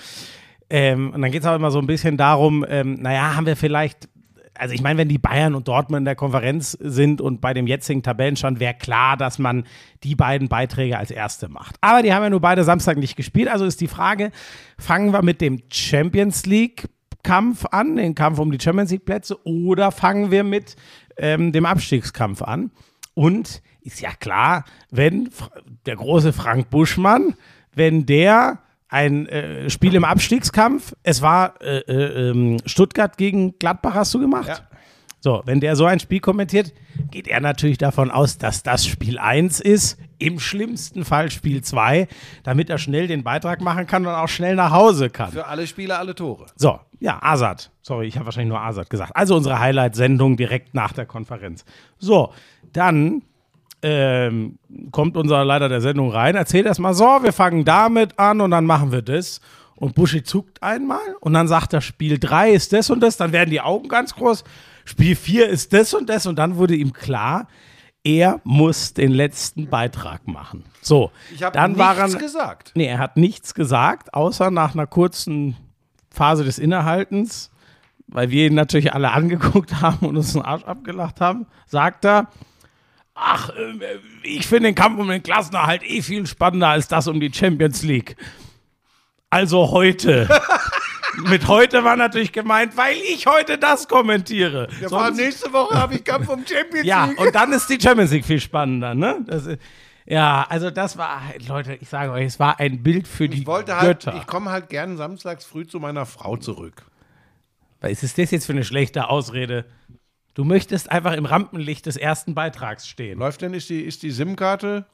Ähm, 0.70 1.12
und 1.12 1.20
dann 1.20 1.30
geht 1.30 1.42
es 1.42 1.46
auch 1.46 1.54
immer 1.54 1.70
so 1.70 1.78
ein 1.78 1.86
bisschen 1.86 2.16
darum, 2.16 2.64
ähm, 2.68 2.94
naja, 2.94 3.36
haben 3.36 3.46
wir 3.46 3.56
vielleicht, 3.56 4.08
also 4.56 4.74
ich 4.74 4.82
meine, 4.82 4.98
wenn 4.98 5.08
die 5.08 5.18
Bayern 5.18 5.54
und 5.54 5.68
Dortmund 5.68 6.00
in 6.00 6.04
der 6.04 6.16
Konferenz 6.16 6.72
sind 6.72 7.20
und 7.20 7.40
bei 7.40 7.54
dem 7.54 7.66
jetzigen 7.66 8.02
Tabellenstand 8.02 8.60
wäre 8.60 8.74
klar, 8.74 9.16
dass 9.16 9.38
man 9.38 9.64
die 10.02 10.14
beiden 10.14 10.48
Beiträge 10.48 10.98
als 10.98 11.10
erste 11.10 11.48
macht. 11.48 11.76
Aber 11.80 12.02
die 12.02 12.12
haben 12.12 12.22
ja 12.22 12.30
nur 12.30 12.40
beide 12.40 12.64
Samstag 12.64 12.98
nicht 12.98 13.16
gespielt, 13.16 13.48
also 13.48 13.64
ist 13.64 13.80
die 13.80 13.88
Frage, 13.88 14.30
fangen 14.78 15.12
wir 15.12 15.22
mit 15.22 15.40
dem 15.40 15.62
Champions 15.70 16.46
League 16.46 16.88
Kampf 17.22 17.64
an, 17.70 17.96
den 17.96 18.14
Kampf 18.14 18.38
um 18.38 18.52
die 18.52 18.60
Champions 18.60 18.90
League 18.90 19.04
Plätze, 19.04 19.38
oder 19.44 19.90
fangen 19.90 20.30
wir 20.30 20.44
mit 20.44 20.76
ähm, 21.16 21.52
dem 21.52 21.66
Abstiegskampf 21.66 22.42
an? 22.42 22.70
Und 23.14 23.62
ist 23.80 24.00
ja 24.00 24.10
klar, 24.12 24.64
wenn 24.90 25.30
der 25.86 25.96
große 25.96 26.32
Frank 26.32 26.70
Buschmann, 26.70 27.34
wenn 27.74 28.06
der 28.06 28.58
ein 28.94 29.26
äh, 29.26 29.68
Spiel 29.70 29.96
im 29.96 30.04
Abstiegskampf, 30.04 30.94
es 31.02 31.20
war 31.20 31.60
äh, 31.60 31.78
äh, 31.80 32.30
ähm, 32.30 32.58
Stuttgart 32.64 33.18
gegen 33.18 33.58
Gladbach, 33.58 33.94
hast 33.94 34.14
du 34.14 34.20
gemacht? 34.20 34.48
Ja. 34.48 34.58
So, 35.18 35.42
wenn 35.46 35.58
der 35.58 35.74
so 35.74 35.84
ein 35.86 35.98
Spiel 35.98 36.20
kommentiert, 36.20 36.72
geht 37.10 37.26
er 37.26 37.40
natürlich 37.40 37.78
davon 37.78 38.10
aus, 38.10 38.38
dass 38.38 38.62
das 38.62 38.86
Spiel 38.86 39.18
1 39.18 39.58
ist, 39.58 39.98
im 40.18 40.38
schlimmsten 40.38 41.04
Fall 41.04 41.30
Spiel 41.30 41.62
2, 41.62 42.06
damit 42.44 42.70
er 42.70 42.78
schnell 42.78 43.08
den 43.08 43.24
Beitrag 43.24 43.60
machen 43.62 43.86
kann 43.86 44.06
und 44.06 44.12
auch 44.12 44.28
schnell 44.28 44.54
nach 44.54 44.70
Hause 44.70 45.10
kann. 45.10 45.32
Für 45.32 45.46
alle 45.46 45.66
Spieler 45.66 45.98
alle 45.98 46.14
Tore. 46.14 46.46
So, 46.54 46.78
ja, 47.00 47.18
Asad. 47.20 47.72
Sorry, 47.82 48.06
ich 48.06 48.16
habe 48.16 48.26
wahrscheinlich 48.26 48.50
nur 48.50 48.60
Asad 48.60 48.90
gesagt. 48.90 49.16
Also 49.16 49.34
unsere 49.34 49.58
Highlight-Sendung 49.58 50.36
direkt 50.36 50.74
nach 50.74 50.92
der 50.92 51.06
Konferenz. 51.06 51.64
So, 51.98 52.32
dann 52.72 53.22
ähm, 53.86 54.58
kommt 54.92 55.14
unser 55.18 55.44
Leiter 55.44 55.68
der 55.68 55.82
Sendung 55.82 56.10
rein, 56.10 56.36
erzählt 56.36 56.64
erstmal 56.64 56.94
so, 56.94 57.04
wir 57.04 57.34
fangen 57.34 57.66
damit 57.66 58.18
an 58.18 58.40
und 58.40 58.50
dann 58.50 58.64
machen 58.64 58.92
wir 58.92 59.02
das. 59.02 59.42
Und 59.76 59.94
Buschi 59.94 60.22
zuckt 60.22 60.62
einmal 60.62 61.16
und 61.20 61.34
dann 61.34 61.48
sagt 61.48 61.74
er, 61.74 61.82
Spiel 61.82 62.18
3 62.18 62.52
ist 62.52 62.72
das 62.72 62.88
und 62.88 63.00
das, 63.00 63.18
dann 63.18 63.32
werden 63.32 63.50
die 63.50 63.60
Augen 63.60 63.88
ganz 63.88 64.14
groß. 64.14 64.42
Spiel 64.86 65.14
4 65.14 65.48
ist 65.50 65.74
das 65.74 65.92
und 65.92 66.08
das 66.08 66.26
und 66.26 66.36
dann 66.38 66.56
wurde 66.56 66.74
ihm 66.74 66.94
klar, 66.94 67.46
er 68.04 68.40
muss 68.44 68.94
den 68.94 69.12
letzten 69.12 69.68
Beitrag 69.68 70.26
machen. 70.26 70.64
So, 70.80 71.10
Ich 71.34 71.42
habe 71.42 71.52
dann 71.52 71.72
nichts 71.72 71.84
war 71.84 71.98
er, 71.98 72.08
gesagt. 72.08 72.72
Nee, 72.74 72.86
er 72.86 72.98
hat 72.98 73.18
nichts 73.18 73.52
gesagt, 73.52 74.14
außer 74.14 74.50
nach 74.50 74.72
einer 74.72 74.86
kurzen 74.86 75.56
Phase 76.10 76.44
des 76.44 76.58
Innehaltens, 76.58 77.50
weil 78.06 78.30
wir 78.30 78.46
ihn 78.46 78.54
natürlich 78.54 78.94
alle 78.94 79.10
angeguckt 79.12 79.82
haben 79.82 80.06
und 80.06 80.16
uns 80.16 80.32
den 80.32 80.42
Arsch 80.42 80.64
abgelacht 80.64 81.20
haben, 81.20 81.46
sagt 81.66 82.06
er, 82.06 82.28
ach, 83.14 83.50
äh, 83.50 83.98
ich 84.22 84.46
finde 84.46 84.68
den 84.68 84.74
Kampf 84.74 84.98
um 84.98 85.08
den 85.08 85.22
Klassenerhalt 85.22 85.82
eh 85.82 86.02
viel 86.02 86.26
spannender 86.26 86.68
als 86.68 86.88
das 86.88 87.06
um 87.08 87.20
die 87.20 87.32
Champions 87.32 87.82
League. 87.82 88.16
Also 89.30 89.70
heute. 89.70 90.28
Mit 91.28 91.46
heute 91.46 91.84
war 91.84 91.94
natürlich 91.96 92.32
gemeint, 92.32 92.76
weil 92.76 92.96
ich 92.96 93.26
heute 93.26 93.56
das 93.56 93.86
kommentiere. 93.86 94.66
Sonst- 94.84 95.16
nächste 95.16 95.52
Woche 95.52 95.78
habe 95.78 95.94
ich 95.94 96.02
Kampf 96.04 96.28
um 96.28 96.44
Champions 96.44 96.84
ja, 96.86 97.08
und 97.16 97.32
dann 97.32 97.52
ist 97.52 97.68
die 97.68 97.80
Champions 97.80 98.10
League 98.10 98.24
viel 98.24 98.40
spannender, 98.40 98.94
ne? 98.96 99.20
Das, 99.24 99.46
ist- 99.46 99.62
ja, 100.06 100.44
also 100.48 100.70
das 100.72 100.98
war, 100.98 101.22
Leute, 101.46 101.74
ich 101.80 101.88
sage 101.88 102.10
euch, 102.10 102.26
es 102.26 102.40
war 102.40 102.58
ein 102.58 102.82
Bild 102.82 103.06
für 103.06 103.28
die 103.28 103.42
Ich 103.42 103.46
wollte 103.46 103.76
halt, 103.76 104.00
Götter. 104.04 104.18
ich 104.18 104.26
komme 104.26 104.50
halt 104.50 104.68
gern 104.68 104.96
samstags 104.96 105.44
früh 105.44 105.64
zu 105.64 105.78
meiner 105.78 106.04
Frau 106.04 106.36
zurück. 106.36 106.82
Was 107.80 108.02
ist 108.02 108.18
das 108.18 108.32
jetzt 108.32 108.46
für 108.46 108.52
eine 108.52 108.64
schlechte 108.64 109.08
Ausrede? 109.08 109.66
Du 110.34 110.44
möchtest 110.44 110.90
einfach 110.90 111.12
im 111.12 111.26
Rampenlicht 111.26 111.86
des 111.86 111.96
ersten 111.96 112.34
Beitrags 112.34 112.88
stehen. 112.88 113.20
Läuft 113.20 113.42
denn, 113.42 113.54
ist 113.54 113.70
die, 113.70 113.80
ist 113.80 114.02
die 114.02 114.10
SIM-Karte? 114.10 114.84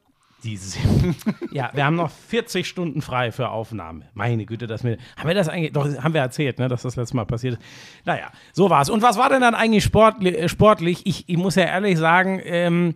Die 0.45 0.57
Sim. 0.57 1.15
Ja, 1.51 1.71
wir 1.75 1.85
haben 1.85 1.97
noch 1.97 2.11
40 2.11 2.67
Stunden 2.67 3.03
frei 3.03 3.33
für 3.33 3.51
Aufnahme. 3.51 4.07
Meine 4.15 4.47
Güte, 4.47 4.67
dass 4.67 4.85
wir. 4.85 4.97
Haben 5.17 5.29
wir 5.29 5.35
das 5.35 5.49
eigentlich. 5.49 5.73
Doch, 5.73 5.87
haben 6.03 6.15
wir 6.15 6.21
erzählt, 6.21 6.59
ne, 6.59 6.69
dass 6.69 6.83
das 6.83 6.97
letzte 6.97 7.17
Mal 7.17 7.27
passiert 7.27 7.55
ist. 7.55 7.63
Naja, 8.05 8.31
so 8.53 8.71
war's. 8.71 8.89
Und 8.89 9.03
was 9.03 9.19
war 9.19 9.29
denn 9.29 9.41
dann 9.41 9.55
eigentlich 9.55 9.85
sportli 9.85 10.35
äh, 10.35 10.49
sportlich? 10.49 11.07
Ich, 11.07 11.29
ich 11.29 11.37
muss 11.37 11.57
ja 11.57 11.65
ehrlich 11.65 11.99
sagen, 11.99 12.41
ähm, 12.45 12.95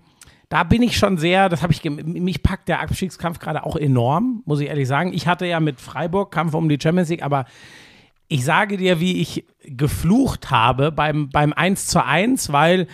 da 0.48 0.62
bin 0.62 0.82
ich 0.82 0.96
schon 0.96 1.18
sehr, 1.18 1.48
das 1.48 1.62
habe 1.62 1.72
ich, 1.72 1.82
mich 1.84 2.42
packt 2.42 2.68
der 2.68 2.80
Abstiegskampf 2.80 3.38
gerade 3.38 3.64
auch 3.64 3.76
enorm, 3.76 4.42
muss 4.46 4.60
ich 4.60 4.68
ehrlich 4.68 4.86
sagen. 4.86 5.12
Ich 5.12 5.26
hatte 5.26 5.46
ja 5.46 5.60
mit 5.60 5.80
Freiburg 5.80 6.30
Kampf 6.30 6.54
um 6.54 6.68
die 6.68 6.78
Champions 6.80 7.08
League, 7.08 7.22
aber 7.22 7.46
ich 8.28 8.44
sage 8.44 8.76
dir, 8.76 9.00
wie 9.00 9.20
ich 9.20 9.44
geflucht 9.64 10.50
habe 10.50 10.92
beim, 10.92 11.28
beim 11.28 11.52
1 11.52 11.86
zu 11.86 12.04
1, 12.04 12.52
weil 12.52 12.86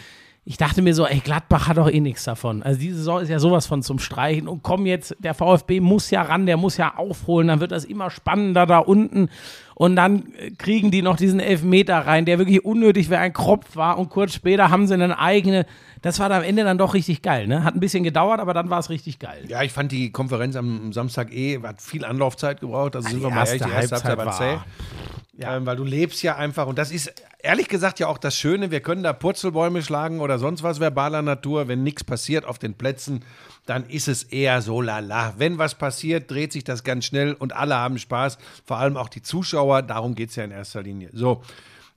ich 0.45 0.57
dachte 0.57 0.83
mir 0.83 0.95
so, 0.95 1.07
ey, 1.07 1.21
Gladbach 1.21 1.69
hat 1.69 1.77
doch 1.77 1.89
eh 1.89 2.01
nichts 2.01 2.25
davon. 2.25 2.63
Also 2.63 2.81
diese 2.81 2.97
Saison 2.97 3.21
ist 3.21 3.29
ja 3.29 3.39
sowas 3.39 3.67
von 3.67 3.83
zum 3.83 3.99
Streichen 3.99 4.49
und 4.49 4.63
komm 4.63 4.87
jetzt, 4.87 5.15
der 5.21 5.35
VfB 5.35 5.81
muss 5.81 6.11
ja 6.11 6.23
ran, 6.23 6.47
der 6.47 6.57
muss 6.57 6.77
ja 6.77 6.97
aufholen, 6.97 7.49
dann 7.49 7.61
wird 7.61 7.73
das 7.73 7.85
immer 7.85 8.11
spannender 8.11 8.67
da 8.67 8.79
unten 8.79 9.29
und 9.75 9.97
dann 9.97 10.25
kriegen 10.59 10.91
die 10.91 11.03
noch 11.03 11.17
diesen 11.17 11.41
Elfmeter 11.41 11.99
rein, 11.99 12.25
der 12.25 12.39
wirklich 12.39 12.65
unnötig 12.65 13.11
wie 13.11 13.17
ein 13.17 13.33
Kropf 13.33 13.77
war 13.77 13.99
und 13.99 14.09
kurz 14.09 14.35
später 14.35 14.71
haben 14.71 14.87
sie 14.87 14.95
einen 14.95 15.13
eigenen, 15.13 15.65
das 16.03 16.19
war 16.19 16.29
dann 16.29 16.39
am 16.39 16.49
Ende 16.49 16.65
dann 16.65 16.79
doch 16.79 16.95
richtig 16.95 17.23
geil, 17.23 17.47
ne? 17.47 17.63
Hat 17.63 17.75
ein 17.75 17.81
bisschen 17.81 18.03
gedauert, 18.03 18.41
aber 18.41 18.55
dann 18.55 18.71
war 18.71 18.79
es 18.79 18.89
richtig 18.89 19.19
geil. 19.19 19.45
Ja, 19.47 19.63
ich 19.63 19.73
fand 19.73 19.93
die 19.93 20.11
Konferenz 20.11 20.57
am 20.57 20.93
Samstag 20.93 21.33
eh, 21.33 21.61
hat 21.63 21.81
viel 21.83 22.05
Anlaufzeit 22.05 22.61
gebraucht. 22.61 22.97
Also 22.97 23.09
sind 23.09 23.23
wir 23.23 23.31
mal 23.31 23.47
ehrlich, 23.47 23.63
die 23.63 23.71
erste 23.71 23.97
Halbzeit 23.97 24.17
war 24.17 24.27
Halbzeit 24.27 24.59
zäh. 24.59 25.20
War- 25.35 25.57
Ähm, 25.57 25.67
weil 25.67 25.77
du 25.77 25.85
lebst 25.85 26.23
ja 26.23 26.37
einfach 26.37 26.67
und 26.67 26.79
das 26.79 26.91
ist 26.91 27.13
ehrlich 27.43 27.69
gesagt 27.69 27.99
ja 28.01 28.09
auch 28.09 28.19
das 28.19 28.37
Schöne, 28.37 28.71
wir 28.71 28.81
können 28.81 29.03
da 29.03 29.13
Purzelbäume 29.13 29.83
schlagen 29.83 30.21
oder 30.21 30.39
sonst 30.39 30.63
was 30.63 30.81
verbaler 30.81 31.23
Natur, 31.23 31.69
wenn 31.69 31.83
nichts 31.83 32.05
passiert 32.05 32.45
auf 32.45 32.59
den 32.59 32.75
Plätzen, 32.75 33.23
dann 33.67 33.87
ist 33.89 34.09
es 34.09 34.25
eher 34.25 34.61
so 34.63 34.81
lala. 34.81 35.35
Wenn 35.39 35.59
was 35.59 35.75
passiert, 35.77 36.31
dreht 36.31 36.53
sich 36.53 36.65
das 36.65 36.85
ganz 36.85 37.05
schnell 37.05 37.35
und 37.35 37.55
alle 37.55 37.77
haben 37.77 37.99
Spaß, 37.99 38.39
vor 38.65 38.79
allem 38.79 38.97
auch 38.97 39.09
die 39.09 39.23
Zuschauer, 39.23 39.83
darum 39.83 40.15
geht 40.15 40.31
es 40.31 40.37
ja 40.37 40.45
in 40.45 40.51
erster 40.51 40.83
Linie. 40.83 41.11
So, 41.13 41.43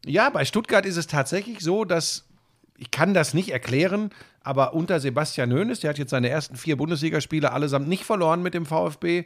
ja, 0.06 0.30
bei 0.30 0.46
Stuttgart 0.46 0.86
ist 0.86 0.98
es 0.98 1.08
tatsächlich 1.08 1.60
so, 1.62 1.86
dass 1.86 2.26
ich 2.78 2.92
kann 2.92 3.14
das 3.14 3.34
nicht 3.34 3.50
erklären, 3.50 4.10
aber 4.42 4.74
unter 4.74 5.00
Sebastian 5.00 5.54
Hoeneß, 5.54 5.80
der 5.80 5.92
hat 5.92 5.98
jetzt 5.98 6.10
seine 6.10 6.28
ersten 6.30 6.58
vier 6.58 6.76
Bundesligaspiele 6.76 7.52
allesamt 7.52 7.88
nicht 7.88 8.04
verloren 8.04 8.42
mit 8.42 8.54
dem 8.54 8.66
VfB, 8.66 9.24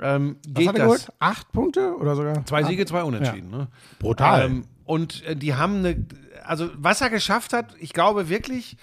ähm, 0.00 0.36
Was 0.46 0.54
geht 0.54 0.68
hat 0.68 0.76
er 0.76 0.78
das. 0.78 0.84
geholt? 0.84 1.12
Acht 1.18 1.52
Punkte 1.52 1.96
oder 1.96 2.16
sogar? 2.16 2.44
Zwei 2.46 2.62
Siege, 2.64 2.86
zwei 2.86 3.02
Unentschieden. 3.02 3.50
Ne? 3.50 3.68
Brutal. 3.98 4.46
Ähm, 4.46 4.64
und 4.84 5.22
äh, 5.24 5.36
die 5.36 5.54
haben 5.54 5.78
eine, 5.78 6.06
also 6.44 6.70
was 6.74 7.00
er 7.00 7.10
geschafft 7.10 7.52
hat, 7.52 7.74
ich 7.78 7.92
glaube 7.92 8.28
wirklich, 8.28 8.76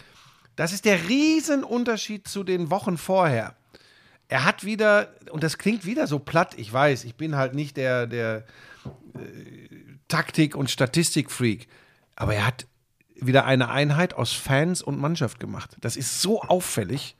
das 0.56 0.74
ist 0.74 0.86
der 0.86 1.08
Riesenunterschied 1.10 2.28
zu 2.28 2.44
den 2.44 2.70
Wochen 2.70 2.98
vorher. 2.98 3.56
Er 4.28 4.46
hat 4.46 4.64
wieder, 4.64 5.10
und 5.32 5.44
das 5.44 5.58
klingt 5.58 5.86
wieder 5.86 6.06
so 6.06 6.20
platt, 6.20 6.54
ich 6.58 6.72
weiß, 6.72 7.04
ich 7.04 7.16
bin 7.16 7.36
halt 7.36 7.56
nicht 7.56 7.78
der, 7.78 8.06
der 8.06 8.44
äh, 9.16 9.70
Taktik- 10.08 10.56
und 10.56 10.70
Statistikfreak, 10.70 11.68
aber 12.16 12.36
er 12.36 12.46
hat 12.46 12.68
wieder 13.16 13.46
eine 13.46 13.70
Einheit 13.70 14.14
aus 14.14 14.34
Fans 14.34 14.82
und 14.82 15.00
Mannschaft 15.00 15.40
gemacht. 15.40 15.76
Das 15.82 15.98
ist 15.98 16.22
so 16.22 16.42
auffällig. 16.42 17.16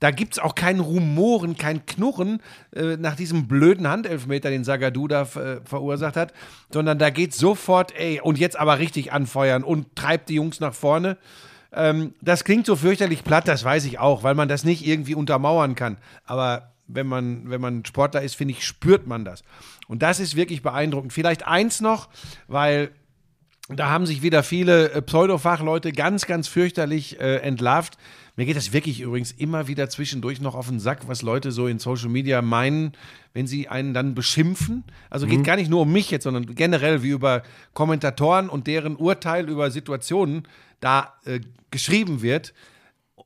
Da 0.00 0.10
gibt 0.10 0.32
es 0.32 0.38
auch 0.38 0.54
kein 0.54 0.80
Rumoren, 0.80 1.56
kein 1.56 1.86
Knurren 1.86 2.42
äh, 2.74 2.96
nach 2.96 3.14
diesem 3.14 3.46
blöden 3.46 3.86
Handelfmeter, 3.86 4.50
den 4.50 4.64
Sagadu 4.64 5.06
da 5.06 5.22
äh, 5.22 5.60
verursacht 5.64 6.16
hat, 6.16 6.32
sondern 6.72 6.98
da 6.98 7.10
geht 7.10 7.34
sofort, 7.34 7.94
ey, 7.96 8.20
und 8.20 8.38
jetzt 8.38 8.58
aber 8.58 8.78
richtig 8.78 9.12
anfeuern 9.12 9.62
und 9.62 9.94
treibt 9.94 10.30
die 10.30 10.34
Jungs 10.34 10.58
nach 10.58 10.74
vorne. 10.74 11.18
Ähm, 11.72 12.14
das 12.22 12.44
klingt 12.44 12.66
so 12.66 12.76
fürchterlich 12.76 13.24
platt, 13.24 13.46
das 13.46 13.62
weiß 13.62 13.84
ich 13.84 13.98
auch, 13.98 14.22
weil 14.22 14.34
man 14.34 14.48
das 14.48 14.64
nicht 14.64 14.86
irgendwie 14.86 15.14
untermauern 15.14 15.74
kann. 15.74 15.98
Aber 16.24 16.72
wenn 16.86 17.06
man, 17.06 17.50
wenn 17.50 17.60
man 17.60 17.84
Sportler 17.84 18.22
ist, 18.22 18.34
finde 18.34 18.52
ich, 18.52 18.66
spürt 18.66 19.06
man 19.06 19.24
das. 19.24 19.44
Und 19.86 20.02
das 20.02 20.18
ist 20.18 20.34
wirklich 20.34 20.62
beeindruckend. 20.62 21.12
Vielleicht 21.12 21.46
eins 21.46 21.80
noch, 21.80 22.08
weil 22.48 22.90
da 23.68 23.88
haben 23.88 24.06
sich 24.06 24.22
wieder 24.22 24.42
viele 24.42 24.90
äh, 24.92 25.02
Pseudofachleute 25.02 25.92
ganz, 25.92 26.26
ganz 26.26 26.48
fürchterlich 26.48 27.20
äh, 27.20 27.36
entlarvt. 27.36 27.96
Mir 28.40 28.46
geht 28.46 28.56
das 28.56 28.72
wirklich 28.72 29.02
übrigens 29.02 29.32
immer 29.32 29.68
wieder 29.68 29.90
zwischendurch 29.90 30.40
noch 30.40 30.54
auf 30.54 30.68
den 30.68 30.80
Sack, 30.80 31.06
was 31.08 31.20
Leute 31.20 31.52
so 31.52 31.66
in 31.66 31.78
Social 31.78 32.08
Media 32.08 32.40
meinen, 32.40 32.92
wenn 33.34 33.46
sie 33.46 33.68
einen 33.68 33.92
dann 33.92 34.14
beschimpfen. 34.14 34.82
Also 35.10 35.26
geht 35.26 35.44
gar 35.44 35.56
nicht 35.56 35.68
nur 35.68 35.82
um 35.82 35.92
mich 35.92 36.10
jetzt, 36.10 36.24
sondern 36.24 36.46
generell 36.54 37.02
wie 37.02 37.10
über 37.10 37.42
Kommentatoren 37.74 38.48
und 38.48 38.66
deren 38.66 38.96
Urteil 38.96 39.46
über 39.50 39.70
Situationen 39.70 40.48
da 40.80 41.18
äh, 41.26 41.40
geschrieben 41.70 42.22
wird. 42.22 42.54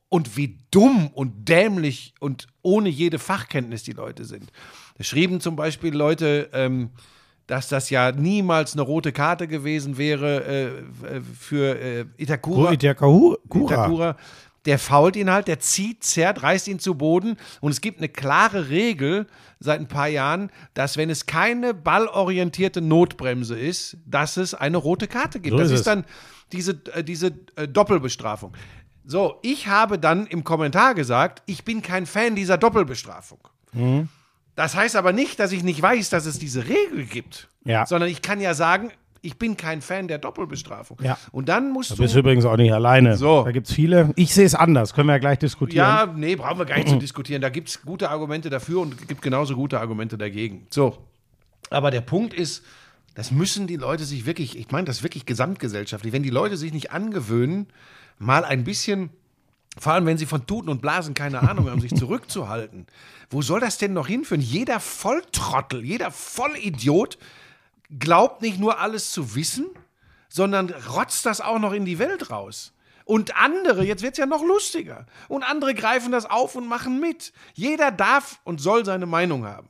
Und 0.09 0.35
wie 0.35 0.57
dumm 0.69 1.07
und 1.07 1.47
dämlich 1.47 2.13
und 2.19 2.47
ohne 2.61 2.89
jede 2.89 3.17
Fachkenntnis 3.17 3.83
die 3.83 3.93
Leute 3.93 4.25
sind. 4.25 4.51
Da 4.97 5.05
schrieben 5.05 5.39
zum 5.39 5.55
Beispiel 5.55 5.95
Leute, 5.95 6.49
ähm, 6.51 6.89
dass 7.47 7.69
das 7.69 7.89
ja 7.89 8.11
niemals 8.11 8.73
eine 8.73 8.81
rote 8.81 9.13
Karte 9.13 9.47
gewesen 9.47 9.97
wäre 9.97 10.43
äh, 10.43 10.65
äh, 10.65 11.21
für 11.21 11.79
äh, 11.79 12.05
Itakura. 12.17 12.73
Itakura. 12.73 13.37
Itakura. 13.53 14.17
Der 14.65 14.79
fault 14.79 15.15
ihn 15.15 15.29
halt, 15.29 15.47
der 15.47 15.59
zieht, 15.59 16.03
zerrt, 16.03 16.41
reißt 16.41 16.67
ihn 16.67 16.79
zu 16.79 16.95
Boden. 16.95 17.37
Und 17.61 17.71
es 17.71 17.81
gibt 17.81 17.99
eine 17.99 18.09
klare 18.09 18.69
Regel 18.69 19.27
seit 19.59 19.79
ein 19.79 19.87
paar 19.87 20.07
Jahren, 20.07 20.51
dass 20.73 20.97
wenn 20.97 21.09
es 21.09 21.25
keine 21.27 21.73
ballorientierte 21.73 22.81
Notbremse 22.81 23.57
ist, 23.57 23.97
dass 24.05 24.37
es 24.37 24.53
eine 24.53 24.77
rote 24.77 25.07
Karte 25.07 25.39
gibt. 25.39 25.53
So 25.53 25.59
das 25.59 25.71
ist 25.71 25.79
ist 25.81 25.87
dann 25.87 26.05
diese, 26.51 26.79
äh, 26.93 27.03
diese 27.03 27.27
äh, 27.55 27.67
Doppelbestrafung. 27.67 28.53
So, 29.05 29.37
ich 29.43 29.67
habe 29.67 29.99
dann 29.99 30.25
im 30.25 30.43
Kommentar 30.43 30.95
gesagt, 30.95 31.43
ich 31.45 31.63
bin 31.63 31.83
kein 31.83 32.07
Fan 32.07 32.35
dieser 32.35 32.57
Doppelbestrafung. 32.57 33.39
Das 34.55 34.73
heißt 34.75 34.95
aber 34.95 35.11
nicht, 35.13 35.39
dass 35.39 35.51
ich 35.51 35.63
nicht 35.63 35.81
weiß, 35.81 36.09
dass 36.09 36.25
es 36.25 36.39
diese 36.39 36.67
Regel 36.67 37.05
gibt, 37.05 37.49
Ja. 37.65 37.85
sondern 37.85 38.09
ich 38.09 38.21
kann 38.21 38.39
ja 38.41 38.53
sagen, 38.53 38.89
ich 39.25 39.37
bin 39.37 39.57
kein 39.57 39.81
Fan 39.81 40.07
der 40.07 40.17
Doppelbestrafung. 40.19 40.97
Ja. 41.01 41.17
Und 41.31 41.49
dann 41.49 41.71
musst 41.71 41.91
Du 41.91 41.95
du. 41.95 42.01
bist 42.03 42.15
übrigens 42.15 42.45
auch 42.45 42.57
nicht 42.57 42.71
alleine. 42.73 43.17
So. 43.17 43.43
Da 43.43 43.51
gibt 43.51 43.67
es 43.67 43.73
viele. 43.73 44.11
Ich 44.15 44.33
sehe 44.33 44.45
es 44.45 44.55
anders. 44.55 44.93
Können 44.93 45.07
wir 45.07 45.13
ja 45.13 45.19
gleich 45.19 45.39
diskutieren. 45.39 45.85
Ja, 45.85 46.05
nee, 46.15 46.35
brauchen 46.35 46.59
wir 46.59 46.65
gar 46.65 46.75
nicht 46.77 46.89
zu 46.89 46.97
diskutieren. 46.97 47.41
Da 47.41 47.49
gibt 47.49 47.69
es 47.69 47.81
gute 47.81 48.09
Argumente 48.09 48.49
dafür 48.49 48.81
und 48.81 48.99
es 49.01 49.07
gibt 49.07 49.21
genauso 49.21 49.55
gute 49.55 49.79
Argumente 49.79 50.17
dagegen. 50.17 50.67
So. 50.69 50.97
Aber 51.69 51.91
der 51.91 52.01
Punkt 52.01 52.33
ist, 52.33 52.63
das 53.15 53.31
müssen 53.31 53.65
die 53.67 53.77
Leute 53.77 54.03
sich 54.05 54.25
wirklich, 54.25 54.57
ich 54.57 54.71
meine 54.71 54.85
das 54.85 55.01
wirklich 55.01 55.25
gesamtgesellschaftlich, 55.25 56.13
wenn 56.13 56.23
die 56.23 56.29
Leute 56.29 56.57
sich 56.57 56.73
nicht 56.73 56.91
angewöhnen, 56.91 57.67
mal 58.19 58.43
ein 58.45 58.63
bisschen, 58.63 59.09
vor 59.79 59.93
allem 59.93 60.05
wenn 60.05 60.17
sie 60.17 60.25
von 60.25 60.45
Tuten 60.45 60.69
und 60.69 60.81
Blasen 60.81 61.13
keine 61.13 61.39
Ahnung 61.49 61.69
haben, 61.69 61.81
sich 61.81 61.95
zurückzuhalten. 61.95 62.85
Wo 63.29 63.41
soll 63.41 63.59
das 63.59 63.77
denn 63.77 63.93
noch 63.93 64.07
hinführen? 64.07 64.41
Jeder 64.41 64.79
Volltrottel, 64.79 65.83
jeder 65.83 66.11
Vollidiot 66.11 67.17
glaubt 67.99 68.41
nicht 68.41 68.59
nur 68.59 68.79
alles 68.79 69.11
zu 69.11 69.35
wissen, 69.35 69.65
sondern 70.29 70.73
rotzt 70.95 71.25
das 71.25 71.41
auch 71.41 71.59
noch 71.59 71.73
in 71.73 71.85
die 71.85 71.99
Welt 71.99 72.29
raus. 72.31 72.73
Und 73.05 73.35
andere, 73.39 73.85
jetzt 73.85 74.01
wird 74.01 74.13
es 74.13 74.17
ja 74.17 74.25
noch 74.25 74.43
lustiger, 74.43 75.05
und 75.27 75.43
andere 75.43 75.75
greifen 75.75 76.11
das 76.11 76.25
auf 76.29 76.55
und 76.55 76.67
machen 76.67 76.99
mit. 76.99 77.33
Jeder 77.53 77.91
darf 77.91 78.39
und 78.43 78.59
soll 78.59 78.83
seine 78.83 79.05
Meinung 79.05 79.45
haben. 79.45 79.67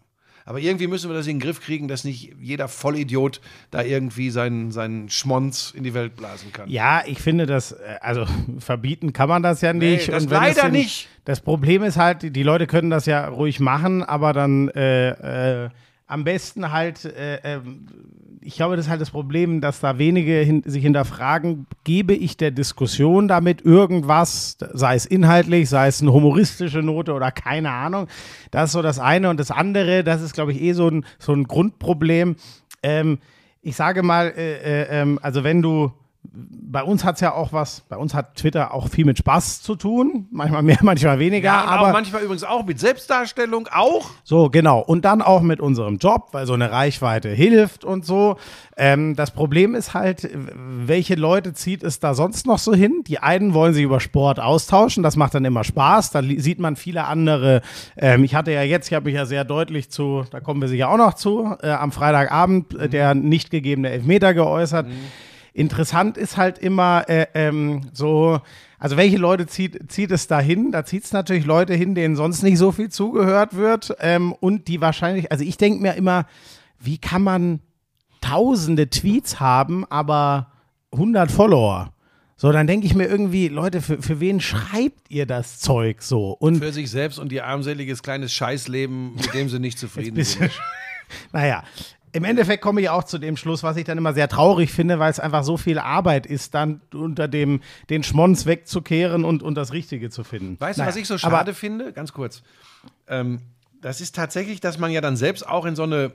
Aber 0.47 0.59
irgendwie 0.59 0.85
müssen 0.85 1.09
wir 1.09 1.15
das 1.17 1.25
in 1.25 1.39
den 1.39 1.39
Griff 1.41 1.59
kriegen, 1.59 1.87
dass 1.87 2.03
nicht 2.03 2.35
jeder 2.39 2.67
Vollidiot 2.67 3.41
da 3.71 3.81
irgendwie 3.81 4.29
seinen, 4.29 4.71
seinen 4.71 5.09
Schmonz 5.09 5.73
in 5.75 5.83
die 5.83 5.95
Welt 5.95 6.15
blasen 6.15 6.53
kann. 6.53 6.69
Ja, 6.69 7.01
ich 7.05 7.19
finde 7.19 7.47
das, 7.47 7.71
äh, 7.71 7.97
also 7.99 8.25
verbieten 8.59 9.11
kann 9.11 9.27
man 9.27 9.41
das 9.41 9.61
ja 9.61 9.73
nicht. 9.73 10.07
das 10.07 10.23
Und 10.25 10.29
wenn 10.29 10.37
es 10.43 10.47
leider 10.55 10.61
denn- 10.69 10.71
nicht. 10.73 11.09
Das 11.25 11.41
Problem 11.41 11.81
ist 11.81 11.97
halt, 11.97 12.21
die- 12.21 12.29
die 12.31 12.43
Leute 12.43 12.67
können 12.67 12.91
das 12.91 13.07
ja 13.07 13.27
ruhig 13.27 13.59
machen, 13.59 14.03
aber 14.03 14.33
dann 14.33 14.69
äh, 14.69 15.63
äh, 15.65 15.69
am 16.07 16.23
besten 16.23 16.71
halt, 16.71 17.05
äh, 17.05 17.39
ähm, 17.43 17.87
ich 18.41 18.55
glaube, 18.55 18.75
das 18.75 18.85
ist 18.85 18.89
halt 18.91 19.01
das 19.01 19.09
Problem, 19.09 19.59
dass 19.59 19.79
da 19.79 19.97
wenige 19.97 20.33
hin, 20.33 20.61
sich 20.65 20.83
hinterfragen, 20.83 21.65
gebe 21.83 22.13
ich 22.13 22.37
der 22.37 22.51
Diskussion 22.51 23.27
damit 23.27 23.65
irgendwas, 23.65 24.57
sei 24.73 24.95
es 24.95 25.07
inhaltlich, 25.07 25.67
sei 25.67 25.87
es 25.87 26.01
eine 26.01 26.13
humoristische 26.13 26.83
Note 26.83 27.13
oder 27.13 27.31
keine 27.31 27.71
Ahnung. 27.71 28.07
Das 28.51 28.65
ist 28.65 28.71
so 28.73 28.83
das 28.83 28.99
eine. 28.99 29.29
Und 29.29 29.39
das 29.39 29.49
andere, 29.49 30.03
das 30.03 30.21
ist, 30.21 30.33
glaube 30.33 30.51
ich, 30.51 30.61
eh 30.61 30.73
so 30.73 30.89
ein, 30.89 31.05
so 31.17 31.33
ein 31.33 31.45
Grundproblem. 31.45 32.35
Ähm, 32.83 33.17
ich 33.63 33.75
sage 33.75 34.03
mal, 34.03 34.31
äh, 34.37 34.83
äh, 34.83 35.01
ähm, 35.01 35.19
also 35.23 35.43
wenn 35.43 35.63
du 35.63 35.91
bei 36.31 36.83
uns 36.83 37.03
hat 37.03 37.15
es 37.15 37.21
ja 37.21 37.33
auch 37.33 37.53
was, 37.53 37.81
bei 37.87 37.97
uns 37.97 38.13
hat 38.13 38.35
Twitter 38.35 38.73
auch 38.73 38.89
viel 38.89 39.05
mit 39.05 39.17
Spaß 39.17 39.61
zu 39.61 39.75
tun, 39.75 40.27
manchmal 40.31 40.61
mehr, 40.63 40.77
manchmal 40.81 41.19
weniger, 41.19 41.47
Ja, 41.47 41.65
aber 41.65 41.91
manchmal 41.91 42.21
übrigens 42.21 42.43
auch 42.43 42.65
mit 42.65 42.79
Selbstdarstellung, 42.79 43.67
auch. 43.73 44.09
so, 44.23 44.49
genau. 44.49 44.79
Und 44.79 45.05
dann 45.05 45.21
auch 45.21 45.41
mit 45.41 45.59
unserem 45.59 45.97
Job, 45.97 46.29
weil 46.31 46.45
so 46.45 46.53
eine 46.53 46.71
Reichweite 46.71 47.29
hilft 47.29 47.85
und 47.85 48.05
so. 48.05 48.37
Ähm, 48.77 49.15
das 49.15 49.31
Problem 49.31 49.73
ist 49.75 49.93
halt, 49.93 50.29
welche 50.33 51.15
Leute 51.15 51.53
zieht 51.53 51.83
es 51.83 51.99
da 51.99 52.13
sonst 52.13 52.45
noch 52.45 52.59
so 52.59 52.73
hin? 52.73 53.03
Die 53.07 53.19
einen 53.19 53.53
wollen 53.53 53.73
sich 53.73 53.83
über 53.83 53.99
Sport 53.99 54.39
austauschen, 54.39 55.03
das 55.03 55.15
macht 55.15 55.33
dann 55.33 55.45
immer 55.45 55.63
Spaß. 55.63 56.11
Da 56.11 56.21
sieht 56.21 56.59
man 56.59 56.75
viele 56.75 57.05
andere. 57.05 57.61
Ähm, 57.97 58.23
ich 58.23 58.35
hatte 58.35 58.51
ja 58.51 58.63
jetzt, 58.63 58.87
ich 58.87 58.93
habe 58.93 59.05
mich 59.05 59.15
ja 59.15 59.25
sehr 59.25 59.45
deutlich 59.45 59.89
zu, 59.89 60.25
da 60.31 60.39
kommen 60.41 60.61
wir 60.61 60.67
sicher 60.67 60.89
auch 60.89 60.97
noch 60.97 61.13
zu, 61.13 61.55
äh, 61.61 61.69
am 61.69 61.91
Freitagabend 61.91 62.73
äh, 62.77 62.89
der 62.89 63.15
nicht 63.15 63.49
gegebene 63.49 63.89
Elfmeter 63.89 64.33
geäußert. 64.33 64.87
Interessant 65.55 66.17
ist 66.17 66.35
halt 66.35 66.59
immer 66.59 67.07
äh, 67.07 67.27
ähm, 67.33 67.89
so, 67.93 68.41
also 68.77 68.97
welche 68.97 69.15
Leute 69.15 69.47
zieht, 69.47 69.89
zieht 69.89 70.11
es 70.11 70.27
da 70.27 70.41
hin? 70.41 70.73
Da 70.73 70.83
zieht 70.83 71.05
es 71.05 71.13
natürlich 71.13 71.45
Leute 71.45 71.73
hin, 71.73 71.95
denen 71.95 72.17
sonst 72.17 72.43
nicht 72.43 72.57
so 72.57 72.73
viel 72.73 72.89
zugehört 72.89 73.55
wird 73.55 73.95
ähm, 74.01 74.33
und 74.33 74.67
die 74.67 74.81
wahrscheinlich, 74.81 75.31
also 75.31 75.45
ich 75.45 75.55
denke 75.55 75.81
mir 75.81 75.93
immer, 75.93 76.25
wie 76.77 76.97
kann 76.97 77.21
man 77.21 77.61
tausende 78.19 78.89
Tweets 78.89 79.39
haben, 79.39 79.85
aber 79.85 80.51
100 80.91 81.31
Follower? 81.31 81.93
So, 82.35 82.51
dann 82.51 82.67
denke 82.67 82.85
ich 82.85 82.93
mir 82.93 83.05
irgendwie, 83.05 83.47
Leute, 83.47 83.81
für, 83.81 84.01
für 84.01 84.19
wen 84.19 84.41
schreibt 84.41 85.09
ihr 85.09 85.25
das 85.25 85.59
Zeug 85.59 86.01
so? 86.01 86.31
Und 86.31 86.57
Für 86.57 86.73
sich 86.73 86.91
selbst 86.91 87.17
und 87.17 87.31
ihr 87.31 87.45
armseliges 87.45 88.03
kleines 88.03 88.33
Scheißleben, 88.33 89.15
mit 89.15 89.33
dem 89.33 89.47
sie 89.47 89.59
nicht 89.59 89.79
zufrieden 89.79 90.21
sind. 90.21 90.51
naja, 91.31 91.63
im 92.15 92.23
Endeffekt 92.23 92.63
komme 92.63 92.79
ich 92.79 92.89
auch 92.89 93.03
zu 93.03 93.17
dem 93.17 93.35
Schluss, 93.35 93.61
was 93.61 93.75
ich 93.75 93.83
dann 93.83 93.97
immer 93.97 94.13
sehr 94.13 94.29
traurig 94.29 94.71
finde, 94.71 94.99
weil 94.99 95.11
es 95.11 95.19
einfach 95.19 95.43
so 95.43 95.57
viel 95.57 95.77
Arbeit 95.77 96.25
ist, 96.25 96.53
dann 96.53 96.79
unter 96.93 97.27
dem 97.27 97.59
den 97.89 98.03
Schmonz 98.03 98.45
wegzukehren 98.45 99.25
und, 99.25 99.43
und 99.43 99.55
das 99.55 99.73
Richtige 99.73 100.09
zu 100.09 100.23
finden. 100.23 100.55
Weißt 100.57 100.77
du, 100.77 100.81
Naja, 100.81 100.89
was 100.89 100.95
ich 100.95 101.07
so 101.07 101.17
schade 101.17 101.53
finde? 101.53 101.91
Ganz 101.91 102.13
kurz. 102.13 102.41
Ähm, 103.09 103.41
das 103.81 103.99
ist 103.99 104.15
tatsächlich, 104.15 104.61
dass 104.61 104.79
man 104.79 104.91
ja 104.91 105.01
dann 105.01 105.17
selbst 105.17 105.45
auch 105.45 105.65
in 105.65 105.75
so 105.75 105.83
eine 105.83 106.13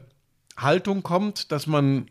Haltung 0.56 1.02
kommt, 1.02 1.52
dass 1.52 1.66
man 1.66 2.06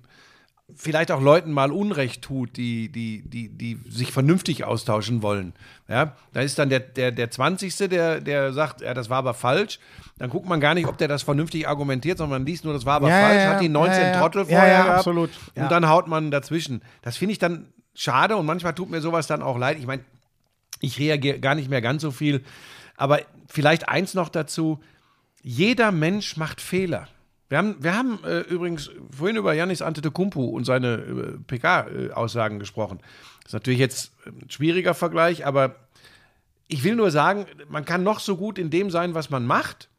vielleicht 0.76 1.12
auch 1.12 1.22
Leuten 1.22 1.52
mal 1.52 1.72
Unrecht 1.72 2.22
tut, 2.22 2.56
die, 2.58 2.90
die, 2.92 3.22
die, 3.28 3.50
die 3.50 3.80
sich 3.90 4.12
vernünftig 4.12 4.64
austauschen 4.64 5.22
wollen. 5.22 5.54
Ja, 5.88 6.16
da 6.34 6.42
ist 6.42 6.60
dann 6.60 6.70
der, 6.70 6.80
der, 6.80 7.12
der 7.12 7.32
20. 7.32 7.76
Der, 7.90 8.22
der 8.22 8.54
sagt, 8.54 8.82
ja, 8.82 8.94
das 8.94 9.10
war 9.10 9.18
aber 9.18 9.34
falsch. 9.34 9.80
Dann 10.18 10.30
guckt 10.30 10.48
man 10.48 10.60
gar 10.60 10.74
nicht, 10.74 10.88
ob 10.88 10.98
der 10.98 11.08
das 11.08 11.24
vernünftig 11.24 11.68
argumentiert, 11.68 12.18
sondern 12.18 12.42
man 12.42 12.46
liest 12.46 12.64
nur, 12.66 12.74
das 12.74 12.86
war 12.86 12.96
aber 12.96 13.10
Ja, 13.10 13.22
falsch, 13.28 13.44
ja. 13.44 13.50
hat 13.54 13.62
die 13.62 13.70
19 13.70 14.02
Ja. 14.02 14.20
Trottel 14.20 14.42
Ja, 14.42 14.48
vorher 14.48 14.68
ja, 14.68 14.82
gehabt. 14.84 14.98
absolut. 14.98 15.30
Und 15.56 15.72
dann 15.72 15.88
haut 15.90 16.08
man 16.08 16.32
dazwischen. 16.32 16.82
Das 17.02 17.18
finde 17.18 17.32
ich 17.34 17.40
dann 17.40 17.68
schade 17.96 18.36
und 18.38 18.46
manchmal 18.46 18.74
tut 18.76 18.90
mir 18.90 19.02
sowas 19.02 19.28
dann 19.28 19.42
auch 19.42 19.58
leid. 19.58 19.78
Ich 19.80 19.88
meine, 19.88 20.04
ich 20.82 21.00
reagiere 21.00 21.40
gar 21.40 21.56
nicht 21.56 21.70
mehr 21.70 21.82
ganz 21.82 22.02
so 22.02 22.12
viel. 22.12 22.44
Aber 22.96 23.20
vielleicht 23.48 23.90
eins 23.90 24.14
noch 24.14 24.30
dazu: 24.30 24.80
Jeder 25.42 25.92
Mensch 25.92 26.38
macht 26.38 26.62
Fehler. 26.62 27.08
Wir 27.50 27.58
haben, 27.58 27.84
wir 27.84 27.96
haben 27.96 28.24
äh, 28.24 28.42
übrigens 28.42 28.92
vorhin 29.12 29.36
über 29.36 29.54
Yannis 29.54 29.82
Antetokounmpo 29.82 30.46
und 30.46 30.66
seine 30.66 30.94
äh, 30.96 31.38
PK-Aussagen 31.48 32.60
gesprochen. 32.60 33.00
Das 33.40 33.48
ist 33.50 33.54
natürlich 33.54 33.80
jetzt 33.80 34.12
ein 34.28 34.50
schwieriger 34.50 34.94
Vergleich, 34.94 35.48
aber 35.48 35.76
ich 36.68 36.84
will 36.84 36.96
nur 36.96 37.10
sagen, 37.10 37.48
man 37.68 37.86
kann 37.86 38.04
noch 38.04 38.20
so 38.20 38.38
gut 38.38 38.60
in 38.60 38.70
dem 38.70 38.92
sein, 38.92 39.16
was 39.16 39.32
man 39.32 39.48
macht. 39.48 39.90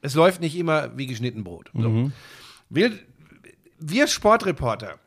Es 0.00 0.14
läuft 0.14 0.40
nicht 0.40 0.56
immer 0.56 0.96
wie 0.96 1.08
geschnitten 1.08 1.42
Brot. 1.42 1.70
So. 1.74 2.12
Wir, 2.68 2.92
wir 3.80 4.06
Sportreporter, 4.06 5.00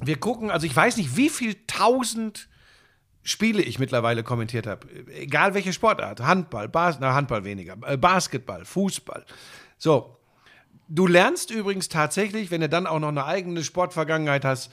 wir 0.00 0.18
gucken, 0.18 0.52
also 0.52 0.64
ich 0.66 0.76
weiß 0.76 0.96
nicht, 0.96 1.16
wie 1.16 1.28
viel 1.28 1.56
tausend 1.66 2.48
Spiele 3.24 3.60
ich 3.62 3.80
mittlerweile 3.80 4.22
kommentiert 4.22 4.68
habe. 4.68 4.86
Egal 5.12 5.54
welche 5.54 5.72
Sportart. 5.72 6.20
Handball, 6.20 6.68
Bas 6.68 6.98
na, 7.00 7.12
Handball 7.12 7.42
weniger. 7.42 7.76
äh, 7.84 7.96
Basketball, 7.96 8.64
Fußball. 8.64 9.26
So. 9.76 10.15
Du 10.88 11.06
lernst 11.06 11.50
übrigens 11.50 11.88
tatsächlich, 11.88 12.50
wenn 12.50 12.60
du 12.60 12.68
dann 12.68 12.86
auch 12.86 13.00
noch 13.00 13.08
eine 13.08 13.24
eigene 13.24 13.64
Sportvergangenheit 13.64 14.44
hast 14.44 14.70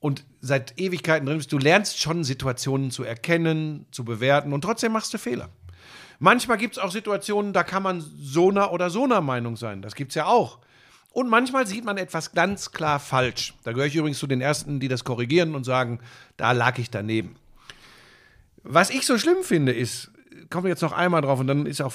und 0.00 0.24
seit 0.40 0.78
Ewigkeiten 0.80 1.26
drin 1.26 1.36
bist, 1.38 1.52
du 1.52 1.58
lernst 1.58 2.00
schon 2.00 2.24
Situationen 2.24 2.90
zu 2.90 3.04
erkennen, 3.04 3.86
zu 3.90 4.04
bewerten 4.04 4.52
und 4.52 4.62
trotzdem 4.62 4.92
machst 4.92 5.12
du 5.12 5.18
Fehler. 5.18 5.50
Manchmal 6.18 6.56
gibt 6.56 6.76
es 6.76 6.82
auch 6.82 6.90
Situationen, 6.90 7.52
da 7.52 7.64
kann 7.64 7.82
man 7.82 8.00
so 8.00 8.48
einer 8.48 8.72
oder 8.72 8.90
so 8.90 9.04
einer 9.04 9.20
Meinung 9.20 9.56
sein. 9.56 9.82
Das 9.82 9.94
gibt 9.94 10.12
es 10.12 10.14
ja 10.14 10.26
auch. 10.26 10.60
Und 11.10 11.28
manchmal 11.28 11.66
sieht 11.66 11.84
man 11.84 11.98
etwas 11.98 12.32
ganz 12.32 12.70
klar 12.70 13.00
falsch. 13.00 13.54
Da 13.64 13.72
gehöre 13.72 13.86
ich 13.86 13.96
übrigens 13.96 14.20
zu 14.20 14.26
den 14.26 14.40
Ersten, 14.40 14.80
die 14.80 14.88
das 14.88 15.04
korrigieren 15.04 15.54
und 15.54 15.64
sagen, 15.64 15.98
da 16.36 16.52
lag 16.52 16.78
ich 16.78 16.90
daneben. 16.90 17.36
Was 18.62 18.88
ich 18.88 19.04
so 19.04 19.18
schlimm 19.18 19.42
finde, 19.42 19.72
ist, 19.72 20.11
kommen 20.50 20.64
wir 20.64 20.70
jetzt 20.70 20.82
noch 20.82 20.92
einmal 20.92 21.22
drauf 21.22 21.40
und 21.40 21.46
dann 21.46 21.66
ist 21.66 21.80
auch 21.80 21.92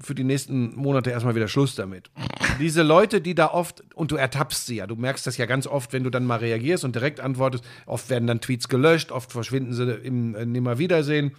für 0.00 0.14
die 0.14 0.24
nächsten 0.24 0.74
Monate 0.76 1.10
erstmal 1.10 1.34
wieder 1.34 1.48
Schluss 1.48 1.74
damit. 1.74 2.10
Diese 2.58 2.82
Leute, 2.82 3.20
die 3.20 3.34
da 3.34 3.48
oft, 3.48 3.82
und 3.94 4.10
du 4.10 4.16
ertappst 4.16 4.66
sie 4.66 4.76
ja, 4.76 4.86
du 4.86 4.96
merkst 4.96 5.26
das 5.26 5.36
ja 5.36 5.46
ganz 5.46 5.66
oft, 5.66 5.92
wenn 5.92 6.04
du 6.04 6.10
dann 6.10 6.24
mal 6.24 6.38
reagierst 6.38 6.84
und 6.84 6.94
direkt 6.94 7.20
antwortest, 7.20 7.64
oft 7.86 8.10
werden 8.10 8.26
dann 8.26 8.40
Tweets 8.40 8.68
gelöscht, 8.68 9.12
oft 9.12 9.32
verschwinden 9.32 9.72
sie 9.72 9.90
im 9.92 10.34
äh, 10.34 10.46
Nimmerwiedersehen 10.46 11.32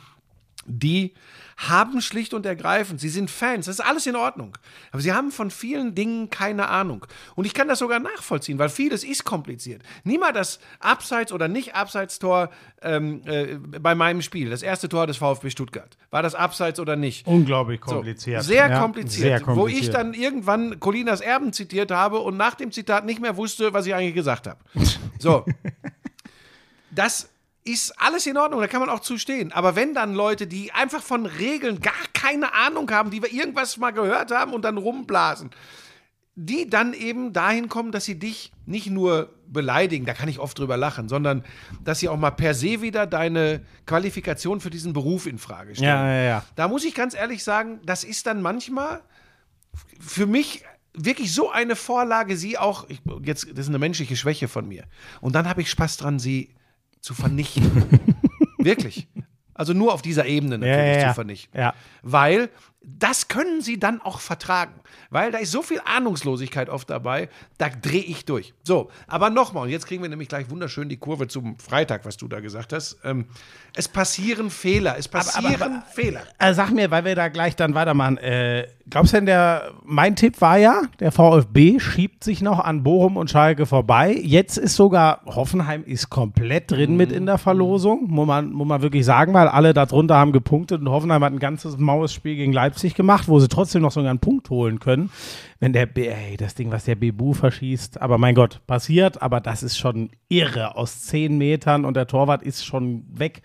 die 0.69 1.13
haben 1.57 1.99
schlicht 2.01 2.33
und 2.33 2.45
ergreifend, 2.45 3.01
sie 3.01 3.09
sind 3.09 3.29
Fans, 3.29 3.65
das 3.65 3.79
ist 3.79 3.85
alles 3.85 4.07
in 4.07 4.15
Ordnung. 4.15 4.57
Aber 4.93 5.01
sie 5.01 5.11
haben 5.11 5.29
von 5.29 5.51
vielen 5.51 5.93
Dingen 5.93 6.29
keine 6.29 6.69
Ahnung. 6.69 7.05
Und 7.35 7.43
ich 7.43 7.53
kann 7.53 7.67
das 7.67 7.79
sogar 7.79 7.99
nachvollziehen, 7.99 8.57
weil 8.59 8.69
vieles 8.69 9.03
ist 9.03 9.25
kompliziert. 9.25 9.81
Nimm 10.05 10.21
mal 10.21 10.31
das 10.31 10.59
Abseits- 10.79 11.33
oder 11.33 11.49
Nicht-Abseits-Tor 11.49 12.49
ähm, 12.81 13.21
äh, 13.25 13.55
bei 13.57 13.93
meinem 13.93 14.21
Spiel, 14.21 14.49
das 14.49 14.61
erste 14.61 14.87
Tor 14.87 15.05
des 15.05 15.17
VfB 15.17 15.49
Stuttgart. 15.49 15.97
War 16.11 16.23
das 16.23 16.33
Abseits 16.33 16.79
oder 16.79 16.95
nicht? 16.95 17.27
Unglaublich 17.27 17.81
So, 17.85 17.95
kompliziert. 17.95 18.43
sehr, 18.43 18.69
Ja, 18.69 18.79
kompliziert, 18.79 19.21
sehr 19.27 19.41
kompliziert. 19.41 19.57
Wo 19.57 19.67
ich 19.67 19.89
dann 19.89 20.13
irgendwann 20.13 20.79
Colinas 20.79 21.19
Erben 21.19 21.51
zitiert 21.51 21.91
habe 21.91 22.19
und 22.19 22.37
nach 22.37 22.55
dem 22.55 22.71
Zitat 22.71 23.05
nicht 23.05 23.19
mehr 23.19 23.35
wusste, 23.35 23.73
was 23.73 23.85
ich 23.85 23.93
eigentlich 23.93 24.15
gesagt 24.15 24.47
habe. 24.47 24.59
So. 25.19 25.43
das 26.91 27.29
ist 27.63 27.99
alles 27.99 28.25
in 28.25 28.37
Ordnung, 28.37 28.61
da 28.61 28.67
kann 28.67 28.79
man 28.79 28.89
auch 28.89 29.01
zustehen. 29.01 29.51
Aber 29.51 29.75
wenn 29.75 29.93
dann 29.93 30.13
Leute, 30.13 30.47
die 30.47 30.71
einfach 30.71 31.01
von 31.01 31.25
Regeln 31.25 31.79
gar 31.81 31.93
keine 32.13 32.53
Ahnung 32.53 32.89
haben, 32.91 33.11
die 33.11 33.21
wir 33.21 33.31
irgendwas 33.31 33.77
mal 33.77 33.91
gehört 33.91 34.31
haben 34.31 34.53
und 34.53 34.63
dann 34.63 34.77
rumblasen, 34.77 35.51
die 36.35 36.69
dann 36.69 36.93
eben 36.93 37.33
dahin 37.33 37.67
kommen, 37.67 37.91
dass 37.91 38.05
sie 38.05 38.17
dich 38.17 38.53
nicht 38.65 38.89
nur 38.89 39.33
beleidigen, 39.45 40.05
da 40.05 40.13
kann 40.13 40.29
ich 40.29 40.39
oft 40.39 40.57
drüber 40.57 40.77
lachen, 40.77 41.09
sondern 41.09 41.43
dass 41.83 41.99
sie 41.99 42.07
auch 42.07 42.17
mal 42.17 42.31
per 42.31 42.53
se 42.53 42.81
wieder 42.81 43.05
deine 43.05 43.65
Qualifikation 43.85 44.61
für 44.61 44.69
diesen 44.69 44.93
Beruf 44.93 45.25
in 45.25 45.37
Frage 45.37 45.75
stellen. 45.75 45.89
Ja, 45.89 46.07
ja, 46.07 46.23
ja. 46.23 46.45
Da 46.55 46.69
muss 46.69 46.85
ich 46.85 46.95
ganz 46.95 47.13
ehrlich 47.13 47.43
sagen, 47.43 47.81
das 47.83 48.05
ist 48.05 48.25
dann 48.25 48.41
manchmal 48.41 49.01
für 49.99 50.27
mich 50.27 50.63
wirklich 50.93 51.33
so 51.33 51.49
eine 51.49 51.75
Vorlage, 51.75 52.37
sie 52.37 52.57
auch, 52.57 52.87
ich, 52.89 53.01
jetzt, 53.23 53.49
das 53.51 53.59
ist 53.59 53.69
eine 53.69 53.79
menschliche 53.79 54.15
Schwäche 54.15 54.47
von 54.47 54.67
mir. 54.67 54.85
Und 55.19 55.35
dann 55.35 55.47
habe 55.47 55.61
ich 55.61 55.69
Spaß 55.69 55.97
dran, 55.97 56.19
sie 56.19 56.55
zu 57.01 57.13
vernichten. 57.13 57.83
wirklich. 58.57 59.07
Also 59.53 59.73
nur 59.73 59.93
auf 59.93 60.01
dieser 60.01 60.25
Ebene 60.25 60.57
natürlich 60.57 60.77
Ja, 60.77 60.85
ja, 60.93 61.01
ja. 61.01 61.07
zu 61.09 61.15
vernichten. 61.15 61.59
Ja. 61.59 61.73
Weil 62.01 62.49
das 62.81 63.27
können 63.27 63.61
sie 63.61 63.77
dann 63.79 64.01
auch 64.01 64.19
vertragen. 64.19 64.73
Weil 65.09 65.31
da 65.31 65.37
ist 65.39 65.51
so 65.51 65.61
viel 65.61 65.81
Ahnungslosigkeit 65.85 66.69
oft 66.69 66.89
dabei, 66.89 67.29
da 67.57 67.67
drehe 67.69 68.01
ich 68.01 68.25
durch. 68.25 68.53
So, 68.63 68.89
aber 69.07 69.29
nochmal, 69.29 69.63
und 69.63 69.69
jetzt 69.69 69.85
kriegen 69.87 70.01
wir 70.01 70.09
nämlich 70.09 70.29
gleich 70.29 70.49
wunderschön 70.49 70.87
die 70.89 70.97
Kurve 70.97 71.27
zum 71.27 71.57
Freitag, 71.59 72.05
was 72.05 72.17
du 72.17 72.27
da 72.27 72.39
gesagt 72.39 72.73
hast. 72.73 72.97
Ähm, 73.03 73.25
es 73.75 73.87
passieren 73.87 74.49
Fehler, 74.49 74.95
es 74.97 75.07
passieren 75.07 75.55
aber- 75.55 75.65
aber- 75.65 75.83
Fehler. 75.93 76.21
Also 76.37 76.57
sag 76.61 76.71
mir, 76.71 76.89
weil 76.89 77.05
wir 77.05 77.15
da 77.15 77.27
gleich 77.27 77.55
dann 77.55 77.75
weitermachen. 77.75 78.17
Äh, 78.17 78.67
glaubst 78.89 79.13
du 79.13 79.17
denn, 79.17 79.25
der, 79.25 79.71
mein 79.83 80.15
Tipp 80.15 80.39
war 80.41 80.57
ja, 80.57 80.83
der 80.99 81.11
VfB 81.11 81.79
schiebt 81.79 82.23
sich 82.23 82.41
noch 82.41 82.59
an 82.59 82.83
Bochum 82.83 83.17
und 83.17 83.29
Schalke 83.29 83.65
vorbei. 83.65 84.15
Jetzt 84.23 84.57
ist 84.57 84.75
sogar 84.75 85.21
Hoffenheim 85.25 85.83
ist 85.83 86.09
komplett 86.09 86.71
drin 86.71 86.95
mit 86.97 87.11
in 87.11 87.25
der 87.25 87.37
Verlosung, 87.37 88.05
muss 88.09 88.25
man, 88.27 88.51
muss 88.51 88.67
man 88.67 88.81
wirklich 88.81 89.05
sagen, 89.05 89.33
weil 89.33 89.47
alle 89.47 89.73
darunter 89.73 90.15
haben 90.15 90.31
gepunktet 90.31 90.81
und 90.81 90.89
Hoffenheim 90.89 91.23
hat 91.23 91.33
ein 91.33 91.39
ganzes 91.39 91.77
maues 91.77 92.13
Spiel 92.13 92.35
gegen 92.35 92.53
Leipzig 92.53 92.68
gemacht, 92.95 93.27
wo 93.27 93.39
sie 93.39 93.47
trotzdem 93.47 93.81
noch 93.81 93.91
sogar 93.91 94.09
einen 94.09 94.19
Punkt 94.19 94.49
holen 94.49 94.79
können. 94.79 95.11
Wenn 95.61 95.73
der, 95.73 95.85
B- 95.87 96.07
ey, 96.07 96.37
das 96.37 96.55
Ding, 96.55 96.71
was 96.71 96.85
der 96.85 96.95
Bebu 96.95 97.33
verschießt, 97.33 98.01
aber 98.01 98.17
mein 98.17 98.33
Gott, 98.33 98.61
passiert, 98.65 99.21
aber 99.21 99.41
das 99.41 99.61
ist 99.61 99.77
schon 99.77 100.09
irre 100.29 100.77
aus 100.77 101.01
zehn 101.01 101.37
Metern 101.37 101.83
und 101.83 101.95
der 101.95 102.07
Torwart 102.07 102.41
ist 102.43 102.65
schon 102.65 103.03
weg. 103.11 103.41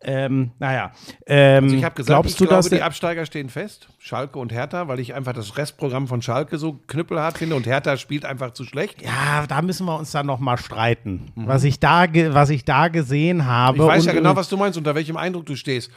Ähm, 0.00 0.52
naja, 0.58 0.92
ähm, 1.26 1.64
Also 1.64 1.76
ich 1.76 1.84
habe 1.84 1.94
gesagt, 1.94 2.08
glaubst 2.14 2.30
ich 2.30 2.36
du, 2.38 2.44
glaube, 2.46 2.62
dass 2.62 2.70
die 2.70 2.80
Absteiger 2.80 3.26
stehen 3.26 3.50
fest, 3.50 3.88
Schalke 3.98 4.38
und 4.38 4.50
Hertha, 4.52 4.88
weil 4.88 4.98
ich 5.00 5.12
einfach 5.14 5.34
das 5.34 5.58
Restprogramm 5.58 6.06
von 6.08 6.22
Schalke 6.22 6.56
so 6.56 6.74
knüppelhart 6.86 7.36
finde 7.36 7.56
und 7.56 7.66
Hertha 7.66 7.96
spielt 7.98 8.24
einfach 8.24 8.52
zu 8.52 8.64
schlecht. 8.64 9.02
Ja, 9.02 9.46
da 9.46 9.60
müssen 9.60 9.84
wir 9.86 9.98
uns 9.98 10.10
dann 10.12 10.24
noch 10.26 10.38
mal 10.38 10.56
streiten. 10.56 11.32
Was, 11.34 11.64
ich 11.64 11.80
da 11.80 12.06
was 12.32 12.48
ich 12.48 12.64
da 12.64 12.88
gesehen 12.88 13.44
habe. 13.44 13.78
Mhm. 13.78 13.82
Ich 13.84 13.88
weiß 13.88 14.04
ja 14.06 14.12
und- 14.12 14.18
genau, 14.18 14.36
was 14.36 14.48
du 14.48 14.56
meinst, 14.56 14.78
unter 14.78 14.94
welchem 14.94 15.16
Eindruck 15.18 15.44
du 15.44 15.54
stehst. 15.54 15.90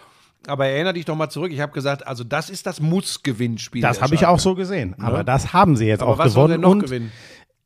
Aber 0.48 0.66
erinnere 0.66 0.94
dich 0.94 1.06
doch 1.06 1.16
mal 1.16 1.30
zurück. 1.30 1.52
Ich 1.52 1.60
habe 1.60 1.72
gesagt, 1.72 2.06
also 2.08 2.24
das 2.24 2.50
ist 2.50 2.66
das 2.66 2.80
Muss-Gewinnspiel. 2.82 3.82
Das 3.82 4.02
habe 4.02 4.16
ich 4.16 4.26
auch 4.26 4.39
so 4.39 4.56
gesehen. 4.56 4.96
Aber 5.00 5.24
das 5.24 5.54
haben 5.54 5.76
sie 5.76 5.86
jetzt 5.86 6.02
Aber 6.02 6.14
auch 6.14 6.18
was 6.18 6.34
gewonnen. 6.34 6.52
denn 6.54 6.62
noch 6.62 6.70
und 6.72 6.80
gewinnen? 6.80 7.12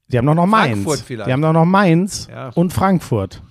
Die 0.07 0.17
haben 0.17 0.25
doch 0.27 0.35
noch 0.35 0.45
Mainz. 0.45 0.83
Frankfurt 0.83 0.99
vielleicht. 1.05 1.27
Die 1.29 1.33
haben 1.33 1.41
doch 1.41 1.53
noch 1.53 1.65
Mainz 1.65 2.27
Ja. 2.29 2.49
und 2.49 2.73
Frankfurt. 2.73 3.41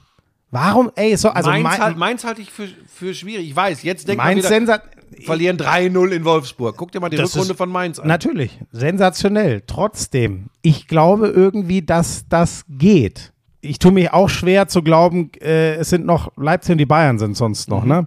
Warum? 0.51 0.91
Ey, 0.95 1.16
so, 1.16 1.31
also 1.31 1.51
Mainz, 1.51 1.64
Mai- 1.64 1.79
halt, 1.79 1.97
Mainz 1.97 2.22
halte 2.25 2.43
ich 2.43 2.51
für, 2.51 2.68
für 2.87 3.12
schwierig. 3.14 3.49
Ich 3.49 3.57
weiß, 3.57 3.83
jetzt 3.83 4.07
denkt 4.07 4.18
man 4.18 4.27
Mainz 4.29 4.39
wieder, 4.41 4.49
sensat 4.51 4.83
verlieren 5.25 5.57
3-0 5.57 6.11
in 6.12 6.25
Wolfsburg. 6.25 6.77
Guck 6.77 6.93
dir 6.93 7.01
mal 7.01 7.09
die 7.09 7.16
Rückrunde 7.16 7.55
von 7.55 7.70
Mainz 7.70 7.99
an. 7.99 8.07
Natürlich, 8.07 8.61
sensationell. 8.70 9.62
Trotzdem, 9.66 10.47
ich 10.62 10.87
glaube 10.87 11.29
irgendwie, 11.29 11.83
dass 11.83 12.29
das 12.29 12.64
geht. 12.68 13.33
Ich 13.62 13.79
tue 13.79 13.91
mich 13.93 14.12
auch 14.12 14.29
schwer 14.29 14.68
zu 14.68 14.83
glauben, 14.83 15.31
äh, 15.41 15.75
es 15.77 15.89
sind 15.89 16.05
noch 16.07 16.31
Leipzig 16.37 16.72
und 16.72 16.79
die 16.79 16.87
Bayern 16.87 17.18
sind 17.18 17.37
sonst 17.37 17.68
noch, 17.68 17.85
ne? 17.85 18.07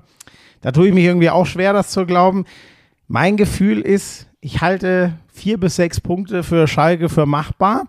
Da 0.67 0.73
tue 0.73 0.89
ich 0.89 0.93
mich 0.93 1.05
irgendwie 1.05 1.29
auch 1.29 1.45
schwer, 1.45 1.71
das 1.71 1.91
zu 1.91 2.05
glauben. 2.05 2.43
Mein 3.07 3.37
Gefühl 3.37 3.79
ist, 3.79 4.27
ich 4.41 4.59
halte 4.59 5.13
vier 5.31 5.57
bis 5.57 5.77
sechs 5.77 6.01
Punkte 6.01 6.43
für 6.43 6.67
Schalke 6.67 7.07
für 7.07 7.25
machbar 7.25 7.83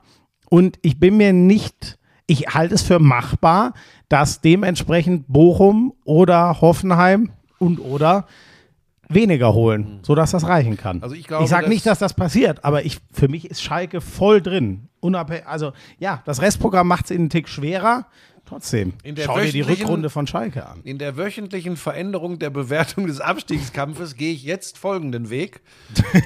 und 0.49 0.79
ich 0.83 1.01
bin 1.01 1.16
mir 1.16 1.33
nicht, 1.33 1.99
ich 2.29 2.55
halte 2.55 2.76
es 2.76 2.83
für 2.83 3.01
machbar, 3.01 3.74
dass 4.09 4.43
dementsprechend 4.43 5.24
Bochum 5.26 5.93
oder 6.05 6.61
Hoffenheim 6.61 7.33
und 7.59 7.81
oder 7.81 8.29
weniger 9.09 9.55
holen, 9.55 9.99
sodass 10.03 10.31
das 10.31 10.47
reichen 10.47 10.76
kann. 10.76 11.03
Also 11.03 11.16
ich 11.16 11.26
glaube, 11.26 11.43
ich 11.43 11.51
sage 11.51 11.68
nicht, 11.68 11.85
dass 11.85 11.99
das 11.99 12.14
passiert, 12.14 12.64
aber 12.64 12.85
ich, 12.85 12.99
für 13.12 13.26
mich 13.26 13.51
ist 13.51 13.61
Schalke 13.61 14.01
voll 14.01 14.41
drin. 14.41 14.89
Unabhängig, 15.01 15.49
also 15.49 15.72
ja, 15.99 16.22
das 16.26 16.43
Restprogramm 16.43 16.87
macht 16.87 17.07
es 17.07 17.11
einen 17.11 17.29
Tick 17.29 17.49
schwerer. 17.49 18.07
Trotzdem, 18.49 18.94
schau 19.24 19.38
dir 19.40 19.53
die 19.53 19.61
Rückrunde 19.61 20.09
von 20.09 20.26
Schalke 20.26 20.66
an. 20.66 20.80
In 20.82 20.96
der 20.99 21.18
wöchentlichen 21.18 21.76
Veränderung 21.76 22.38
der 22.38 22.49
Bewertung 22.49 23.07
des 23.07 23.20
Abstiegskampfes 23.20 24.16
gehe 24.16 24.32
ich 24.32 24.42
jetzt 24.42 24.78
folgenden 24.78 25.28
Weg. 25.28 25.61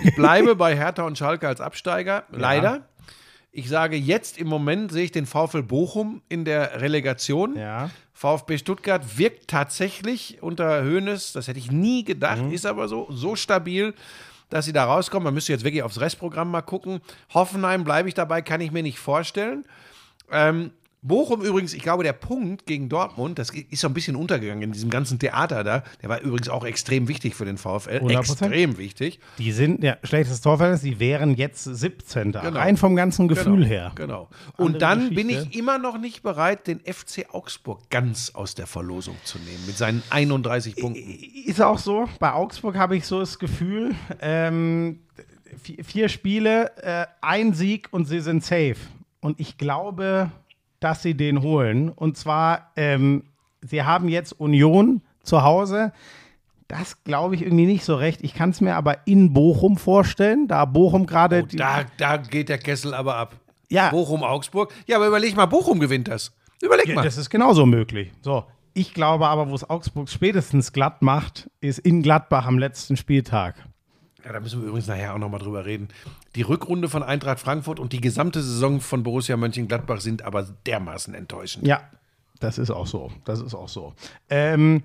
Ich 0.04 0.14
bleibe 0.14 0.54
bei 0.54 0.76
Hertha 0.76 1.02
und 1.02 1.18
Schalke 1.18 1.48
als 1.48 1.60
Absteiger, 1.60 2.24
leider. 2.30 2.86
Ich 3.50 3.68
sage 3.68 3.96
jetzt 3.96 4.38
im 4.38 4.46
Moment 4.46 4.92
sehe 4.92 5.04
ich 5.04 5.10
den 5.10 5.26
VfL 5.26 5.62
Bochum 5.64 6.22
in 6.28 6.44
der 6.44 6.80
Relegation. 6.80 7.56
Ja. 7.56 7.90
VfB 8.14 8.56
Stuttgart 8.58 9.18
wirkt 9.18 9.48
tatsächlich 9.48 10.38
unter 10.42 10.84
Hoeneß, 10.84 11.32
das 11.32 11.48
hätte 11.48 11.58
ich 11.58 11.70
nie 11.72 12.04
gedacht, 12.04 12.40
Mhm. 12.42 12.52
ist 12.52 12.64
aber 12.66 12.86
so, 12.88 13.08
so 13.10 13.34
stabil, 13.34 13.94
dass 14.48 14.64
sie 14.66 14.72
da 14.72 14.84
rauskommen. 14.84 15.24
Man 15.24 15.34
müsste 15.34 15.52
jetzt 15.52 15.64
wirklich 15.64 15.82
aufs 15.82 15.98
Restprogramm 16.00 16.50
mal 16.52 16.62
gucken. 16.62 17.00
Hoffenheim 17.34 17.82
bleibe 17.84 18.08
ich 18.08 18.14
dabei, 18.14 18.42
kann 18.42 18.60
ich 18.60 18.70
mir 18.70 18.82
nicht 18.84 18.98
vorstellen. 19.00 19.64
Ähm, 20.30 20.70
Bochum 21.04 21.42
übrigens, 21.42 21.74
ich 21.74 21.82
glaube, 21.82 22.04
der 22.04 22.12
Punkt 22.12 22.64
gegen 22.64 22.88
Dortmund, 22.88 23.36
das 23.36 23.50
ist 23.50 23.80
so 23.80 23.88
ein 23.88 23.94
bisschen 23.94 24.14
untergegangen 24.14 24.62
in 24.62 24.70
diesem 24.70 24.88
ganzen 24.88 25.18
Theater 25.18 25.64
da. 25.64 25.82
Der 26.00 26.08
war 26.08 26.20
übrigens 26.20 26.48
auch 26.48 26.64
extrem 26.64 27.08
wichtig 27.08 27.34
für 27.34 27.44
den 27.44 27.58
VfL. 27.58 27.98
100%. 27.98 28.18
Extrem 28.18 28.78
wichtig. 28.78 29.18
Die 29.38 29.50
sind, 29.50 29.82
ja, 29.82 29.96
schlechtes 30.04 30.40
Torverhältnis, 30.42 30.82
die 30.82 31.00
wären 31.00 31.34
jetzt 31.34 31.64
17. 31.64 32.30
Genau. 32.30 32.48
Rein 32.50 32.76
vom 32.76 32.94
ganzen 32.94 33.26
Gefühl 33.26 33.56
genau, 33.56 33.66
her. 33.66 33.92
Genau. 33.96 34.28
Andere 34.56 34.64
Und 34.64 34.82
dann 34.82 35.08
bin 35.12 35.26
Geschichte. 35.26 35.48
ich 35.50 35.58
immer 35.58 35.78
noch 35.78 35.98
nicht 35.98 36.22
bereit, 36.22 36.68
den 36.68 36.78
FC 36.78 37.26
Augsburg 37.32 37.90
ganz 37.90 38.30
aus 38.36 38.54
der 38.54 38.68
Verlosung 38.68 39.16
zu 39.24 39.38
nehmen 39.38 39.66
mit 39.66 39.76
seinen 39.76 40.04
31 40.10 40.76
Punkten. 40.76 41.18
Ist 41.46 41.60
auch 41.60 41.78
so. 41.78 42.08
Bei 42.20 42.32
Augsburg 42.32 42.76
habe 42.76 42.96
ich 42.96 43.06
so 43.06 43.18
das 43.18 43.40
Gefühl, 43.40 43.96
ähm, 44.20 45.00
vier, 45.60 45.84
vier 45.84 46.08
Spiele, 46.08 46.76
äh, 46.76 47.06
ein 47.20 47.54
Sieg 47.54 47.88
und 47.90 48.04
sie 48.04 48.20
sind 48.20 48.44
safe. 48.44 48.76
Und 49.20 49.40
ich 49.40 49.58
glaube, 49.58 50.30
dass 50.84 51.02
sie 51.02 51.14
den 51.14 51.42
holen. 51.42 51.88
Und 51.88 52.16
zwar, 52.16 52.70
ähm, 52.76 53.24
sie 53.60 53.82
haben 53.82 54.08
jetzt 54.08 54.32
Union 54.32 55.02
zu 55.22 55.42
Hause. 55.42 55.92
Das 56.68 57.02
glaube 57.04 57.34
ich 57.34 57.42
irgendwie 57.42 57.66
nicht 57.66 57.84
so 57.84 57.94
recht. 57.96 58.22
Ich 58.22 58.34
kann 58.34 58.50
es 58.50 58.60
mir 58.60 58.74
aber 58.76 59.06
in 59.06 59.32
Bochum 59.32 59.76
vorstellen, 59.76 60.48
da 60.48 60.64
Bochum 60.64 61.06
gerade. 61.06 61.44
die- 61.44 61.56
Oh, 61.56 61.58
Da, 61.58 61.84
da 61.98 62.16
geht 62.16 62.48
der 62.48 62.58
Kessel 62.58 62.94
aber 62.94 63.16
ab. 63.16 63.36
Ja. 63.70 63.90
Bochum, 63.90 64.22
Augsburg. 64.22 64.72
Ja, 64.86 64.96
aber 64.96 65.08
überleg 65.08 65.36
mal, 65.36 65.46
Bochum 65.46 65.80
gewinnt 65.80 66.08
das. 66.08 66.32
Überleg 66.62 66.88
Ja, 66.88 66.94
mal. 66.96 67.02
das 67.04 67.16
ist 67.16 67.30
genauso 67.30 67.66
möglich. 67.66 68.10
So, 68.22 68.44
ich 68.74 68.94
glaube 68.94 69.26
aber, 69.28 69.50
wo 69.50 69.54
es 69.54 69.68
Augsburg 69.68 70.08
spätestens 70.08 70.72
glatt 70.72 71.02
macht, 71.02 71.50
ist 71.60 71.78
in 71.80 72.02
Gladbach 72.02 72.46
am 72.46 72.58
letzten 72.58 72.96
Spieltag. 72.96 73.54
Ja, 74.24 74.32
da 74.32 74.40
müssen 74.40 74.60
wir 74.60 74.68
übrigens 74.68 74.86
nachher 74.86 75.14
auch 75.14 75.18
nochmal 75.18 75.40
drüber 75.40 75.64
reden. 75.64 75.88
Die 76.36 76.42
Rückrunde 76.42 76.88
von 76.88 77.02
Eintracht 77.02 77.40
Frankfurt 77.40 77.80
und 77.80 77.92
die 77.92 78.00
gesamte 78.00 78.40
Saison 78.40 78.80
von 78.80 79.02
Borussia 79.02 79.36
Mönchengladbach 79.36 80.00
sind 80.00 80.22
aber 80.22 80.46
dermaßen 80.66 81.14
enttäuschend. 81.14 81.66
Ja, 81.66 81.82
das 82.38 82.58
ist 82.58 82.70
auch 82.70 82.86
so. 82.86 83.10
Das 83.24 83.40
ist 83.40 83.54
auch 83.54 83.68
so. 83.68 83.94
Ähm, 84.30 84.82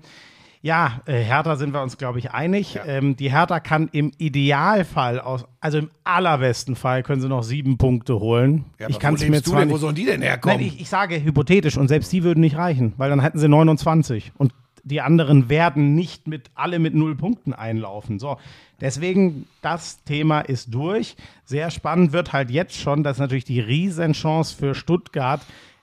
ja, 0.60 1.02
äh, 1.06 1.22
Hertha 1.22 1.54
sind 1.56 1.72
wir 1.72 1.82
uns, 1.82 1.98
glaube 1.98 2.18
ich, 2.18 2.32
einig. 2.32 2.78
Ähm, 2.84 3.16
die 3.16 3.30
Hertha 3.30 3.60
kann 3.60 3.88
im 3.92 4.10
Idealfall, 4.18 5.20
aus, 5.20 5.44
also 5.60 5.78
im 5.78 5.90
allerbesten 6.02 6.74
Fall, 6.74 7.04
können 7.04 7.20
sie 7.20 7.28
noch 7.28 7.44
sieben 7.44 7.78
Punkte 7.78 8.18
holen. 8.18 8.64
Ja, 8.80 8.88
ich 8.88 8.98
kann 8.98 9.14
es 9.14 9.28
mir 9.28 9.42
zwar 9.42 9.60
denn? 9.60 9.70
Wo 9.70 9.76
sollen 9.76 9.94
die 9.94 10.04
denn 10.04 10.20
herkommen? 10.20 10.56
Nein, 10.56 10.66
ich, 10.66 10.80
ich 10.80 10.88
sage 10.88 11.22
hypothetisch 11.22 11.76
und 11.76 11.86
selbst 11.86 12.12
die 12.12 12.24
würden 12.24 12.40
nicht 12.40 12.56
reichen, 12.56 12.92
weil 12.96 13.08
dann 13.10 13.20
hätten 13.20 13.38
sie 13.38 13.48
29 13.48 14.32
und 14.36 14.52
die 14.88 15.00
anderen 15.00 15.48
werden 15.48 15.94
nicht 15.94 16.26
mit 16.26 16.50
alle 16.54 16.78
mit 16.78 16.94
null 16.94 17.14
Punkten 17.16 17.52
einlaufen. 17.52 18.18
So, 18.18 18.38
deswegen 18.80 19.46
das 19.62 20.02
Thema 20.04 20.40
ist 20.40 20.74
durch. 20.74 21.16
Sehr 21.44 21.70
spannend 21.70 22.12
wird 22.12 22.32
halt 22.32 22.50
jetzt 22.50 22.76
schon, 22.76 23.04
das 23.04 23.16
ist 23.16 23.20
natürlich 23.20 23.44
die 23.44 23.60
Riesenchance 23.60 24.56
für 24.56 24.74
Stuttgart, 24.74 25.40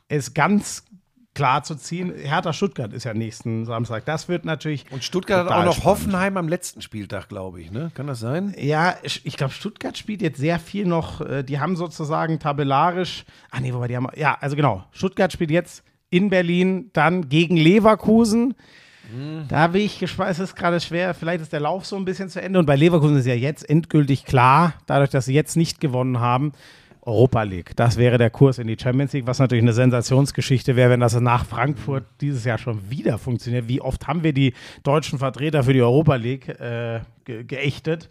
es 0.08 0.34
ganz 0.34 0.84
klar 1.34 1.64
zu 1.64 1.76
ziehen. 1.76 2.14
Hertha 2.16 2.54
Stuttgart 2.54 2.94
ist 2.94 3.04
ja 3.04 3.14
nächsten 3.14 3.66
Samstag. 3.66 4.06
Das 4.06 4.30
wird 4.30 4.46
natürlich 4.46 4.86
und 4.90 5.04
Stuttgart 5.04 5.46
hat 5.46 5.52
auch 5.52 5.66
noch 5.66 5.74
spannend. 5.76 5.86
Hoffenheim 5.86 6.38
am 6.38 6.48
letzten 6.48 6.82
Spieltag, 6.82 7.28
glaube 7.28 7.60
ich. 7.62 7.72
Ne? 7.72 7.92
Kann 7.94 8.08
das 8.08 8.22
sein? 8.22 8.56
Ja, 8.58 8.96
ich 9.04 9.26
ich 9.26 9.36
glaube, 9.36 9.52
Stuttgart 9.52 9.98
spielt 9.98 10.22
jetzt 10.22 10.40
sehr 10.40 10.60
viel 10.60 10.86
noch. 10.86 11.20
äh, 11.22 11.44
Die 11.44 11.60
haben 11.60 11.76
sozusagen 11.76 12.40
tabellarisch. 12.40 13.26
Ah, 13.52 13.60
nee, 13.60 13.74
wobei 13.74 13.90
die 13.90 13.98
haben. 13.98 14.08
Ja, 14.16 14.38
also 14.40 14.56
genau. 14.56 14.86
Stuttgart 14.92 15.34
spielt 15.34 15.52
jetzt 15.52 15.84
in 16.10 16.30
Berlin, 16.30 16.90
dann 16.94 17.28
gegen 17.28 17.58
Leverkusen. 17.58 18.54
Da 19.48 19.68
bin 19.68 19.82
ich 19.82 20.00
gespannt, 20.00 20.32
es 20.32 20.40
ist 20.40 20.56
gerade 20.56 20.80
schwer. 20.80 21.14
Vielleicht 21.14 21.42
ist 21.42 21.54
der 21.54 21.60
Lauf 21.60 21.86
so 21.86 21.96
ein 21.96 22.06
bisschen 22.06 22.30
zu 22.30 22.42
Ende. 22.42 22.60
Und 22.60 22.66
bei 22.66 22.76
Leverkusen 22.76 23.18
ist 23.18 23.26
ja 23.26 23.36
jetzt 23.36 23.70
endgültig 23.70 24.26
klar, 24.26 24.74
dadurch, 24.86 25.10
dass 25.10 25.26
sie 25.26 25.34
jetzt 25.34 25.56
nicht 25.56 25.80
gewonnen 25.80 26.20
haben, 26.20 26.54
Europa 27.06 27.44
League. 27.44 27.76
Das 27.76 27.98
wäre 27.98 28.18
der 28.18 28.32
Kurs 28.32 28.58
in 28.58 28.68
die 28.68 28.78
Champions 28.82 29.14
League, 29.14 29.28
was 29.28 29.40
natürlich 29.40 29.64
eine 29.64 29.74
Sensationsgeschichte 29.74 30.76
wäre, 30.76 30.90
wenn 30.90 31.00
das 31.00 31.20
nach 31.20 31.46
Frankfurt 31.46 32.04
dieses 32.20 32.44
Jahr 32.46 32.58
schon 32.58 32.90
wieder 32.90 33.18
funktioniert. 33.20 33.68
Wie 33.68 33.80
oft 33.80 34.08
haben 34.08 34.24
wir 34.24 34.34
die 34.34 34.54
deutschen 34.84 35.20
Vertreter 35.20 35.64
für 35.64 35.74
die 35.74 35.82
Europa 35.82 36.16
League 36.16 36.50
äh, 36.50 37.02
ge 37.24 37.44
geächtet? 37.44 38.10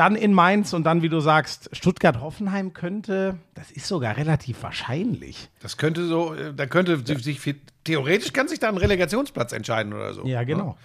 Dann 0.00 0.16
in 0.16 0.32
Mainz 0.32 0.72
und 0.72 0.84
dann, 0.84 1.02
wie 1.02 1.08
du 1.10 1.20
sagst, 1.20 1.68
Stuttgart-Hoffenheim 1.72 2.72
könnte, 2.72 3.36
das 3.54 3.70
ist 3.70 3.86
sogar 3.86 4.16
relativ 4.16 4.62
wahrscheinlich. 4.62 5.50
Das 5.60 5.76
könnte 5.76 6.06
so, 6.06 6.34
äh, 6.34 6.54
da 6.54 6.64
könnte 6.66 6.98
sich 7.20 7.38
viel, 7.38 7.60
theoretisch 7.84 8.32
kann 8.32 8.48
sich 8.48 8.58
da 8.58 8.68
ein 8.70 8.78
Relegationsplatz 8.78 9.52
entscheiden 9.52 9.92
oder 9.92 10.14
so. 10.14 10.24
Ja, 10.24 10.42
genau. 10.42 10.78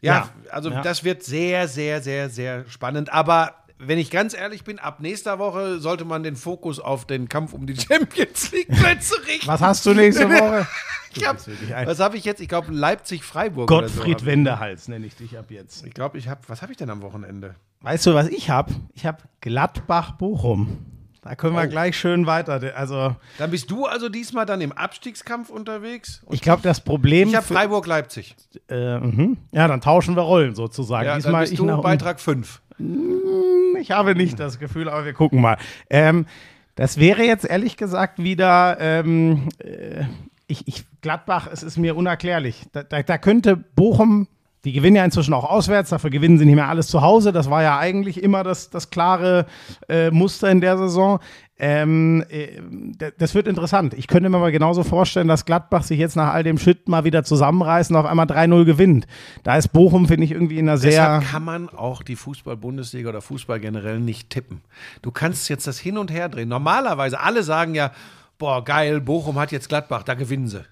Ja, 0.00 0.14
Ja. 0.14 0.28
also 0.50 0.70
Ja. 0.70 0.82
das 0.82 1.04
wird 1.04 1.22
sehr, 1.22 1.68
sehr, 1.68 2.00
sehr, 2.02 2.28
sehr 2.28 2.68
spannend. 2.68 3.12
Aber 3.12 3.54
wenn 3.84 3.98
ich 3.98 4.10
ganz 4.10 4.34
ehrlich 4.34 4.64
bin, 4.64 4.78
ab 4.78 5.00
nächster 5.00 5.38
Woche 5.38 5.78
sollte 5.80 6.04
man 6.04 6.22
den 6.22 6.36
Fokus 6.36 6.78
auf 6.80 7.06
den 7.06 7.28
Kampf 7.28 7.52
um 7.52 7.66
die 7.66 7.76
Champions 7.80 8.50
League 8.52 8.68
Plätze 8.68 9.14
richten. 9.26 9.46
Was 9.46 9.60
hast 9.60 9.84
du 9.86 9.94
nächste 9.94 10.28
Woche? 10.30 10.66
Ich 11.14 11.26
hab, 11.26 11.36
was 11.86 12.00
habe 12.00 12.16
ich 12.16 12.24
jetzt? 12.24 12.40
Ich 12.40 12.48
glaube 12.48 12.72
Leipzig-Freiburg. 12.72 13.70
oder 13.70 13.88
so 13.88 13.96
Gottfried 13.96 14.20
ich. 14.20 14.26
Wendehals 14.26 14.88
nenne 14.88 15.04
ich 15.06 15.14
dich 15.14 15.36
ab 15.38 15.50
jetzt. 15.50 15.84
Ich 15.86 15.92
glaube, 15.92 16.16
ich 16.16 16.28
habe, 16.28 16.40
was 16.48 16.62
habe 16.62 16.72
ich 16.72 16.78
denn 16.78 16.88
am 16.88 17.02
Wochenende? 17.02 17.54
Weißt 17.82 18.06
du, 18.06 18.14
was 18.14 18.28
ich 18.28 18.48
habe? 18.48 18.72
Ich 18.94 19.04
habe 19.04 19.18
Gladbach-Bochum. 19.42 20.78
Da 21.24 21.36
können 21.36 21.54
wir 21.54 21.62
Oh. 21.64 21.68
gleich 21.68 21.96
schön 21.96 22.26
weiter. 22.26 22.60
Also, 22.74 23.14
Dann 23.38 23.50
bist 23.50 23.70
du 23.70 23.86
also 23.86 24.08
diesmal 24.08 24.44
dann 24.46 24.60
im 24.60 24.72
Abstiegskampf 24.72 25.50
unterwegs? 25.50 26.20
Ich 26.30 26.40
glaube, 26.40 26.62
das 26.62 26.80
Problem. 26.80 27.28
ich 27.28 27.36
habe 27.36 27.46
Freiburg-Leipzig. 27.46 28.34
Äh, 28.68 28.98
mhm. 28.98 29.36
ja, 29.52 29.68
dann 29.68 29.80
tauschen 29.80 30.16
wir 30.16 30.22
Rollen 30.22 30.54
sozusagen. 30.56 31.04
Ja, 31.04 31.12
dann 31.12 31.22
Diesmal 31.22 31.42
bist 31.42 31.52
ich 31.52 31.58
du. 31.60 31.80
Beitrag 31.82 32.20
5. 32.20 32.61
Ich 32.78 33.90
habe 33.90 34.14
nicht 34.14 34.38
das 34.38 34.58
Gefühl, 34.58 34.88
aber 34.88 35.04
wir 35.04 35.12
gucken 35.12 35.40
mal. 35.40 35.58
Ähm, 35.90 36.26
das 36.74 36.98
wäre 36.98 37.22
jetzt 37.22 37.44
ehrlich 37.44 37.76
gesagt 37.76 38.22
wieder. 38.22 38.78
Ähm, 38.80 39.48
äh, 39.58 40.04
ich, 40.46 40.68
ich, 40.68 40.84
Gladbach, 41.00 41.48
es 41.50 41.62
ist 41.62 41.78
mir 41.78 41.96
unerklärlich. 41.96 42.64
Da, 42.72 42.82
da, 42.82 43.02
da 43.02 43.18
könnte 43.18 43.56
Bochum. 43.56 44.28
Die 44.64 44.72
gewinnen 44.72 44.96
ja 44.96 45.04
inzwischen 45.04 45.34
auch 45.34 45.44
auswärts, 45.44 45.90
dafür 45.90 46.10
gewinnen 46.10 46.38
sie 46.38 46.44
nicht 46.44 46.54
mehr 46.54 46.68
alles 46.68 46.86
zu 46.86 47.02
Hause. 47.02 47.32
Das 47.32 47.50
war 47.50 47.62
ja 47.62 47.78
eigentlich 47.78 48.22
immer 48.22 48.44
das, 48.44 48.70
das 48.70 48.90
klare 48.90 49.46
äh, 49.88 50.10
Muster 50.10 50.50
in 50.50 50.60
der 50.60 50.78
Saison. 50.78 51.18
Ähm, 51.58 52.24
äh, 52.28 52.60
das 53.18 53.34
wird 53.34 53.46
interessant. 53.46 53.94
Ich 53.94 54.08
könnte 54.08 54.28
mir 54.28 54.38
mal 54.38 54.52
genauso 54.52 54.82
vorstellen, 54.82 55.28
dass 55.28 55.44
Gladbach 55.44 55.84
sich 55.84 55.98
jetzt 55.98 56.16
nach 56.16 56.32
all 56.32 56.42
dem 56.42 56.58
Shit 56.58 56.88
mal 56.88 57.04
wieder 57.04 57.22
zusammenreißen 57.22 57.94
und 57.94 58.02
auf 58.02 58.10
einmal 58.10 58.26
3-0 58.26 58.64
gewinnt. 58.64 59.06
Da 59.44 59.56
ist 59.56 59.68
Bochum, 59.68 60.08
finde 60.08 60.24
ich, 60.24 60.32
irgendwie 60.32 60.58
in 60.58 60.68
einer 60.68 60.78
sehr. 60.78 60.90
Deshalb 60.90 61.24
kann 61.24 61.44
man 61.44 61.68
auch 61.68 62.02
die 62.02 62.16
Fußball-Bundesliga 62.16 63.08
oder 63.08 63.20
Fußball 63.20 63.60
generell 63.60 64.00
nicht 64.00 64.30
tippen. 64.30 64.60
Du 65.02 65.10
kannst 65.10 65.48
jetzt 65.48 65.66
das 65.66 65.78
hin 65.78 65.98
und 65.98 66.10
her 66.10 66.28
drehen. 66.28 66.48
Normalerweise, 66.48 67.20
alle 67.20 67.42
sagen 67.44 67.74
ja, 67.74 67.92
boah, 68.38 68.64
geil, 68.64 69.00
Bochum 69.00 69.38
hat 69.38 69.52
jetzt 69.52 69.68
Gladbach, 69.68 70.02
da 70.02 70.14
gewinnen 70.14 70.48
sie. 70.48 70.64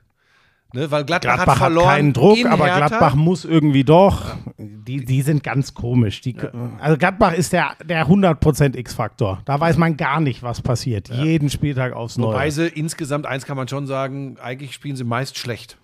Ne, 0.72 0.90
weil 0.90 1.04
Gladbach, 1.04 1.34
Gladbach 1.34 1.46
hat 1.46 1.48
hat, 1.48 1.58
verloren. 1.58 1.88
keinen 1.88 2.12
Druck, 2.12 2.44
aber 2.46 2.66
Hertha. 2.66 2.86
Gladbach 2.88 3.14
muss 3.16 3.44
irgendwie 3.44 3.82
doch. 3.84 4.36
Die, 4.58 5.04
die 5.04 5.22
sind 5.22 5.42
ganz 5.42 5.74
komisch. 5.74 6.20
Die, 6.20 6.36
Also 6.78 6.96
Gladbach 6.96 7.32
ist 7.34 7.52
der, 7.52 7.72
der 7.84 8.06
100% 8.06 8.76
X-Faktor. 8.76 9.42
Da 9.44 9.58
weiß 9.58 9.76
man 9.78 9.96
gar 9.96 10.20
nicht, 10.20 10.42
was 10.42 10.60
passiert. 10.62 11.08
Jeden 11.08 11.50
Spieltag 11.50 11.92
aufs 11.92 12.18
Neue. 12.18 12.28
Wobei 12.34 12.50
sie 12.50 12.68
insgesamt, 12.68 13.26
eins 13.26 13.44
kann 13.46 13.56
man 13.56 13.66
schon 13.68 13.86
sagen, 13.86 14.36
eigentlich 14.42 14.72
spielen 14.72 14.96
sie 14.96 15.04
meist 15.04 15.36
schlecht. 15.38 15.76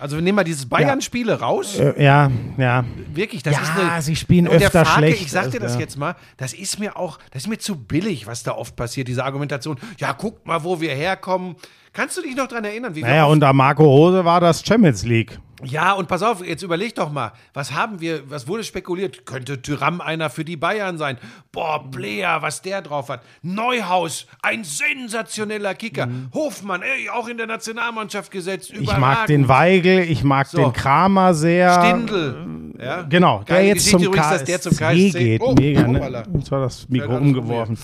Also 0.00 0.16
wir 0.16 0.22
nehmen 0.22 0.36
mal 0.36 0.44
dieses 0.44 0.66
Bayern-Spiele 0.66 1.38
raus. 1.40 1.78
Äh, 1.78 2.02
ja, 2.02 2.30
ja. 2.58 2.84
Wirklich, 3.14 3.42
das 3.44 3.54
Ja, 3.54 3.62
ist 3.62 3.70
eine. 3.78 4.02
sie 4.02 4.16
spielen 4.16 4.48
und 4.48 4.58
der 4.58 4.66
öfter 4.66 4.84
Farke, 4.84 4.98
schlecht. 4.98 5.22
Ich 5.22 5.30
sag 5.30 5.50
dir 5.52 5.60
das 5.60 5.74
Ja. 5.74 5.80
jetzt 5.80 5.96
mal, 5.96 6.16
das 6.36 6.52
ist 6.52 6.80
mir 6.80 6.96
auch, 6.98 7.18
das 7.30 7.42
ist 7.44 7.48
mir 7.48 7.58
zu 7.58 7.76
billig, 7.76 8.26
was 8.26 8.42
da 8.42 8.52
oft 8.52 8.74
passiert, 8.74 9.06
diese 9.06 9.24
Argumentation. 9.24 9.76
Ja, 9.98 10.12
guck 10.12 10.44
mal, 10.46 10.64
wo 10.64 10.80
wir 10.80 10.90
herkommen. 10.94 11.54
Kannst 11.94 12.16
du 12.18 12.22
dich 12.22 12.34
noch 12.34 12.48
dran 12.48 12.64
erinnern, 12.64 12.94
wie 12.96 13.02
wir 13.02 13.08
Naja, 13.08 13.24
unter 13.26 13.52
Marco 13.52 13.84
Rose 13.84 14.24
war 14.24 14.40
das 14.40 14.64
Champions 14.66 15.04
League. 15.04 15.38
Ja, 15.62 15.92
und 15.92 16.08
pass 16.08 16.22
auf, 16.22 16.44
jetzt 16.44 16.62
überleg 16.62 16.94
doch 16.96 17.10
mal, 17.10 17.32
was 17.54 17.72
haben 17.72 18.00
wir, 18.00 18.28
was 18.28 18.48
wurde 18.48 18.64
spekuliert? 18.64 19.24
Könnte 19.24 19.62
Tyram 19.62 20.00
einer 20.00 20.28
für 20.28 20.44
die 20.44 20.56
Bayern 20.56 20.98
sein? 20.98 21.16
Boah, 21.52 21.88
Player, 21.90 22.42
was 22.42 22.62
der 22.62 22.82
drauf 22.82 23.08
hat. 23.08 23.22
Neuhaus, 23.42 24.26
ein 24.42 24.64
sensationeller 24.64 25.74
Kicker. 25.74 26.08
Hofmann, 26.34 26.82
ey, 26.82 27.08
auch 27.08 27.28
in 27.28 27.38
der 27.38 27.46
Nationalmannschaft 27.46 28.32
gesetzt. 28.32 28.74
Mhm. 28.74 28.82
Ich 28.82 28.96
mag 28.98 29.26
den 29.26 29.48
Weigel, 29.48 30.00
ich 30.00 30.24
mag 30.24 30.48
So. 30.48 30.58
den 30.58 30.72
Kramer 30.72 31.32
sehr. 31.32 31.72
Stindl. 31.80 32.72
Ja? 32.78 33.02
Genau, 33.02 33.38
der 33.44 33.56
Geile 33.56 33.68
jetzt 33.68 33.84
Geschichte 33.84 33.98
zum 33.98 34.06
übrigens, 34.06 34.26
KSC, 34.26 34.38
dass 34.38 34.46
der 34.46 34.60
zum 34.60 34.76
KSC 34.76 35.10
geht. 35.12 35.40
Oh, 35.40 35.54
Mega, 35.54 35.86
ne? 35.86 36.24
Jetzt 36.34 36.50
war 36.50 36.60
das 36.60 36.88
Mikro 36.88 37.16
umgeworfen. 37.16 37.78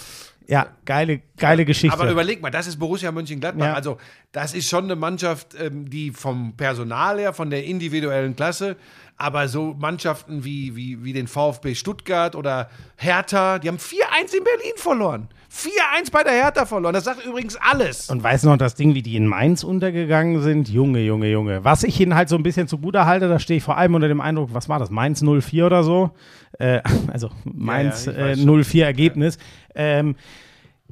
Ja, 0.51 0.66
geile, 0.85 1.20
geile 1.36 1.64
Geschichte. 1.64 1.97
Aber 1.97 2.10
überleg 2.10 2.43
mal, 2.43 2.51
das 2.51 2.66
ist 2.66 2.77
Borussia 2.77 3.12
Mönchengladbach. 3.12 3.66
Ja. 3.66 3.74
Also, 3.74 3.98
das 4.32 4.52
ist 4.52 4.68
schon 4.68 4.82
eine 4.85 4.97
Mannschaft, 4.97 5.55
ähm, 5.56 5.89
die 5.89 6.10
vom 6.10 6.56
Personal 6.56 7.20
her, 7.20 7.32
von 7.32 7.51
der 7.51 7.64
individuellen 7.64 8.35
Klasse, 8.35 8.77
aber 9.21 9.49
so 9.49 9.77
Mannschaften 9.79 10.45
wie, 10.45 10.75
wie, 10.75 11.05
wie 11.05 11.13
den 11.13 11.27
VfB 11.27 11.75
Stuttgart 11.75 12.35
oder 12.35 12.71
Hertha, 12.97 13.59
die 13.59 13.69
haben 13.69 13.77
4-1 13.77 14.37
in 14.37 14.45
Berlin 14.45 14.73
verloren. 14.77 15.29
4-1 15.53 16.11
bei 16.11 16.23
der 16.23 16.33
Hertha 16.33 16.65
verloren. 16.65 16.95
Das 16.95 17.05
sagt 17.05 17.27
übrigens 17.27 17.57
alles. 17.57 18.09
Und 18.09 18.23
weißt 18.23 18.45
du 18.45 18.49
noch 18.49 18.57
das 18.57 18.77
Ding, 18.77 18.95
wie 18.95 19.03
die 19.03 19.17
in 19.17 19.27
Mainz 19.27 19.63
untergegangen 19.63 20.41
sind? 20.41 20.69
Junge, 20.71 21.01
Junge, 21.01 21.29
Junge. 21.29 21.65
Was 21.65 21.83
ich 21.83 22.01
ihnen 22.01 22.15
halt 22.15 22.29
so 22.29 22.37
ein 22.37 22.43
bisschen 22.43 22.67
zugute 22.67 23.05
halte, 23.05 23.29
da 23.29 23.39
stehe 23.39 23.59
ich 23.59 23.63
vor 23.63 23.77
allem 23.77 23.95
unter 23.95 24.09
dem 24.09 24.21
Eindruck, 24.21 24.55
was 24.55 24.69
war 24.69 24.79
das? 24.79 24.91
Mainz 24.91 25.23
04 25.23 25.67
oder 25.67 25.83
so? 25.83 26.13
Äh, 26.59 26.81
also 27.13 27.31
Mainz 27.45 28.07
ja, 28.07 28.13
ich 28.13 28.19
äh, 28.19 28.47
weiß 28.47 28.67
04 28.67 28.87
Ergebnis. 28.87 29.39
Ähm, 29.75 30.17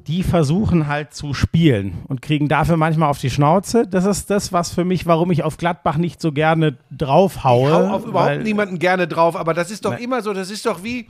die 0.07 0.23
versuchen 0.23 0.87
halt 0.87 1.13
zu 1.13 1.33
spielen 1.33 1.99
und 2.07 2.21
kriegen 2.21 2.47
dafür 2.47 2.77
manchmal 2.77 3.09
auf 3.09 3.19
die 3.19 3.29
Schnauze. 3.29 3.87
Das 3.87 4.05
ist 4.05 4.29
das, 4.29 4.51
was 4.53 4.73
für 4.73 4.85
mich, 4.85 5.05
warum 5.05 5.31
ich 5.31 5.43
auf 5.43 5.57
Gladbach 5.57 5.97
nicht 5.97 6.21
so 6.21 6.31
gerne 6.31 6.77
draufhaue. 6.91 7.69
Ich 7.69 7.75
hau 7.75 7.95
auf 7.95 8.05
überhaupt 8.05 8.43
niemanden 8.43 8.79
gerne 8.79 9.07
drauf, 9.07 9.35
aber 9.35 9.53
das 9.53 9.71
ist 9.71 9.85
doch 9.85 9.97
immer 9.97 10.21
so, 10.21 10.33
das 10.33 10.49
ist 10.49 10.65
doch 10.65 10.83
wie 10.83 11.07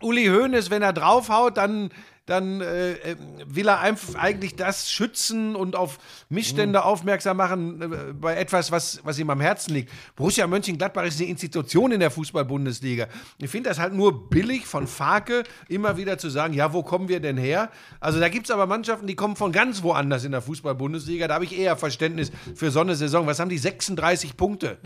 Uli 0.00 0.26
Hoeneß, 0.26 0.70
wenn 0.70 0.82
er 0.82 0.92
draufhaut, 0.92 1.56
dann, 1.56 1.90
dann 2.26 2.60
äh, 2.60 2.92
äh, 2.92 3.16
will 3.46 3.66
er 3.68 3.80
einfach 3.80 4.14
eigentlich 4.14 4.54
das 4.54 4.90
schützen 4.90 5.56
und 5.56 5.74
auf 5.74 5.98
Missstände 6.28 6.78
Mhm. 6.78 6.84
aufmerksam 6.84 7.36
machen 7.36 7.82
äh, 7.82 8.12
bei 8.12 8.36
etwas, 8.36 8.70
was, 8.70 9.00
was 9.02 9.18
ihm 9.18 9.28
am 9.30 9.40
Herzen 9.40 9.74
liegt. 9.74 9.90
Borussia 10.14 10.46
Mönchengladbach 10.46 11.04
ist 11.04 11.20
eine 11.20 11.28
Institution 11.30 11.90
in 11.90 11.98
der 12.00 12.12
Fußball-Bundesliga. 12.12 13.08
Ich 13.38 13.50
finde 13.50 13.70
das 13.70 13.78
halt 13.80 13.92
nur 13.94 14.28
billig 14.30 14.66
von 14.66 14.86
Farke, 14.86 15.42
immer 15.68 15.96
wieder 15.96 16.16
zu 16.16 16.28
sagen, 16.30 16.54
ja, 16.54 16.72
wo 16.72 16.82
kommen 16.84 17.08
wir 17.08 17.18
denn 17.18 17.36
her? 17.36 17.70
Also 17.98 18.20
da 18.20 18.28
gibt 18.28 18.46
es 18.46 18.50
aber 18.52 18.66
Mannschaften, 18.66 19.06
die 19.08 19.16
kommen 19.16 19.34
von 19.34 19.50
ganz 19.50 19.82
woanders 19.82 20.22
in 20.24 20.30
der 20.30 20.42
Fußball-Bundesliga. 20.42 21.26
Da 21.26 21.34
habe 21.34 21.44
ich 21.44 21.58
eher 21.58 21.76
Verständnis 21.76 22.30
für 22.54 22.70
so 22.70 22.80
eine 22.80 22.94
Saison. 22.94 23.26
Was 23.26 23.40
haben 23.40 23.48
die? 23.48 23.58
36 23.58 24.36
Punkte. 24.36 24.78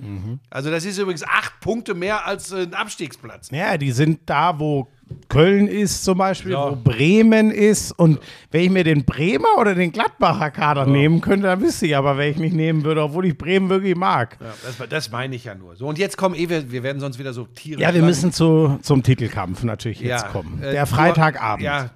Also 0.48 0.70
das 0.70 0.84
ist 0.86 0.96
übrigens 0.98 1.22
acht 1.24 1.60
Punkte 1.60 1.94
mehr 1.94 2.26
als 2.26 2.52
ein 2.52 2.72
Abstiegsplatz. 2.72 3.50
Ja, 3.50 3.76
die 3.76 3.92
sind 3.92 4.20
da, 4.26 4.58
wo 4.58 4.88
Köln 5.28 5.68
ist 5.68 6.04
zum 6.04 6.18
Beispiel, 6.18 6.52
Ja. 6.52 6.70
wo 6.70 6.76
Bremen 6.76 7.50
ist. 7.50 7.92
Und 7.92 8.18
wenn 8.50 8.62
ich 8.62 8.70
mir 8.70 8.84
den 8.84 9.04
Bremer 9.04 9.56
oder 9.58 9.74
den 9.74 9.92
Gladbacher 9.92 10.50
Kader 10.50 10.86
nehmen 10.86 11.20
könnte, 11.20 11.46
dann 11.46 11.60
wüsste 11.60 11.86
ich 11.86 11.96
aber, 11.96 12.16
wer 12.16 12.28
ich 12.28 12.38
mich 12.38 12.52
nehmen 12.52 12.84
würde, 12.84 13.02
obwohl 13.02 13.26
ich 13.26 13.36
Bremen 13.38 13.68
wirklich 13.68 13.94
mag. 13.96 14.36
Ja, 14.40 14.52
das, 14.78 14.88
das 14.88 15.10
meine 15.12 15.36
ich 15.36 15.44
ja 15.44 15.54
nur. 15.54 15.76
So, 15.76 15.86
und 15.86 15.98
jetzt 15.98 16.16
kommen 16.16 16.34
eh, 16.34 16.48
wir, 16.48 16.70
wir 16.72 16.82
werden 16.82 17.00
sonst 17.00 17.18
wieder 17.18 17.32
so 17.32 17.44
Tiere. 17.44 17.80
Ja, 17.80 17.92
wir 17.92 18.00
lang. 18.00 18.08
müssen 18.08 18.32
zu, 18.32 18.78
zum 18.82 19.02
Titelkampf 19.02 19.62
natürlich 19.62 20.00
jetzt 20.00 20.22
Ja, 20.24 20.28
kommen. 20.28 20.60
äh, 20.62 20.72
Der 20.72 20.84
du- 20.86 20.90
Freitagabend. 20.94 21.62
Ja, 21.64 21.90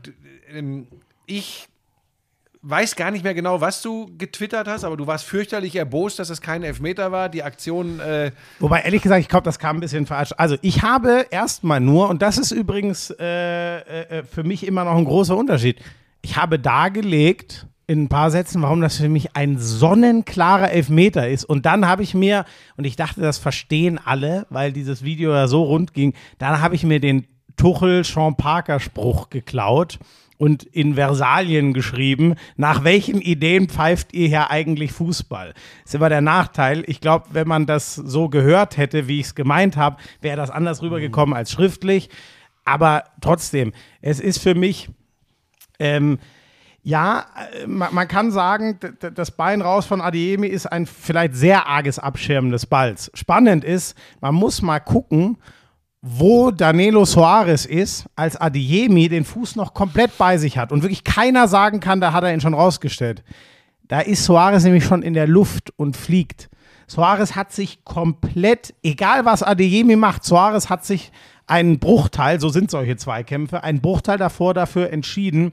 ähm, 0.52 0.86
ich 1.26 1.66
weiß 2.62 2.96
gar 2.96 3.10
nicht 3.10 3.24
mehr 3.24 3.34
genau, 3.34 3.60
was 3.60 3.80
du 3.80 4.10
getwittert 4.18 4.68
hast, 4.68 4.84
aber 4.84 4.96
du 4.96 5.06
warst 5.06 5.24
fürchterlich 5.24 5.76
erbost, 5.76 6.18
dass 6.18 6.28
es 6.28 6.40
kein 6.40 6.62
Elfmeter 6.62 7.10
war. 7.10 7.28
Die 7.28 7.42
Aktion, 7.42 8.00
äh, 8.00 8.32
Wobei, 8.58 8.82
ehrlich 8.82 9.02
gesagt, 9.02 9.20
ich 9.20 9.28
glaube, 9.28 9.44
das 9.44 9.58
kam 9.58 9.78
ein 9.78 9.80
bisschen 9.80 10.06
falsch. 10.06 10.34
Also, 10.36 10.56
ich 10.60 10.82
habe 10.82 11.26
erstmal 11.30 11.80
nur, 11.80 12.08
und 12.10 12.20
das 12.22 12.36
ist 12.36 12.50
übrigens 12.50 13.10
äh, 13.18 13.78
äh, 13.78 14.24
für 14.24 14.44
mich 14.44 14.66
immer 14.66 14.84
noch 14.84 14.96
ein 14.96 15.04
großer 15.04 15.36
Unterschied, 15.36 15.80
ich 16.22 16.36
habe 16.36 16.58
dargelegt 16.58 17.66
in 17.86 18.04
ein 18.04 18.08
paar 18.08 18.30
Sätzen, 18.30 18.62
warum 18.62 18.82
das 18.82 18.98
für 18.98 19.08
mich 19.08 19.34
ein 19.34 19.58
sonnenklarer 19.58 20.70
Elfmeter 20.70 21.28
ist. 21.28 21.44
Und 21.44 21.66
dann 21.66 21.88
habe 21.88 22.02
ich 22.02 22.14
mir, 22.14 22.44
und 22.76 22.84
ich 22.84 22.94
dachte, 22.94 23.20
das 23.20 23.38
verstehen 23.38 23.98
alle, 24.04 24.46
weil 24.50 24.72
dieses 24.72 25.02
Video 25.02 25.32
ja 25.32 25.48
so 25.48 25.64
rund 25.64 25.94
ging, 25.94 26.12
dann 26.38 26.60
habe 26.60 26.74
ich 26.74 26.84
mir 26.84 27.00
den 27.00 27.26
Tuchel-Sean 27.56 28.36
Parker-Spruch 28.36 29.30
geklaut 29.30 29.98
und 30.40 30.62
in 30.62 30.94
Versalien 30.94 31.74
geschrieben, 31.74 32.34
nach 32.56 32.82
welchen 32.82 33.20
Ideen 33.20 33.68
pfeift 33.68 34.14
ihr 34.14 34.26
hier 34.26 34.50
eigentlich 34.50 34.90
Fußball? 34.90 35.48
Das 35.48 35.90
ist 35.90 35.94
immer 35.94 36.08
der 36.08 36.22
Nachteil. 36.22 36.82
Ich 36.86 37.02
glaube, 37.02 37.26
wenn 37.32 37.46
man 37.46 37.66
das 37.66 37.94
so 37.94 38.30
gehört 38.30 38.78
hätte, 38.78 39.06
wie 39.06 39.20
ich 39.20 39.26
es 39.26 39.34
gemeint 39.34 39.76
habe, 39.76 39.98
wäre 40.22 40.38
das 40.38 40.48
anders 40.48 40.80
rübergekommen 40.80 41.36
als 41.36 41.52
schriftlich. 41.52 42.08
Aber 42.64 43.04
trotzdem, 43.20 43.74
es 44.00 44.18
ist 44.18 44.38
für 44.38 44.54
mich, 44.54 44.88
ähm, 45.78 46.18
ja, 46.82 47.26
äh, 47.62 47.66
man, 47.66 47.94
man 47.94 48.08
kann 48.08 48.30
sagen, 48.30 48.78
das 49.14 49.32
Bein 49.32 49.60
raus 49.60 49.84
von 49.84 50.00
Adiemi 50.00 50.46
ist 50.46 50.64
ein 50.64 50.86
vielleicht 50.86 51.34
sehr 51.34 51.66
arges 51.66 51.98
Abschirmen 51.98 52.50
des 52.50 52.64
Balls. 52.64 53.10
Spannend 53.12 53.62
ist, 53.62 53.94
man 54.22 54.34
muss 54.34 54.62
mal 54.62 54.80
gucken, 54.80 55.36
wo 56.02 56.50
Danilo 56.50 57.04
Soares 57.04 57.66
ist, 57.66 58.06
als 58.16 58.36
Adiemi 58.36 59.08
den 59.08 59.24
Fuß 59.24 59.56
noch 59.56 59.74
komplett 59.74 60.16
bei 60.16 60.38
sich 60.38 60.56
hat 60.56 60.72
und 60.72 60.82
wirklich 60.82 61.04
keiner 61.04 61.46
sagen 61.46 61.80
kann, 61.80 62.00
da 62.00 62.12
hat 62.12 62.24
er 62.24 62.32
ihn 62.32 62.40
schon 62.40 62.54
rausgestellt. 62.54 63.22
Da 63.86 64.00
ist 64.00 64.24
Soares 64.24 64.64
nämlich 64.64 64.84
schon 64.84 65.02
in 65.02 65.14
der 65.14 65.26
Luft 65.26 65.72
und 65.76 65.96
fliegt. 65.96 66.48
Soares 66.86 67.36
hat 67.36 67.52
sich 67.52 67.84
komplett, 67.84 68.74
egal 68.82 69.24
was 69.24 69.42
Adeyemi 69.42 69.96
macht, 69.96 70.24
Soares 70.24 70.70
hat 70.70 70.84
sich 70.84 71.12
einen 71.46 71.78
Bruchteil, 71.78 72.40
so 72.40 72.48
sind 72.48 72.70
solche 72.70 72.96
Zweikämpfe, 72.96 73.62
einen 73.62 73.80
Bruchteil 73.80 74.18
davor 74.18 74.54
dafür 74.54 74.90
entschieden, 74.90 75.52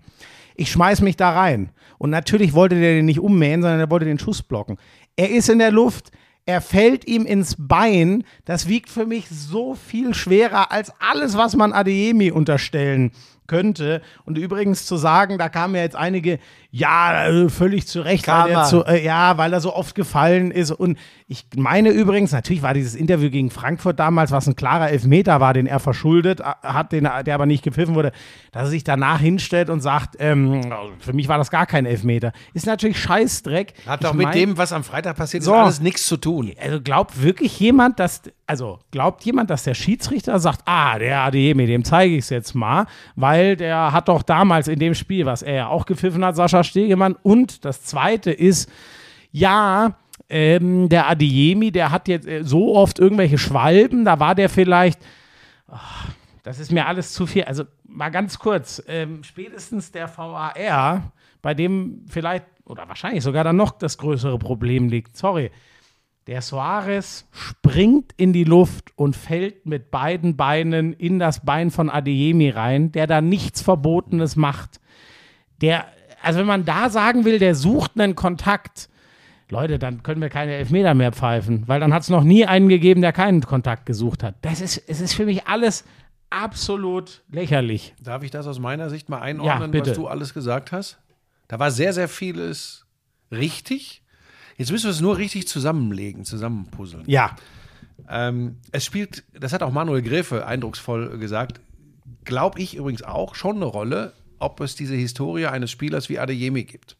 ich 0.55 0.71
schmeiß 0.71 1.01
mich 1.01 1.17
da 1.17 1.31
rein. 1.31 1.69
Und 1.97 2.09
natürlich 2.09 2.53
wollte 2.53 2.79
der 2.79 2.93
den 2.95 3.05
nicht 3.05 3.19
ummähen, 3.19 3.61
sondern 3.61 3.79
er 3.79 3.89
wollte 3.89 4.05
den 4.05 4.19
Schuss 4.19 4.41
blocken. 4.41 4.77
Er 5.15 5.29
ist 5.29 5.49
in 5.49 5.59
der 5.59 5.71
Luft, 5.71 6.11
er 6.47 6.61
fällt 6.61 7.05
ihm 7.05 7.25
ins 7.25 7.55
Bein. 7.59 8.23
Das 8.45 8.67
wiegt 8.67 8.89
für 8.89 9.05
mich 9.05 9.27
so 9.29 9.75
viel 9.75 10.13
schwerer 10.13 10.71
als 10.71 10.91
alles, 10.99 11.37
was 11.37 11.55
man 11.55 11.73
Adeyemi 11.73 12.31
unterstellen 12.31 13.11
könnte. 13.47 14.01
Und 14.25 14.37
übrigens 14.37 14.85
zu 14.85 14.95
sagen, 14.95 15.37
da 15.37 15.49
kamen 15.49 15.75
ja 15.75 15.81
jetzt 15.81 15.95
einige, 15.97 16.39
ja, 16.77 17.27
äh, 17.27 17.49
völlig 17.49 17.87
zu 17.87 18.01
Recht, 18.01 18.27
weil 18.27 18.51
er 18.51 18.63
zu, 18.65 18.83
äh, 18.85 19.03
ja, 19.03 19.37
weil 19.37 19.51
er 19.53 19.59
so 19.61 19.73
oft 19.73 19.95
gefallen 19.95 20.51
ist. 20.51 20.71
Und 20.71 20.97
ich 21.27 21.45
meine 21.55 21.89
übrigens, 21.89 22.31
natürlich 22.31 22.61
war 22.61 22.73
dieses 22.73 22.93
Interview 22.95 23.29
gegen 23.29 23.49
Frankfurt 23.49 23.99
damals, 23.99 24.31
was 24.31 24.47
ein 24.47 24.55
klarer 24.55 24.89
Elfmeter 24.91 25.39
war, 25.39 25.53
den 25.53 25.65
er 25.67 25.79
verschuldet 25.79 26.41
hat, 26.41 26.91
den, 26.91 27.05
er- 27.05 27.23
der 27.23 27.35
aber 27.35 27.45
nicht 27.45 27.63
gepfiffen 27.63 27.95
wurde, 27.95 28.11
dass 28.51 28.63
er 28.63 28.69
sich 28.69 28.83
danach 28.83 29.19
hinstellt 29.19 29.69
und 29.69 29.81
sagt, 29.81 30.15
ähm, 30.19 30.61
für 30.99 31.13
mich 31.13 31.27
war 31.27 31.37
das 31.37 31.49
gar 31.51 31.65
kein 31.65 31.85
Elfmeter. 31.85 32.31
Ist 32.53 32.65
natürlich 32.67 32.99
Scheißdreck. 32.99 33.73
Hat 33.85 34.03
doch 34.03 34.13
mit 34.13 34.25
mein- 34.27 34.33
dem, 34.37 34.57
was 34.57 34.71
am 34.73 34.83
Freitag 34.83 35.17
passiert 35.17 35.41
ist, 35.41 35.45
So. 35.45 35.53
alles 35.55 35.79
nichts 35.81 36.05
zu 36.05 36.17
tun. 36.17 36.51
also 36.61 36.79
glaubt 36.81 37.21
wirklich 37.21 37.59
jemand, 37.59 37.99
dass, 37.99 38.21
also 38.45 38.79
glaubt 38.91 39.23
jemand, 39.25 39.49
dass 39.49 39.63
der 39.63 39.73
Schiedsrichter 39.73 40.39
sagt, 40.39 40.61
ah, 40.65 40.99
der 40.99 41.21
Adeyemi, 41.21 41.65
dem 41.65 41.83
zeige 41.83 42.13
ich 42.15 42.25
es 42.25 42.29
jetzt 42.29 42.53
mal, 42.55 42.85
weil 43.15 43.55
der 43.55 43.91
hat 43.91 44.07
doch 44.07 44.21
damals 44.21 44.67
in 44.67 44.79
dem 44.79 44.93
Spiel, 44.93 45.25
was 45.25 45.41
er 45.41 45.53
ja 45.55 45.67
auch 45.67 45.85
gepfiffen 45.85 46.23
hat, 46.23 46.35
Sascha 46.35 46.63
Stegemann. 46.67 47.15
Und 47.23 47.65
das 47.65 47.83
Zweite 47.83 48.31
ist, 48.31 48.69
ja, 49.31 49.97
ähm, 50.29 50.89
der 50.89 51.09
Adeyemi, 51.09 51.71
der 51.71 51.91
hat 51.91 52.07
jetzt 52.07 52.27
äh, 52.27 52.43
so 52.43 52.75
oft 52.75 52.99
irgendwelche 52.99 53.37
Schwalben, 53.37 54.05
da 54.05 54.19
war 54.19 54.35
der 54.35 54.49
vielleicht, 54.49 54.99
ach, 55.67 56.09
das 56.43 56.59
ist 56.59 56.71
mir 56.71 56.85
alles 56.85 57.13
zu 57.13 57.25
viel. 57.25 57.43
Also 57.43 57.63
mal 57.87 58.09
ganz 58.09 58.39
kurz, 58.39 58.81
ähm, 58.87 59.23
spätestens 59.23 59.91
der 59.91 60.09
VAR, 60.15 61.11
bei 61.41 61.53
dem 61.53 62.05
vielleicht 62.09 62.45
oder 62.65 62.87
wahrscheinlich 62.87 63.23
sogar 63.23 63.43
dann 63.43 63.55
noch 63.55 63.71
das 63.71 63.97
größere 63.97 64.37
Problem 64.37 64.89
liegt, 64.89 65.15
sorry, 65.15 65.51
der 66.27 66.41
Soares 66.41 67.25
springt 67.31 68.13
in 68.17 68.33
die 68.33 68.43
Luft 68.43 68.91
und 68.97 69.15
fällt 69.15 69.65
mit 69.65 69.91
beiden 69.91 70.35
Beinen 70.35 70.91
in 70.91 71.19
das 71.19 71.45
Bein 71.45 71.71
von 71.71 71.89
Adeyemi 71.89 72.49
rein, 72.49 72.91
der 72.91 73.07
da 73.07 73.21
nichts 73.21 73.61
Verbotenes 73.61 74.35
macht. 74.35 74.81
Der, 75.61 75.85
also 76.21 76.39
wenn 76.39 76.45
man 76.45 76.65
da 76.65 76.89
sagen 76.89 77.25
will, 77.25 77.39
der 77.39 77.55
sucht 77.55 77.91
einen 77.99 78.15
Kontakt, 78.15 78.89
Leute, 79.49 79.79
dann 79.79 80.03
können 80.03 80.21
wir 80.21 80.29
keine 80.29 80.53
Elfmeter 80.55 80.93
mehr 80.93 81.13
pfeifen, 81.13 81.63
weil 81.67 81.79
dann 81.79 81.93
hat 81.93 82.03
es 82.03 82.09
noch 82.09 82.23
nie 82.23 82.45
einen 82.45 82.67
gegeben, 82.67 83.01
der 83.01 83.13
keinen 83.13 83.41
Kontakt 83.41 83.85
gesucht 83.85 84.23
hat. 84.23 84.35
Das 84.41 84.59
ist, 84.59 84.77
es 84.87 84.99
ist 84.99 85.13
für 85.13 85.25
mich 85.25 85.47
alles 85.47 85.85
absolut 86.29 87.23
lächerlich. 87.31 87.93
Darf 88.03 88.23
ich 88.23 88.31
das 88.31 88.45
aus 88.47 88.59
meiner 88.59 88.89
Sicht 88.89 89.07
mal 89.09 89.21
einordnen, 89.21 89.71
bitte. 89.71 89.91
was 89.91 89.97
du 89.97 90.07
alles 90.07 90.33
gesagt 90.33 90.71
hast? 90.71 90.99
Da 91.47 91.59
war 91.59 91.71
sehr, 91.71 91.93
sehr 91.93 92.09
vieles 92.09 92.85
richtig. 93.31 94.03
Jetzt 94.57 94.71
müssen 94.71 94.85
wir 94.85 94.91
es 94.91 95.01
nur 95.01 95.17
richtig 95.17 95.47
zusammenlegen, 95.47 96.25
zusammenpuzzeln. 96.25 97.03
Ja, 97.07 97.35
Ähm, 98.09 98.57
es 98.71 98.85
spielt, 98.85 99.23
das 99.33 99.53
hat 99.53 99.63
auch 99.63 99.71
Manuel 99.71 100.01
Gräfe 100.01 100.45
eindrucksvoll 100.45 101.17
gesagt, 101.17 101.61
glaube 102.25 102.59
ich 102.59 102.75
übrigens 102.75 103.01
auch 103.03 103.33
schon 103.35 103.55
eine 103.57 103.65
Rolle, 103.65 104.13
ob 104.39 104.61
es 104.61 104.75
diese 104.75 104.95
Historie 104.95 105.47
eines 105.47 105.71
Spielers 105.71 106.09
wie 106.09 106.19
Adeyemi 106.19 106.63
gibt. 106.63 106.95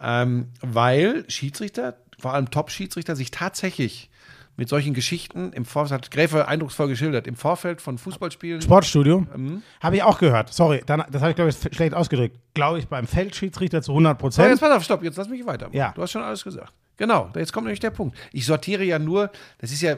Ähm, 0.00 0.48
weil 0.62 1.24
Schiedsrichter, 1.28 1.96
vor 2.18 2.32
allem 2.34 2.50
Top-Schiedsrichter, 2.50 3.16
sich 3.16 3.30
tatsächlich 3.30 4.08
mit 4.56 4.68
solchen 4.68 4.92
Geschichten 4.92 5.52
im 5.52 5.64
Vorfeld, 5.64 6.02
hat 6.04 6.10
Gräfe 6.10 6.46
eindrucksvoll 6.48 6.88
geschildert, 6.88 7.26
im 7.26 7.34
Vorfeld 7.36 7.80
von 7.80 7.96
Fußballspielen. 7.98 8.60
Sportstudio. 8.60 9.20
Mhm. 9.34 9.62
Habe 9.80 9.96
ich 9.96 10.02
auch 10.02 10.18
gehört. 10.18 10.52
Sorry, 10.52 10.82
dann, 10.84 11.02
das 11.10 11.22
habe 11.22 11.30
ich, 11.30 11.36
glaube 11.36 11.50
ich, 11.50 11.56
schlecht 11.74 11.94
ausgedrückt. 11.94 12.36
Glaube 12.52 12.78
ich 12.78 12.88
beim 12.88 13.06
Feldschiedsrichter 13.06 13.80
zu 13.82 13.92
100 13.92 14.20
So, 14.20 14.26
jetzt 14.26 14.36
Prozent. 14.36 14.60
pass 14.60 14.70
auf, 14.76 14.84
stopp, 14.84 15.02
jetzt 15.02 15.16
lass 15.16 15.28
mich 15.28 15.46
weitermachen. 15.46 15.76
Ja. 15.76 15.92
Du 15.92 16.02
hast 16.02 16.10
schon 16.12 16.22
alles 16.22 16.44
gesagt. 16.44 16.72
Genau, 16.98 17.30
jetzt 17.34 17.54
kommt 17.54 17.64
nämlich 17.64 17.80
der 17.80 17.88
Punkt. 17.90 18.14
Ich 18.30 18.44
sortiere 18.44 18.84
ja 18.84 18.98
nur, 18.98 19.30
das 19.56 19.72
ist 19.72 19.80
ja, 19.80 19.96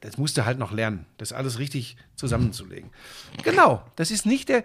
das 0.00 0.18
musst 0.18 0.36
du 0.38 0.44
halt 0.44 0.56
noch 0.60 0.70
lernen, 0.70 1.04
das 1.16 1.32
alles 1.32 1.58
richtig 1.58 1.96
zusammenzulegen. 2.14 2.90
Genau, 3.42 3.82
das 3.96 4.12
ist 4.12 4.24
nicht 4.24 4.48
der, 4.48 4.62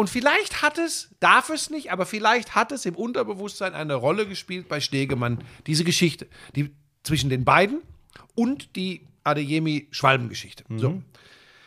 und 0.00 0.08
vielleicht 0.08 0.62
hat 0.62 0.78
es, 0.78 1.10
darf 1.20 1.50
es 1.50 1.68
nicht, 1.68 1.92
aber 1.92 2.06
vielleicht 2.06 2.54
hat 2.54 2.72
es 2.72 2.86
im 2.86 2.94
Unterbewusstsein 2.94 3.74
eine 3.74 3.96
Rolle 3.96 4.26
gespielt 4.26 4.66
bei 4.66 4.80
Stegemann, 4.80 5.44
diese 5.66 5.84
Geschichte, 5.84 6.26
die 6.56 6.70
zwischen 7.02 7.28
den 7.28 7.44
beiden 7.44 7.82
und 8.34 8.76
die 8.76 9.06
Adeyemi-Schwalbengeschichte. 9.24 10.64
So. 10.74 11.02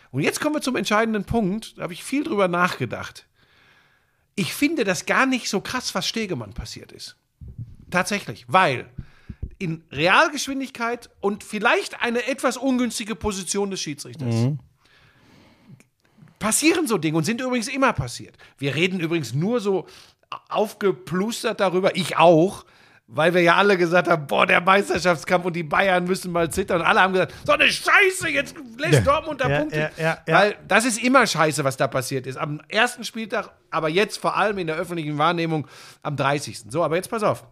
Und 0.09 0.23
jetzt 0.23 0.41
kommen 0.41 0.55
wir 0.55 0.63
zum 0.63 0.75
entscheidenden 0.75 1.25
Punkt, 1.25 1.77
da 1.77 1.83
habe 1.83 1.93
ich 1.93 2.03
viel 2.03 2.23
drüber 2.23 2.47
nachgedacht. 2.47 3.27
Ich 4.33 4.51
finde 4.51 4.83
das 4.83 5.05
gar 5.05 5.27
nicht 5.27 5.47
so 5.47 5.61
krass, 5.61 5.93
was 5.93 6.07
Stegemann 6.07 6.53
passiert 6.53 6.91
ist. 6.91 7.15
Tatsächlich, 7.91 8.45
weil 8.47 8.89
in 9.59 9.83
Realgeschwindigkeit 9.91 11.11
und 11.19 11.43
vielleicht 11.43 12.01
eine 12.01 12.25
etwas 12.25 12.57
ungünstige 12.57 13.13
Position 13.13 13.69
des 13.69 13.79
Schiedsrichters 13.79 14.33
passieren 16.43 16.87
so 16.87 16.97
Dinge 16.97 17.17
und 17.17 17.23
sind 17.23 17.39
übrigens 17.39 17.69
immer 17.69 17.93
passiert. 17.93 18.35
Wir 18.57 18.75
reden 18.75 18.99
übrigens 18.99 19.33
nur 19.33 19.61
so 19.61 19.87
aufgeplustert 20.49 21.61
darüber, 21.61 21.95
ich 21.95 22.17
auch, 22.17 22.65
weil 23.07 23.33
wir 23.33 23.41
ja 23.41 23.55
alle 23.55 23.77
gesagt 23.77 24.09
haben, 24.09 24.27
boah, 24.27 24.45
der 24.45 24.59
Meisterschaftskampf 24.59 25.45
und 25.45 25.55
die 25.55 25.63
Bayern 25.63 26.03
müssen 26.03 26.33
mal 26.33 26.51
zittern. 26.51 26.81
Und 26.81 26.87
alle 26.87 26.99
haben 26.99 27.13
gesagt, 27.13 27.33
so 27.45 27.53
eine 27.53 27.69
Scheiße, 27.69 28.27
jetzt 28.27 28.55
lässt 28.77 29.07
Dortmund 29.07 29.39
da 29.39 29.49
ja, 29.49 29.59
Punkte. 29.59 29.77
ja, 29.77 29.91
ja, 29.95 30.17
ja. 30.27 30.35
Weil 30.35 30.57
das 30.67 30.83
ist 30.83 31.01
immer 31.01 31.25
Scheiße, 31.25 31.63
was 31.63 31.77
da 31.77 31.87
passiert 31.87 32.27
ist. 32.27 32.35
Am 32.35 32.59
ersten 32.67 33.05
Spieltag, 33.05 33.49
aber 33.71 33.87
jetzt 33.87 34.17
vor 34.17 34.35
allem 34.35 34.57
in 34.57 34.67
der 34.67 34.75
öffentlichen 34.75 35.17
Wahrnehmung 35.17 35.65
am 36.01 36.17
30. 36.17 36.65
So, 36.67 36.83
aber 36.83 36.97
jetzt 36.97 37.09
pass 37.09 37.23
auf. 37.23 37.45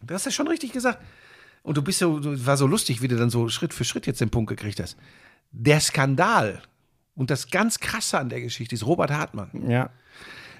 Du 0.00 0.14
hast 0.14 0.24
ja 0.24 0.30
schon 0.30 0.48
richtig 0.48 0.72
gesagt. 0.72 1.02
Und 1.62 1.76
du 1.76 1.82
bist 1.82 1.98
so, 1.98 2.18
war 2.22 2.56
so 2.56 2.66
lustig, 2.66 3.02
wie 3.02 3.08
du 3.08 3.16
dann 3.16 3.28
so 3.28 3.50
Schritt 3.50 3.74
für 3.74 3.84
Schritt 3.84 4.06
jetzt 4.06 4.22
den 4.22 4.30
Punkt 4.30 4.48
gekriegt 4.48 4.80
hast. 4.80 4.96
Der 5.50 5.80
Skandal 5.80 6.62
und 7.16 7.30
das 7.30 7.50
ganz 7.50 7.80
Krasse 7.80 8.18
an 8.18 8.28
der 8.28 8.40
Geschichte 8.40 8.74
ist 8.74 8.86
Robert 8.86 9.10
Hartmann. 9.10 9.50
Ja. 9.68 9.90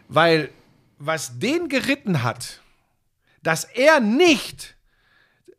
Weil 0.09 0.51
was 0.99 1.39
den 1.39 1.69
geritten 1.69 2.23
hat, 2.23 2.61
dass 3.43 3.65
er 3.65 4.01
nicht, 4.01 4.77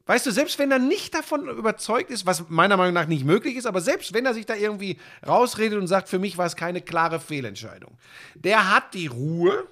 weißt 0.07 0.25
du, 0.25 0.31
selbst 0.31 0.57
wenn 0.59 0.71
er 0.71 0.79
nicht 0.79 1.13
davon 1.13 1.47
überzeugt 1.47 2.09
ist, 2.09 2.25
was 2.25 2.49
meiner 2.49 2.75
Meinung 2.75 2.93
nach 2.93 3.07
nicht 3.07 3.23
möglich 3.23 3.55
ist, 3.55 3.65
aber 3.65 3.81
selbst 3.81 4.13
wenn 4.13 4.25
er 4.25 4.33
sich 4.33 4.45
da 4.45 4.55
irgendwie 4.55 4.97
rausredet 5.25 5.79
und 5.79 5.87
sagt, 5.87 6.09
für 6.09 6.19
mich 6.19 6.37
war 6.37 6.45
es 6.45 6.55
keine 6.55 6.81
klare 6.81 7.19
Fehlentscheidung, 7.19 7.97
der 8.35 8.73
hat 8.73 8.93
die 8.93 9.07
Ruhe 9.07 9.67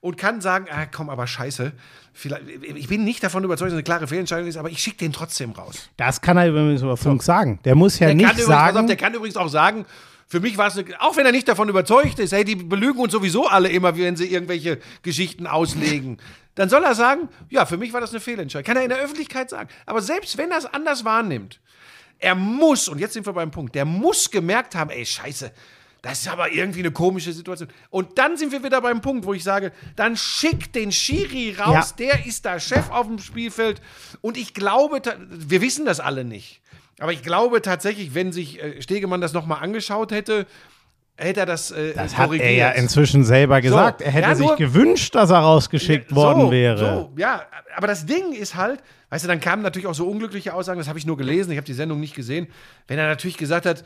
und 0.00 0.16
kann 0.18 0.40
sagen, 0.40 0.66
ah, 0.70 0.86
komm, 0.86 1.08
aber 1.08 1.26
scheiße, 1.26 1.72
vielleicht, 2.12 2.48
ich 2.62 2.88
bin 2.88 3.04
nicht 3.04 3.22
davon 3.22 3.44
überzeugt, 3.44 3.68
dass 3.68 3.74
es 3.74 3.78
eine 3.78 3.82
klare 3.84 4.06
Fehlentscheidung 4.06 4.48
ist, 4.48 4.56
aber 4.56 4.70
ich 4.70 4.78
schicke 4.80 4.98
den 4.98 5.12
trotzdem 5.12 5.52
raus. 5.52 5.88
Das 5.96 6.20
kann 6.20 6.36
er 6.36 6.48
übrigens 6.48 6.82
über 6.82 6.96
Funk 6.96 7.22
sagen. 7.22 7.58
Der 7.64 7.74
muss 7.74 7.98
ja 7.98 8.08
Der 8.08 8.14
nicht 8.16 8.24
übrigens, 8.24 8.46
pass 8.48 8.56
auf, 8.68 8.74
sagen. 8.74 8.86
der 8.86 8.96
kann 8.96 9.14
übrigens 9.14 9.36
auch 9.36 9.48
sagen, 9.48 9.86
für 10.28 10.40
mich 10.40 10.58
war 10.58 10.66
es, 10.68 10.76
eine, 10.76 11.00
auch 11.00 11.16
wenn 11.16 11.24
er 11.26 11.32
nicht 11.32 11.46
davon 11.48 11.68
überzeugt 11.68 12.18
ist, 12.18 12.32
hey, 12.32 12.44
die 12.44 12.56
belügen 12.56 13.00
uns 13.00 13.12
sowieso 13.12 13.46
alle 13.46 13.68
immer, 13.68 13.96
wenn 13.96 14.16
sie 14.16 14.26
irgendwelche 14.26 14.78
Geschichten 15.02 15.46
auslegen. 15.46 16.18
Dann 16.56 16.68
soll 16.68 16.82
er 16.84 16.94
sagen, 16.94 17.28
ja, 17.50 17.66
für 17.66 17.76
mich 17.76 17.92
war 17.92 18.00
das 18.00 18.10
eine 18.10 18.20
Fehlentscheidung. 18.20 18.66
Kann 18.66 18.76
er 18.76 18.82
in 18.82 18.88
der 18.88 18.98
Öffentlichkeit 18.98 19.50
sagen. 19.50 19.68
Aber 19.84 20.02
selbst 20.02 20.36
wenn 20.38 20.50
er 20.50 20.58
es 20.58 20.66
anders 20.66 21.04
wahrnimmt, 21.04 21.60
er 22.18 22.34
muss, 22.34 22.88
und 22.88 22.98
jetzt 22.98 23.12
sind 23.12 23.26
wir 23.26 23.34
beim 23.34 23.50
Punkt, 23.50 23.74
der 23.74 23.84
muss 23.84 24.30
gemerkt 24.30 24.74
haben, 24.74 24.90
ey, 24.90 25.04
scheiße, 25.04 25.52
das 26.02 26.20
ist 26.20 26.28
aber 26.28 26.50
irgendwie 26.52 26.78
eine 26.80 26.92
komische 26.92 27.32
Situation. 27.32 27.68
Und 27.90 28.16
dann 28.18 28.36
sind 28.36 28.52
wir 28.52 28.62
wieder 28.62 28.80
beim 28.80 29.00
Punkt, 29.00 29.26
wo 29.26 29.34
ich 29.34 29.42
sage, 29.44 29.72
dann 29.96 30.16
schickt 30.16 30.74
den 30.76 30.92
Schiri 30.92 31.54
raus, 31.58 31.90
Ja. 31.90 31.96
der 31.98 32.26
ist 32.26 32.44
da 32.44 32.58
Chef 32.60 32.90
auf 32.90 33.06
dem 33.06 33.18
Spielfeld. 33.18 33.82
Und 34.20 34.36
ich 34.36 34.54
glaube, 34.54 35.02
wir 35.28 35.60
wissen 35.60 35.84
das 35.84 36.00
alle 36.00 36.24
nicht. 36.24 36.60
Aber 36.98 37.12
ich 37.12 37.22
glaube 37.22 37.60
tatsächlich, 37.62 38.14
wenn 38.14 38.32
sich 38.32 38.62
äh, 38.62 38.80
Stegemann 38.82 39.20
das 39.20 39.32
nochmal 39.32 39.62
angeschaut 39.62 40.12
hätte, 40.12 40.46
hätte 41.18 41.40
er 41.40 41.46
das, 41.46 41.70
äh, 41.70 41.94
das 41.94 42.16
hat 42.16 42.32
er 42.32 42.50
ja 42.52 42.70
inzwischen 42.70 43.24
selber 43.24 43.60
gesagt. 43.60 44.00
er 44.02 44.10
hätte 44.10 44.28
Ja, 44.28 44.34
sich 44.34 44.46
nur- 44.46 44.56
gewünscht, 44.56 45.14
dass 45.14 45.30
er 45.30 45.38
rausgeschickt 45.38 46.14
worden 46.14 46.42
so, 46.42 46.50
wäre. 46.50 46.78
So, 46.78 47.12
ja, 47.16 47.42
aber 47.76 47.86
das 47.86 48.06
Ding 48.06 48.32
ist 48.32 48.54
halt, 48.54 48.82
weißt 49.10 49.24
du, 49.24 49.28
dann 49.28 49.40
kamen 49.40 49.62
natürlich 49.62 49.86
auch 49.86 49.94
so 49.94 50.06
unglückliche 50.08 50.54
Aussagen, 50.54 50.78
das 50.78 50.88
habe 50.88 50.98
ich 50.98 51.06
nur 51.06 51.16
gelesen, 51.16 51.50
ich 51.52 51.56
habe 51.58 51.66
die 51.66 51.74
Sendung 51.74 52.00
nicht 52.00 52.14
gesehen, 52.14 52.48
wenn 52.88 52.98
er 52.98 53.06
natürlich 53.08 53.36
gesagt 53.36 53.66
hat, 53.66 53.84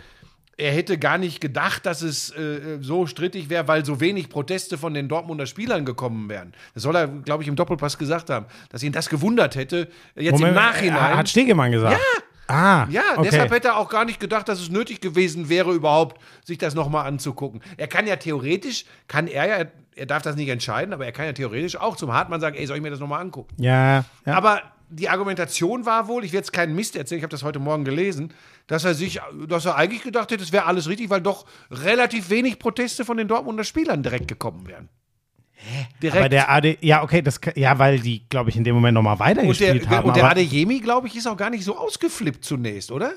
er 0.56 0.72
hätte 0.72 0.98
gar 0.98 1.16
nicht 1.16 1.40
gedacht, 1.40 1.86
dass 1.86 2.02
es 2.02 2.30
äh, 2.36 2.78
so 2.80 3.06
strittig 3.06 3.48
wäre, 3.48 3.66
weil 3.66 3.84
so 3.84 3.98
wenig 4.00 4.28
Proteste 4.28 4.76
von 4.76 4.92
den 4.92 5.08
Dortmunder 5.08 5.46
Spielern 5.46 5.86
gekommen 5.86 6.28
wären. 6.28 6.52
Das 6.74 6.82
soll 6.82 6.94
er, 6.96 7.08
glaube 7.08 7.42
ich, 7.42 7.48
im 7.48 7.56
Doppelpass 7.56 7.96
gesagt 7.96 8.28
haben, 8.28 8.44
dass 8.68 8.82
ihn 8.82 8.92
das 8.92 9.08
gewundert 9.08 9.56
hätte. 9.56 9.88
Jetzt 10.16 10.32
Moment, 10.32 10.50
im 10.50 10.54
Nachhinein. 10.62 11.16
Hat 11.16 11.28
Stegemann 11.30 11.72
gesagt. 11.72 11.98
Ja. 11.98 12.22
Ah, 12.50 12.86
Ja, 12.90 13.02
okay. 13.16 13.28
deshalb 13.30 13.50
hätte 13.52 13.68
er 13.68 13.76
auch 13.76 13.88
gar 13.88 14.04
nicht 14.04 14.20
gedacht, 14.20 14.48
dass 14.48 14.60
es 14.60 14.70
nötig 14.70 15.00
gewesen 15.00 15.48
wäre, 15.48 15.72
überhaupt 15.72 16.20
sich 16.44 16.58
das 16.58 16.74
nochmal 16.74 17.06
anzugucken. 17.06 17.60
Er 17.76 17.86
kann 17.88 18.06
ja 18.06 18.16
theoretisch, 18.16 18.84
kann 19.08 19.26
er 19.26 19.46
ja, 19.46 19.64
er 19.96 20.06
darf 20.06 20.22
das 20.22 20.36
nicht 20.36 20.48
entscheiden, 20.48 20.92
aber 20.94 21.04
er 21.04 21.12
kann 21.12 21.26
ja 21.26 21.32
theoretisch 21.32 21.76
auch 21.76 21.96
zum 21.96 22.12
Hartmann 22.12 22.40
sagen, 22.40 22.56
ey, 22.56 22.66
soll 22.66 22.76
ich 22.76 22.82
mir 22.82 22.90
das 22.90 23.00
nochmal 23.00 23.20
angucken? 23.20 23.54
Ja, 23.62 24.04
ja. 24.26 24.34
Aber 24.34 24.62
die 24.88 25.08
Argumentation 25.08 25.86
war 25.86 26.08
wohl, 26.08 26.24
ich 26.24 26.32
werde 26.32 26.40
jetzt 26.42 26.52
keinen 26.52 26.74
Mist 26.74 26.96
erzählen, 26.96 27.18
ich 27.18 27.22
habe 27.22 27.30
das 27.30 27.42
heute 27.44 27.58
Morgen 27.60 27.84
gelesen, 27.84 28.32
dass 28.66 28.84
er 28.84 28.94
sich, 28.94 29.20
dass 29.46 29.64
er 29.64 29.76
eigentlich 29.76 30.02
gedacht 30.02 30.30
hätte, 30.32 30.42
es 30.42 30.52
wäre 30.52 30.66
alles 30.66 30.88
richtig, 30.88 31.10
weil 31.10 31.20
doch 31.20 31.46
relativ 31.70 32.28
wenig 32.30 32.58
Proteste 32.58 33.04
von 33.04 33.16
den 33.16 33.28
Dortmunder 33.28 33.64
Spielern 33.64 34.02
direkt 34.02 34.26
gekommen 34.28 34.66
wären. 34.66 34.88
Direkt. 36.02 36.18
Aber 36.18 36.28
der 36.28 36.50
AD, 36.50 36.78
ja, 36.80 37.02
okay, 37.02 37.22
das, 37.22 37.40
kann- 37.40 37.54
ja, 37.56 37.78
weil 37.78 37.98
die, 38.00 38.22
glaube 38.28 38.50
ich, 38.50 38.56
in 38.56 38.64
dem 38.64 38.74
Moment 38.74 38.94
nochmal 38.94 39.14
und 39.14 39.20
der, 39.20 39.26
weitergespielt 39.36 39.88
haben. 39.88 40.08
und 40.08 40.16
der 40.16 40.30
Adeyemi, 40.30 40.80
glaube 40.80 41.06
ich, 41.06 41.16
ist 41.16 41.26
auch 41.26 41.36
gar 41.36 41.50
nicht 41.50 41.64
so 41.64 41.76
ausgeflippt 41.76 42.44
zunächst, 42.44 42.90
oder? 42.90 43.12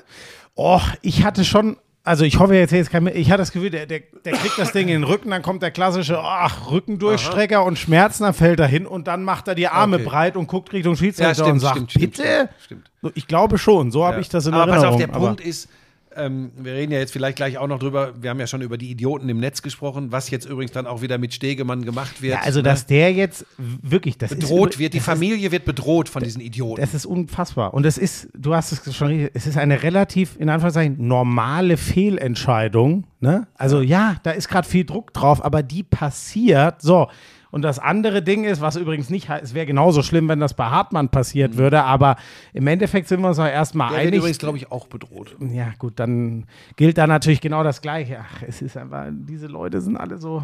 Oh, 0.54 0.80
ich 1.02 1.24
hatte 1.24 1.44
schon, 1.44 1.76
also 2.04 2.24
ich 2.24 2.38
hoffe 2.38 2.54
jetzt 2.54 2.70
jetzt 2.72 2.90
kein, 2.90 3.06
ich 3.08 3.30
hatte 3.30 3.38
das 3.42 3.50
Gefühl, 3.50 3.70
der, 3.70 3.86
der, 3.86 4.00
der 4.24 4.32
kriegt 4.34 4.58
das 4.58 4.72
Ding 4.72 4.88
in 4.88 5.00
den 5.00 5.04
Rücken, 5.04 5.30
dann 5.30 5.42
kommt 5.42 5.62
der 5.62 5.70
klassische 5.70 6.18
ach, 6.20 6.70
Rückendurchstrecker 6.70 7.64
und 7.64 7.78
Schmerzen, 7.78 8.24
dann 8.24 8.34
fällt 8.34 8.60
er 8.60 8.66
hin 8.66 8.86
und 8.86 9.08
dann 9.08 9.24
macht 9.24 9.48
er 9.48 9.54
die 9.54 9.66
Arme 9.68 9.96
Okay. 9.96 10.04
breit 10.04 10.36
und 10.36 10.46
guckt 10.46 10.72
Richtung 10.72 10.96
Schiedsrichter 10.96 11.28
Ja, 11.30 11.34
stimmt, 11.34 11.50
und 11.50 11.60
sagt, 11.60 11.76
stimmt, 11.76 11.90
stimmt, 11.92 12.16
bitte? 12.16 12.48
stimmt, 12.62 12.90
So, 13.02 13.10
Ich 13.14 13.26
glaube 13.26 13.58
schon, 13.58 13.90
so 13.90 14.04
habe 14.04 14.20
ich 14.20 14.28
das 14.28 14.46
in 14.46 14.54
Aber 14.54 14.66
pass 14.70 14.82
Erinnerung. 14.84 14.94
auf, 14.94 15.00
der 15.00 15.18
Punkt 15.18 15.40
ist, 15.40 15.68
ähm, 16.16 16.52
wir 16.56 16.72
reden 16.74 16.92
ja 16.92 16.98
jetzt 16.98 17.12
vielleicht 17.12 17.36
gleich 17.36 17.58
auch 17.58 17.66
noch 17.66 17.78
drüber, 17.78 18.12
wir 18.20 18.30
haben 18.30 18.40
ja 18.40 18.46
schon 18.46 18.62
über 18.62 18.78
die 18.78 18.90
Idioten 18.90 19.28
im 19.28 19.38
Netz 19.38 19.62
gesprochen, 19.62 20.12
was 20.12 20.30
jetzt 20.30 20.46
übrigens 20.46 20.72
dann 20.72 20.86
auch 20.86 21.02
wieder 21.02 21.18
mit 21.18 21.34
Stegemann 21.34 21.84
gemacht 21.84 22.22
wird. 22.22 22.34
ja, 22.34 22.40
also 22.40 22.60
ne? 22.60 22.64
dass 22.64 22.86
der 22.86 23.12
jetzt 23.12 23.46
wirklich, 23.58 24.18
das 24.18 24.32
ist 24.32 24.40
bedroht 24.40 24.74
über- 24.74 24.80
wird, 24.80 24.94
die 24.94 25.00
Familie 25.00 25.50
wird 25.52 25.64
bedroht 25.64 26.08
von 26.08 26.22
diesen 26.22 26.40
Idioten. 26.40 26.80
Das 26.80 26.94
ist 26.94 27.06
unfassbar. 27.06 27.74
Und 27.74 27.86
es 27.86 27.98
ist, 27.98 28.28
du 28.36 28.54
hast 28.54 28.72
es 28.72 28.94
schon 28.94 29.08
richtig, 29.08 29.30
es 29.34 29.46
ist 29.46 29.56
eine 29.56 29.82
relativ, 29.82 30.36
in 30.38 30.48
Anführungszeichen, 30.48 31.06
normale 31.06 31.76
Fehlentscheidung. 31.76 33.04
Ne? 33.20 33.46
Also 33.54 33.80
ja, 33.80 34.16
da 34.22 34.30
ist 34.32 34.48
gerade 34.48 34.68
viel 34.68 34.84
Druck 34.84 35.12
drauf, 35.14 35.44
aber 35.44 35.62
die 35.62 35.82
passiert. 35.82 36.82
So. 36.82 37.08
Und 37.54 37.62
das 37.62 37.78
andere 37.78 38.20
Ding 38.20 38.42
ist, 38.42 38.60
was 38.60 38.74
übrigens 38.74 39.10
nicht 39.10 39.28
heißt, 39.28 39.44
es 39.44 39.54
wäre 39.54 39.64
genauso 39.64 40.02
schlimm, 40.02 40.28
wenn 40.28 40.40
das 40.40 40.54
bei 40.54 40.64
Hartmann 40.64 41.08
passiert 41.08 41.56
würde, 41.56 41.84
aber 41.84 42.16
im 42.52 42.66
Endeffekt 42.66 43.06
sind 43.06 43.20
wir 43.20 43.28
uns 43.28 43.38
auch 43.38 43.46
erstmal 43.46 43.90
der 43.90 43.98
wird 43.98 44.08
einig. 44.08 44.18
übrigens, 44.18 44.38
glaube 44.40 44.58
ich, 44.58 44.72
auch 44.72 44.88
bedroht. 44.88 45.36
ja, 45.52 45.68
gut, 45.78 46.00
dann 46.00 46.46
gilt 46.74 46.98
da 46.98 47.06
natürlich 47.06 47.40
genau 47.40 47.62
das 47.62 47.80
Gleiche. 47.80 48.18
Ach, 48.20 48.42
es 48.44 48.60
ist 48.60 48.76
einfach, 48.76 49.06
diese 49.08 49.46
Leute 49.46 49.80
sind 49.80 49.96
alle 49.96 50.18
so. 50.18 50.42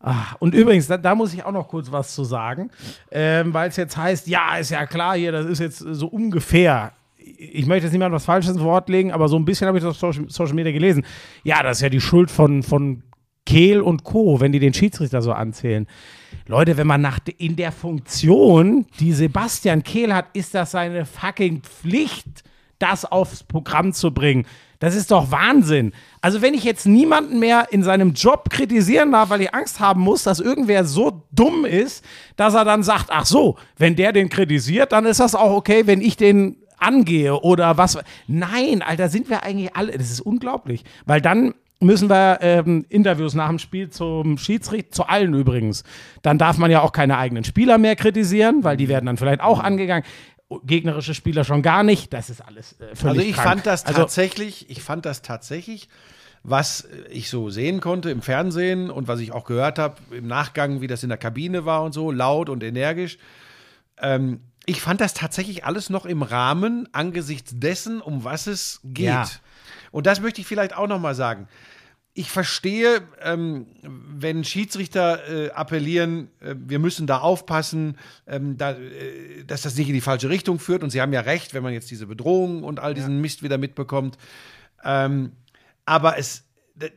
Ah, 0.00 0.34
und 0.38 0.54
übrigens, 0.54 0.86
da, 0.86 0.96
da 0.96 1.14
muss 1.14 1.34
ich 1.34 1.44
auch 1.44 1.52
noch 1.52 1.68
kurz 1.68 1.92
was 1.92 2.14
zu 2.14 2.24
sagen, 2.24 2.70
ähm, 3.10 3.52
weil 3.52 3.68
es 3.68 3.76
jetzt 3.76 3.98
heißt, 3.98 4.26
ja, 4.26 4.56
ist 4.56 4.70
ja 4.70 4.86
klar 4.86 5.14
hier, 5.14 5.32
das 5.32 5.44
ist 5.44 5.58
jetzt 5.58 5.80
so 5.80 6.06
ungefähr. 6.06 6.92
Ich 7.18 7.66
möchte 7.66 7.84
jetzt 7.84 7.92
niemand 7.92 8.14
was 8.14 8.24
Falsches 8.24 8.52
ins 8.52 8.62
Wort 8.62 8.88
legen, 8.88 9.12
aber 9.12 9.28
so 9.28 9.36
ein 9.36 9.44
bisschen 9.44 9.68
habe 9.68 9.76
ich 9.76 9.84
das 9.84 9.90
auf 9.90 9.98
Social, 9.98 10.30
Social 10.30 10.54
Media 10.54 10.72
gelesen. 10.72 11.04
Ja, 11.44 11.62
das 11.62 11.76
ist 11.76 11.82
ja 11.82 11.90
die 11.90 12.00
Schuld 12.00 12.30
von, 12.30 12.62
von 12.62 13.02
Kehl 13.46 13.80
und 13.80 14.04
Co., 14.04 14.40
wenn 14.40 14.52
die 14.52 14.58
den 14.58 14.74
Schiedsrichter 14.74 15.22
so 15.22 15.32
anzählen. 15.32 15.86
Leute, 16.46 16.76
wenn 16.76 16.86
man 16.86 17.00
nach 17.00 17.20
in 17.38 17.56
der 17.56 17.72
Funktion, 17.72 18.84
die 19.00 19.12
Sebastian 19.12 19.82
Kehl 19.82 20.14
hat, 20.14 20.26
ist 20.34 20.54
das 20.54 20.72
seine 20.72 21.06
fucking 21.06 21.62
Pflicht, 21.62 22.44
das 22.78 23.04
aufs 23.04 23.42
Programm 23.42 23.94
zu 23.94 24.12
bringen. 24.12 24.46
Das 24.78 24.94
ist 24.94 25.10
doch 25.10 25.30
Wahnsinn. 25.30 25.92
Also 26.20 26.42
wenn 26.42 26.52
ich 26.52 26.62
jetzt 26.62 26.86
niemanden 26.86 27.38
mehr 27.38 27.68
in 27.70 27.82
seinem 27.82 28.12
Job 28.12 28.50
kritisieren 28.50 29.12
darf, 29.12 29.30
weil 29.30 29.40
ich 29.40 29.54
Angst 29.54 29.80
haben 29.80 30.02
muss, 30.02 30.24
dass 30.24 30.38
irgendwer 30.38 30.84
so 30.84 31.22
dumm 31.32 31.64
ist, 31.64 32.04
dass 32.36 32.54
er 32.54 32.64
dann 32.64 32.82
sagt, 32.82 33.06
ach 33.08 33.24
so, 33.24 33.56
wenn 33.78 33.96
der 33.96 34.12
den 34.12 34.28
kritisiert, 34.28 34.92
dann 34.92 35.06
ist 35.06 35.20
das 35.20 35.34
auch 35.34 35.52
okay, 35.52 35.86
wenn 35.86 36.02
ich 36.02 36.16
den 36.16 36.56
angehe 36.78 37.40
oder 37.40 37.78
was. 37.78 37.98
Nein, 38.26 38.82
Alter, 38.82 39.08
sind 39.08 39.30
wir 39.30 39.42
eigentlich 39.42 39.74
alle, 39.74 39.92
das 39.92 40.10
ist 40.10 40.20
unglaublich, 40.20 40.84
weil 41.06 41.22
dann 41.22 41.54
müssen 41.80 42.08
wir 42.08 42.38
ähm, 42.40 42.86
Interviews 42.88 43.34
nach 43.34 43.48
dem 43.48 43.58
Spiel 43.58 43.90
zum 43.90 44.38
Schiedsrichter, 44.38 44.92
zu 44.92 45.06
allen 45.06 45.34
übrigens. 45.34 45.84
Dann 46.22 46.38
darf 46.38 46.58
man 46.58 46.70
ja 46.70 46.80
auch 46.80 46.92
keine 46.92 47.18
eigenen 47.18 47.44
Spieler 47.44 47.78
mehr 47.78 47.96
kritisieren, 47.96 48.64
weil 48.64 48.76
die 48.76 48.88
werden 48.88 49.06
dann 49.06 49.16
vielleicht 49.16 49.40
auch 49.40 49.60
angegangen. 49.60 50.04
Gegnerische 50.64 51.12
Spieler 51.14 51.44
schon 51.44 51.62
gar 51.62 51.82
nicht. 51.82 52.12
Das 52.12 52.30
ist 52.30 52.40
alles 52.40 52.72
äh, 52.80 52.94
völlig 52.94 53.04
Also 53.04 53.20
ich 53.20 53.32
krank. 53.34 53.48
fand 53.48 53.66
das 53.66 53.84
Also, 53.84 54.00
tatsächlich, 54.02 54.70
ich 54.70 54.82
fand 54.82 55.04
das 55.04 55.22
tatsächlich, 55.22 55.88
was 56.44 56.88
ich 57.10 57.28
so 57.28 57.50
sehen 57.50 57.80
konnte 57.80 58.10
im 58.10 58.22
Fernsehen 58.22 58.88
und 58.90 59.08
was 59.08 59.18
ich 59.20 59.32
auch 59.32 59.44
gehört 59.44 59.78
habe 59.80 59.96
im 60.12 60.28
Nachgang, 60.28 60.80
wie 60.80 60.86
das 60.86 61.02
in 61.02 61.08
der 61.08 61.18
Kabine 61.18 61.64
war 61.64 61.82
und 61.82 61.92
so, 61.92 62.12
laut 62.12 62.48
und 62.48 62.62
energisch. 62.62 63.18
Ähm, 64.00 64.40
ich 64.66 64.80
fand 64.80 65.00
das 65.00 65.14
tatsächlich 65.14 65.64
alles 65.64 65.90
noch 65.90 66.06
im 66.06 66.22
Rahmen 66.22 66.88
angesichts 66.92 67.52
dessen, 67.56 68.00
um 68.00 68.24
was 68.24 68.46
es 68.46 68.80
geht. 68.84 69.06
Ja. 69.06 69.28
Und 69.96 70.06
das 70.06 70.20
möchte 70.20 70.42
ich 70.42 70.46
vielleicht 70.46 70.76
auch 70.76 70.88
noch 70.88 71.00
mal 71.00 71.14
sagen. 71.14 71.48
Ich 72.12 72.30
verstehe, 72.30 73.00
ähm, 73.22 73.64
wenn 73.82 74.44
Schiedsrichter 74.44 75.26
äh, 75.26 75.50
appellieren, 75.52 76.28
äh, 76.40 76.54
wir 76.54 76.78
müssen 76.78 77.06
da 77.06 77.20
aufpassen, 77.20 77.96
ähm, 78.26 78.58
da, 78.58 78.72
äh, 78.72 79.44
dass 79.46 79.62
das 79.62 79.74
nicht 79.78 79.88
in 79.88 79.94
die 79.94 80.02
falsche 80.02 80.28
Richtung 80.28 80.58
führt. 80.58 80.82
Und 80.82 80.90
sie 80.90 81.00
haben 81.00 81.14
ja 81.14 81.20
recht, 81.20 81.54
wenn 81.54 81.62
man 81.62 81.72
jetzt 81.72 81.90
diese 81.90 82.06
Bedrohung 82.06 82.62
und 82.62 82.78
all 82.78 82.92
diesen 82.92 83.22
Mist 83.22 83.42
wieder 83.42 83.56
mitbekommt. 83.56 84.18
Ähm, 84.84 85.32
aber 85.86 86.18
es, 86.18 86.44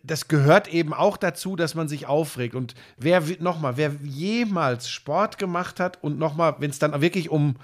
das 0.04 0.28
gehört 0.28 0.68
eben 0.68 0.94
auch 0.94 1.16
dazu, 1.16 1.56
dass 1.56 1.76
man 1.76 1.88
sich 1.88 2.06
aufregt. 2.06 2.54
Und 2.54 2.76
wer 2.98 3.24
nochmal, 3.40 3.78
wer 3.78 3.94
jemals 4.04 4.90
Sport 4.90 5.38
gemacht 5.38 5.80
hat 5.80 6.04
und 6.04 6.20
nochmal, 6.20 6.58
wenn 6.60 6.70
es 6.70 6.80
dann 6.80 7.00
wirklich 7.00 7.30
um, 7.30 7.56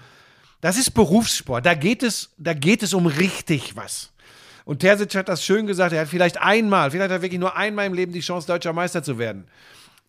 das 0.62 0.78
ist 0.78 0.92
Berufssport, 0.92 1.66
da 1.66 1.74
geht 1.74 2.04
es, 2.04 2.34
da 2.38 2.54
geht 2.54 2.84
es 2.84 2.94
um 2.94 3.06
richtig 3.06 3.76
was. 3.76 4.14
Und 4.66 4.80
Terzic 4.80 5.16
hat 5.16 5.30
das 5.30 5.46
schön 5.46 5.68
gesagt, 5.68 5.94
er 5.94 6.02
hat 6.02 6.08
vielleicht 6.08 6.42
einmal, 6.42 6.92
vielleicht 6.92 7.12
hat 7.12 7.20
er 7.20 7.22
wirklich 7.22 7.40
nur 7.40 7.56
einmal 7.56 7.86
im 7.86 7.94
Leben 7.94 8.12
die 8.12 8.20
Chance, 8.20 8.48
deutscher 8.48 8.74
Meister 8.74 9.04
zu 9.04 9.18
werden. 9.18 9.46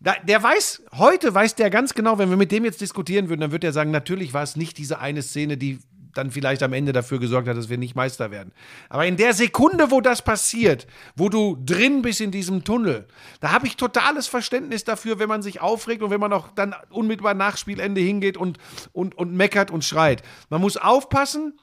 Der 0.01 0.43
weiß, 0.43 0.83
heute 0.93 1.33
weiß 1.35 1.55
der 1.55 1.71
ganz 1.71 1.95
genau, 1.95 2.19
wenn 2.19 2.29
wir 2.29 2.37
mit 2.37 2.53
dem 2.53 2.65
jetzt 2.65 2.81
diskutieren 2.81 3.29
würden, 3.29 3.41
dann 3.41 3.53
wird 3.53 3.65
er 3.65 3.73
sagen, 3.73 3.91
natürlich 3.91 4.35
war 4.35 4.43
es 4.43 4.57
nicht 4.57 4.77
diese 4.77 4.99
eine 4.99 5.23
Szene, 5.23 5.57
die 5.57 5.79
dann 6.17 6.31
vielleicht 6.31 6.63
am 6.63 6.73
Ende 6.73 6.93
dafür 6.93 7.19
gesorgt 7.19 7.49
hat, 7.49 7.57
dass 7.57 7.69
wir 7.69 7.79
nicht 7.79 7.95
Meister 7.95 8.31
werden. 8.31 8.53
Aber 8.89 9.07
in 9.07 9.17
der 9.17 9.35
Sekunde, 9.35 9.91
wo 9.91 10.01
das 10.01 10.23
passiert, 10.23 10.87
wo 11.15 11.29
du 11.29 11.59
drin 11.65 12.03
bist 12.03 12.21
in 12.21 12.31
diesem 12.31 12.65
Tunnel, 12.65 13.07
da 13.41 13.53
habe 13.53 13.67
ich 13.67 13.77
totales 13.77 14.27
Verständnis 14.27 14.85
dafür, 14.85 15.19
wenn 15.19 15.29
man 15.29 15.43
sich 15.43 15.61
aufregt 15.61 16.03
und 16.03 16.11
wenn 16.11 16.21
man 16.21 16.33
auch 16.33 16.49
dann 16.55 16.75
unmittelbar 16.91 17.35
nach 17.35 17.57
Spielende 17.57 18.01
hingeht 18.01 18.37
und, 18.37 18.59
und, 18.93 19.17
und 19.17 19.35
meckert 19.35 19.71
und 19.71 19.85
schreit. 19.85 20.23
Man 20.49 20.61
muss 20.61 20.77
aufpassen, 20.77 21.59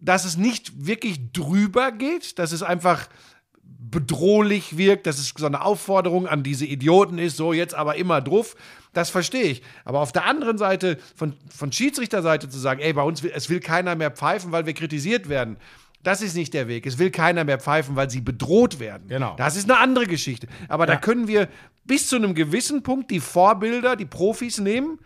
dass 0.00 0.24
es 0.24 0.36
nicht 0.36 0.86
wirklich 0.86 1.32
drüber 1.32 1.92
geht, 1.92 2.38
dass 2.38 2.52
es 2.52 2.62
einfach 2.62 3.08
bedrohlich 3.62 4.76
wirkt, 4.76 5.06
dass 5.06 5.18
es 5.18 5.32
so 5.36 5.46
eine 5.46 5.62
Aufforderung 5.62 6.26
an 6.26 6.42
diese 6.42 6.66
Idioten 6.66 7.18
ist, 7.18 7.36
so 7.36 7.52
jetzt 7.52 7.74
aber 7.74 7.96
immer 7.96 8.20
drauf, 8.20 8.56
das 8.92 9.10
verstehe 9.10 9.42
ich. 9.44 9.62
Aber 9.84 10.00
auf 10.00 10.12
der 10.12 10.24
anderen 10.24 10.58
Seite, 10.58 10.98
von, 11.14 11.34
von 11.54 11.70
Schiedsrichterseite 11.70 12.48
zu 12.48 12.58
sagen, 12.58 12.80
ey, 12.80 12.92
bei 12.92 13.02
uns 13.02 13.22
will, 13.22 13.32
es 13.34 13.48
will 13.48 13.60
keiner 13.60 13.94
mehr 13.94 14.10
pfeifen, 14.10 14.52
weil 14.52 14.66
wir 14.66 14.74
kritisiert 14.74 15.28
werden, 15.28 15.56
das 16.02 16.22
ist 16.22 16.36
nicht 16.36 16.54
der 16.54 16.68
Weg. 16.68 16.86
Es 16.86 16.98
will 16.98 17.10
keiner 17.10 17.44
mehr 17.44 17.58
pfeifen, 17.58 17.96
weil 17.96 18.08
sie 18.10 18.20
bedroht 18.20 18.78
werden. 18.78 19.08
Genau. 19.08 19.34
Das 19.36 19.56
ist 19.56 19.68
eine 19.68 19.78
andere 19.80 20.06
Geschichte. 20.06 20.46
Aber 20.68 20.86
da 20.86 20.94
Ja. 20.94 20.98
können 21.00 21.26
wir 21.26 21.48
bis 21.84 22.08
zu 22.08 22.16
einem 22.16 22.34
gewissen 22.34 22.82
Punkt 22.84 23.10
die 23.10 23.18
Vorbilder, 23.20 23.96
die 23.96 24.04
Profis 24.04 24.58
nehmen. 24.58 24.98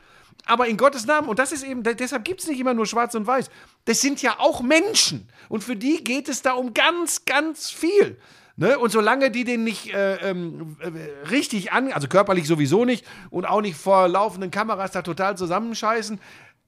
Aber 0.50 0.66
in 0.66 0.76
Gottes 0.76 1.06
Namen, 1.06 1.28
und 1.28 1.38
das 1.38 1.52
ist 1.52 1.62
eben, 1.62 1.82
de- 1.82 1.94
deshalb 1.94 2.24
gibt 2.24 2.40
es 2.40 2.48
nicht 2.48 2.58
immer 2.58 2.74
nur 2.74 2.86
Schwarz 2.86 3.14
und 3.14 3.26
Weiß. 3.26 3.48
Das 3.84 4.00
sind 4.00 4.20
ja 4.20 4.34
auch 4.38 4.62
Menschen. 4.62 5.28
Und 5.48 5.62
für 5.62 5.76
die 5.76 6.02
geht 6.02 6.28
es 6.28 6.42
da 6.42 6.52
um 6.52 6.74
ganz, 6.74 7.24
ganz 7.24 7.70
viel. 7.70 8.18
Ne? 8.56 8.78
Und 8.78 8.90
solange 8.90 9.30
die 9.30 9.44
den 9.44 9.62
nicht 9.64 9.94
äh, 9.94 10.16
ähm, 10.28 10.76
äh, 10.80 11.28
richtig 11.28 11.72
an, 11.72 11.92
also 11.92 12.08
körperlich 12.08 12.46
sowieso 12.48 12.84
nicht 12.84 13.06
und 13.30 13.44
auch 13.46 13.60
nicht 13.60 13.76
vor 13.76 14.08
laufenden 14.08 14.50
Kameras 14.50 14.90
da 14.90 15.02
total 15.02 15.36
zusammenscheißen, 15.36 16.20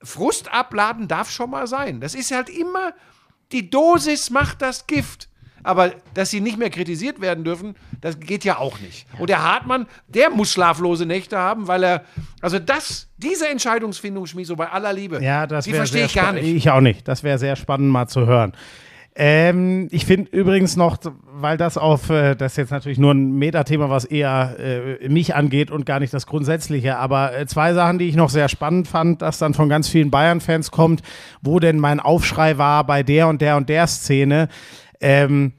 Frust 0.03 0.53
abladen 0.53 1.09
darf 1.09 1.31
schon 1.31 1.51
mal 1.51 1.67
sein. 1.67 2.01
Das 2.01 2.15
ist 2.15 2.31
halt 2.31 2.49
immer, 2.49 2.95
die 3.51 3.69
Dosis 3.69 4.31
macht 4.31 4.63
das 4.63 4.87
Gift. 4.87 5.29
Aber 5.63 5.93
dass 6.15 6.31
sie 6.31 6.41
nicht 6.41 6.59
mehr 6.59 6.71
kritisiert 6.71 7.21
werden 7.21 7.45
dürfen, 7.45 7.75
das 8.01 8.19
geht 8.19 8.45
ja 8.45 8.59
auch 8.59 8.81
nicht. 8.81 9.07
Und 9.19 9.31
der 9.31 9.43
Hartmann, 9.43 9.87
der 10.09 10.31
muss 10.31 10.53
schlaflose 10.53 11.07
Nächte 11.07 11.39
haben, 11.39 11.69
weil 11.69 11.85
er, 11.85 12.05
also 12.41 12.59
das, 12.59 13.09
diese 13.17 13.49
Entscheidungsfindung, 13.49 14.27
Schmieso, 14.27 14.57
bei 14.57 14.69
aller 14.69 14.93
Liebe, 14.93 15.23
Ja, 15.23 15.47
das 15.47 15.65
die 15.65 15.73
verstehe 15.73 16.07
ich 16.07 16.15
gar 16.15 16.33
nicht. 16.33 16.45
Ich 16.45 16.71
auch 16.71 16.81
nicht. 16.81 17.07
Das 17.07 17.23
wäre 17.23 17.39
sehr 17.39 17.57
spannend 17.57 17.91
mal 17.91 18.09
zu 18.09 18.27
hören. 18.27 18.53
Ähm, 19.15 19.89
ich 19.91 20.07
finde 20.07 20.31
übrigens 20.35 20.77
noch, 20.77 20.97
weil 21.35 21.59
das 21.59 21.77
auf, 21.77 22.09
äh, 22.09 22.35
das 22.35 22.53
ist 22.53 22.57
jetzt 22.57 22.71
natürlich 22.71 22.97
nur 22.97 23.13
ein 23.13 23.33
Metathema, 23.33 23.91
was 23.91 24.07
eher 24.07 24.57
äh, 24.59 25.09
mich 25.11 25.35
angeht 25.35 25.71
und 25.71 25.85
gar 25.85 26.01
nicht 26.01 26.15
das 26.15 26.27
Grundsätzliche, 26.27 26.97
aber 26.97 27.37
äh, 27.37 27.47
zwei 27.47 27.75
Sachen, 27.75 27.99
die 27.99 28.09
ich 28.09 28.17
noch 28.17 28.31
sehr 28.31 28.49
spannend 28.49 28.89
fand, 28.89 29.21
dass 29.21 29.37
dann 29.37 29.53
von 29.53 29.69
ganz 29.69 29.89
vielen 29.89 30.11
Bayern-Fans 30.11 30.71
kommt, 30.71 31.03
wo 31.43 31.59
denn 31.61 31.79
mein 31.79 32.01
Aufschrei 32.01 32.57
war 32.57 32.85
bei 32.85 33.03
der 33.03 33.29
und 33.29 33.43
der 33.43 33.59
und 33.59 33.69
der 33.69 33.87
Szene. 33.87 34.49
Ähm, 35.03 35.53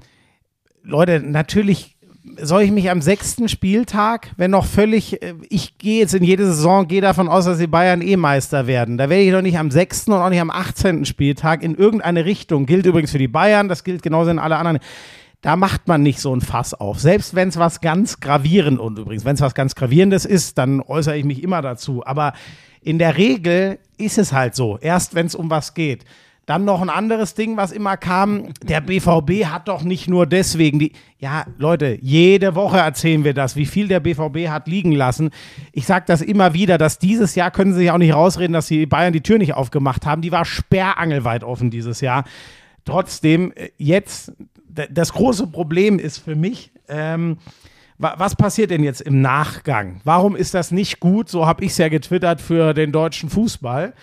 Leute, 0.84 1.20
natürlich 1.20 1.94
soll 2.42 2.64
ich 2.64 2.72
mich 2.72 2.90
am 2.90 3.02
sechsten 3.02 3.50
Spieltag, 3.50 4.32
wenn 4.38 4.52
noch 4.52 4.66
völlig, 4.66 5.22
äh, 5.22 5.36
ich 5.50 5.78
gehe 5.78 6.00
jetzt 6.00 6.16
in 6.16 6.24
jede 6.24 6.46
Saison, 6.46 6.88
gehe 6.88 7.02
davon 7.02 7.28
aus, 7.28 7.46
dass 7.46 7.58
die 7.58 7.68
Bayern 7.68 8.02
eh 8.02 8.16
Meister 8.16 8.68
werden. 8.68 8.98
Da 8.98 9.10
werde 9.10 9.24
ich 9.24 9.32
doch 9.32 9.42
nicht 9.42 9.58
am 9.58 9.70
sechsten 9.70 10.14
und 10.14 10.22
auch 10.22 10.30
nicht 10.30 10.42
am 10.42 10.50
18. 10.50 11.06
Spieltag 11.06 11.62
in 11.62 11.76
irgendeine 11.76 12.26
Richtung. 12.26 12.66
Gilt 12.66 12.86
übrigens 12.86 13.12
für 13.12 13.18
die 13.18 13.28
Bayern, 13.28 13.68
das 13.68 13.84
gilt 13.84 14.02
genauso 14.02 14.32
in 14.32 14.40
alle 14.40 14.56
anderen. 14.56 14.80
Da 15.42 15.58
macht 15.58 15.90
man 15.90 16.02
nicht 16.02 16.22
so 16.22 16.34
ein 16.34 16.40
Fass 16.40 16.74
auf. 16.74 17.02
Selbst 17.02 17.36
wenn 17.36 17.50
es 17.50 17.58
was 17.58 17.82
ganz 17.82 18.22
gravierend 18.22 18.80
und 18.80 18.98
übrigens, 18.98 19.26
wenn 19.26 19.36
es 19.36 19.42
was 19.42 19.54
ganz 19.54 19.76
gravierendes 19.76 20.24
ist, 20.24 20.58
dann 20.58 20.80
äußere 20.80 21.18
ich 21.18 21.26
mich 21.26 21.44
immer 21.44 21.62
dazu. 21.62 22.06
Aber 22.06 22.32
in 22.82 22.98
der 22.98 23.18
Regel 23.18 23.80
ist 23.98 24.18
es 24.18 24.32
halt 24.32 24.56
so. 24.56 24.78
Erst 24.80 25.16
wenn 25.16 25.26
es 25.26 25.36
um 25.36 25.50
was 25.50 25.74
geht. 25.74 26.06
Dann 26.46 26.66
noch 26.66 26.82
ein 26.82 26.90
anderes 26.90 27.36
Ding, 27.36 27.56
was 27.56 27.72
immer 27.72 27.96
kam. 27.96 28.50
Der 28.64 28.82
BVB 28.82 29.46
hat 29.46 29.70
doch 29.70 29.82
nicht 29.84 30.10
nur 30.10 30.26
deswegen 30.26 30.78
die. 30.78 30.92
Ja, 31.18 31.46
Leute, 31.58 31.98
jede 32.02 32.54
Woche 32.56 32.80
erzählen 32.80 33.24
wir 33.24 33.34
das, 33.34 33.56
wie 33.56 33.66
viel 33.66 33.88
der 33.88 34.02
BVB 34.02 34.50
hat 34.50 34.68
liegen 34.68 34.92
lassen. 34.92 35.30
Ich 35.72 35.86
sage 35.86 36.04
das 36.06 36.22
immer 36.22 36.54
wieder, 36.54 36.78
dass 36.78 37.00
dieses 37.00 37.36
Jahr 37.36 37.50
können 37.50 37.72
sie 37.72 37.80
sich 37.80 37.92
auch 37.92 37.98
nicht 37.98 38.14
rausreden, 38.14 38.52
dass 38.52 38.68
die 38.68 38.86
Bayern 38.86 39.14
die 39.14 39.22
Tür 39.22 39.38
nicht 39.38 39.54
aufgemacht 39.54 40.06
haben. 40.06 40.22
Die 40.22 40.34
war 40.34 40.44
sperrangelweit 40.44 41.46
offen 41.46 41.70
dieses 41.72 42.02
Jahr. 42.02 42.26
Trotzdem, 42.84 43.54
äh, 43.56 43.70
jetzt, 43.78 44.34
das 44.90 45.14
große 45.14 45.48
Problem 45.48 45.98
ist 45.98 46.18
für 46.18 46.36
mich, 46.36 46.72
ähm, 46.90 47.38
wa- 47.98 48.16
was 48.18 48.36
passiert 48.36 48.70
denn 48.72 48.84
jetzt 48.84 49.00
im 49.00 49.22
Nachgang? 49.22 50.02
Warum 50.04 50.36
ist 50.36 50.54
das 50.54 50.72
nicht 50.72 51.00
gut? 51.00 51.30
So 51.30 51.46
habe 51.46 51.64
ich 51.64 51.72
es 51.72 51.78
ja 51.78 51.88
getwittert 51.88 52.42
für 52.42 52.74
den 52.74 52.92
deutschen 52.92 53.30
Fußball. 53.30 53.94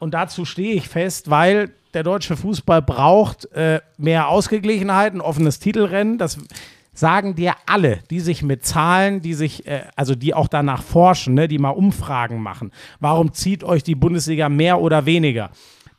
Und 0.00 0.14
dazu 0.14 0.44
stehe 0.44 0.74
ich 0.74 0.88
fest, 0.88 1.30
weil 1.30 1.70
der 1.94 2.02
deutsche 2.02 2.36
Fußball 2.36 2.82
braucht 2.82 3.44
äh, 3.52 3.80
mehr 3.98 4.28
Ausgeglichenheit, 4.28 5.14
ein 5.14 5.20
offenes 5.20 5.58
Titelrennen. 5.58 6.16
Das 6.16 6.38
sagen 6.94 7.34
dir 7.34 7.54
alle, 7.66 8.00
die 8.10 8.20
sich 8.20 8.42
mit 8.42 8.64
Zahlen, 8.64 9.20
die 9.20 9.34
sich, 9.34 9.66
äh, 9.66 9.82
also 9.96 10.14
die 10.14 10.32
auch 10.32 10.48
danach 10.48 10.82
forschen, 10.82 11.34
ne, 11.34 11.48
die 11.48 11.58
mal 11.58 11.70
Umfragen 11.70 12.42
machen. 12.42 12.72
Warum 12.98 13.32
zieht 13.34 13.62
euch 13.62 13.82
die 13.82 13.94
Bundesliga 13.94 14.48
mehr 14.48 14.80
oder 14.80 15.04
weniger? 15.04 15.50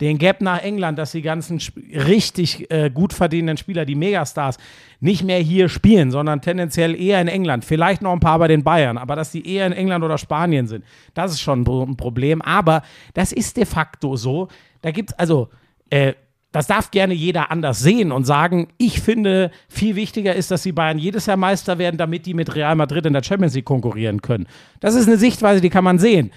Den 0.01 0.17
Gap 0.17 0.41
nach 0.41 0.61
England, 0.63 0.97
dass 0.97 1.11
die 1.11 1.21
ganzen 1.21 1.61
richtig 1.93 2.71
äh, 2.71 2.89
gut 2.89 3.13
verdienenden 3.13 3.57
Spieler, 3.57 3.85
die 3.85 3.95
Megastars, 3.95 4.57
nicht 4.99 5.23
mehr 5.23 5.39
hier 5.39 5.69
spielen, 5.69 6.09
sondern 6.09 6.41
tendenziell 6.41 6.99
eher 6.99 7.21
in 7.21 7.27
England. 7.27 7.63
Vielleicht 7.63 8.01
noch 8.01 8.11
ein 8.11 8.19
paar 8.19 8.39
bei 8.39 8.47
den 8.47 8.63
Bayern, 8.63 8.97
aber 8.97 9.15
dass 9.15 9.31
die 9.31 9.47
eher 9.47 9.67
in 9.67 9.73
England 9.73 10.03
oder 10.03 10.17
Spanien 10.17 10.67
sind, 10.67 10.83
das 11.13 11.33
ist 11.33 11.41
schon 11.41 11.61
ein 11.61 11.97
Problem. 11.97 12.41
Aber 12.41 12.81
das 13.13 13.31
ist 13.31 13.57
de 13.57 13.65
facto 13.65 14.15
so. 14.15 14.47
Da 14.81 14.89
gibt 14.89 15.11
es 15.11 15.19
also, 15.19 15.49
äh, 15.91 16.13
das 16.51 16.67
darf 16.67 16.91
gerne 16.91 17.13
jeder 17.13 17.49
anders 17.51 17.79
sehen 17.79 18.11
und 18.11 18.25
sagen, 18.25 18.67
ich 18.77 18.99
finde, 18.99 19.51
viel 19.69 19.95
wichtiger 19.95 20.35
ist, 20.35 20.51
dass 20.51 20.63
die 20.63 20.73
Bayern 20.73 20.97
jedes 20.97 21.25
Jahr 21.27 21.37
Meister 21.37 21.77
werden, 21.77 21.97
damit 21.97 22.25
die 22.25 22.33
mit 22.33 22.55
Real 22.55 22.75
Madrid 22.75 23.05
in 23.05 23.13
der 23.13 23.23
Champions 23.23 23.53
League 23.53 23.65
konkurrieren 23.65 24.21
können. 24.21 24.47
Das 24.79 24.95
ist 24.95 25.07
eine 25.07 25.17
Sichtweise, 25.17 25.61
die 25.61 25.69
kann 25.69 25.83
man 25.83 25.99
sehen. 25.99 26.31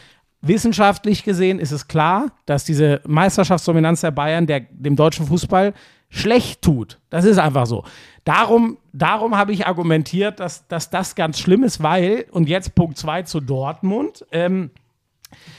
Wissenschaftlich 0.47 1.25
gesehen 1.25 1.59
ist 1.59 1.73
es 1.73 1.89
klar, 1.89 2.33
dass 2.47 2.65
diese 2.65 3.01
Meisterschaftsdominanz 3.07 4.03
der 4.03 4.11
Bayern 4.11 4.47
der, 4.47 4.61
dem 4.61 4.97
deutschen 4.97 5.27
Fußball 5.27 5.75
schlecht 6.11 6.62
tut. 6.62 7.01
Das 7.11 7.25
ist 7.25 7.39
einfach 7.39 7.66
so. 7.66 7.85
Darum, 8.25 8.79
darum 8.93 9.37
habe 9.37 9.53
ich 9.53 9.66
argumentiert, 9.66 10.41
dass, 10.41 10.66
dass 10.69 10.91
das 10.91 11.15
ganz 11.15 11.39
schlimm 11.39 11.65
ist, 11.65 11.83
weil, 11.83 12.27
und 12.31 12.49
jetzt 12.49 12.75
Punkt 12.75 12.97
2 12.99 13.23
zu 13.23 13.41
Dortmund, 13.41 14.25
ähm, 14.31 14.71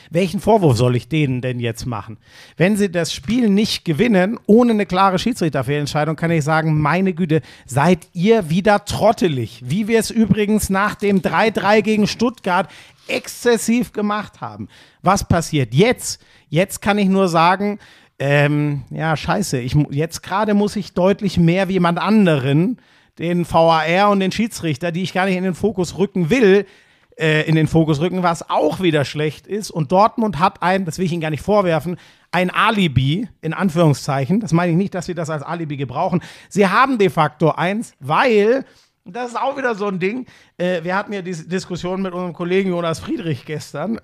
welchen 0.10 0.40
Vorwurf 0.40 0.78
soll 0.78 0.96
ich 0.96 1.08
denen 1.08 1.42
denn 1.42 1.60
jetzt 1.60 1.86
machen? 1.86 2.18
Wenn 2.58 2.78
sie 2.78 2.92
das 2.92 3.14
Spiel 3.14 3.50
nicht 3.50 3.86
gewinnen, 3.86 4.40
ohne 4.46 4.72
eine 4.72 4.86
klare 4.86 5.20
Schiedsrichterfehlentscheidung, 5.20 6.16
kann 6.16 6.32
ich 6.32 6.44
sagen, 6.44 6.80
meine 6.80 7.14
Güte, 7.14 7.42
seid 7.66 8.08
ihr 8.14 8.50
wieder 8.50 8.86
trottelig. 8.86 9.62
Wie 9.66 9.88
wir 9.88 10.00
es 10.00 10.12
übrigens 10.12 10.70
nach 10.70 10.96
dem 10.96 11.22
3-3 11.22 11.82
gegen 11.82 12.08
Stuttgart 12.08 12.70
exzessiv 13.08 13.92
gemacht 13.94 14.42
haben. 14.42 14.68
Was 15.02 15.28
passiert 15.28 15.74
jetzt? 15.74 16.22
Jetzt 16.50 16.82
kann 16.82 16.98
ich 16.98 17.08
nur 17.08 17.28
sagen, 17.28 17.80
ähm, 18.18 18.84
ja, 18.90 19.18
scheiße, 19.18 19.60
ich, 19.60 19.76
jetzt 19.90 20.24
gerade 20.24 20.54
muss 20.54 20.76
ich 20.76 20.94
deutlich 20.94 21.38
mehr 21.38 21.68
wie 21.68 21.74
jemand 21.74 22.00
anderen 22.00 22.80
den 23.20 23.50
VAR 23.50 24.10
und 24.10 24.20
den 24.20 24.32
Schiedsrichter, 24.32 24.92
die 24.92 25.04
ich 25.04 25.14
gar 25.14 25.26
nicht 25.26 25.38
in 25.38 25.44
den 25.44 25.54
Fokus 25.54 25.98
rücken 25.98 26.30
will, 26.30 26.66
äh, 27.18 27.48
in 27.48 27.56
den 27.56 27.68
Fokus 27.68 28.02
rücken, 28.02 28.24
was 28.24 28.50
auch 28.50 28.82
wieder 28.82 29.06
schlecht 29.06 29.48
ist. 29.48 29.72
Und 29.72 29.92
Dortmund 29.92 30.40
hat 30.40 30.62
ein, 30.62 30.86
das 30.86 30.98
will 30.98 31.06
ich 31.06 31.12
Ihnen 31.12 31.22
gar 31.22 31.30
nicht 31.30 31.44
vorwerfen, 31.44 31.98
ein 32.32 32.50
Alibi, 32.50 33.30
in 33.42 33.54
Anführungszeichen. 33.54 34.42
Das 34.42 34.52
meine 34.52 34.72
ich 34.72 34.78
nicht, 34.78 34.94
dass 34.94 35.06
sie 35.06 35.16
das 35.16 35.30
als 35.30 35.42
Alibi 35.42 35.78
gebrauchen. 35.78 36.22
Sie 36.50 36.68
haben 36.68 36.98
de 36.98 37.10
facto 37.10 37.52
eins, 37.52 37.94
weil, 38.00 38.66
das 39.06 39.30
ist 39.30 39.38
auch 39.38 39.58
wieder 39.58 39.76
so 39.76 39.88
ein 39.88 40.00
Ding, 40.00 40.26
äh, 40.58 40.84
wir 40.84 40.96
hatten 40.96 41.14
ja 41.14 41.22
diese 41.22 41.48
Diskussion 41.48 42.02
mit 42.02 42.14
unserem 42.14 42.34
Kollegen 42.34 42.72
Jonas 42.72 43.00
Friedrich 43.00 43.46
gestern. 43.46 44.00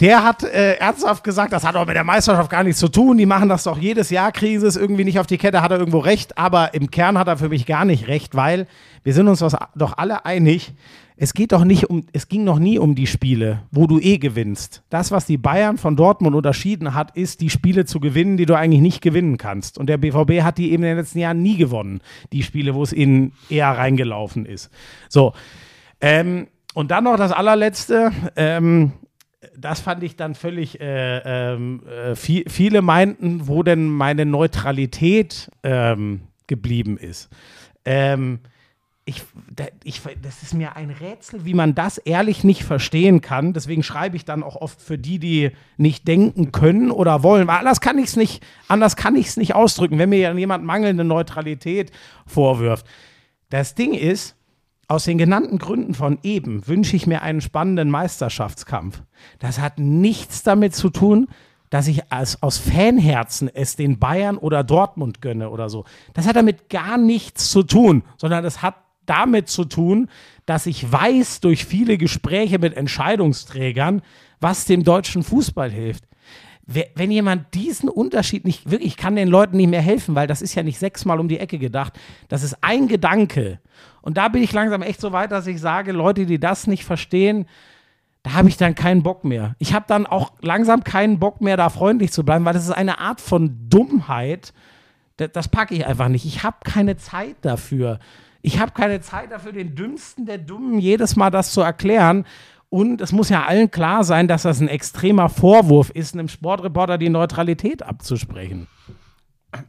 Der 0.00 0.24
hat 0.24 0.42
äh, 0.42 0.74
ernsthaft 0.74 1.24
gesagt, 1.24 1.52
das 1.52 1.64
hat 1.64 1.74
auch 1.74 1.86
mit 1.86 1.96
der 1.96 2.04
Meisterschaft 2.04 2.50
gar 2.50 2.62
nichts 2.62 2.80
zu 2.80 2.88
tun. 2.88 3.16
Die 3.16 3.24
machen 3.24 3.48
das 3.48 3.64
doch 3.64 3.78
jedes 3.78 4.10
Jahr, 4.10 4.30
es 4.42 4.76
irgendwie 4.76 5.04
nicht 5.04 5.18
auf 5.18 5.26
die 5.26 5.38
Kette, 5.38 5.62
hat 5.62 5.70
er 5.70 5.78
irgendwo 5.78 5.98
recht. 5.98 6.36
Aber 6.36 6.74
im 6.74 6.90
Kern 6.90 7.18
hat 7.18 7.28
er 7.28 7.38
für 7.38 7.48
mich 7.48 7.64
gar 7.64 7.84
nicht 7.86 8.06
recht, 8.06 8.34
weil 8.34 8.66
wir 9.04 9.14
sind 9.14 9.28
uns 9.28 9.40
doch 9.40 9.96
alle 9.96 10.26
einig. 10.26 10.74
Es 11.18 11.32
geht 11.32 11.52
doch 11.52 11.64
nicht 11.64 11.88
um, 11.88 12.04
es 12.12 12.28
ging 12.28 12.44
noch 12.44 12.58
nie 12.58 12.78
um 12.78 12.94
die 12.94 13.06
Spiele, 13.06 13.62
wo 13.70 13.86
du 13.86 13.98
eh 13.98 14.18
gewinnst. 14.18 14.82
Das, 14.90 15.10
was 15.10 15.24
die 15.24 15.38
Bayern 15.38 15.78
von 15.78 15.96
Dortmund 15.96 16.36
unterschieden 16.36 16.92
hat, 16.92 17.16
ist, 17.16 17.40
die 17.40 17.48
Spiele 17.48 17.86
zu 17.86 18.00
gewinnen, 18.00 18.36
die 18.36 18.44
du 18.44 18.54
eigentlich 18.54 18.82
nicht 18.82 19.00
gewinnen 19.00 19.38
kannst. 19.38 19.78
Und 19.78 19.86
der 19.86 19.96
BVB 19.96 20.42
hat 20.42 20.58
die 20.58 20.72
eben 20.72 20.82
in 20.82 20.90
den 20.90 20.98
letzten 20.98 21.20
Jahren 21.20 21.40
nie 21.40 21.56
gewonnen. 21.56 22.02
Die 22.32 22.42
Spiele, 22.42 22.74
wo 22.74 22.82
es 22.82 22.92
ihnen 22.92 23.32
eher 23.48 23.70
reingelaufen 23.70 24.44
ist. 24.44 24.70
So. 25.08 25.32
Ähm, 26.02 26.48
und 26.74 26.90
dann 26.90 27.04
noch 27.04 27.16
das 27.16 27.32
allerletzte. 27.32 28.12
Ähm, 28.36 28.92
das 29.58 29.80
fand 29.80 30.02
ich 30.02 30.16
dann 30.16 30.34
völlig, 30.34 30.80
äh, 30.80 31.54
ähm, 31.54 31.82
äh, 31.86 32.14
viel, 32.14 32.44
viele 32.48 32.82
meinten, 32.82 33.48
wo 33.48 33.62
denn 33.62 33.88
meine 33.88 34.26
Neutralität 34.26 35.50
ähm, 35.62 36.22
geblieben 36.46 36.98
ist. 36.98 37.28
Ähm, 37.84 38.40
ich, 39.08 39.22
da, 39.54 39.66
ich, 39.84 40.02
das 40.20 40.42
ist 40.42 40.52
mir 40.52 40.74
ein 40.74 40.90
Rätsel, 40.90 41.44
wie 41.44 41.54
man 41.54 41.76
das 41.76 41.96
ehrlich 41.98 42.42
nicht 42.42 42.64
verstehen 42.64 43.20
kann. 43.20 43.52
Deswegen 43.52 43.84
schreibe 43.84 44.16
ich 44.16 44.24
dann 44.24 44.42
auch 44.42 44.56
oft 44.56 44.82
für 44.82 44.98
die, 44.98 45.20
die 45.20 45.52
nicht 45.76 46.08
denken 46.08 46.50
können 46.50 46.90
oder 46.90 47.22
wollen. 47.22 47.46
Weil 47.46 47.58
anders 47.58 47.80
kann 47.80 47.98
ich 47.98 48.06
es 48.06 48.16
nicht, 48.16 48.44
anders 48.66 48.96
kann 48.96 49.14
ich 49.14 49.28
es 49.28 49.36
nicht 49.36 49.54
ausdrücken, 49.54 49.98
wenn 49.98 50.08
mir 50.08 50.36
jemand 50.36 50.64
mangelnde 50.64 51.04
Neutralität 51.04 51.92
vorwirft. 52.26 52.84
Das 53.48 53.76
Ding 53.76 53.94
ist, 53.94 54.34
aus 54.88 55.04
den 55.04 55.18
genannten 55.18 55.58
Gründen 55.58 55.94
von 55.94 56.18
eben 56.22 56.66
wünsche 56.66 56.96
ich 56.96 57.06
mir 57.06 57.22
einen 57.22 57.40
spannenden 57.40 57.90
Meisterschaftskampf. 57.90 59.02
Das 59.38 59.58
hat 59.58 59.78
nichts 59.78 60.42
damit 60.42 60.74
zu 60.74 60.90
tun, 60.90 61.28
dass 61.70 61.88
ich 61.88 62.12
als, 62.12 62.42
aus 62.42 62.58
Fanherzen 62.58 63.50
es 63.52 63.76
den 63.76 63.98
Bayern 63.98 64.38
oder 64.38 64.62
Dortmund 64.62 65.20
gönne 65.20 65.50
oder 65.50 65.68
so. 65.68 65.84
Das 66.14 66.26
hat 66.26 66.36
damit 66.36 66.68
gar 66.68 66.96
nichts 66.96 67.50
zu 67.50 67.62
tun, 67.62 68.04
sondern 68.16 68.44
das 68.44 68.62
hat 68.62 68.76
damit 69.04 69.48
zu 69.48 69.64
tun, 69.64 70.08
dass 70.46 70.66
ich 70.66 70.90
weiß 70.90 71.40
durch 71.40 71.64
viele 71.64 71.98
Gespräche 71.98 72.58
mit 72.58 72.76
Entscheidungsträgern, 72.76 74.02
was 74.40 74.66
dem 74.66 74.84
deutschen 74.84 75.22
Fußball 75.22 75.70
hilft. 75.70 76.04
Wenn 76.66 77.12
jemand 77.12 77.54
diesen 77.54 77.88
Unterschied 77.88 78.44
nicht, 78.44 78.68
wirklich, 78.68 78.92
ich 78.92 78.96
kann 78.96 79.14
den 79.14 79.28
Leuten 79.28 79.56
nicht 79.56 79.70
mehr 79.70 79.80
helfen, 79.80 80.16
weil 80.16 80.26
das 80.26 80.42
ist 80.42 80.56
ja 80.56 80.64
nicht 80.64 80.80
sechsmal 80.80 81.20
um 81.20 81.28
die 81.28 81.38
Ecke 81.38 81.58
gedacht. 81.58 81.92
Das 82.28 82.42
ist 82.42 82.58
ein 82.60 82.88
Gedanke. 82.88 83.60
Und 84.02 84.16
da 84.16 84.28
bin 84.28 84.42
ich 84.42 84.52
langsam 84.52 84.82
echt 84.82 85.00
so 85.00 85.12
weit, 85.12 85.30
dass 85.30 85.46
ich 85.46 85.60
sage, 85.60 85.92
Leute, 85.92 86.26
die 86.26 86.40
das 86.40 86.66
nicht 86.66 86.84
verstehen, 86.84 87.46
da 88.24 88.32
habe 88.32 88.48
ich 88.48 88.56
dann 88.56 88.74
keinen 88.74 89.04
Bock 89.04 89.22
mehr. 89.22 89.54
Ich 89.60 89.72
habe 89.72 89.84
dann 89.86 90.04
auch 90.04 90.32
langsam 90.40 90.82
keinen 90.82 91.20
Bock 91.20 91.40
mehr, 91.40 91.56
da 91.56 91.68
freundlich 91.68 92.10
zu 92.10 92.24
bleiben, 92.24 92.44
weil 92.44 92.54
das 92.54 92.64
ist 92.64 92.72
eine 92.72 92.98
Art 92.98 93.20
von 93.20 93.68
Dummheit. 93.68 94.52
Das, 95.16 95.30
das 95.30 95.46
packe 95.46 95.76
ich 95.76 95.86
einfach 95.86 96.08
nicht. 96.08 96.24
Ich 96.24 96.42
habe 96.42 96.56
keine 96.64 96.96
Zeit 96.96 97.36
dafür. 97.42 98.00
Ich 98.42 98.58
habe 98.58 98.72
keine 98.72 99.00
Zeit 99.00 99.30
dafür, 99.30 99.52
den 99.52 99.76
Dümmsten 99.76 100.26
der 100.26 100.38
Dummen 100.38 100.80
jedes 100.80 101.14
Mal 101.14 101.30
das 101.30 101.52
zu 101.52 101.60
erklären. 101.60 102.24
Und 102.68 103.00
es 103.00 103.12
muss 103.12 103.28
ja 103.28 103.44
allen 103.44 103.70
klar 103.70 104.04
sein, 104.04 104.28
dass 104.28 104.42
das 104.42 104.60
ein 104.60 104.68
extremer 104.68 105.28
Vorwurf 105.28 105.90
ist, 105.90 106.14
einem 106.14 106.28
Sportreporter 106.28 106.98
die 106.98 107.08
Neutralität 107.08 107.82
abzusprechen. 107.82 108.66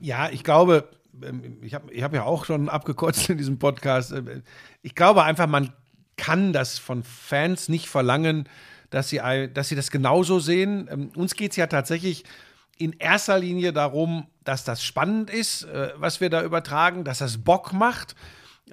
Ja, 0.02 0.30
ich 0.30 0.44
glaube, 0.44 0.90
ähm, 1.24 1.60
ich 1.62 1.74
habe 1.74 1.92
ich 1.94 2.04
hab 2.04 2.14
ja 2.14 2.24
auch 2.24 2.46
schon 2.46 2.70
abgekotzt 2.70 3.30
in 3.30 3.38
diesem 3.38 3.60
Podcast. 3.60 4.12
äh, 4.12 4.42
Ich 4.82 4.96
glaube 4.96 5.24
einfach, 5.24 5.48
man 5.48 5.72
kann 6.18 6.54
das 6.54 6.80
von 6.80 7.04
Fans 7.04 7.70
nicht 7.70 7.88
verlangen, 7.88 8.50
dass 8.90 9.10
sie, 9.10 9.22
dass 9.54 9.70
sie 9.70 9.76
das 9.76 9.92
genauso 9.92 10.40
sehen. 10.40 10.90
Ähm, 10.92 11.12
Uns 11.16 11.36
geht 11.36 11.52
es 11.52 11.58
ja 11.58 11.68
tatsächlich 11.68 12.24
in 12.78 12.94
erster 12.94 13.40
Linie 13.40 13.74
darum, 13.74 14.28
dass 14.44 14.64
das 14.64 14.84
spannend 14.84 15.30
ist, 15.30 15.64
äh, 15.64 15.92
was 15.98 16.22
wir 16.22 16.30
da 16.30 16.44
übertragen, 16.44 17.04
dass 17.04 17.20
das 17.20 17.38
Bock 17.38 17.74
macht. 17.74 18.16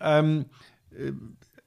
Ähm, 0.01 0.47
äh, 0.93 1.13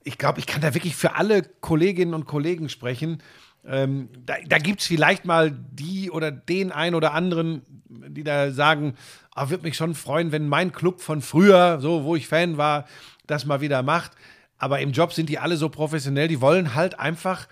ich 0.08 0.18
glaube, 0.18 0.40
ich 0.40 0.48
kann 0.48 0.62
da 0.62 0.74
wirklich 0.74 0.96
für 0.96 1.16
alle 1.16 1.44
Kolleginnen 1.44 2.14
und 2.14 2.26
Kollegen 2.26 2.70
sprechen. 2.70 3.22
Ähm, 3.66 4.08
da 4.26 4.36
da 4.48 4.58
gibt 4.58 4.80
es 4.80 4.88
vielleicht 4.88 5.26
mal 5.26 5.52
die 5.52 6.10
oder 6.10 6.32
den 6.32 6.72
einen 6.72 6.96
oder 6.96 7.14
anderen, 7.14 7.62
die 7.90 8.24
da 8.24 8.52
sagen, 8.52 8.96
ah, 9.36 9.50
würde 9.50 9.64
mich 9.64 9.76
schon 9.76 9.96
freuen, 9.96 10.32
wenn 10.32 10.48
mein 10.48 10.72
Club 10.72 11.02
von 11.02 11.22
früher, 11.22 11.80
so 11.82 12.06
wo 12.06 12.16
ich 12.16 12.28
Fan 12.28 12.58
war, 12.58 12.86
das 13.28 13.46
mal 13.46 13.60
wieder 13.60 13.84
macht. 13.84 14.14
Aber 14.58 14.80
im 14.80 14.94
Job 14.94 15.12
sind 15.12 15.28
die 15.28 15.40
alle 15.40 15.58
so 15.58 15.68
professionell, 15.68 16.30
die 16.30 16.40
wollen 16.40 16.74
halt 16.74 17.00
einfach 17.00 17.48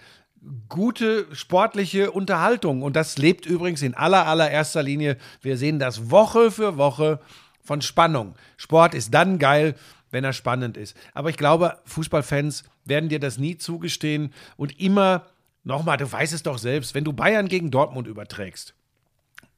gute 0.69 1.27
sportliche 1.35 2.11
Unterhaltung. 2.11 2.83
Und 2.83 2.95
das 2.95 3.17
lebt 3.17 3.45
übrigens 3.45 3.81
in 3.81 3.95
aller, 3.95 4.25
allererster 4.27 4.81
Linie. 4.81 5.17
Wir 5.41 5.57
sehen 5.57 5.77
das 5.77 6.09
Woche 6.09 6.51
für 6.51 6.77
Woche 6.77 7.19
von 7.61 7.81
Spannung. 7.81 8.35
Sport 8.55 8.93
ist 8.93 9.13
dann 9.13 9.39
geil, 9.39 9.75
wenn 10.15 10.23
er 10.23 10.31
spannend 10.31 10.77
ist. 10.77 10.95
Aber 11.13 11.29
ich 11.29 11.35
glaube, 11.35 11.77
Fußballfans 11.83 12.63
werden 12.85 13.09
dir 13.09 13.19
das 13.19 13.37
nie 13.37 13.57
zugestehen 13.57 14.33
und 14.55 14.79
immer, 14.79 15.25
nochmal, 15.65 15.97
du 15.97 16.09
weißt 16.09 16.31
es 16.31 16.41
doch 16.41 16.57
selbst, 16.57 16.95
wenn 16.95 17.03
du 17.03 17.11
Bayern 17.11 17.49
gegen 17.49 17.69
Dortmund 17.69 18.07
überträgst, 18.07 18.73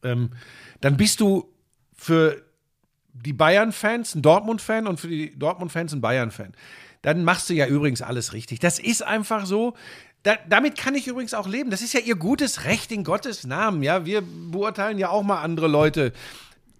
ähm, 0.01 0.31
dann 0.81 0.97
bist 0.97 1.19
du 1.19 1.47
für 1.93 2.41
die 3.13 3.33
Bayern-Fans 3.33 4.15
ein 4.15 4.23
Dortmund-Fan 4.23 4.87
und 4.87 4.99
für 4.99 5.07
die 5.07 5.37
Dortmund-Fans 5.37 5.93
ein 5.93 6.01
Bayern-Fan. 6.01 6.53
Dann 7.03 7.23
machst 7.23 7.49
du 7.49 7.53
ja 7.53 7.67
übrigens 7.67 8.01
alles 8.01 8.33
richtig. 8.33 8.59
Das 8.59 8.79
ist 8.79 9.03
einfach 9.03 9.45
so. 9.45 9.75
Da, 10.23 10.37
damit 10.49 10.75
kann 10.75 10.95
ich 10.95 11.07
übrigens 11.07 11.35
auch 11.35 11.47
leben. 11.47 11.69
Das 11.69 11.83
ist 11.83 11.93
ja 11.93 11.99
ihr 11.99 12.15
gutes 12.15 12.65
Recht 12.65 12.91
in 12.91 13.03
Gottes 13.03 13.45
Namen. 13.45 13.83
Ja, 13.83 14.05
wir 14.05 14.23
beurteilen 14.23 14.97
ja 14.97 15.09
auch 15.09 15.21
mal 15.21 15.41
andere 15.41 15.67
Leute. 15.67 16.13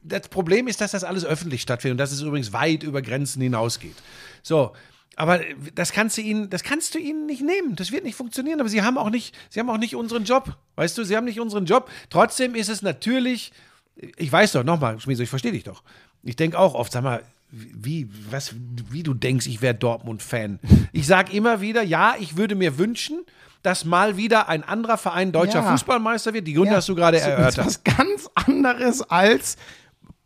Das 0.07 0.27
Problem 0.29 0.67
ist, 0.67 0.81
dass 0.81 0.91
das 0.91 1.03
alles 1.03 1.25
öffentlich 1.25 1.61
stattfindet 1.61 1.93
und 1.93 1.97
dass 1.99 2.11
es 2.11 2.21
übrigens 2.21 2.53
weit 2.53 2.83
über 2.83 3.01
Grenzen 3.01 3.41
hinausgeht. 3.41 3.95
So, 4.43 4.73
aber 5.15 5.41
das 5.73 5.91
kannst 5.91 6.17
du 6.17 6.21
ihnen, 6.21 6.49
das 6.49 6.63
kannst 6.63 6.93
du 6.93 6.99
ihnen 6.99 7.25
nicht 7.25 7.41
nehmen. 7.41 7.75
Das 7.75 7.91
wird 7.91 8.03
nicht 8.03 8.15
funktionieren. 8.15 8.59
Aber 8.59 8.69
sie 8.69 8.83
haben 8.83 8.97
auch 8.97 9.09
nicht, 9.09 9.35
sie 9.49 9.59
haben 9.59 9.69
auch 9.69 9.79
nicht 9.79 9.95
unseren 9.95 10.25
Job. 10.25 10.55
Weißt 10.75 10.97
du, 10.97 11.03
sie 11.03 11.17
haben 11.17 11.25
nicht 11.25 11.39
unseren 11.39 11.65
Job. 11.65 11.89
Trotzdem 12.09 12.53
ist 12.53 12.69
es 12.69 12.83
natürlich, 12.83 13.51
ich 14.15 14.31
weiß 14.31 14.51
doch, 14.51 14.63
nochmal, 14.63 14.99
Schmieso, 14.99 15.23
ich 15.23 15.29
verstehe 15.29 15.51
dich 15.51 15.63
doch. 15.63 15.81
Ich 16.23 16.35
denke 16.35 16.59
auch 16.59 16.75
oft, 16.75 16.91
sag 16.91 17.03
mal, 17.03 17.23
wie, 17.49 18.09
was, 18.29 18.53
wie 18.91 19.03
du 19.03 19.13
denkst, 19.13 19.47
ich 19.47 19.61
wäre 19.61 19.73
Dortmund-Fan. 19.73 20.59
Ich 20.91 21.07
sage 21.07 21.31
immer 21.31 21.61
wieder, 21.61 21.81
ja, 21.81 22.15
ich 22.19 22.37
würde 22.37 22.55
mir 22.55 22.77
wünschen, 22.77 23.25
dass 23.63 23.85
mal 23.85 24.17
wieder 24.17 24.49
ein 24.49 24.63
anderer 24.63 24.97
Verein 24.97 25.31
deutscher 25.31 25.61
Ja. 25.61 25.71
Fußballmeister 25.71 26.33
wird. 26.33 26.45
Die 26.45 26.53
Gründe 26.53 26.75
hast 26.75 26.89
du 26.89 26.95
gerade 26.95 27.19
erörtert. 27.19 27.65
Was 27.65 27.83
ganz 27.83 28.29
anderes 28.35 29.01
als 29.01 29.57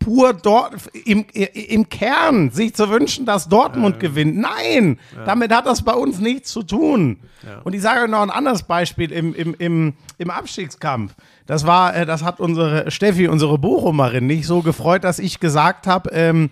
pur 0.02 0.34
dort 0.34 0.76
im, 1.06 1.26
im 1.32 1.88
Kern 1.88 2.50
sich 2.50 2.74
zu 2.74 2.90
wünschen, 2.90 3.26
dass 3.26 3.48
Dortmund 3.48 4.00
gewinnt. 4.00 4.38
Nein, 4.38 5.00
damit 5.26 5.54
hat 5.54 5.66
das 5.66 5.84
bei 5.84 5.94
uns 5.94 6.20
nichts 6.20 6.52
zu 6.52 6.64
tun. 6.64 7.20
Und 7.64 7.74
ich 7.74 7.82
sage 7.82 8.10
noch 8.10 8.22
ein 8.22 8.30
anderes 8.30 8.64
Beispiel 8.64 9.12
im, 9.12 9.34
im, 9.34 9.56
im, 9.58 9.94
im 10.18 10.30
Abstiegskampf. 10.30 11.14
Das 11.46 11.66
war, 11.66 11.96
äh, 11.96 12.06
das 12.06 12.24
hat 12.24 12.40
unsere 12.40 12.92
Steffi, 12.92 13.28
unsere 13.28 13.58
Bochumerin, 13.58 14.28
nicht 14.28 14.46
so 14.46 14.62
gefreut, 14.62 15.04
dass 15.04 15.20
ich 15.20 15.40
gesagt 15.40 15.88
habe, 15.88 16.10
ähm, 16.12 16.50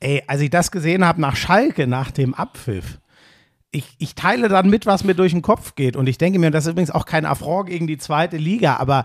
ey, 0.00 0.22
als 0.26 0.40
ich 0.40 0.50
das 0.50 0.70
gesehen 0.70 1.04
habe 1.04 1.20
nach 1.20 1.36
Schalke, 1.36 1.86
nach 1.86 2.10
dem 2.10 2.34
Abpfiff, 2.34 2.98
ich, 3.72 3.94
ich 3.98 4.14
teile 4.14 4.48
dann 4.48 4.68
mit, 4.68 4.84
was 4.86 5.04
mir 5.04 5.14
durch 5.14 5.32
den 5.32 5.42
Kopf 5.42 5.74
geht. 5.74 5.96
Und 5.96 6.08
ich 6.08 6.18
denke 6.18 6.38
mir, 6.38 6.50
das 6.50 6.66
ist 6.66 6.72
übrigens 6.72 6.90
auch 6.90 7.06
kein 7.06 7.24
Affront 7.24 7.68
gegen 7.68 7.86
die 7.86 7.98
zweite 7.98 8.36
Liga, 8.36 8.76
aber 8.76 9.04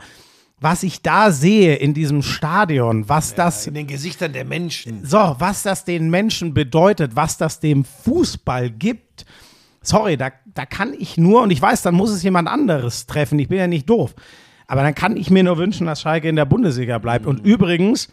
was 0.59 0.83
ich 0.83 1.01
da 1.01 1.31
sehe 1.31 1.75
in 1.75 1.93
diesem 1.93 2.21
Stadion, 2.21 3.07
was 3.09 3.35
das 3.35 3.67
In 3.67 3.73
den 3.73 3.87
Gesichtern 3.87 4.33
der 4.33 4.45
Menschen. 4.45 5.05
so, 5.05 5.35
was 5.39 5.63
das 5.63 5.83
den 5.85 6.09
Menschen 6.09 6.53
bedeutet, 6.53 7.15
was 7.15 7.37
das 7.37 7.59
dem 7.59 7.83
Fußball 7.85 8.69
gibt, 8.69 9.25
sorry, 9.81 10.17
da, 10.17 10.31
da 10.45 10.65
kann 10.65 10.93
ich 10.97 11.17
nur, 11.17 11.41
und 11.43 11.51
ich 11.51 11.61
weiß, 11.61 11.81
dann 11.81 11.93
muss 11.95 12.09
es 12.09 12.23
jemand 12.23 12.47
anderes 12.47 13.05
treffen, 13.05 13.37
ich 13.39 13.49
bin 13.49 13.57
ja 13.57 13.67
nicht 13.67 13.89
doof, 13.89 14.15
aber 14.67 14.81
dann 14.81 14.95
kann 14.95 15.17
ich 15.17 15.29
mir 15.29 15.43
nur 15.43 15.57
wünschen, 15.57 15.85
dass 15.87 16.01
Schalke 16.01 16.29
in 16.29 16.35
der 16.37 16.45
Bundesliga 16.45 16.97
bleibt. 16.97 17.25
Und 17.27 17.45
übrigens, 17.45 18.07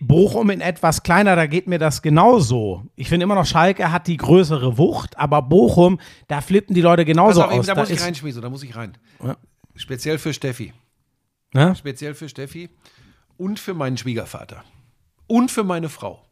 Bochum 0.00 0.50
in 0.50 0.60
etwas 0.60 1.02
kleiner, 1.04 1.36
da 1.36 1.46
geht 1.46 1.68
mir 1.68 1.78
das 1.78 2.02
genauso. 2.02 2.84
Ich 2.96 3.08
finde 3.08 3.24
immer 3.24 3.34
noch, 3.36 3.46
Schalke 3.46 3.90
hat 3.92 4.08
die 4.08 4.16
größere 4.16 4.78
Wucht, 4.78 5.18
aber 5.18 5.42
Bochum, 5.42 5.98
da 6.28 6.40
flippen 6.40 6.74
die 6.74 6.80
Leute 6.82 7.04
genauso 7.04 7.42
auf, 7.42 7.50
eben, 7.50 7.60
aus. 7.60 7.66
da 7.66 7.74
muss 7.76 7.90
ich 7.90 7.96
ist- 7.96 8.04
rein, 8.04 8.14
Schmieso, 8.14 8.40
da 8.40 8.50
muss 8.50 8.62
ich 8.62 8.76
rein. 8.76 8.92
Ja. 9.24 9.36
Speziell 9.74 10.18
für 10.18 10.32
Steffi. 10.34 10.72
Ne? 11.56 11.74
Speziell 11.74 12.14
für 12.14 12.28
Steffi 12.28 12.68
und 13.36 13.58
für 13.58 13.74
meinen 13.74 13.96
Schwiegervater. 13.96 14.62
Und 15.26 15.50
für 15.50 15.64
meine 15.64 15.88
Frau. 15.88 16.22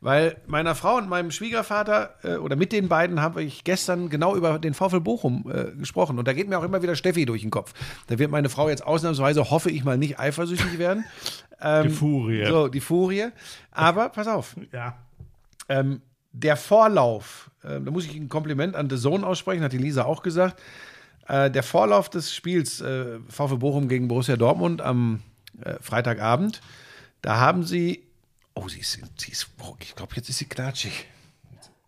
Weil 0.00 0.36
meiner 0.46 0.74
Frau 0.74 0.96
und 0.96 1.08
meinem 1.08 1.30
Schwiegervater 1.30 2.14
äh, 2.24 2.34
oder 2.36 2.56
mit 2.56 2.72
den 2.72 2.88
beiden 2.88 3.20
habe 3.22 3.42
ich 3.42 3.62
gestern 3.62 4.08
genau 4.10 4.34
über 4.34 4.58
den 4.58 4.74
VfL 4.74 5.00
Bochum 5.00 5.44
äh, 5.48 5.70
gesprochen. 5.76 6.18
Und 6.18 6.26
da 6.26 6.32
geht 6.32 6.48
mir 6.48 6.58
auch 6.58 6.64
immer 6.64 6.82
wieder 6.82 6.96
Steffi 6.96 7.24
durch 7.24 7.42
den 7.42 7.50
Kopf. 7.50 7.72
Da 8.08 8.18
wird 8.18 8.30
meine 8.30 8.48
Frau 8.48 8.68
jetzt 8.68 8.84
ausnahmsweise, 8.84 9.50
hoffe 9.50 9.70
ich 9.70 9.84
mal, 9.84 9.96
nicht 9.98 10.18
eifersüchtig 10.18 10.78
werden. 10.78 11.04
Ähm, 11.64 11.84
Die 11.84 11.94
Furie. 11.94 12.44
So, 12.46 12.66
die 12.66 12.80
Furie. 12.80 13.28
Aber 13.70 14.08
pass 14.08 14.26
auf, 14.26 14.56
Ja. 14.72 14.96
ähm, 15.68 16.02
der 16.32 16.56
Vorlauf, 16.56 17.52
äh, 17.62 17.80
da 17.80 17.90
muss 17.92 18.04
ich 18.04 18.16
ein 18.16 18.28
Kompliment 18.28 18.74
an 18.74 18.90
The 18.90 18.96
Zone 18.96 19.24
aussprechen, 19.24 19.62
hat 19.62 19.72
die 19.72 19.78
Lisa 19.78 20.02
auch 20.04 20.24
gesagt. 20.24 20.60
Äh, 21.28 21.50
der 21.50 21.62
Vorlauf 21.62 22.10
des 22.10 22.34
Spiels 22.34 22.80
äh, 22.80 23.18
VfL 23.28 23.56
Bochum 23.58 23.88
gegen 23.88 24.08
Borussia 24.08 24.36
Dortmund 24.36 24.80
am 24.80 25.22
äh, 25.64 25.74
Freitagabend, 25.80 26.60
da 27.20 27.38
haben 27.38 27.64
sie, 27.64 28.02
oh, 28.54 28.68
sie 28.68 28.80
ist, 28.80 28.98
sie 29.16 29.32
ist 29.32 29.48
oh, 29.62 29.76
ich 29.80 29.94
glaube, 29.94 30.14
jetzt 30.16 30.28
ist 30.28 30.38
sie 30.38 30.46
knatschig. 30.46 31.06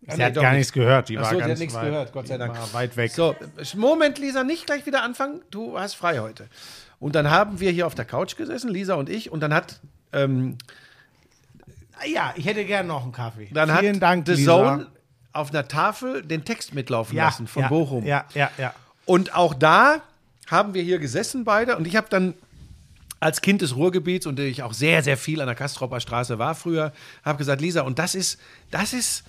Sie 0.07 0.23
hat 0.23 0.35
gar 0.35 0.53
nichts 0.53 0.71
gehört. 0.71 1.09
Die 1.09 1.17
war 1.17 1.25
so, 1.31 1.39
ganz 1.39 1.53
hat 1.53 1.57
nichts 1.57 1.73
weit, 1.73 1.85
gehört, 1.85 2.13
Gott 2.13 2.27
sei 2.27 2.37
Dank. 2.37 2.55
Weit 2.73 2.95
weg. 2.95 3.11
So, 3.11 3.35
Moment, 3.75 4.19
Lisa, 4.19 4.43
nicht 4.43 4.67
gleich 4.67 4.85
wieder 4.85 5.01
anfangen. 5.01 5.41
Du 5.49 5.79
hast 5.79 5.95
frei 5.95 6.19
heute. 6.19 6.47
Und 6.99 7.15
dann 7.15 7.31
haben 7.31 7.59
wir 7.59 7.71
hier 7.71 7.87
auf 7.87 7.95
der 7.95 8.05
Couch 8.05 8.35
gesessen, 8.35 8.69
Lisa 8.69 8.93
und 8.93 9.09
ich, 9.09 9.31
und 9.31 9.39
dann 9.41 9.51
hat 9.51 9.79
ähm, 10.13 10.59
Ah 11.99 12.05
Ja, 12.05 12.33
ich 12.35 12.45
hätte 12.45 12.65
gern 12.65 12.87
noch 12.87 13.03
einen 13.03 13.11
Kaffee. 13.11 13.49
Dann 13.51 13.77
Vielen 13.77 13.95
hat 13.95 14.03
Dank, 14.03 14.27
The 14.27 14.33
Lisa. 14.33 14.51
Zone 14.51 14.87
auf 15.33 15.49
einer 15.49 15.67
Tafel 15.67 16.21
den 16.21 16.45
Text 16.45 16.73
mitlaufen 16.73 17.17
ja, 17.17 17.25
lassen 17.25 17.47
von 17.47 17.63
ja, 17.63 17.69
Bochum. 17.69 18.05
Ja, 18.05 18.25
ja, 18.33 18.49
ja. 18.57 18.73
Und 19.05 19.35
auch 19.35 19.53
da 19.53 20.01
haben 20.47 20.73
wir 20.73 20.83
hier 20.83 20.99
gesessen 20.99 21.43
beide. 21.43 21.77
Und 21.77 21.87
ich 21.87 21.95
habe 21.95 22.07
dann 22.09 22.33
als 23.19 23.41
Kind 23.41 23.61
des 23.61 23.75
Ruhrgebiets 23.75 24.25
und 24.25 24.39
ich 24.39 24.63
auch 24.63 24.73
sehr, 24.73 25.01
sehr 25.01 25.17
viel 25.17 25.41
an 25.41 25.47
der 25.47 25.55
Kastropper 25.55 25.99
Straße 25.99 26.37
war 26.37 26.53
früher, 26.53 26.91
habe 27.23 27.37
gesagt, 27.37 27.61
Lisa, 27.61 27.81
und 27.81 27.97
das 27.97 28.13
ist, 28.13 28.39
das 28.71 28.93
ist, 28.93 29.23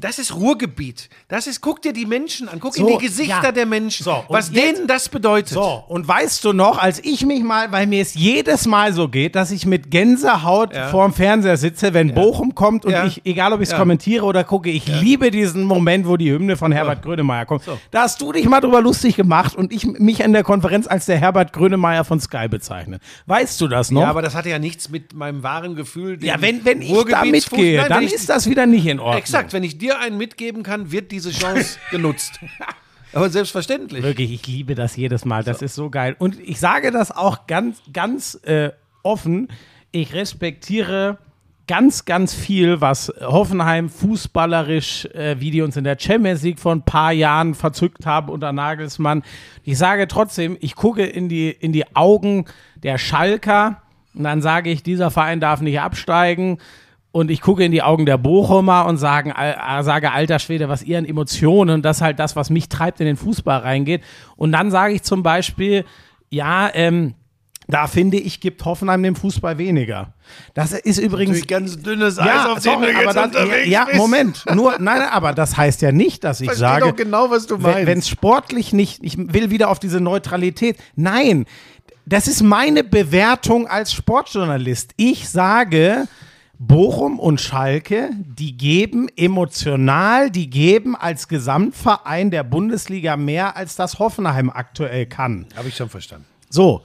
das 0.00 0.18
ist 0.18 0.34
Ruhrgebiet. 0.34 1.08
Das 1.28 1.46
ist, 1.46 1.60
guck 1.60 1.80
dir 1.82 1.92
die 1.92 2.06
Menschen 2.06 2.48
an, 2.48 2.58
guck 2.60 2.74
So, 2.74 2.86
in 2.86 2.98
die 2.98 3.04
Gesichter 3.06 3.42
ja. 3.44 3.52
der 3.52 3.66
Menschen, 3.66 4.04
So, 4.04 4.24
was 4.28 4.50
jetzt- 4.50 4.56
denen 4.76 4.86
das 4.86 5.08
bedeutet. 5.08 5.50
So, 5.54 5.84
und 5.88 6.06
weißt 6.06 6.44
du 6.44 6.52
noch, 6.52 6.78
als 6.78 6.98
ich 7.04 7.24
mich 7.24 7.42
mal, 7.42 7.70
weil 7.72 7.86
mir 7.86 8.02
es 8.02 8.14
jedes 8.14 8.66
Mal 8.66 8.92
so 8.92 9.08
geht, 9.08 9.34
dass 9.34 9.50
ich 9.50 9.66
mit 9.66 9.90
Gänsehaut 9.90 10.74
Ja. 10.74 10.88
vorm 10.88 11.12
Fernseher 11.12 11.56
sitze, 11.56 11.94
wenn 11.94 12.14
Bochum 12.14 12.54
kommt 12.54 12.84
und 12.84 12.92
Ja. 12.92 13.06
ich, 13.06 13.22
egal 13.24 13.52
ob 13.52 13.60
ich 13.60 13.64
es 13.68 13.72
Ja. 13.72 13.78
kommentiere 13.78 14.24
oder 14.24 14.44
gucke, 14.44 14.70
ich 14.70 14.86
liebe 14.86 15.30
diesen 15.30 15.64
Moment, 15.64 16.06
wo 16.06 16.16
die 16.16 16.30
Hymne 16.30 16.56
von 16.56 16.72
Herbert 16.72 17.02
Grönemeyer 17.02 17.46
kommt. 17.46 17.64
So. 17.64 17.78
Da 17.90 18.02
hast 18.02 18.20
du 18.20 18.32
dich 18.32 18.48
mal 18.48 18.60
drüber 18.60 18.80
lustig 18.82 19.16
gemacht 19.16 19.56
und 19.56 19.72
ich 19.72 19.84
mich 19.86 20.20
in 20.20 20.32
der 20.32 20.42
Konferenz 20.42 20.86
als 20.86 21.06
der 21.06 21.18
Herbert 21.18 21.52
Grönemeyer 21.52 22.04
von 22.04 22.20
Sky 22.20 22.48
bezeichne. 22.48 22.98
Weißt 23.26 23.60
du 23.60 23.68
das 23.68 23.90
noch? 23.90 24.02
Ja, 24.02 24.10
aber 24.10 24.22
das 24.22 24.34
hatte 24.34 24.48
ja 24.50 24.58
nichts 24.58 24.88
mit 24.88 25.14
meinem 25.14 25.42
wahren 25.42 25.74
Gefühl. 25.76 26.22
Ja, 26.24 26.40
wenn, 26.40 26.64
wenn 26.64 26.82
ich 26.82 26.92
da 27.04 27.24
mitgehe, 27.24 27.78
Nein, 27.80 27.88
dann 27.88 27.98
wenn 28.00 28.06
ich- 28.08 28.14
ist 28.14 28.28
das 28.28 28.48
wieder 28.48 28.66
nicht 28.66 28.86
in 28.86 28.98
Ordnung. 29.00 29.18
Exakt, 29.18 29.52
wenn 29.52 29.62
ich 29.64 29.78
dir 29.84 29.98
einen 30.00 30.16
mitgeben 30.16 30.62
kann, 30.62 30.90
wird 30.90 31.12
diese 31.12 31.30
Chance 31.30 31.78
genutzt. 31.90 32.40
Aber 33.12 33.30
selbstverständlich. 33.30 34.02
Wirklich, 34.02 34.32
ich 34.32 34.46
liebe 34.46 34.74
das 34.74 34.96
jedes 34.96 35.24
Mal. 35.24 35.44
Das 35.44 35.62
ist 35.62 35.74
so 35.74 35.90
geil. 35.90 36.16
Und 36.18 36.40
ich 36.40 36.58
sage 36.58 36.90
das 36.90 37.12
auch 37.12 37.46
ganz, 37.46 37.80
ganz 37.92 38.34
äh, 38.42 38.70
offen. 39.02 39.48
Ich 39.92 40.14
respektiere 40.14 41.18
ganz, 41.66 42.04
ganz 42.04 42.34
viel, 42.34 42.80
was 42.80 43.12
Hoffenheim 43.20 43.88
fußballerisch, 43.88 45.06
äh, 45.06 45.36
wie 45.38 45.50
die 45.50 45.62
uns 45.62 45.76
in 45.76 45.84
der 45.84 45.96
Champions 45.98 46.42
League 46.42 46.58
vor 46.58 46.74
ein 46.74 46.82
paar 46.82 47.12
Jahren 47.12 47.54
verzückt 47.54 48.04
haben 48.04 48.28
unter 48.28 48.52
Nagelsmann. 48.52 49.22
Ich 49.62 49.78
sage 49.78 50.08
trotzdem, 50.08 50.56
ich 50.60 50.74
gucke 50.74 51.04
in 51.04 51.28
die, 51.28 51.50
in 51.50 51.72
die 51.72 51.94
Augen 51.94 52.46
der 52.82 52.98
Schalker 52.98 53.80
und 54.14 54.24
dann 54.24 54.42
sage 54.42 54.70
ich, 54.70 54.82
dieser 54.82 55.10
Verein 55.10 55.40
darf 55.40 55.60
nicht 55.60 55.80
absteigen. 55.80 56.58
Und 57.14 57.30
ich 57.30 57.40
gucke 57.42 57.64
in 57.64 57.70
die 57.70 57.80
Augen 57.80 58.06
der 58.06 58.18
Bochumer 58.18 58.86
und 58.86 58.96
sagen, 58.96 59.30
äh, 59.30 59.82
sage, 59.84 60.10
alter 60.10 60.40
Schwede, 60.40 60.68
was 60.68 60.82
ihr 60.82 60.98
an 60.98 61.04
Emotionen, 61.04 61.80
das 61.80 61.98
ist 61.98 62.02
halt 62.02 62.18
das, 62.18 62.34
was 62.34 62.50
mich 62.50 62.68
treibt, 62.68 62.98
in 62.98 63.06
den 63.06 63.16
Fußball 63.16 63.60
reingeht. 63.60 64.02
Und 64.34 64.50
dann 64.50 64.72
sage 64.72 64.94
ich 64.94 65.04
zum 65.04 65.22
Beispiel, 65.22 65.84
ja, 66.30 66.68
ähm, 66.74 67.14
da 67.68 67.86
finde 67.86 68.16
ich, 68.16 68.40
gibt 68.40 68.64
Hoffenheim 68.64 69.00
dem 69.04 69.14
Fußball 69.14 69.58
weniger. 69.58 70.12
Das 70.54 70.72
ist 70.72 70.98
übrigens. 70.98 71.38
Natürlich 71.38 71.46
ganz 71.46 71.80
dünnes 71.80 72.18
Eis, 72.18 72.26
Ja, 72.26 72.52
auf 72.52 72.54
dem 72.58 72.62
sorry, 72.62 72.94
aber 72.96 73.12
das, 73.12 73.26
unterwegs 73.26 73.68
ja, 73.68 73.84
bist. 73.84 73.96
Moment, 73.96 74.44
nur, 74.52 74.72
nein, 74.72 74.98
nein, 74.98 75.08
aber 75.08 75.32
das 75.34 75.56
heißt 75.56 75.82
ja 75.82 75.92
nicht, 75.92 76.24
dass 76.24 76.40
ich 76.40 76.48
Verstehe 76.48 76.66
sage, 76.66 76.86
doch 76.86 76.96
genau, 76.96 77.30
was 77.30 77.46
du 77.46 77.58
meinst. 77.58 77.86
wenn 77.86 78.00
es 78.00 78.08
sportlich 78.08 78.72
nicht, 78.72 79.04
ich 79.04 79.16
will 79.16 79.50
wieder 79.50 79.68
auf 79.68 79.78
diese 79.78 80.00
Neutralität. 80.00 80.78
Nein, 80.96 81.46
das 82.06 82.26
ist 82.26 82.42
meine 82.42 82.82
Bewertung 82.82 83.68
als 83.68 83.92
Sportjournalist. 83.92 84.94
Ich 84.96 85.28
sage, 85.28 86.08
Bochum 86.66 87.18
und 87.18 87.40
Schalke, 87.40 88.10
die 88.14 88.56
geben 88.56 89.08
emotional, 89.16 90.30
die 90.30 90.48
geben 90.50 90.96
als 90.96 91.28
Gesamtverein 91.28 92.30
der 92.30 92.44
Bundesliga 92.44 93.16
mehr, 93.16 93.56
als 93.56 93.76
das 93.76 93.98
Hoffenheim 93.98 94.50
aktuell 94.50 95.06
kann. 95.06 95.46
Habe 95.56 95.68
ich 95.68 95.76
schon 95.76 95.88
verstanden. 95.88 96.26
So, 96.48 96.82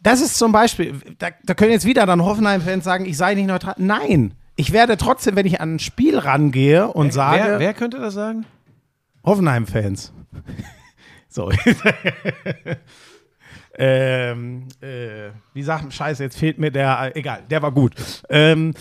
das 0.00 0.20
ist 0.20 0.36
zum 0.36 0.52
Beispiel, 0.52 0.94
da, 1.18 1.28
da 1.44 1.54
können 1.54 1.72
jetzt 1.72 1.84
wieder 1.84 2.06
dann 2.06 2.24
Hoffenheim-Fans 2.24 2.84
sagen, 2.84 3.06
ich 3.06 3.16
sei 3.16 3.34
nicht 3.34 3.46
neutral. 3.46 3.74
Nein, 3.78 4.34
ich 4.56 4.72
werde 4.72 4.96
trotzdem, 4.96 5.36
wenn 5.36 5.46
ich 5.46 5.60
an 5.60 5.76
ein 5.76 5.78
Spiel 5.78 6.18
rangehe 6.18 6.88
und 6.88 7.12
sage, 7.12 7.42
Wer, 7.44 7.58
wer 7.58 7.74
könnte 7.74 7.98
das 7.98 8.14
sagen? 8.14 8.44
Hoffenheim-Fans. 9.24 10.12
so. 11.28 11.50
ähm, 13.78 14.64
äh, 14.80 15.30
wie 15.54 15.62
sagt 15.62 15.92
Scheiße, 15.92 16.22
jetzt 16.24 16.38
fehlt 16.38 16.58
mir 16.58 16.70
der, 16.70 17.12
äh, 17.14 17.18
egal, 17.18 17.42
der 17.50 17.62
war 17.62 17.72
gut. 17.72 17.92
Ähm, 18.28 18.74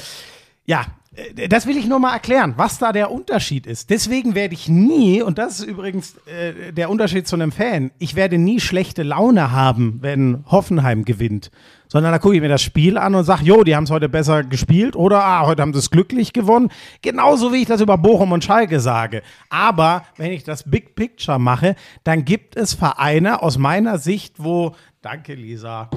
ja, 0.65 0.85
Äh, 1.15 1.47
Das 1.47 1.65
will 1.65 1.77
ich 1.77 1.87
nur 1.87 1.99
mal 1.99 2.13
erklären, 2.13 2.53
was 2.57 2.77
da 2.77 2.91
der 2.91 3.09
Unterschied 3.11 3.65
ist. 3.65 3.89
Deswegen 3.89 4.35
werde 4.35 4.53
ich 4.53 4.67
nie, 4.69 5.21
und 5.21 5.37
das 5.37 5.59
ist 5.59 5.65
übrigens 5.65 6.15
äh, 6.27 6.71
der 6.73 6.89
Unterschied 6.89 7.27
zu 7.27 7.35
einem 7.35 7.51
Fan, 7.51 7.91
ich 7.99 8.15
werde 8.15 8.37
nie 8.37 8.59
schlechte 8.59 9.03
Laune 9.03 9.51
haben, 9.51 9.97
wenn 10.01 10.43
Hoffenheim 10.47 11.05
gewinnt. 11.05 11.49
Sondern 11.89 12.11
da 12.11 12.19
gucke 12.19 12.35
ich 12.35 12.41
mir 12.41 12.49
das 12.49 12.61
Spiel 12.61 12.97
an 12.97 13.15
und 13.15 13.23
sage, 13.23 13.45
jo, 13.45 13.63
die 13.63 13.73
haben 13.73 13.85
es 13.85 13.89
heute 13.91 14.09
besser 14.09 14.43
gespielt 14.43 14.97
oder 14.97 15.23
ah, 15.23 15.45
heute 15.47 15.61
haben 15.61 15.71
sie 15.71 15.79
es 15.79 15.89
glücklich 15.89 16.33
gewonnen. 16.33 16.69
Genauso 17.01 17.53
wie 17.53 17.61
ich 17.61 17.67
das 17.67 17.79
über 17.79 17.97
Bochum 17.97 18.33
und 18.33 18.43
Schalke 18.43 18.81
sage. 18.81 19.21
Aber 19.49 20.03
wenn 20.17 20.33
ich 20.33 20.43
das 20.43 20.69
Big 20.69 20.95
Picture 20.95 21.39
mache, 21.39 21.75
dann 22.03 22.25
gibt 22.25 22.57
es 22.57 22.73
Vereine 22.73 23.41
aus 23.41 23.57
meiner 23.57 23.99
Sicht, 23.99 24.35
wo, 24.37 24.75
danke 25.01 25.35
Lisa, 25.35 25.89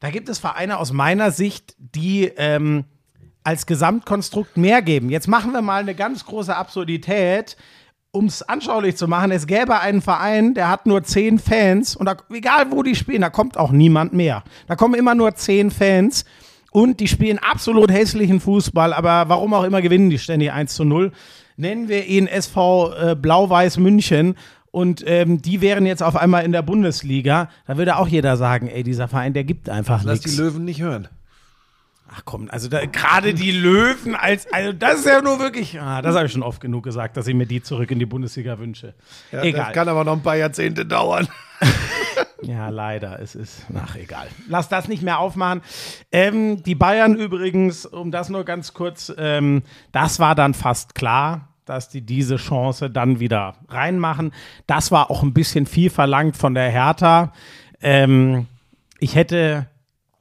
da 0.00 0.10
gibt 0.10 0.28
es 0.28 0.38
Vereine 0.38 0.78
aus 0.78 0.92
meiner 0.92 1.30
Sicht, 1.30 1.74
die 1.78 2.24
ähm, 2.36 2.84
als 3.44 3.66
Gesamtkonstrukt 3.66 4.56
mehr 4.56 4.82
geben. 4.82 5.10
Jetzt 5.10 5.28
machen 5.28 5.52
wir 5.52 5.62
mal 5.62 5.80
eine 5.80 5.94
ganz 5.94 6.24
große 6.26 6.54
Absurdität, 6.54 7.56
um 8.10 8.26
es 8.26 8.42
anschaulich 8.42 8.96
zu 8.96 9.08
machen. 9.08 9.30
Es 9.30 9.46
gäbe 9.46 9.80
einen 9.80 10.02
Verein, 10.02 10.54
der 10.54 10.68
hat 10.68 10.86
nur 10.86 11.04
zehn 11.04 11.38
Fans 11.38 11.96
und 11.96 12.06
da, 12.06 12.16
egal 12.30 12.72
wo 12.72 12.82
die 12.82 12.94
spielen, 12.94 13.20
da 13.20 13.30
kommt 13.30 13.56
auch 13.56 13.70
niemand 13.70 14.12
mehr. 14.12 14.42
Da 14.66 14.74
kommen 14.74 14.94
immer 14.94 15.14
nur 15.14 15.34
zehn 15.34 15.70
Fans 15.70 16.24
und 16.72 17.00
die 17.00 17.08
spielen 17.08 17.38
absolut 17.38 17.90
hässlichen 17.90 18.40
Fußball, 18.40 18.92
aber 18.92 19.28
warum 19.28 19.54
auch 19.54 19.64
immer 19.64 19.80
gewinnen 19.80 20.10
die 20.10 20.18
ständig 20.18 20.52
1 20.52 20.74
zu 20.74 20.84
0. 20.84 21.12
Nennen 21.56 21.88
wir 21.88 22.04
ihn 22.04 22.26
SV 22.26 22.92
äh, 22.92 23.14
Blau-Weiß 23.14 23.78
München 23.78 24.36
und 24.70 25.02
ähm, 25.06 25.40
die 25.42 25.60
wären 25.60 25.86
jetzt 25.86 26.02
auf 26.02 26.16
einmal 26.16 26.44
in 26.44 26.52
der 26.52 26.62
Bundesliga. 26.62 27.48
Da 27.66 27.76
würde 27.76 27.96
auch 27.96 28.08
jeder 28.08 28.36
sagen, 28.36 28.68
ey, 28.68 28.82
dieser 28.82 29.08
Verein, 29.08 29.32
der 29.32 29.44
gibt 29.44 29.68
einfach 29.68 30.04
Lass 30.04 30.20
die 30.20 30.28
nichts. 30.28 30.40
Löwen 30.40 30.64
nicht 30.64 30.80
hören. 30.80 31.08
Ach 32.08 32.22
komm, 32.24 32.48
also 32.50 32.68
gerade 32.70 33.34
die 33.34 33.50
Löwen 33.50 34.14
als, 34.14 34.46
also 34.52 34.72
das 34.72 35.00
ist 35.00 35.06
ja 35.06 35.20
nur 35.22 35.40
wirklich, 35.40 35.80
ah, 35.80 36.00
das 36.02 36.14
habe 36.14 36.26
ich 36.26 36.32
schon 36.32 36.44
oft 36.44 36.60
genug 36.60 36.84
gesagt, 36.84 37.16
dass 37.16 37.26
ich 37.26 37.34
mir 37.34 37.46
die 37.46 37.62
zurück 37.62 37.90
in 37.90 37.98
die 37.98 38.06
Bundesliga 38.06 38.58
wünsche. 38.58 38.94
Ja, 39.32 39.42
egal. 39.42 39.64
Das 39.66 39.74
kann 39.74 39.88
aber 39.88 40.04
noch 40.04 40.12
ein 40.12 40.22
paar 40.22 40.36
Jahrzehnte 40.36 40.86
dauern. 40.86 41.28
Ja, 42.42 42.68
leider, 42.68 43.18
es 43.20 43.34
ist, 43.34 43.66
ach 43.74 43.96
egal. 43.96 44.28
Lass 44.48 44.68
das 44.68 44.88
nicht 44.88 45.02
mehr 45.02 45.18
aufmachen. 45.18 45.62
Ähm, 46.12 46.62
die 46.62 46.74
Bayern 46.74 47.14
übrigens, 47.14 47.86
um 47.86 48.10
das 48.10 48.28
nur 48.28 48.44
ganz 48.44 48.74
kurz, 48.74 49.12
ähm, 49.16 49.62
das 49.92 50.20
war 50.20 50.34
dann 50.34 50.52
fast 50.54 50.94
klar, 50.94 51.48
dass 51.66 51.88
die 51.88 52.00
diese 52.00 52.36
Chance 52.36 52.88
dann 52.88 53.20
wieder 53.20 53.56
reinmachen. 53.68 54.32
Das 54.66 54.90
war 54.90 55.10
auch 55.10 55.22
ein 55.22 55.34
bisschen 55.34 55.66
viel 55.66 55.90
verlangt 55.90 56.36
von 56.36 56.54
der 56.54 56.70
Hertha. 56.70 57.32
Ähm, 57.82 58.46
ich 58.98 59.14
hätte, 59.14 59.66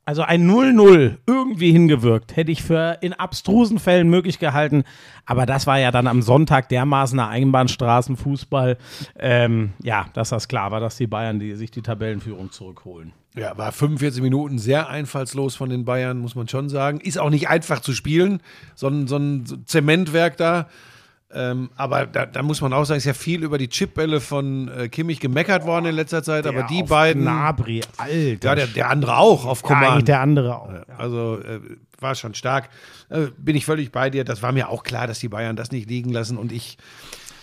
also 0.04 0.24
ein 0.24 0.50
0-0 0.50 1.18
irgendwie 1.26 1.72
hingewirkt, 1.72 2.36
hätte 2.36 2.52
ich 2.52 2.64
für 2.64 2.98
in 3.02 3.14
abstrusen 3.14 3.80
Fällen 3.80 4.10
möglich 4.10 4.40
gehalten. 4.40 4.84
Aber 5.26 5.46
das 5.46 5.68
war 5.68 5.80
ja 5.80 5.92
dann 5.92 6.08
am 6.08 6.22
Sonntag 6.22 6.68
dermaßen 6.70 7.20
eine 7.20 7.30
Einbahnstraßenfußball. 7.30 8.78
Ähm, 9.18 9.74
ja, 9.82 10.08
dass 10.14 10.30
das 10.30 10.48
klar 10.48 10.72
war, 10.72 10.80
dass 10.80 10.98
die 10.98 11.08
Bayern 11.08 11.40
die, 11.40 11.56
sich 11.56 11.72
die 11.72 11.82
Tabellenführung 11.82 12.52
zurückholen. 12.52 13.14
Ja, 13.36 13.58
war 13.58 13.72
45 13.72 14.24
Minuten 14.24 14.60
sehr 14.60 14.90
einfallslos 14.90 15.56
von 15.56 15.70
den 15.70 15.86
Bayern, 15.86 16.20
muss 16.20 16.36
man 16.36 16.48
schon 16.48 16.70
sagen. 16.70 17.02
Ist 17.02 17.20
auch 17.20 17.30
nicht 17.30 17.50
einfach 17.50 17.82
zu 17.82 17.94
spielen, 17.94 18.42
so 18.76 18.90
so 19.08 19.18
ein 19.18 19.66
Zementwerk 19.66 20.38
da. 20.38 20.68
Ähm, 21.36 21.70
aber 21.76 22.06
da, 22.06 22.26
da 22.26 22.42
muss 22.42 22.62
man 22.62 22.72
auch 22.74 22.86
sagen, 22.86 22.98
ist 22.98 23.06
ja 23.06 23.14
viel 23.14 23.44
über 23.44 23.58
die 23.58 23.68
Chipbälle 23.68 24.22
von 24.22 24.70
äh, 24.70 24.88
Kimmich 24.90 25.20
gemeckert 25.20 25.66
worden 25.66 25.86
in 25.88 25.96
letzter 25.96 26.24
Zeit. 26.24 26.48
aber 26.48 26.60
Der 26.60 26.68
die 26.68 26.84
auf 26.84 26.90
beiden. 26.90 27.24
Gnabry, 27.24 27.82
Alter. 27.98 28.48
Ja, 28.50 28.56
der, 28.56 28.68
der 28.68 28.90
andere 28.90 29.18
auch 29.18 29.46
auf 29.46 29.62
Ja, 29.64 29.68
Command. 29.68 30.08
der 30.08 30.22
andere 30.22 30.58
auch. 30.58 30.72
Ja. 30.72 30.84
Also 30.98 31.40
äh, 31.40 31.60
war 32.00 32.16
schon 32.16 32.34
stark. 32.34 32.70
Äh, 33.10 33.28
bin 33.38 33.56
ich 33.56 33.66
völlig 33.66 33.92
bei 33.92 34.10
dir. 34.10 34.24
Das 34.24 34.42
war 34.42 34.52
mir 34.52 34.70
auch 34.70 34.84
klar, 34.84 35.08
dass 35.08 35.20
die 35.20 35.30
Bayern 35.30 35.56
das 35.56 35.72
nicht 35.72 35.90
liegen 35.90 36.12
lassen. 36.12 36.38
Und 36.38 36.52
ich, 36.52 36.78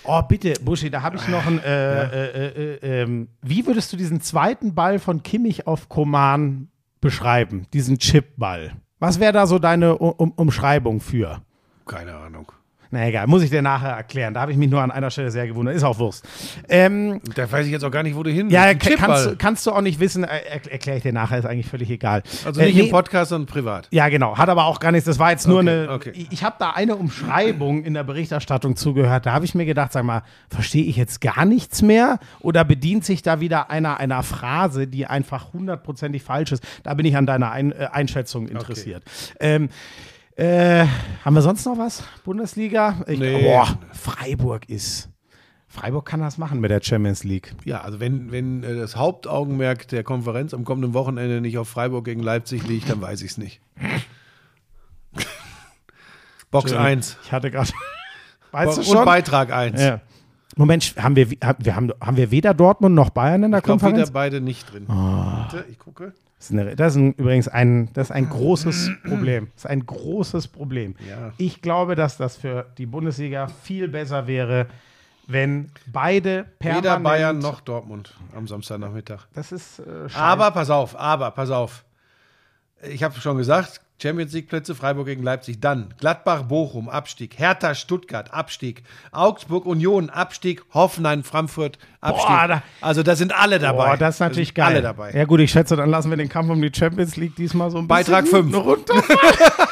Oh, 0.04 0.20
bitte, 0.22 0.54
Buschi, 0.64 0.90
da 0.90 1.02
habe 1.02 1.16
ich 1.16 1.28
noch 1.28 1.46
ein. 1.46 1.60
Äh, 1.62 2.04
äh, 2.04 2.46
äh, 2.74 3.02
ähm, 3.02 3.28
wie 3.40 3.66
würdest 3.66 3.92
du 3.92 3.96
diesen 3.96 4.20
zweiten 4.20 4.74
Ball 4.74 4.98
von 4.98 5.22
Kimmich 5.22 5.66
auf 5.68 5.88
Koman 5.88 6.68
beschreiben? 7.00 7.66
Diesen 7.72 7.98
Chipball. 7.98 8.72
Was 8.98 9.20
wäre 9.20 9.32
da 9.32 9.46
so 9.46 9.58
deine 9.60 9.96
um 9.98 10.32
Umschreibung 10.32 11.00
für? 11.00 11.42
keine 11.86 12.14
Ahnung. 12.16 12.50
Na 12.94 13.08
egal, 13.08 13.26
muss 13.26 13.42
ich 13.42 13.48
dir 13.48 13.62
nachher 13.62 13.88
erklären. 13.92 14.34
Da 14.34 14.42
habe 14.42 14.52
ich 14.52 14.58
mich 14.58 14.68
nur 14.68 14.82
an 14.82 14.90
einer 14.90 15.10
Stelle 15.10 15.30
sehr 15.30 15.46
gewundert. 15.46 15.74
Ist 15.74 15.82
auch 15.82 15.98
Wurst. 15.98 16.28
Ähm, 16.68 17.22
Da 17.34 17.50
weiß 17.50 17.64
ich 17.64 17.72
jetzt 17.72 17.84
auch 17.84 17.90
gar 17.90 18.02
nicht, 18.02 18.14
wo 18.14 18.22
du 18.22 18.30
hin 18.30 18.50
ja, 18.50 18.66
willst. 18.68 18.80
Ka- 18.82 18.96
kannst, 18.96 19.38
kannst 19.38 19.66
du 19.66 19.70
auch 19.72 19.80
nicht 19.80 19.98
wissen. 19.98 20.24
Äh, 20.24 20.40
er, 20.50 20.70
Erkläre 20.72 20.98
ich 20.98 21.02
dir 21.02 21.12
nachher, 21.14 21.38
ist 21.38 21.46
eigentlich 21.46 21.66
völlig 21.68 21.88
egal. 21.88 22.22
Also 22.44 22.60
Äh, 22.60 22.66
nicht 22.66 22.74
nee, 22.76 22.82
im 22.82 22.90
Podcast, 22.90 23.30
sondern 23.30 23.46
privat. 23.46 23.88
Ja, 23.92 24.10
genau. 24.10 24.36
Hat 24.36 24.50
aber 24.50 24.66
auch 24.66 24.78
gar 24.78 24.92
nichts. 24.92 25.06
Das 25.06 25.18
war 25.18 25.30
jetzt 25.30 25.48
nur 25.48 25.60
Okay, 25.60 25.68
eine. 25.70 25.90
okay. 25.90 26.12
Ich, 26.14 26.32
ich 26.32 26.44
habe 26.44 26.56
da 26.58 26.70
eine 26.72 26.96
Umschreibung 26.96 27.82
in 27.82 27.94
der 27.94 28.04
Berichterstattung 28.04 28.76
zugehört. 28.76 29.24
Da 29.24 29.32
habe 29.32 29.46
ich 29.46 29.54
mir 29.54 29.64
gedacht, 29.64 29.92
sag 29.92 30.04
mal, 30.04 30.22
verstehe 30.50 30.84
ich 30.84 30.96
jetzt 30.96 31.22
gar 31.22 31.46
nichts 31.46 31.80
mehr? 31.80 32.18
Oder 32.40 32.62
bedient 32.62 33.06
sich 33.06 33.22
da 33.22 33.40
wieder 33.40 33.70
einer 33.70 34.00
einer 34.00 34.22
Phrase, 34.22 34.86
die 34.86 35.06
einfach 35.06 35.54
hundertprozentig 35.54 36.22
falsch 36.22 36.52
ist? 36.52 36.62
Da 36.82 36.92
bin 36.92 37.06
ich 37.06 37.16
an 37.16 37.24
deiner 37.24 37.50
Ein 37.52 37.72
äh, 37.72 37.88
Einschätzung 37.90 38.48
interessiert. 38.48 39.02
Ähm, 39.40 39.70
äh, 40.36 40.86
haben 41.24 41.34
wir 41.34 41.42
sonst 41.42 41.64
noch 41.66 41.78
was? 41.78 42.02
Bundesliga? 42.24 42.96
Ich, 43.06 43.18
Nee. 43.18 43.42
Boah, 43.42 43.78
Freiburg 43.92 44.68
ist. 44.68 45.08
Freiburg 45.68 46.04
kann 46.04 46.20
das 46.20 46.36
machen 46.36 46.60
mit 46.60 46.70
der 46.70 46.82
Champions 46.82 47.24
League. 47.24 47.54
Ja, 47.64 47.80
also 47.80 47.98
wenn, 47.98 48.30
wenn 48.30 48.62
äh, 48.62 48.76
das 48.76 48.96
Hauptaugenmerk 48.96 49.88
der 49.88 50.04
Konferenz 50.04 50.52
am 50.52 50.64
kommenden 50.64 50.92
Wochenende 50.92 51.40
nicht 51.40 51.56
auf 51.56 51.68
Freiburg 51.68 52.04
gegen 52.04 52.22
Leipzig 52.22 52.66
liegt, 52.66 52.90
dann 52.90 53.00
weiß 53.00 53.22
ich 53.22 53.30
es 53.32 53.38
nicht. 53.38 53.60
Box 56.50 56.72
1. 56.72 57.16
Ich 57.24 57.32
hatte 57.32 57.50
gerade. 57.50 57.70
Weißt 58.52 58.76
du 58.76 58.80
Und 58.82 58.86
schon? 58.86 59.04
Beitrag 59.06 59.50
1. 59.50 59.80
Ja. 59.80 60.00
Moment, 60.56 60.94
haben 60.98 61.16
wir, 61.16 61.26
haben, 61.42 61.64
wir, 61.64 61.74
haben, 61.74 61.90
haben 61.98 62.16
wir 62.18 62.30
weder 62.30 62.52
Dortmund 62.52 62.94
noch 62.94 63.08
Bayern 63.08 63.44
in 63.44 63.52
der 63.52 63.60
Ich 63.60 63.64
glaube, 63.64 63.80
Konferenz? 63.80 64.08
wieder 64.08 64.12
beide 64.12 64.42
nicht 64.42 64.70
drin. 64.70 64.84
Warte, 64.86 65.64
ich 65.70 65.78
gucke. 65.78 66.12
Das 66.42 66.50
ist, 66.50 66.58
eine, 66.58 66.74
das 66.74 66.96
ist 66.96 66.98
ein, 66.98 67.12
übrigens 67.12 67.46
ein, 67.46 67.92
das 67.92 68.08
ist 68.08 68.10
ein 68.10 68.28
großes 68.28 68.90
Problem. 69.08 69.46
Das 69.54 69.64
ist 69.64 69.70
ein 69.70 69.86
großes 69.86 70.48
Problem. 70.48 70.96
Ja. 71.08 71.32
Ich 71.38 71.62
glaube, 71.62 71.94
dass 71.94 72.16
das 72.16 72.36
für 72.36 72.66
die 72.78 72.86
Bundesliga 72.86 73.46
viel 73.46 73.86
besser 73.86 74.26
wäre, 74.26 74.66
wenn 75.28 75.70
beide 75.86 76.44
permanent. 76.58 76.84
Weder 76.84 76.98
Bayern 76.98 77.38
noch 77.38 77.60
Dortmund 77.60 78.14
am 78.34 78.48
Samstagnachmittag. 78.48 79.28
Das 79.34 79.52
ist 79.52 79.78
äh. 79.78 80.08
Aber 80.14 80.50
pass 80.50 80.68
auf, 80.68 80.98
aber 80.98 81.30
pass 81.30 81.50
auf. 81.50 81.84
Ich 82.90 83.04
habe 83.04 83.14
schon 83.20 83.36
gesagt, 83.36 83.80
Champions 84.00 84.32
League 84.32 84.48
Plätze 84.48 84.74
Freiburg 84.74 85.06
gegen 85.06 85.22
Leipzig, 85.22 85.60
dann 85.60 85.94
Gladbach 86.00 86.42
Bochum 86.42 86.88
Abstieg, 86.88 87.38
Hertha 87.38 87.74
Stuttgart 87.74 88.32
Abstieg, 88.34 88.82
Augsburg 89.12 89.64
Union 89.64 90.10
Abstieg, 90.10 90.62
Hoffenheim 90.74 91.22
Frankfurt 91.22 91.78
Abstieg. 92.00 92.26
Boah, 92.28 92.48
da- 92.48 92.62
also 92.80 93.02
da 93.04 93.14
sind 93.14 93.32
alle 93.38 93.58
dabei. 93.60 93.90
Boah, 93.90 93.96
das 93.96 94.16
ist 94.16 94.20
natürlich 94.20 94.48
sind 94.48 94.56
geil. 94.56 94.66
Alle 94.66 94.82
dabei. 94.82 95.12
Ja 95.12 95.24
gut, 95.24 95.38
ich 95.40 95.52
schätze, 95.52 95.76
dann 95.76 95.88
lassen 95.90 96.10
wir 96.10 96.16
den 96.16 96.28
Kampf 96.28 96.50
um 96.50 96.60
die 96.60 96.72
Champions 96.74 97.16
League 97.16 97.36
diesmal 97.36 97.70
so 97.70 97.78
ein 97.78 97.86
bisschen 97.86 98.12
Beitrag 98.12 98.26
fünf. 98.28 98.54
runter. 98.56 98.94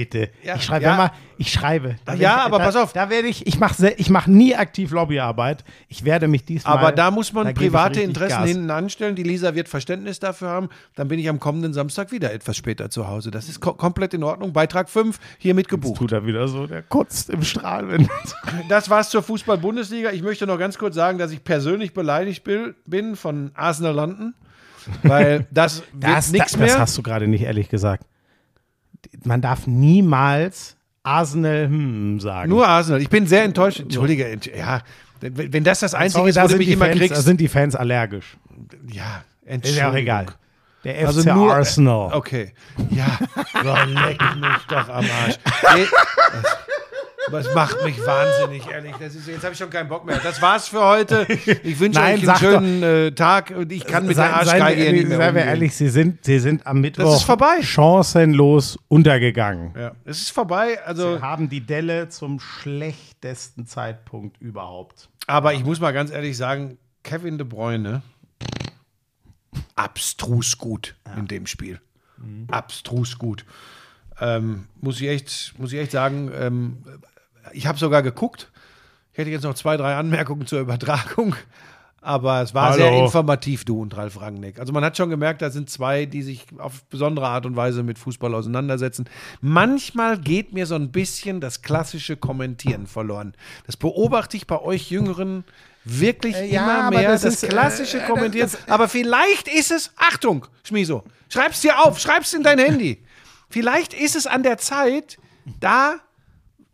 Bitte. 0.00 0.30
Ja, 0.42 0.56
ich 0.56 0.62
schreibe 0.62 0.86
ja. 0.86 0.94
immer, 0.94 1.12
ich 1.36 1.52
schreibe. 1.52 1.96
Da 2.06 2.14
Ja, 2.14 2.38
ich, 2.38 2.46
aber 2.46 2.56
da, 2.56 2.64
pass 2.64 2.76
auf. 2.76 2.94
Da 2.94 3.10
werde 3.10 3.28
ich, 3.28 3.46
ich 3.46 3.58
mache 3.58 3.92
ich 3.98 4.08
mach 4.08 4.26
nie 4.26 4.56
aktiv 4.56 4.92
Lobbyarbeit. 4.92 5.62
Ich 5.88 6.06
werde 6.06 6.26
mich 6.26 6.46
diesmal. 6.46 6.78
Aber 6.78 6.90
da 6.90 7.10
muss 7.10 7.34
man 7.34 7.48
da 7.48 7.52
private 7.52 8.00
Interessen 8.00 8.38
Gas. 8.38 8.48
hinten 8.48 8.70
anstellen. 8.70 9.14
Die 9.14 9.24
Lisa 9.24 9.54
wird 9.54 9.68
Verständnis 9.68 10.18
dafür 10.18 10.48
haben. 10.48 10.68
Dann 10.94 11.08
bin 11.08 11.18
ich 11.18 11.28
am 11.28 11.38
kommenden 11.38 11.74
Samstag 11.74 12.12
wieder 12.12 12.32
etwas 12.32 12.56
später 12.56 12.88
zu 12.88 13.08
Hause. 13.08 13.30
Das 13.30 13.50
ist 13.50 13.60
ko 13.60 13.74
komplett 13.74 14.14
in 14.14 14.24
Ordnung. 14.24 14.54
Beitrag 14.54 14.88
5 14.88 15.18
hiermit 15.36 15.68
gebucht. 15.68 15.98
Tut 15.98 16.12
er 16.12 16.24
wieder 16.24 16.48
so, 16.48 16.66
der 16.66 16.80
kotzt 16.80 17.28
im 17.28 17.42
Strahl. 17.42 18.08
Das 18.70 18.88
war's 18.88 19.10
zur 19.10 19.22
Fußball-Bundesliga. 19.22 20.12
Ich 20.12 20.22
möchte 20.22 20.46
noch 20.46 20.58
ganz 20.58 20.78
kurz 20.78 20.94
sagen, 20.94 21.18
dass 21.18 21.30
ich 21.30 21.44
persönlich 21.44 21.92
beleidigt 21.92 22.42
bin 22.86 23.16
von 23.16 23.50
Arsenal 23.52 23.94
London, 23.94 24.32
weil 25.02 25.46
das 25.50 25.82
das, 25.92 26.32
nichts 26.32 26.56
mehr. 26.56 26.68
das 26.68 26.78
hast 26.78 26.96
du 26.96 27.02
gerade 27.02 27.28
nicht 27.28 27.42
ehrlich 27.42 27.68
gesagt. 27.68 28.06
Man 29.24 29.40
darf 29.40 29.66
niemals 29.66 30.76
Arsenal 31.02 31.66
hm 31.68 32.20
sagen. 32.20 32.48
Nur 32.50 32.66
Arsenal. 32.68 33.00
Ich 33.00 33.08
bin 33.08 33.26
sehr 33.26 33.44
enttäuscht. 33.44 33.80
Entschuldige, 33.80 34.26
ent- 34.28 34.46
ja, 34.46 34.82
wenn 35.20 35.64
das 35.64 35.80
das 35.80 35.94
Einzige 35.94 36.18
Sorry, 36.20 36.30
ist, 36.30 36.36
da 36.36 36.44
wo 36.44 36.48
du 36.48 36.56
mich 36.56 36.68
immer 36.68 36.86
Fans, 36.86 36.98
da 37.00 37.06
kriegst. 37.06 37.22
sind 37.24 37.40
die 37.40 37.48
Fans 37.48 37.74
allergisch. 37.76 38.36
ja, 38.92 39.22
Ist 39.42 39.48
Entschuldigung. 39.50 39.76
ja 39.86 39.90
auch 39.90 39.94
egal. 39.96 40.26
Der 40.84 40.94
FC 40.94 41.06
Also 41.06 41.34
nur 41.34 41.54
Arsenal. 41.54 42.12
Okay. 42.14 42.52
Ja, 42.90 43.18
so, 43.62 43.74
leck 43.92 44.18
mich 44.36 44.64
doch 44.68 44.88
am 44.88 45.04
Arsch. 45.04 45.36
Nee, 45.74 45.86
das, 47.30 47.46
das 47.46 47.54
macht 47.54 47.84
mich 47.84 47.98
wahnsinnig, 48.04 48.66
ehrlich. 48.68 48.94
Ist, 49.00 49.26
jetzt 49.26 49.42
habe 49.42 49.52
ich 49.52 49.58
schon 49.58 49.70
keinen 49.70 49.88
Bock 49.88 50.04
mehr. 50.04 50.18
Das 50.22 50.40
war's 50.42 50.68
für 50.68 50.84
heute. 50.84 51.26
Ich 51.62 51.78
wünsche 51.80 51.98
Nein, 52.00 52.18
euch 52.18 52.28
einen 52.28 52.38
schönen 52.38 52.82
äh, 52.82 53.12
Tag 53.12 53.50
und 53.56 53.70
ich 53.72 53.84
kann 53.86 54.06
mit 54.06 54.16
der 54.16 54.24
Seien- 54.24 54.44
seien 54.46 54.62
Arschgeige 54.62 54.82
hier 54.82 54.92
nicht 54.92 55.08
mehr 55.08 55.18
Seien 55.18 55.34
wir 55.34 55.44
ehrlich, 55.44 55.74
sie 55.74 55.88
sind, 55.88 56.24
sie 56.24 56.38
sind 56.38 56.66
am 56.66 56.80
Mittwoch 56.80 57.24
chancenlos 57.62 58.78
untergegangen. 58.88 59.72
Ja, 59.78 59.92
es 60.04 60.20
ist 60.22 60.30
vorbei. 60.30 60.78
Also, 60.84 61.16
Sie 61.16 61.22
haben 61.22 61.48
die 61.48 61.60
Delle 61.60 62.08
zum 62.08 62.40
schlechtesten 62.40 63.66
Zeitpunkt 63.66 64.40
überhaupt. 64.40 65.08
aber 65.26 65.54
ich 65.54 65.64
muss 65.64 65.80
mal 65.80 65.92
ganz 65.92 66.10
ehrlich 66.10 66.36
sagen, 66.36 66.78
Kevin 67.02 67.38
De 67.38 67.46
Bruyne 67.46 68.02
abstrus 69.76 70.58
gut 70.58 70.94
in 71.16 71.26
dem 71.26 71.46
Spiel. 71.46 71.80
Mhm. 72.18 72.46
Abstrus 72.50 73.18
gut. 73.18 73.44
Ähm, 74.20 74.66
muss, 74.80 75.00
ich 75.00 75.08
echt, 75.08 75.54
muss 75.58 75.72
ich 75.72 75.78
echt 75.78 75.92
sagen, 75.92 76.30
ähm, 76.38 76.78
ich 77.52 77.66
habe 77.66 77.78
sogar 77.78 78.02
geguckt. 78.02 78.50
Ich 79.12 79.18
hätte 79.18 79.30
jetzt 79.30 79.42
noch 79.42 79.54
zwei, 79.54 79.76
drei 79.76 79.96
Anmerkungen 79.96 80.46
zur 80.46 80.60
Übertragung. 80.60 81.34
Aber 82.02 82.40
es 82.40 82.54
war 82.54 82.70
Hallo. 82.70 82.76
sehr 82.78 82.92
informativ, 82.98 83.66
du 83.66 83.82
und 83.82 83.94
Ralf 83.94 84.18
Rangnick. 84.22 84.58
Also 84.58 84.72
man 84.72 84.82
hat 84.82 84.96
schon 84.96 85.10
gemerkt, 85.10 85.42
da 85.42 85.50
sind 85.50 85.68
zwei, 85.68 86.06
die 86.06 86.22
sich 86.22 86.46
auf 86.56 86.82
besondere 86.84 87.26
Art 87.28 87.44
und 87.44 87.56
Weise 87.56 87.82
mit 87.82 87.98
Fußball 87.98 88.32
auseinandersetzen. 88.34 89.06
Manchmal 89.42 90.16
geht 90.18 90.54
mir 90.54 90.64
so 90.64 90.76
ein 90.76 90.92
bisschen 90.92 91.42
das 91.42 91.60
klassische 91.60 92.16
Kommentieren 92.16 92.86
verloren. 92.86 93.34
Das 93.66 93.76
beobachte 93.76 94.38
ich 94.38 94.46
bei 94.46 94.58
euch 94.62 94.90
Jüngeren 94.90 95.44
wirklich 95.84 96.36
Äh, 96.36 96.50
ja, 96.54 96.88
immer 96.88 96.90
mehr, 96.98 97.10
das 97.10 97.20
das, 97.22 97.34
ist, 97.34 97.42
äh, 97.42 97.48
klassische 97.48 97.98
äh, 98.00 98.06
Kommentieren. 98.06 98.50
das- 98.50 98.66
aber 98.68 98.88
vielleicht 98.88 99.46
ist 99.48 99.70
es, 99.70 99.92
Achtung, 99.96 100.46
Schmiso, 100.64 101.04
schreib's 101.28 101.60
dir 101.60 101.80
auf, 101.80 101.98
schreib's 101.98 102.32
in 102.32 102.42
dein 102.42 102.58
Handy. 102.58 103.02
Vielleicht 103.50 103.92
ist 103.92 104.16
es 104.16 104.26
an 104.26 104.42
der 104.42 104.56
Zeit, 104.56 105.18
da 105.58 105.96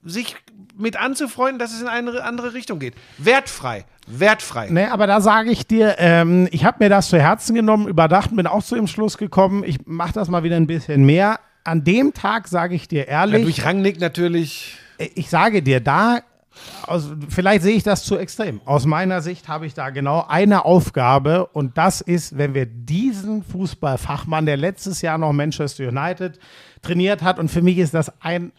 sich 0.07 0.37
mit 0.79 0.97
anzufreunden, 0.97 1.59
dass 1.59 1.73
es 1.73 1.81
in 1.81 1.89
eine 1.89 2.23
andere 2.23 2.55
Richtung 2.55 2.79
geht. 2.79 2.95
Wertfrei, 3.19 3.85
wertfrei. 4.07 4.69
Nee, 4.71 4.87
aber 4.87 5.07
da 5.07 5.21
sage 5.21 5.51
ich 5.51 5.67
dir, 5.67 5.97
ähm, 5.99 6.49
ich 6.51 6.65
habe 6.65 6.85
mir 6.85 6.91
das 6.91 7.09
zu 7.09 7.19
Herzen 7.19 7.55
genommen, 7.55 7.89
überdacht, 7.89 8.35
bin 8.35 8.47
auch 8.47 8.63
zu 8.63 8.75
dem 8.75 8.87
Schluss 8.87 9.19
gekommen, 9.19 9.65
ich 9.65 9.79
mache 9.87 10.13
das 10.13 10.29
mal 10.29 10.43
wieder 10.43 10.57
ein 10.57 10.67
bisschen 10.67 11.05
mehr. 11.05 11.41
An 11.65 11.83
dem 11.83 12.13
Tag 12.15 12.47
sage 12.49 12.75
ich 12.75 12.89
dir 12.89 13.05
Ja, 13.07 13.23
ehrlich, 13.23 13.43
durch 13.43 13.65
Rangnick 13.65 13.99
natürlich. 14.01 14.77
ich 14.99 15.29
sage 15.31 15.63
dir, 15.63 15.81
da, 15.81 16.21
aus, 16.87 17.11
vielleicht 17.29 17.63
sehe 17.63 17.75
ich 17.77 17.83
das 17.83 18.05
zu 18.05 18.17
extrem. 18.19 18.61
Aus 18.65 18.87
meiner 18.87 19.21
Sicht 19.23 19.49
habe 19.49 19.67
ich 19.67 19.75
da 19.75 19.91
genau 19.91 20.25
eine 20.29 20.65
Aufgabe 20.65 21.47
und 21.47 21.77
das 21.77 22.01
ist, 22.01 22.39
wenn 22.39 22.55
wir 22.55 22.67
diesen 22.67 23.43
Fußballfachmann, 23.43 24.47
der 24.47 24.57
letztes 24.57 25.03
Jahr 25.03 25.19
noch 25.19 25.33
Manchester 25.33 25.89
United 25.89 26.39
trainiert 26.83 27.23
hat 27.23 27.39
und 27.39 27.51
für 27.51 27.63
mich 27.63 27.79
ist 27.79 27.95
das 27.95 28.13
ein, 28.23 28.53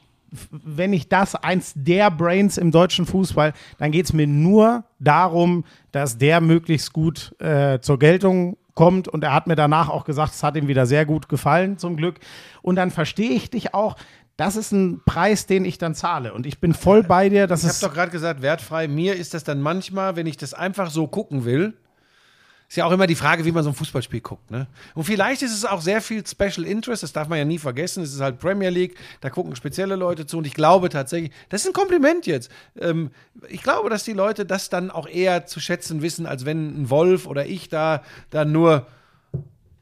wenn 0.51 0.91
nicht 0.91 1.11
das 1.11 1.35
eins 1.35 1.73
der 1.75 2.11
Brains 2.11 2.57
im 2.57 2.71
deutschen 2.71 3.05
Fußball, 3.05 3.53
dann 3.77 3.91
geht 3.91 4.05
es 4.05 4.13
mir 4.13 4.27
nur 4.27 4.83
darum, 4.99 5.63
dass 5.91 6.17
der 6.17 6.41
möglichst 6.41 6.93
gut 6.93 7.35
äh, 7.39 7.79
zur 7.79 7.99
Geltung 7.99 8.57
kommt 8.73 9.07
und 9.07 9.23
er 9.23 9.33
hat 9.33 9.47
mir 9.47 9.55
danach 9.55 9.89
auch 9.89 10.05
gesagt, 10.05 10.33
es 10.33 10.43
hat 10.43 10.55
ihm 10.55 10.67
wieder 10.67 10.85
sehr 10.85 11.05
gut 11.05 11.29
gefallen, 11.29 11.77
zum 11.77 11.97
Glück. 11.97 12.19
Und 12.61 12.75
dann 12.75 12.91
verstehe 12.91 13.31
ich 13.31 13.49
dich 13.49 13.73
auch. 13.73 13.95
Das 14.37 14.55
ist 14.55 14.71
ein 14.71 15.01
Preis, 15.03 15.47
den 15.47 15.65
ich 15.65 15.79
dann 15.79 15.95
zahle. 15.95 16.31
Und 16.33 16.45
ich 16.45 16.59
bin 16.59 16.75
voll 16.75 17.01
bei 17.01 17.27
dir. 17.27 17.47
Das 17.47 17.63
Ich 17.63 17.69
habe 17.69 17.87
doch 17.87 17.93
gerade 17.93 18.11
gesagt, 18.11 18.43
wertfrei. 18.43 18.87
Mir 18.87 19.15
ist 19.15 19.33
das 19.33 19.43
dann 19.43 19.61
manchmal, 19.61 20.15
wenn 20.15 20.27
ich 20.27 20.37
das 20.37 20.53
einfach 20.53 20.91
so 20.91 21.07
gucken 21.07 21.43
will, 21.43 21.73
ist 22.69 22.75
ja 22.75 22.85
auch 22.85 22.91
immer 22.91 23.07
die 23.07 23.15
Frage, 23.15 23.45
wie 23.45 23.51
man 23.51 23.63
so 23.63 23.69
ein 23.69 23.75
Fußballspiel 23.75 24.19
guckt. 24.19 24.51
Ne? 24.51 24.67
Und 24.93 25.05
vielleicht 25.05 25.41
ist 25.41 25.53
es 25.53 25.63
auch 25.63 25.79
sehr 25.79 26.01
viel 26.01 26.25
Special 26.27 26.65
Interest, 26.65 27.01
das 27.01 27.13
darf 27.13 27.29
man 27.29 27.37
ja 27.37 27.45
nie 27.45 27.59
vergessen. 27.59 28.03
Es 28.03 28.13
ist 28.13 28.19
halt 28.19 28.39
Premier 28.39 28.69
League, 28.69 28.97
da 29.21 29.29
gucken 29.29 29.55
spezielle 29.55 29.95
Leute 29.95 30.25
zu. 30.25 30.37
Und 30.39 30.47
ich 30.47 30.53
glaube 30.53 30.89
tatsächlich, 30.89 31.31
das 31.47 31.61
ist 31.61 31.67
ein 31.67 31.73
Kompliment 31.73 32.25
jetzt. 32.25 32.51
Ähm, 32.77 33.11
ich 33.47 33.63
glaube, 33.63 33.89
dass 33.89 34.03
die 34.03 34.13
Leute 34.13 34.45
das 34.45 34.69
dann 34.69 34.91
auch 34.91 35.07
eher 35.07 35.45
zu 35.45 35.61
schätzen 35.61 36.01
wissen, 36.01 36.25
als 36.25 36.43
wenn 36.45 36.81
ein 36.81 36.89
Wolf 36.89 37.25
oder 37.25 37.45
ich 37.45 37.69
da 37.69 38.03
dann 38.31 38.51
nur 38.51 38.85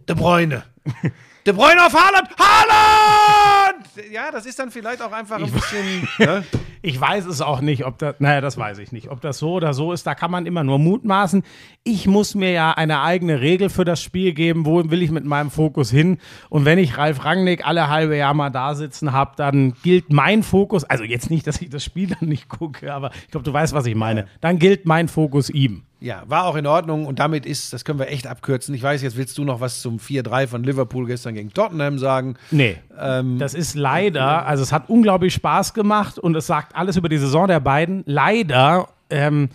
De 0.08 0.16
Bruyne. 0.16 0.64
De 1.46 1.54
Bruyne 1.54 1.86
auf 1.86 1.94
Haaland. 1.94 2.30
Haaland! 2.38 3.86
Ja, 4.12 4.32
das 4.32 4.46
ist 4.46 4.60
dann 4.60 4.70
vielleicht 4.70 5.02
auch 5.02 5.12
einfach 5.12 5.38
ein 5.38 5.52
bisschen. 5.52 6.08
Ne? 6.20 6.44
Ich 6.88 7.02
weiß 7.02 7.26
es 7.26 7.42
auch 7.42 7.62
nicht, 7.62 7.84
ob 7.84 7.98
das, 7.98 8.18
naja, 8.20 8.42
das 8.42 8.60
weiß 8.60 8.78
ich 8.78 8.92
nicht, 8.92 9.10
ob 9.10 9.20
das 9.20 9.40
so 9.40 9.54
oder 9.54 9.74
so 9.74 9.92
ist. 9.92 10.06
Da 10.06 10.14
kann 10.14 10.30
man 10.30 10.46
immer 10.46 10.64
nur 10.64 10.78
mutmaßen. 10.78 11.42
Ich 11.84 12.06
muss 12.06 12.36
mir 12.36 12.52
ja 12.52 12.74
eine 12.74 13.02
eigene 13.02 13.42
Regel 13.42 13.70
für 13.70 13.86
das 13.86 14.04
Spiel 14.04 14.34
geben. 14.34 14.68
Wo 14.68 14.88
will 14.92 15.02
ich 15.02 15.10
mit 15.10 15.26
meinem 15.26 15.50
Fokus 15.50 15.90
hin? 15.90 16.20
Und 16.50 16.64
wenn 16.66 16.78
ich 16.78 16.96
Ralf 17.00 17.26
Rangnick 17.26 17.66
alle 17.66 17.90
halbe 17.90 18.16
Jahr 18.16 18.36
mal 18.36 18.52
da 18.52 18.76
sitzen 18.76 19.14
habe, 19.14 19.32
dann 19.36 19.74
gilt 19.82 20.14
mein 20.14 20.44
Fokus, 20.44 20.84
also 20.84 21.04
jetzt 21.04 21.32
nicht, 21.32 21.48
dass 21.48 21.60
ich 21.60 21.72
das 21.72 21.84
Spiel 21.84 22.16
dann 22.20 22.30
nicht 22.30 22.50
gucke, 22.50 22.94
aber 22.94 23.10
ich 23.24 23.32
glaube, 23.32 23.44
du 23.44 23.52
weißt, 23.52 23.74
was 23.74 23.88
ich 23.88 23.96
meine. 23.96 24.28
Dann 24.42 24.60
gilt 24.60 24.86
mein 24.86 25.08
Fokus 25.08 25.50
ihm. 25.50 25.82
Ja, 26.02 26.22
war 26.28 26.46
auch 26.46 26.56
in 26.56 26.68
Ordnung 26.68 27.08
und 27.08 27.18
damit 27.18 27.48
ist, 27.48 27.74
das 27.74 27.84
können 27.84 27.98
wir 27.98 28.10
echt 28.10 28.28
abkürzen. 28.28 28.76
Ich 28.76 28.84
weiß, 28.84 29.02
jetzt 29.02 29.18
willst 29.18 29.38
du 29.40 29.44
noch 29.44 29.60
was 29.60 29.82
zum 29.82 29.98
4-3 29.98 30.46
von 30.46 30.64
Liverpool 30.64 31.08
gestern 31.08 31.34
gegen 31.34 31.52
Tottenham 31.52 31.98
sagen. 31.98 32.36
Nee. 32.52 32.76
Ähm, 33.00 33.40
Das 33.40 33.56
ist 33.56 33.74
leider, 33.76 34.46
also 34.46 34.62
es 34.62 34.72
hat 34.72 34.88
unglaublich 34.90 35.34
Spaß 35.34 35.74
gemacht 35.74 36.20
und 36.20 36.36
es 36.36 36.46
sagt 36.46 36.75
alles 36.76 36.98
über 36.98 37.10
die 37.10 37.18
Saison 37.18 37.48
der 37.48 37.60
beiden. 37.60 38.04
Leider, 38.06 38.90
ähm, 39.10 39.50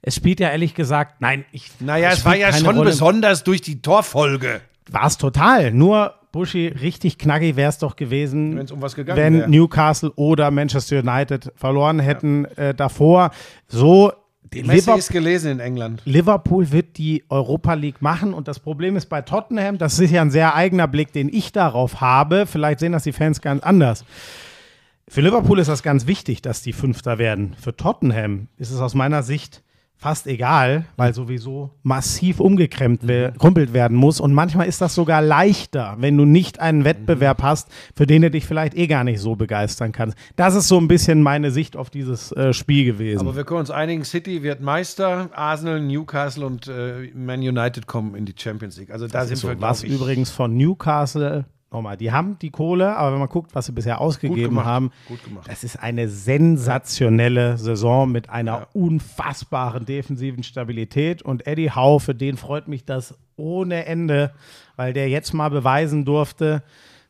es 0.00 0.16
spielt 0.16 0.40
ja 0.40 0.50
ehrlich 0.50 0.74
gesagt, 0.74 1.20
nein, 1.20 1.44
ich. 1.52 1.70
naja, 1.80 2.10
es 2.10 2.24
war 2.24 2.36
ja 2.36 2.52
schon 2.52 2.76
Rolle. 2.76 2.90
besonders 2.90 3.44
durch 3.44 3.60
die 3.60 3.80
Torfolge. 3.82 4.60
War 4.90 5.06
es 5.06 5.16
total. 5.16 5.70
Nur, 5.72 6.14
Buschi, 6.32 6.68
richtig 6.68 7.18
knackig 7.18 7.56
wäre 7.56 7.68
es 7.68 7.78
doch 7.78 7.94
gewesen, 7.94 8.56
Wenn's 8.56 8.72
um 8.72 8.80
was 8.82 8.94
gegangen 8.94 9.18
wenn 9.18 9.38
wär. 9.40 9.48
Newcastle 9.48 10.10
oder 10.16 10.50
Manchester 10.50 10.98
United 10.98 11.52
verloren 11.54 12.00
hätten 12.00 12.46
äh, 12.56 12.74
davor. 12.74 13.30
So, 13.68 14.12
Die 14.52 14.62
Messe 14.62 14.72
Liverpool, 14.76 14.98
ist 14.98 15.12
gelesen 15.12 15.52
in 15.52 15.60
England. 15.60 16.02
Liverpool 16.04 16.72
wird 16.72 16.96
die 16.96 17.22
Europa 17.28 17.74
League 17.74 18.00
machen 18.00 18.34
und 18.34 18.48
das 18.48 18.58
Problem 18.58 18.96
ist 18.96 19.06
bei 19.06 19.20
Tottenham, 19.22 19.78
das 19.78 19.98
ist 19.98 20.10
ja 20.10 20.22
ein 20.22 20.30
sehr 20.30 20.54
eigener 20.54 20.88
Blick, 20.88 21.12
den 21.12 21.28
ich 21.28 21.52
darauf 21.52 22.00
habe. 22.00 22.46
Vielleicht 22.46 22.80
sehen 22.80 22.92
das 22.92 23.04
die 23.04 23.12
Fans 23.12 23.40
ganz 23.40 23.62
anders. 23.62 24.04
Für 25.08 25.20
Liverpool 25.20 25.58
ist 25.58 25.68
das 25.68 25.82
ganz 25.82 26.06
wichtig, 26.06 26.42
dass 26.42 26.62
die 26.62 26.72
Fünfter 26.72 27.18
werden. 27.18 27.54
Für 27.60 27.76
Tottenham 27.76 28.48
ist 28.56 28.70
es 28.70 28.80
aus 28.80 28.94
meiner 28.94 29.22
Sicht 29.22 29.62
fast 29.96 30.26
egal, 30.26 30.86
weil 30.96 31.14
sowieso 31.14 31.70
massiv 31.84 32.40
umgekrempelt 32.40 33.08
wer- 33.08 33.30
krumpelt 33.32 33.72
werden 33.72 33.96
muss. 33.96 34.18
Und 34.20 34.32
manchmal 34.32 34.66
ist 34.66 34.80
das 34.80 34.96
sogar 34.96 35.22
leichter, 35.22 35.94
wenn 36.00 36.16
du 36.16 36.24
nicht 36.24 36.58
einen 36.58 36.84
Wettbewerb 36.84 37.40
hast, 37.42 37.68
für 37.94 38.04
den 38.06 38.22
du 38.22 38.30
dich 38.30 38.44
vielleicht 38.44 38.74
eh 38.74 38.88
gar 38.88 39.04
nicht 39.04 39.20
so 39.20 39.36
begeistern 39.36 39.92
kannst. 39.92 40.16
Das 40.34 40.56
ist 40.56 40.66
so 40.66 40.76
ein 40.78 40.88
bisschen 40.88 41.22
meine 41.22 41.52
Sicht 41.52 41.76
auf 41.76 41.88
dieses 41.88 42.32
äh, 42.32 42.52
Spiel 42.52 42.84
gewesen. 42.84 43.20
Aber 43.20 43.36
wir 43.36 43.44
können 43.44 43.60
uns 43.60 43.70
einigen, 43.70 44.04
City 44.04 44.42
wird 44.42 44.60
Meister, 44.60 45.30
Arsenal, 45.34 45.80
Newcastle 45.80 46.46
und 46.46 46.66
äh, 46.66 47.12
Man 47.14 47.38
United 47.40 47.86
kommen 47.86 48.16
in 48.16 48.24
die 48.24 48.34
Champions 48.36 48.78
League. 48.78 48.90
Also 48.90 49.06
da 49.06 49.24
sind 49.24 49.36
so, 49.36 49.48
wir, 49.48 49.60
was 49.60 49.84
übrigens 49.84 50.30
von 50.32 50.56
Newcastle, 50.56 51.44
nochmal, 51.72 51.96
die 51.96 52.12
haben 52.12 52.38
die 52.40 52.50
Kohle, 52.50 52.96
aber 52.96 53.12
wenn 53.12 53.18
man 53.18 53.28
guckt, 53.28 53.54
was 53.54 53.66
sie 53.66 53.72
bisher 53.72 54.00
ausgegeben 54.00 54.50
gemacht, 54.50 54.66
haben, 54.66 54.90
das 55.46 55.64
ist 55.64 55.76
eine 55.76 56.08
sensationelle 56.08 57.58
Saison 57.58 58.10
mit 58.10 58.30
einer 58.30 58.68
unfassbaren 58.72 59.84
defensiven 59.84 60.42
Stabilität. 60.42 61.22
Und 61.22 61.46
Eddie 61.46 61.70
Howe, 61.70 62.00
für 62.00 62.14
den 62.14 62.36
freut 62.36 62.68
mich 62.68 62.84
das 62.84 63.14
ohne 63.36 63.86
Ende, 63.86 64.32
weil 64.76 64.92
der 64.92 65.08
jetzt 65.08 65.32
mal 65.32 65.48
beweisen 65.48 66.04
durfte, 66.04 66.62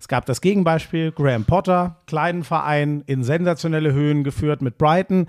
es 0.02 0.08
gab 0.08 0.26
das 0.26 0.40
Gegenbeispiel, 0.40 1.12
Graham 1.12 1.44
Potter, 1.44 2.00
kleinen 2.06 2.42
Verein, 2.42 3.04
in 3.06 3.22
sensationelle 3.22 3.92
Höhen 3.92 4.24
geführt 4.24 4.60
mit 4.60 4.76
Brighton. 4.76 5.28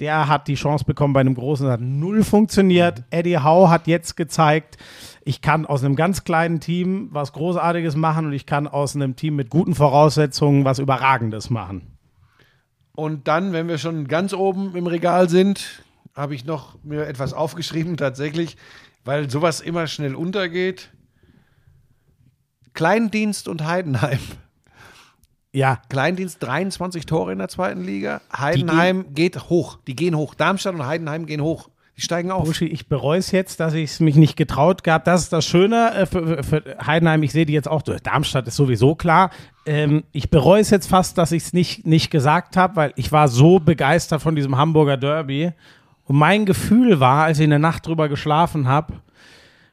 Der 0.00 0.28
hat 0.28 0.48
die 0.48 0.54
Chance 0.54 0.86
bekommen 0.86 1.12
bei 1.12 1.20
einem 1.20 1.34
großen, 1.34 1.68
hat 1.68 1.82
null 1.82 2.24
funktioniert. 2.24 3.02
Eddie 3.10 3.38
Howe 3.38 3.68
hat 3.68 3.86
jetzt 3.86 4.16
gezeigt, 4.16 4.78
ich 5.24 5.40
kann 5.40 5.64
aus 5.66 5.82
einem 5.82 5.96
ganz 5.96 6.24
kleinen 6.24 6.60
Team 6.60 7.08
was 7.10 7.32
Großartiges 7.32 7.96
machen 7.96 8.26
und 8.26 8.32
ich 8.32 8.46
kann 8.46 8.68
aus 8.68 8.94
einem 8.94 9.16
Team 9.16 9.36
mit 9.36 9.50
guten 9.50 9.74
Voraussetzungen 9.74 10.64
was 10.64 10.78
Überragendes 10.78 11.50
machen. 11.50 11.96
Und 12.94 13.26
dann, 13.26 13.52
wenn 13.52 13.66
wir 13.66 13.78
schon 13.78 14.06
ganz 14.06 14.34
oben 14.34 14.76
im 14.76 14.86
Regal 14.86 15.28
sind, 15.28 15.82
habe 16.14 16.34
ich 16.34 16.44
noch 16.44 16.76
mir 16.84 17.06
etwas 17.06 17.32
aufgeschrieben 17.32 17.96
tatsächlich, 17.96 18.56
weil 19.04 19.30
sowas 19.30 19.60
immer 19.60 19.86
schnell 19.86 20.14
untergeht. 20.14 20.90
Kleindienst 22.74 23.48
und 23.48 23.64
Heidenheim. 23.64 24.20
Ja, 25.52 25.80
Kleindienst 25.88 26.42
23 26.42 27.06
Tore 27.06 27.32
in 27.32 27.38
der 27.38 27.48
zweiten 27.48 27.82
Liga. 27.82 28.20
Heidenheim 28.36 29.14
geht 29.14 29.48
hoch. 29.48 29.78
Die 29.86 29.96
gehen 29.96 30.16
hoch. 30.16 30.34
Darmstadt 30.34 30.74
und 30.74 30.84
Heidenheim 30.84 31.26
gehen 31.26 31.40
hoch. 31.40 31.68
Die 31.96 32.00
steigen 32.00 32.30
auf. 32.32 32.44
Buschi, 32.44 32.64
ich 32.66 32.88
bereue 32.88 33.18
es 33.18 33.30
jetzt, 33.30 33.60
dass 33.60 33.72
ich 33.74 33.84
es 33.90 34.00
mich 34.00 34.16
nicht 34.16 34.36
getraut 34.36 34.82
gab. 34.82 35.04
Das 35.04 35.22
ist 35.22 35.32
das 35.32 35.44
Schöne 35.44 35.94
äh, 35.94 36.06
für, 36.06 36.42
für 36.42 36.62
Heidenheim. 36.84 37.22
Ich 37.22 37.32
sehe 37.32 37.46
die 37.46 37.52
jetzt 37.52 37.68
auch. 37.68 37.82
durch. 37.82 38.00
Darmstadt 38.02 38.48
ist 38.48 38.56
sowieso 38.56 38.94
klar. 38.96 39.30
Ähm, 39.64 40.02
ich 40.12 40.28
bereue 40.30 40.60
es 40.60 40.70
jetzt 40.70 40.88
fast, 40.88 41.18
dass 41.18 41.30
ich 41.30 41.44
es 41.44 41.52
nicht, 41.52 41.86
nicht 41.86 42.10
gesagt 42.10 42.56
habe, 42.56 42.76
weil 42.76 42.92
ich 42.96 43.12
war 43.12 43.28
so 43.28 43.60
begeistert 43.60 44.22
von 44.22 44.34
diesem 44.34 44.56
Hamburger 44.56 44.96
Derby. 44.96 45.52
Und 46.04 46.16
mein 46.16 46.46
Gefühl 46.46 46.98
war, 47.00 47.24
als 47.24 47.38
ich 47.38 47.44
in 47.44 47.50
der 47.50 47.58
Nacht 47.60 47.86
drüber 47.86 48.08
geschlafen 48.08 48.66
habe, 48.66 48.94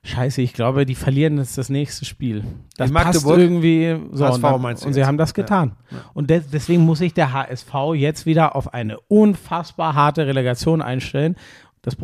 Scheiße, 0.03 0.41
ich 0.41 0.53
glaube, 0.53 0.87
die 0.87 0.95
verlieren 0.95 1.37
jetzt 1.37 1.59
das 1.59 1.69
nächste 1.69 2.05
Spiel. 2.05 2.43
Das 2.75 2.89
In 2.89 2.95
passt 2.95 3.23
Magdeburg? 3.23 3.37
irgendwie 3.37 3.99
so. 4.11 4.25
HSV 4.25 4.35
und 4.35 4.43
dann, 4.43 4.61
meinst 4.61 4.83
du 4.83 4.87
und 4.87 4.93
sie 4.93 4.99
jetzt? 5.01 5.07
haben 5.07 5.17
das 5.19 5.35
getan. 5.35 5.73
Und 6.15 6.31
des, 6.31 6.49
deswegen 6.49 6.81
muss 6.83 6.99
sich 6.99 7.13
der 7.13 7.33
HSV 7.33 7.71
jetzt 7.93 8.25
wieder 8.25 8.55
auf 8.55 8.73
eine 8.73 8.99
unfassbar 9.01 9.93
harte 9.93 10.25
Relegation 10.25 10.81
einstellen. 10.81 11.35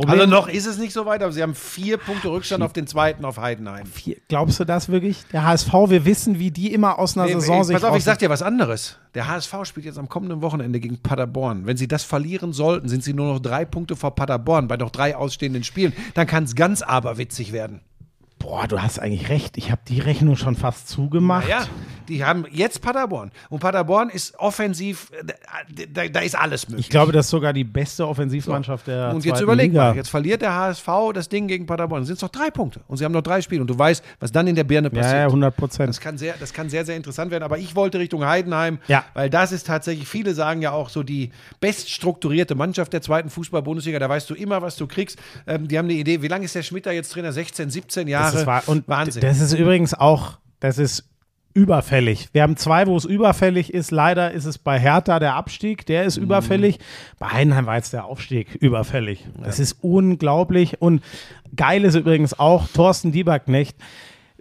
Also 0.07 0.25
noch 0.25 0.47
ist 0.47 0.65
es 0.65 0.79
nicht 0.79 0.91
so 0.91 1.05
weit, 1.05 1.21
aber 1.21 1.31
sie 1.31 1.43
haben 1.43 1.53
vier 1.53 1.97
Punkte 1.97 2.29
Rückstand 2.29 2.63
auf 2.63 2.73
den 2.73 2.87
zweiten 2.87 3.23
auf 3.25 3.37
Heidenheim. 3.37 3.85
Vier- 3.85 4.17
Glaubst 4.27 4.59
du 4.59 4.65
das 4.65 4.89
wirklich? 4.89 5.23
Der 5.31 5.43
HSV, 5.45 5.71
wir 5.87 6.03
wissen, 6.03 6.39
wie 6.39 6.49
die 6.49 6.73
immer 6.73 6.97
aus 6.97 7.15
einer 7.15 7.27
Nee, 7.27 7.33
Saison 7.33 7.57
ey, 7.59 7.63
sich 7.65 7.73
pass 7.75 7.83
auf, 7.83 7.95
ich 7.95 8.03
sag 8.03 8.17
dir 8.17 8.31
was 8.31 8.41
anderes. 8.41 8.97
Der 9.13 9.27
HSV 9.27 9.53
spielt 9.65 9.85
jetzt 9.85 9.99
am 9.99 10.09
kommenden 10.09 10.41
Wochenende 10.41 10.79
gegen 10.79 10.97
Paderborn. 10.97 11.67
Wenn 11.67 11.77
sie 11.77 11.87
das 11.87 12.03
verlieren 12.03 12.53
sollten, 12.53 12.89
sind 12.89 13.03
sie 13.03 13.13
nur 13.13 13.31
noch 13.31 13.39
drei 13.39 13.65
Punkte 13.65 13.95
vor 13.95 14.15
Paderborn 14.15 14.67
bei 14.67 14.77
noch 14.77 14.89
drei 14.89 15.15
ausstehenden 15.15 15.63
Spielen. 15.63 15.93
Dann 16.15 16.25
kann 16.25 16.45
es 16.45 16.55
ganz 16.55 16.81
aberwitzig 16.81 17.51
werden. 17.51 17.81
Boah, 18.39 18.67
du 18.67 18.81
hast 18.81 18.99
eigentlich 18.99 19.29
recht. 19.29 19.57
Ich 19.57 19.71
habe 19.71 19.81
die 19.87 19.99
Rechnung 19.99 20.35
schon 20.37 20.55
fast 20.55 20.87
zugemacht. 20.89 21.47
Ja, 21.47 21.65
Die 22.07 22.23
haben 22.23 22.45
jetzt 22.51 22.81
Paderborn. 22.81 23.31
Und 23.49 23.59
Paderborn 23.59 24.09
ist 24.09 24.37
offensiv, 24.39 25.11
äh, 25.11 25.85
da, 25.91 26.07
da 26.07 26.19
ist 26.21 26.35
alles 26.35 26.67
möglich. 26.69 26.85
Ich 26.85 26.89
glaube, 26.89 27.11
das 27.11 27.25
ist 27.27 27.31
sogar 27.31 27.53
die 27.53 27.63
beste 27.63 28.07
Offensivmannschaft 28.07 28.87
der 28.87 29.13
Und 29.13 29.25
jetzt 29.25 29.41
überleg 29.41 29.71
Liga. 29.71 29.89
mal, 29.89 29.95
jetzt 29.95 30.09
verliert 30.09 30.41
der 30.41 30.53
HSV 30.53 30.87
das 31.13 31.29
Ding 31.29 31.47
gegen 31.47 31.65
Paderborn. 31.65 32.01
Dann 32.01 32.05
sind 32.05 32.15
es 32.15 32.21
noch 32.21 32.29
drei 32.29 32.49
Punkte. 32.49 32.81
Und 32.87 32.97
sie 32.97 33.05
haben 33.05 33.11
noch 33.11 33.21
drei 33.21 33.41
Spiele. 33.41 33.61
Und 33.61 33.67
du 33.69 33.77
weißt, 33.77 34.03
was 34.19 34.31
dann 34.31 34.47
in 34.47 34.55
der 34.55 34.63
Birne 34.63 34.89
passiert. 34.89 35.13
ja, 35.13 35.19
ja, 35.21 35.25
100 35.25 35.55
Prozent. 35.55 35.89
Das 35.89 35.99
kann, 35.99 36.17
sehr, 36.17 36.35
das 36.39 36.53
kann 36.53 36.69
sehr, 36.69 36.85
sehr 36.85 36.95
interessant 36.95 37.31
werden. 37.31 37.43
Aber 37.43 37.57
ich 37.57 37.75
wollte 37.75 37.99
Richtung 37.99 38.25
Heidenheim, 38.25 38.79
Ja. 38.87 39.03
weil 39.13 39.29
das 39.29 39.51
ist 39.51 39.67
tatsächlich, 39.67 40.07
viele 40.07 40.33
sagen 40.33 40.61
ja 40.61 40.71
auch 40.71 40.89
so 40.89 41.03
die 41.03 41.31
beststrukturierte 41.59 42.55
Mannschaft 42.55 42.93
der 42.93 43.01
zweiten 43.01 43.29
Fußball-Bundesliga. 43.29 43.99
Da 43.99 44.09
weißt 44.09 44.29
du 44.29 44.33
immer, 44.33 44.61
was 44.61 44.75
du 44.77 44.87
kriegst. 44.87 45.19
Ähm, 45.45 45.67
die 45.67 45.77
haben 45.77 45.85
eine 45.85 45.93
Idee. 45.93 46.21
Wie 46.21 46.27
lange 46.27 46.45
ist 46.45 46.55
der 46.55 46.63
Schmidt 46.63 46.85
da 46.85 46.91
jetzt 46.91 47.11
Trainer? 47.11 47.31
16, 47.31 47.69
17 47.69 48.07
Jahre? 48.07 48.31
Das 48.31 48.41
ist 48.41 48.47
wahr. 48.47 48.63
Und 48.67 48.87
Wahnsinn. 48.87 49.21
das 49.21 49.39
ist 49.41 49.53
übrigens 49.53 49.93
auch, 49.93 50.37
das 50.59 50.77
ist 50.77 51.03
überfällig. 51.57 52.29
Wir 52.33 52.43
haben 52.43 52.55
zwei, 52.55 52.85
wo 52.87 52.95
es 52.95 53.03
überfällig 53.05 53.73
ist. 53.73 53.91
Leider 53.91 54.31
ist 54.31 54.45
es 54.45 54.57
bei 54.59 54.79
Hertha 54.79 55.19
der 55.19 55.35
Abstieg, 55.35 55.85
der 55.87 56.03
Mhm. 56.03 56.07
ist 56.07 56.17
überfällig. 56.17 56.79
Bei 57.19 57.27
Heidenheim 57.29 57.65
war 57.65 57.75
jetzt 57.75 57.93
der 57.93 58.05
Aufstieg 58.05 58.55
überfällig. 58.55 59.25
Das 59.43 59.59
ist 59.59 59.77
unglaublich. 59.81 60.81
Und 60.81 61.03
geil 61.55 61.83
ist 61.83 61.95
übrigens 61.95 62.37
auch 62.39 62.67
Thorsten 62.67 63.11
Dieberknecht. 63.11 63.75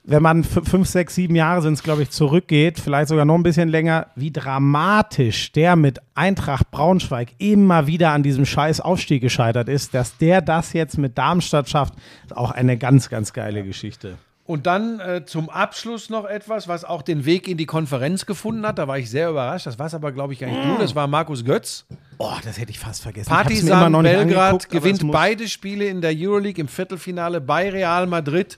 Wenn 0.08 0.22
man 0.22 0.44
fünf, 0.44 0.86
sechs, 0.86 1.16
sieben 1.16 1.34
Jahre 1.34 1.62
sind 1.62 1.72
es, 1.72 1.82
glaube 1.82 2.02
ich, 2.02 2.10
zurückgeht, 2.10 2.78
vielleicht 2.78 3.08
sogar 3.08 3.24
noch 3.24 3.34
ein 3.34 3.42
bisschen 3.42 3.68
länger, 3.68 4.06
wie 4.14 4.30
dramatisch 4.30 5.50
der 5.50 5.74
mit 5.74 5.98
Eintracht 6.14 6.70
Braunschweig 6.70 7.30
immer 7.38 7.88
wieder 7.88 8.12
an 8.12 8.22
diesem 8.22 8.44
scheiß 8.46 8.80
Aufstieg 8.80 9.20
gescheitert 9.20 9.68
ist, 9.68 9.94
dass 9.94 10.16
der 10.18 10.42
das 10.42 10.74
jetzt 10.74 10.96
mit 10.96 11.18
Darmstadt 11.18 11.68
schafft, 11.68 11.94
ist 12.24 12.36
auch 12.36 12.52
eine 12.52 12.76
ganz, 12.76 13.08
ganz 13.08 13.32
geile 13.32 13.64
Geschichte. 13.64 14.16
Und 14.46 14.66
dann 14.66 15.00
äh, 15.00 15.24
zum 15.26 15.50
Abschluss 15.50 16.08
noch 16.08 16.24
etwas, 16.24 16.68
was 16.68 16.84
auch 16.84 17.02
den 17.02 17.24
Weg 17.24 17.48
in 17.48 17.56
die 17.56 17.66
Konferenz 17.66 18.26
gefunden 18.26 18.64
hat. 18.64 18.78
Da 18.78 18.86
war 18.86 18.96
ich 18.96 19.10
sehr 19.10 19.30
überrascht. 19.30 19.66
Das 19.66 19.78
war 19.78 19.86
es 19.86 19.94
aber, 19.94 20.12
glaube 20.12 20.32
ich, 20.32 20.38
gar 20.38 20.46
nicht 20.46 20.64
du. 20.64 20.78
Das 20.78 20.94
war 20.94 21.08
Markus 21.08 21.44
Götz. 21.44 21.84
Oh, 22.18 22.32
das 22.44 22.56
hätte 22.56 22.70
ich 22.70 22.78
fast 22.78 23.02
vergessen. 23.02 23.28
Partizan 23.28 23.92
Belgrad 24.02 24.68
gewinnt 24.68 25.10
beide 25.10 25.48
Spiele 25.48 25.86
in 25.86 26.00
der 26.00 26.12
Euroleague 26.14 26.60
im 26.60 26.68
Viertelfinale 26.68 27.40
bei 27.40 27.70
Real 27.70 28.06
Madrid. 28.06 28.56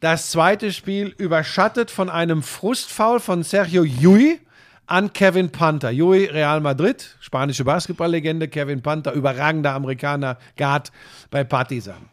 Das 0.00 0.32
zweite 0.32 0.72
Spiel 0.72 1.14
überschattet 1.16 1.90
von 1.92 2.10
einem 2.10 2.42
Frustfoul 2.42 3.20
von 3.20 3.44
Sergio 3.44 3.84
Llull 3.84 4.38
an 4.86 5.12
Kevin 5.12 5.50
Panther. 5.50 5.92
Llull, 5.92 6.28
Real 6.30 6.60
Madrid, 6.60 7.16
spanische 7.20 7.64
Basketballlegende. 7.64 8.48
Kevin 8.48 8.82
Panther, 8.82 9.12
überragender 9.12 9.72
Amerikaner, 9.74 10.38
Guard 10.56 10.90
bei 11.30 11.44
Partizan. 11.44 12.10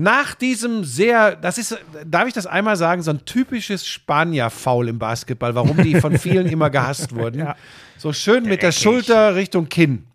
Nach 0.00 0.36
diesem 0.36 0.84
sehr, 0.84 1.34
das 1.34 1.58
ist, 1.58 1.76
darf 2.06 2.28
ich 2.28 2.32
das 2.32 2.46
einmal 2.46 2.76
sagen, 2.76 3.02
so 3.02 3.10
ein 3.10 3.24
typisches 3.24 3.84
Spanier-Foul 3.84 4.90
im 4.90 5.00
Basketball, 5.00 5.56
warum 5.56 5.76
die 5.82 6.00
von 6.00 6.16
vielen 6.16 6.46
immer 6.52 6.70
gehasst 6.70 7.16
wurden. 7.16 7.40
Ja. 7.40 7.56
So 7.96 8.12
schön 8.12 8.44
mit 8.44 8.62
der 8.62 8.70
Schulter 8.70 9.34
Richtung 9.34 9.68
Kinn, 9.68 10.06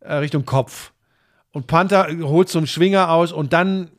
äh, 0.00 0.16
Richtung 0.16 0.44
Kopf. 0.44 0.92
Und 1.52 1.66
Panther 1.66 2.08
holt 2.20 2.50
zum 2.50 2.66
Schwinger 2.66 3.10
aus 3.10 3.32
und 3.32 3.54
dann 3.54 3.90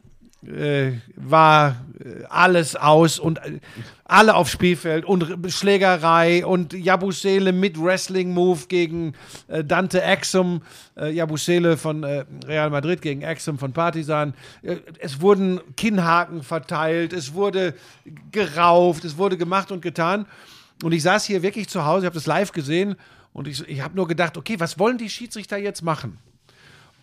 äh, 0.46 0.94
war 1.16 1.76
äh, 2.00 2.24
alles 2.30 2.76
aus 2.76 3.20
und 3.20 3.40
äh, 3.40 3.60
alle 4.06 4.36
aufs 4.36 4.52
Spielfeld 4.52 5.04
und 5.04 5.52
Schlägerei 5.52 6.46
und 6.46 6.74
Jabusele 6.74 7.52
mit 7.52 7.78
Wrestling-Move 7.78 8.68
gegen 8.68 9.14
äh, 9.50 9.64
Dante 9.64 10.02
Exum, 10.02 10.62
äh, 10.96 11.12
Jabusele 11.12 11.76
von 11.76 12.04
Real 12.04 12.70
Madrid 12.70 13.02
gegen 13.02 13.22
Exum 13.22 13.60
von 13.60 13.74
Partizan. 13.74 14.34
Es 15.00 15.22
wurden 15.22 15.60
Kinnhaken 15.76 16.42
verteilt, 16.44 17.14
es 17.14 17.34
wurde 17.34 17.74
gerauft, 18.32 19.04
es 19.04 19.18
wurde 19.18 19.38
gemacht 19.38 19.72
und 19.72 19.82
getan. 19.82 20.26
Und 20.84 20.94
ich 20.94 21.04
saß 21.04 21.26
hier 21.26 21.44
wirklich 21.44 21.68
zu 21.68 21.86
Hause, 21.86 22.06
ich 22.06 22.06
habe 22.06 22.16
das 22.16 22.26
live 22.26 22.52
gesehen 22.54 22.96
und 23.34 23.48
ich, 23.48 23.68
ich 23.68 23.82
habe 23.82 23.96
nur 23.96 24.08
gedacht, 24.08 24.38
okay, 24.38 24.60
was 24.60 24.80
wollen 24.80 24.98
die 24.98 25.10
Schiedsrichter 25.10 25.58
jetzt 25.58 25.84
machen? 25.84 26.18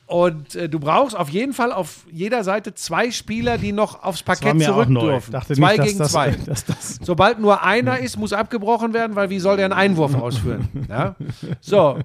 Und 0.06 0.54
äh, 0.54 0.68
du 0.68 0.78
brauchst 0.78 1.16
auf 1.16 1.28
jeden 1.30 1.52
Fall 1.52 1.72
auf 1.72 2.06
jeder 2.12 2.44
Seite 2.44 2.74
zwei 2.74 3.10
Spieler, 3.10 3.58
die 3.58 3.72
noch 3.72 4.04
aufs 4.04 4.22
Parkett 4.22 4.62
zurück 4.62 4.88
dürfen. 4.88 5.32
dachte 5.32 5.54
zwei 5.54 5.76
nicht, 5.76 5.84
gegen 5.84 5.98
das, 5.98 6.12
zwei. 6.12 6.30
Dass 6.46 6.64
das 6.64 7.00
Sobald 7.02 7.40
nur 7.40 7.64
einer 7.64 7.98
ist, 7.98 8.16
muss 8.16 8.32
abgebrochen 8.32 8.94
werden, 8.94 9.16
weil 9.16 9.30
wie 9.30 9.40
soll 9.40 9.56
der 9.56 9.64
einen 9.64 9.74
Einwurf 9.74 10.14
ausführen? 10.14 10.68
Ja? 10.88 11.16
So, 11.60 11.98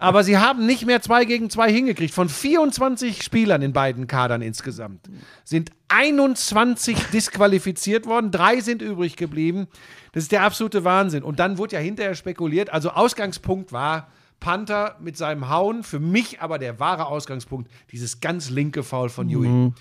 aber 0.00 0.24
sie 0.24 0.36
haben 0.36 0.66
nicht 0.66 0.84
mehr 0.84 1.00
zwei 1.00 1.24
gegen 1.24 1.48
zwei 1.48 1.72
hingekriegt. 1.72 2.12
Von 2.12 2.28
24 2.28 3.22
Spielern 3.22 3.62
in 3.62 3.72
beiden 3.72 4.08
Kadern 4.08 4.42
insgesamt 4.42 5.08
sind 5.44 5.70
21 5.88 6.96
disqualifiziert 7.12 8.06
worden, 8.06 8.32
drei 8.32 8.60
sind 8.60 8.82
übrig 8.82 9.16
geblieben. 9.16 9.68
Das 10.12 10.24
ist 10.24 10.32
der 10.32 10.42
absolute 10.42 10.82
Wahnsinn. 10.82 11.22
Und 11.22 11.38
dann 11.38 11.58
wurde 11.58 11.76
ja 11.76 11.80
hinterher 11.80 12.16
spekuliert, 12.16 12.70
also 12.70 12.90
Ausgangspunkt 12.90 13.70
war 13.70 14.08
Panther 14.40 14.96
mit 15.00 15.16
seinem 15.16 15.48
Hauen, 15.48 15.82
für 15.82 15.98
mich 15.98 16.40
aber 16.40 16.58
der 16.58 16.78
wahre 16.78 17.06
Ausgangspunkt, 17.06 17.70
dieses 17.92 18.20
ganz 18.20 18.50
linke 18.50 18.82
Foul 18.82 19.08
von 19.08 19.28
Jui. 19.28 19.72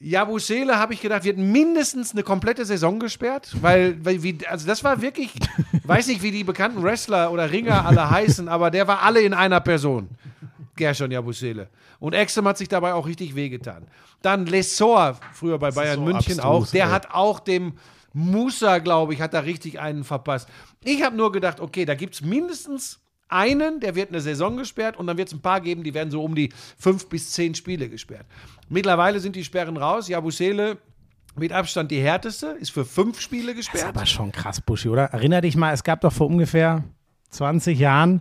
Jabusele, 0.00 0.78
habe 0.78 0.92
ich 0.92 1.00
gedacht, 1.00 1.24
wird 1.24 1.38
mindestens 1.38 2.12
eine 2.12 2.22
komplette 2.22 2.64
Saison 2.66 3.00
gesperrt, 3.00 3.56
weil, 3.62 4.04
weil 4.04 4.22
wie, 4.22 4.38
also 4.46 4.66
das 4.66 4.84
war 4.84 5.00
wirklich, 5.00 5.32
weiß 5.84 6.08
nicht, 6.08 6.22
wie 6.22 6.30
die 6.30 6.44
bekannten 6.44 6.82
Wrestler 6.82 7.32
oder 7.32 7.50
Ringer 7.50 7.86
alle 7.86 8.10
heißen, 8.10 8.48
aber 8.48 8.70
der 8.70 8.86
war 8.86 9.02
alle 9.02 9.22
in 9.22 9.32
einer 9.32 9.60
Person. 9.60 10.10
Gershon 10.76 11.10
Jabusele. 11.10 11.68
Und 12.00 12.12
Exum 12.14 12.46
hat 12.46 12.58
sich 12.58 12.68
dabei 12.68 12.94
auch 12.94 13.06
richtig 13.06 13.34
wehgetan. 13.34 13.86
Dann 14.20 14.46
Lesor, 14.46 15.18
früher 15.32 15.58
bei 15.58 15.70
Bayern 15.70 15.96
so 15.96 16.02
München 16.02 16.40
abstrus, 16.40 16.68
auch, 16.68 16.72
der 16.72 16.86
ey. 16.86 16.90
hat 16.90 17.10
auch 17.12 17.40
dem 17.40 17.74
Musa, 18.12 18.78
glaube 18.78 19.14
ich, 19.14 19.20
hat 19.20 19.34
da 19.34 19.40
richtig 19.40 19.80
einen 19.80 20.04
verpasst. 20.04 20.48
Ich 20.82 21.02
habe 21.02 21.16
nur 21.16 21.32
gedacht, 21.32 21.60
okay, 21.60 21.84
da 21.84 21.94
gibt 21.94 22.14
es 22.14 22.22
mindestens 22.22 23.00
einen, 23.28 23.80
der 23.80 23.94
wird 23.94 24.10
eine 24.10 24.20
Saison 24.20 24.56
gesperrt 24.56 24.96
und 24.96 25.06
dann 25.06 25.16
wird 25.16 25.28
es 25.28 25.34
ein 25.34 25.40
paar 25.40 25.60
geben, 25.60 25.82
die 25.82 25.94
werden 25.94 26.10
so 26.10 26.22
um 26.22 26.34
die 26.34 26.52
fünf 26.78 27.08
bis 27.08 27.30
zehn 27.32 27.54
Spiele 27.54 27.88
gesperrt. 27.88 28.26
Mittlerweile 28.68 29.20
sind 29.20 29.34
die 29.36 29.44
Sperren 29.44 29.76
raus. 29.76 30.08
Jabusele 30.08 30.78
mit 31.36 31.52
Abstand 31.52 31.90
die 31.90 32.00
härteste, 32.00 32.56
ist 32.60 32.70
für 32.70 32.84
fünf 32.84 33.20
Spiele 33.20 33.52
Das 33.54 33.60
ist 33.60 33.72
gesperrt. 33.72 33.96
aber 33.96 34.06
schon 34.06 34.30
krass, 34.30 34.60
Buschi, 34.60 34.88
oder? 34.88 35.04
Erinner 35.06 35.40
dich 35.40 35.56
mal, 35.56 35.72
es 35.72 35.82
gab 35.82 36.00
doch 36.02 36.12
vor 36.12 36.28
ungefähr 36.28 36.84
20 37.30 37.78
Jahren 37.78 38.20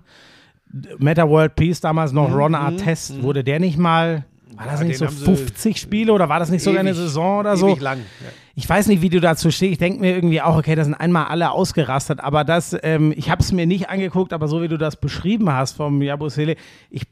Meta 0.97 1.29
World 1.29 1.55
Peace, 1.55 1.79
damals 1.79 2.11
noch 2.11 2.33
Ron 2.33 2.55
Artest. 2.55 3.21
Wurde 3.21 3.43
der 3.43 3.59
nicht 3.59 3.77
mal, 3.77 4.25
war 4.55 4.65
das 4.65 4.79
Ja, 4.79 4.87
nicht 4.87 4.97
so 4.97 5.05
haben 5.05 5.15
sie 5.15 5.25
50 5.25 5.77
Spiele 5.79 6.11
oder 6.11 6.27
war 6.29 6.39
das 6.39 6.49
nicht 6.49 6.63
sogar 6.63 6.79
eine 6.79 6.95
Saison 6.95 7.39
oder 7.41 7.55
so? 7.55 7.69
ewig 7.69 7.81
lang. 7.81 7.99
Ja. 7.99 8.29
Ich 8.55 8.69
weiß 8.69 8.87
nicht, 8.87 9.01
wie 9.01 9.09
du 9.09 9.19
dazu 9.19 9.49
stehst. 9.49 9.71
Ich 9.71 9.77
denke 9.79 9.99
mir 9.99 10.13
irgendwie 10.13 10.41
auch, 10.41 10.55
okay, 10.57 10.75
das 10.75 10.85
sind 10.85 10.93
einmal 10.93 11.25
alle 11.25 11.51
ausgerastet, 11.51 12.19
aber 12.19 12.43
das, 12.43 12.77
ähm, 12.83 13.11
ich 13.15 13.31
habe 13.31 13.41
es 13.41 13.51
mir 13.51 13.65
nicht 13.65 13.89
angeguckt, 13.89 14.31
aber 14.31 14.47
so 14.47 14.61
wie 14.61 14.67
du 14.67 14.77
das 14.77 14.95
beschrieben 14.95 15.51
hast 15.51 15.77
vom 15.77 16.01
Jabusele, 16.01 16.55
ich 16.91 17.03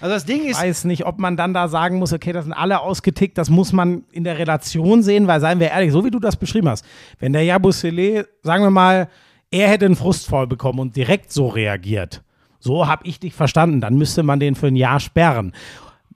Also 0.00 0.14
das 0.14 0.24
Ding 0.24 0.44
ist, 0.44 0.60
weiß 0.60 0.84
nicht, 0.84 1.04
ob 1.04 1.18
man 1.18 1.36
dann 1.36 1.52
da 1.52 1.66
sagen 1.66 1.98
muss, 1.98 2.12
okay, 2.12 2.32
das 2.32 2.44
sind 2.44 2.52
alle 2.52 2.80
ausgetickt, 2.80 3.36
das 3.38 3.50
muss 3.50 3.72
man 3.72 4.04
in 4.12 4.22
der 4.22 4.38
Relation 4.38 5.02
sehen, 5.02 5.26
weil 5.26 5.40
seien 5.40 5.58
wir 5.58 5.70
ehrlich, 5.70 5.90
so 5.90 6.04
wie 6.04 6.12
du 6.12 6.20
das 6.20 6.36
beschrieben 6.36 6.68
hast, 6.68 6.84
wenn 7.18 7.32
der 7.32 7.42
Jabusele, 7.42 8.28
sagen 8.42 8.62
wir 8.62 8.70
mal, 8.70 9.08
er 9.50 9.68
hätte 9.68 9.86
einen 9.86 9.96
Frustfall 9.96 10.46
bekommen 10.46 10.78
und 10.78 10.94
direkt 10.94 11.32
so 11.32 11.48
reagiert, 11.48 12.22
so 12.60 12.86
habe 12.86 13.04
ich 13.06 13.18
dich 13.18 13.34
verstanden, 13.34 13.80
dann 13.80 13.96
müsste 13.96 14.22
man 14.22 14.38
den 14.38 14.54
für 14.54 14.68
ein 14.68 14.76
Jahr 14.76 15.00
sperren. 15.00 15.52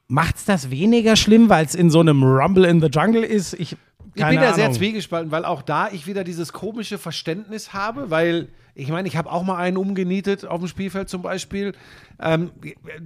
Macht's 0.07 0.45
das 0.45 0.71
weniger 0.71 1.17
schlimm, 1.17 1.49
weil 1.49 1.65
es 1.65 1.75
in 1.75 1.91
so 1.91 2.01
einem 2.01 2.23
Rumble 2.23 2.65
in 2.65 2.81
the 2.81 2.89
Jungle 2.89 3.23
ist? 3.23 3.55
Ich, 3.55 3.77
ich 4.15 4.25
bin 4.27 4.41
da 4.41 4.55
sehr 4.55 4.73
zwiegespalten, 4.73 5.31
weil 5.31 5.45
auch 5.45 5.63
da 5.63 5.89
ich 5.91 6.07
wieder 6.07 6.25
dieses 6.25 6.53
komische 6.53 6.99
Verständnis 6.99 7.73
habe, 7.73 8.11
weil 8.11 8.49
ich 8.75 8.89
meine, 8.89 9.09
ich 9.09 9.17
habe 9.17 9.31
auch 9.31 9.43
mal 9.43 9.57
einen 9.57 9.77
umgenietet 9.77 10.45
auf 10.47 10.61
dem 10.61 10.69
Spielfeld 10.69 11.09
zum 11.09 11.23
Beispiel. 11.23 11.73
Ähm, 12.21 12.51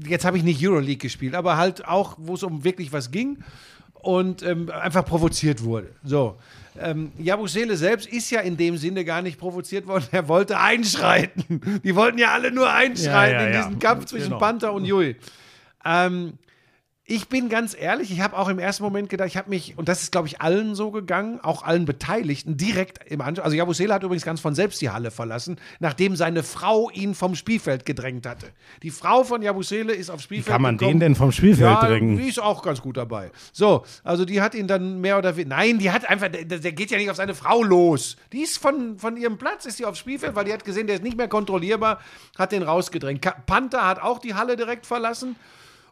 jetzt 0.07 0.25
habe 0.25 0.37
ich 0.37 0.45
nicht 0.45 0.65
Euroleague 0.67 0.99
gespielt, 0.99 1.35
aber 1.35 1.57
halt 1.57 1.87
auch, 1.87 2.17
wo 2.19 2.35
es 2.35 2.43
um 2.43 2.65
wirklich 2.65 2.93
was 2.93 3.11
ging 3.11 3.39
und 3.95 4.43
ähm, 4.43 4.71
einfach 4.71 5.05
provoziert 5.05 5.65
wurde. 5.65 5.91
So. 6.05 6.37
Ähm, 6.79 7.13
Jabusele 7.19 7.77
selbst 7.77 8.09
ist 8.09 8.31
ja 8.31 8.41
in 8.41 8.57
dem 8.57 8.77
Sinne 8.77 9.05
gar 9.05 9.23
nicht 9.23 9.39
provoziert 9.39 9.87
worden. 9.87 10.05
Er 10.13 10.29
wollte 10.29 10.59
einschreiten. 10.59 11.81
Die 11.83 11.95
wollten 11.95 12.19
ja 12.19 12.33
alle 12.33 12.51
nur 12.51 12.71
einschreiten 12.73 13.37
Ja, 13.37 13.43
ja, 13.43 13.47
in 13.47 13.55
ja. 13.55 13.63
diesen 13.63 13.79
Kampf 13.79 14.07
zwischen 14.07 14.27
Genau. 14.27 14.39
Panther 14.39 14.73
und 14.73 14.85
Jui. 14.85 15.17
Ähm, 15.85 16.35
ich 17.07 17.29
bin 17.29 17.51
ganz 17.51 17.77
ehrlich, 17.79 18.11
ich 18.11 18.23
habe 18.23 18.35
auch 18.35 18.49
im 18.49 18.59
ersten 18.59 18.83
Moment 18.83 19.11
gedacht, 19.11 19.29
ich 19.29 19.37
habe 19.37 19.51
mich, 19.51 19.77
und 19.77 19.91
das 19.91 20.03
ist, 20.03 20.11
glaube 20.11 20.27
ich, 20.27 20.41
allen 20.41 20.75
so 20.75 20.91
gegangen, 20.91 21.39
auch 21.43 21.63
allen 21.63 21.85
Beteiligten, 21.85 22.57
direkt 22.57 22.99
im 23.11 23.21
Anschluss. 23.21 23.45
Also 23.45 23.57
Jabusele 23.59 23.93
hat 23.93 24.03
übrigens 24.03 24.25
ganz 24.25 24.41
von 24.41 24.55
selbst 24.55 24.81
die 24.81 24.89
Halle 24.89 25.11
verlassen, 25.11 25.61
nachdem 25.81 26.17
seine 26.17 26.43
Frau 26.43 26.89
ihn 26.89 27.15
vom 27.15 27.35
Spielfeld 27.35 27.85
gedrängt 27.85 28.27
hatte. 28.27 28.47
Die 28.83 28.91
Frau 28.91 29.23
von 29.23 29.43
Jabusele 29.43 29.93
ist 29.93 30.09
aufs 30.09 30.23
Spielfeld 30.23 30.55
Kann 30.55 30.63
man 30.63 30.79
gekommen. 30.79 30.95
den 30.95 31.01
denn 31.01 31.15
vom 31.15 31.31
Spielfeld 31.31 31.69
ja, 31.69 31.87
drängen? 31.87 32.17
Die 32.17 32.29
ist 32.29 32.41
auch 32.41 32.63
ganz 32.63 32.81
gut 32.81 32.97
dabei. 32.97 33.31
So, 33.53 33.85
also 34.03 34.25
die 34.25 34.41
hat 34.41 34.55
ihn 34.55 34.67
dann 34.67 35.03
mehr 35.03 35.19
oder 35.19 35.37
weniger. 35.37 35.57
Nein, 35.57 35.79
die 35.79 35.91
hat 35.91 36.09
einfach, 36.09 36.29
der, 36.29 36.45
der 36.45 36.73
geht 36.73 36.91
ja 36.91 36.97
nicht 36.97 37.11
auf 37.11 37.17
seine 37.17 37.35
Frau 37.35 37.63
los. 37.63 38.17
Die 38.33 38.41
ist 38.41 38.57
von, 38.57 38.99
von 38.99 39.19
ihrem 39.19 39.37
Platz, 39.37 39.67
ist 39.67 39.77
sie 39.77 39.85
aufs 39.85 39.99
Spielfeld, 39.99 40.35
weil 40.37 40.47
die 40.47 40.55
hat 40.55 40.65
gesehen, 40.65 40.87
der 40.87 40.97
ist 40.97 41.03
nicht 41.03 41.19
mehr 41.19 41.29
kontrollierbar, 41.29 42.01
hat 42.39 42.53
den 42.53 42.63
rausgedrängt. 42.63 43.21
Panther 43.45 43.87
hat 43.87 44.01
auch 44.01 44.21
die 44.21 44.33
Halle 44.33 44.57
direkt 44.57 44.87
verlassen. 44.87 45.37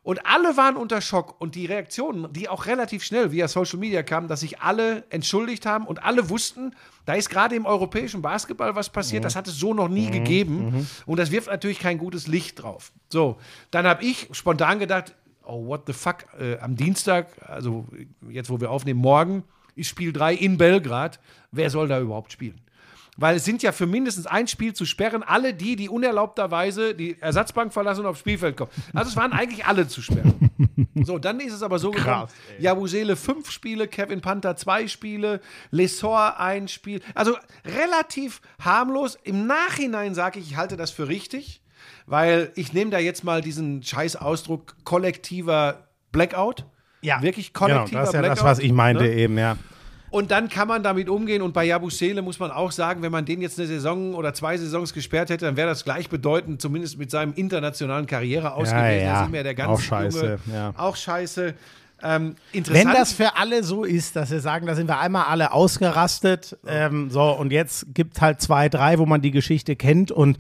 Und 0.05 0.27
alle 0.27 0.57
waren 0.57 0.77
unter 0.77 1.01
Schock. 1.01 1.41
Und 1.41 1.55
die 1.55 1.67
Reaktionen, 1.67 2.33
die 2.33 2.49
auch 2.49 2.67
relativ 2.67 3.05
schnell 3.05 3.31
via 3.31 3.47
Social 3.47 3.79
Media 3.79 4.03
kamen, 4.03 4.27
dass 4.27 4.41
sich 4.41 4.61
alle 4.61 5.05
entschuldigt 5.11 5.65
haben 5.65 5.87
und 5.87 6.03
alle 6.03 6.29
wussten, 6.29 6.75
da 7.05 7.15
ist 7.15 7.31
gerade 7.31 7.55
im 7.55 7.67
europäischen 7.67 8.21
Basketball 8.21 8.75
was 8.75 8.91
passiert, 8.91 9.25
das 9.25 9.37
hat 9.37 9.47
es 9.47 9.57
so 9.57 9.75
noch 9.75 9.89
nie 9.89 10.11
gegeben. 10.11 10.89
Und 11.07 11.19
das 11.19 11.31
wirft 11.31 11.49
natürlich 11.49 11.79
kein 11.79 11.99
gutes 11.99 12.27
Licht 12.27 12.63
drauf. 12.63 12.93
So, 13.11 13.39
dann 13.71 13.87
habe 13.87 14.05
ich 14.05 14.29
spontan 14.33 14.81
gedacht, 14.81 15.15
oh, 15.45 15.67
what 15.67 15.83
the 15.87 15.93
fuck, 15.93 16.25
äh, 16.39 16.59
am 16.59 16.77
Dienstag, 16.77 17.29
also 17.47 17.87
jetzt, 18.29 18.51
wo 18.51 18.61
wir 18.61 18.71
aufnehmen, 18.71 19.01
morgen 19.01 19.45
ist 19.75 19.89
Spiel 19.89 20.13
3 20.13 20.35
in 20.35 20.59
Belgrad. 20.59 21.21
Wer 21.51 21.71
soll 21.71 21.89
da 21.89 22.01
überhaupt 22.01 22.33
spielen? 22.33 22.61
Weil 23.19 23.37
es 23.37 23.45
sind 23.45 23.63
ja 23.63 23.73
für 23.73 23.87
mindestens 23.87 24.27
ein 24.27 24.47
Spiel 24.47 24.73
zu 24.73 24.87
sperren, 24.87 25.23
alle 25.23 25.53
die, 25.53 25.77
die 25.77 25.91
unerlaubterweise 25.91 26.95
die 26.95 27.21
Ersatzbank 27.21 27.73
verlassen 27.73 28.01
und 28.01 28.07
aufs 28.07 28.21
Spielfeld 28.21 28.57
kommen. 28.57 28.71
Also 28.95 29.11
es 29.11 29.17
waren 29.17 29.33
eigentlich 29.33 29.67
alle 29.67 29.87
zu 29.89 30.01
sperren. 30.03 30.51
So, 31.05 31.19
dann 31.19 31.41
ist 31.41 31.53
es 31.53 31.63
aber 31.63 31.79
so 31.79 31.91
gekommen. 31.91 32.27
Krass, 32.27 32.33
ey. 32.57 32.65
Jabusele 32.65 33.17
fünf 33.17 33.51
Spiele, 33.51 33.89
Kevin 33.89 34.21
Panther 34.21 34.57
zwei 34.57 34.87
Spiele, 34.87 35.41
Lesor 35.71 36.39
ein 36.39 36.69
Spiel. 36.69 37.01
Also 37.15 37.37
relativ 37.65 38.41
harmlos. 38.61 39.19
Im 39.25 39.47
Nachhinein 39.47 40.15
sage 40.15 40.39
ich, 40.39 40.53
ich 40.53 40.57
halte 40.57 40.77
das 40.77 40.91
für 40.91 41.09
richtig, 41.09 41.63
weil 42.07 42.53
ich 42.55 42.73
nehme 42.73 42.91
da 42.91 42.99
jetzt 42.99 43.25
mal 43.25 43.41
diesen 43.41 43.83
scheiß 43.83 44.17
Ausdruck 44.17 44.77
kollektiver 44.85 45.89
Blackout. 46.13 46.67
Wirklich 47.21 47.53
Genau, 47.53 47.67
kollektiver 47.67 48.01
das 48.01 48.09
ist 48.11 48.15
ja 48.15 48.21
Blackout. 48.21 48.39
das, 48.39 48.45
was 48.45 48.59
ich 48.61 48.73
meinte 48.73 49.05
ne? 49.05 49.13
eben, 49.15 49.39
ja. 49.39 49.57
Und 50.13 50.31
dann 50.31 50.49
kann 50.51 50.69
man 50.69 50.83
damit 50.83 51.09
umgehen. 51.09 51.41
Und 51.43 51.53
bei 51.55 51.65
Jabusele 51.65 52.21
muss 52.23 52.39
man 52.39 52.51
auch 52.51 52.71
sagen, 52.71 53.03
wenn 53.03 53.11
man 53.11 53.25
den 53.25 53.41
jetzt 53.41 53.59
eine 53.59 53.67
Saison 53.67 54.15
oder 54.15 54.35
zwei 54.35 54.57
Saisons 54.59 54.93
gesperrt 54.93 55.31
hätte, 55.31 55.47
dann 55.47 55.57
wäre 55.57 55.69
das 55.69 55.85
gleichbedeutend, 55.85 56.61
zumindest 56.63 56.99
mit 56.99 57.11
seinem 57.11 57.33
internationalen 57.33 58.07
Karriere 58.07 58.53
aus 58.53 58.71
Ja, 58.71 58.83
gewesen. 58.83 59.07
ja. 59.07 59.13
Da 59.15 59.25
sind 59.25 59.33
wir 59.33 59.43
der 59.43 59.55
ganze 59.55 59.73
Auch 59.73 59.81
scheiße, 59.81 60.19
Junge. 60.21 60.39
ja. 60.53 60.75
Auch 60.77 60.97
scheiße. 60.97 61.55
Ähm, 62.05 62.35
Wenn 62.53 62.89
das 62.89 63.13
für 63.15 63.37
alle 63.37 63.63
so 63.65 63.85
ist, 63.85 64.15
dass 64.17 64.29
sie 64.29 64.41
sagen, 64.41 64.67
da 64.67 64.75
sind 64.75 64.87
wir 64.89 64.99
einmal 64.99 65.25
alle 65.27 65.53
ausgerastet, 65.53 66.59
ähm, 66.67 67.11
so 67.11 67.23
und 67.31 67.51
jetzt 67.53 67.87
gibt 67.95 68.21
halt 68.21 68.41
zwei, 68.43 68.69
drei, 68.69 68.99
wo 68.99 69.07
man 69.07 69.23
die 69.23 69.31
Geschichte 69.31 69.77
kennt 69.77 70.11
und 70.11 70.37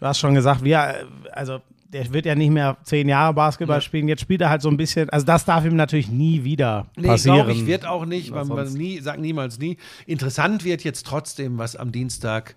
du 0.00 0.06
hast 0.06 0.18
schon 0.18 0.34
gesagt, 0.34 0.64
wir, 0.64 0.78
äh, 0.78 1.04
also 1.32 1.60
der 1.92 2.12
wird 2.12 2.26
ja 2.26 2.34
nicht 2.34 2.50
mehr 2.50 2.78
zehn 2.84 3.08
Jahre 3.08 3.34
Basketball 3.34 3.82
spielen, 3.82 4.08
jetzt 4.08 4.22
spielt 4.22 4.40
er 4.40 4.50
halt 4.50 4.62
so 4.62 4.70
ein 4.70 4.76
bisschen, 4.76 5.10
also 5.10 5.26
das 5.26 5.44
darf 5.44 5.64
ihm 5.64 5.76
natürlich 5.76 6.08
nie 6.08 6.42
wieder 6.42 6.86
Nee, 6.96 7.06
passieren. 7.08 7.36
glaube 7.36 7.52
ich, 7.52 7.66
wird 7.66 7.86
auch 7.86 8.06
nicht. 8.06 8.30
Man, 8.30 8.48
man 8.48 8.72
nie, 8.72 9.00
sagt 9.00 9.20
niemals 9.20 9.58
nie. 9.58 9.76
Interessant 10.06 10.64
wird 10.64 10.84
jetzt 10.84 11.06
trotzdem, 11.06 11.58
was 11.58 11.76
am 11.76 11.92
Dienstag 11.92 12.54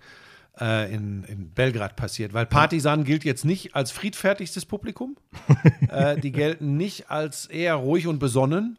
äh, 0.58 0.92
in, 0.92 1.24
in 1.24 1.50
Belgrad 1.50 1.96
passiert, 1.96 2.32
weil 2.32 2.46
Partisan 2.46 3.04
gilt 3.04 3.24
jetzt 3.24 3.44
nicht 3.44 3.76
als 3.76 3.90
friedfertigstes 3.90 4.64
Publikum. 4.64 5.16
äh, 5.90 6.18
die 6.18 6.32
gelten 6.32 6.76
nicht 6.78 7.10
als 7.10 7.46
eher 7.46 7.74
ruhig 7.74 8.06
und 8.06 8.18
besonnen. 8.18 8.78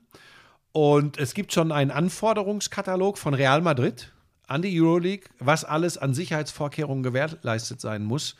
Und 0.71 1.17
es 1.17 1.33
gibt 1.33 1.53
schon 1.53 1.71
einen 1.71 1.91
Anforderungskatalog 1.91 3.17
von 3.17 3.33
Real 3.33 3.61
Madrid 3.61 4.11
an 4.47 4.61
die 4.61 4.79
Euroleague, 4.79 5.25
was 5.39 5.63
alles 5.63 5.97
an 5.97 6.13
Sicherheitsvorkehrungen 6.13 7.03
gewährleistet 7.03 7.79
sein 7.81 8.03
muss. 8.03 8.35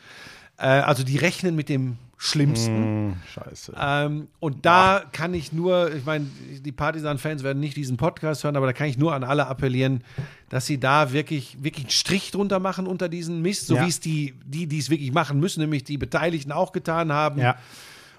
Äh, 0.56 0.66
also 0.66 1.04
die 1.04 1.16
rechnen 1.16 1.54
mit 1.54 1.68
dem 1.68 1.96
Schlimmsten. 2.20 3.16
Scheiße. 3.32 3.74
Ähm, 3.80 4.26
und 4.40 4.66
da 4.66 5.04
kann 5.12 5.34
ich 5.34 5.52
nur, 5.52 5.94
ich 5.94 6.04
meine, 6.04 6.26
die 6.64 6.72
Partisan-Fans 6.72 7.44
werden 7.44 7.60
nicht 7.60 7.76
diesen 7.76 7.96
Podcast 7.96 8.42
hören, 8.42 8.56
aber 8.56 8.66
da 8.66 8.72
kann 8.72 8.88
ich 8.88 8.98
nur 8.98 9.14
an 9.14 9.22
alle 9.22 9.46
appellieren, 9.46 10.02
dass 10.48 10.66
sie 10.66 10.78
da 10.80 11.12
wirklich, 11.12 11.56
wirklich 11.62 11.84
einen 11.86 11.90
Strich 11.90 12.32
drunter 12.32 12.58
machen 12.58 12.88
unter 12.88 13.08
diesen 13.08 13.40
Mist, 13.40 13.68
so 13.68 13.76
Ja. 13.76 13.84
wie 13.84 13.88
es 13.88 14.00
die, 14.00 14.34
die, 14.44 14.66
die 14.66 14.78
es 14.78 14.90
wirklich 14.90 15.12
machen 15.12 15.38
müssen, 15.38 15.60
nämlich 15.60 15.84
die 15.84 15.96
Beteiligten 15.96 16.50
auch 16.50 16.72
getan 16.72 17.12
haben. 17.12 17.40
Ja. 17.40 17.56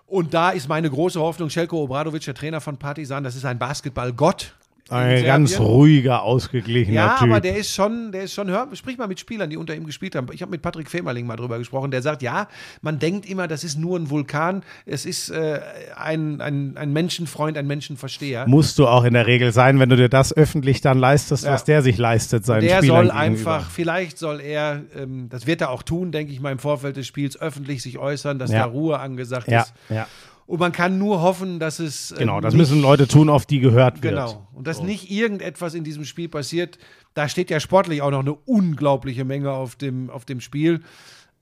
Und 0.08 0.34
da 0.34 0.52
ist 0.52 0.70
meine 0.70 0.90
große 0.90 1.20
Hoffnung, 1.20 1.50
Shelko 1.50 1.84
Obradovic, 1.84 2.24
der 2.24 2.34
Trainer 2.34 2.62
von 2.62 2.78
Partisan, 2.78 3.24
das 3.24 3.36
ist 3.36 3.46
ein 3.46 3.60
Basketballgott. 3.60 4.56
In 4.90 4.96
Ein 4.98 5.24
ganz 5.24 5.52
Serbien. 5.52 5.70
ruhiger, 5.72 6.24
ausgeglichener 6.24 6.96
Ja, 6.96 7.14
Typ. 7.20 7.30
aber 7.30 7.40
der 7.42 7.58
ist 7.58 7.74
schon, 7.74 8.12
der 8.12 8.24
ist 8.24 8.34
schon, 8.34 8.50
hör, 8.50 8.68
sprich 8.74 8.98
mal 8.98 9.08
mit 9.08 9.20
Spielern, 9.20 9.50
die 9.50 9.58
unter 9.58 9.76
ihm 9.76 9.86
gespielt 9.86 10.16
haben. 10.16 10.28
Ich 10.34 10.42
habe 10.42 10.52
mit 10.52 10.62
Patrick 10.62 10.90
Femerling 10.90 11.26
mal 11.28 11.36
drüber 11.36 11.58
gesprochen, 11.60 11.92
der 11.92 12.02
sagt, 12.02 12.22
ja, 12.22 12.48
man 12.82 13.00
denkt 13.00 13.30
immer, 13.30 13.48
das 13.48 13.64
ist 13.64 13.78
nur 13.78 13.98
ein 14.00 14.10
Vulkan, 14.10 14.64
es 14.86 15.06
ist 15.06 15.30
äh, 15.30 15.60
ein, 15.96 16.42
ein, 16.42 16.76
ein 16.78 16.92
Menschenfreund, 16.94 17.58
ein 17.58 17.68
Menschenversteher. 17.68 18.48
Musst 18.48 18.80
du 18.80 18.88
auch 18.88 19.04
in 19.04 19.14
der 19.14 19.28
Regel 19.28 19.52
sein, 19.52 19.80
wenn 19.80 19.90
du 19.90 19.96
dir 19.96 20.10
das 20.10 20.36
öffentlich 20.36 20.82
dann 20.82 20.98
leistest, 20.98 21.44
Ja. 21.46 21.52
was 21.54 21.64
der 21.64 21.82
sich 21.82 21.98
leistet, 21.98 22.46
seinen 22.46 22.62
der 22.62 22.78
Spielern 22.78 22.88
soll 22.88 23.04
gegenüber. 23.06 23.20
einfach, 23.20 23.70
vielleicht 23.70 24.18
soll 24.18 24.42
er, 24.42 24.82
ähm, 24.98 25.28
das 25.30 25.46
wird 25.48 25.62
er 25.62 25.70
auch 25.72 25.84
tun, 25.84 26.12
denke 26.12 26.34
ich 26.34 26.40
mal, 26.40 26.52
im 26.52 26.60
Vorfeld 26.60 26.98
des 26.98 27.08
Spiels 27.08 27.40
öffentlich 27.40 27.82
sich 27.82 27.98
äußern, 28.00 28.40
dass 28.40 28.52
Ja. 28.52 28.60
da 28.60 28.66
Ruhe 28.66 29.00
angesagt 29.00 29.50
Ja, 29.50 29.62
ist. 29.62 29.74
ja. 29.90 30.08
Und 30.50 30.60
man 30.60 30.72
kann 30.72 30.98
nur 30.98 31.22
hoffen, 31.22 31.60
dass 31.60 31.78
es. 31.78 32.10
ähm, 32.10 32.18
Genau, 32.18 32.42
das 32.42 32.56
müssen 32.56 32.82
Leute 32.82 33.08
tun, 33.08 33.30
auf 33.30 33.46
die 33.46 33.60
gehört 33.60 34.02
wird. 34.02 34.16
Genau. 34.16 34.48
Und 34.54 34.66
dass 34.66 34.82
nicht 34.82 35.12
irgendetwas 35.12 35.76
in 35.76 35.84
diesem 35.84 36.06
Spiel 36.06 36.28
passiert. 36.28 36.80
Da 37.14 37.30
steht 37.30 37.52
ja 37.52 37.60
sportlich 37.60 38.02
auch 38.02 38.10
noch 38.10 38.22
eine 38.22 38.34
unglaubliche 38.34 39.26
Menge 39.26 39.52
auf 39.52 39.76
dem, 39.76 40.10
auf 40.10 40.26
dem 40.26 40.42
Spiel. 40.42 40.82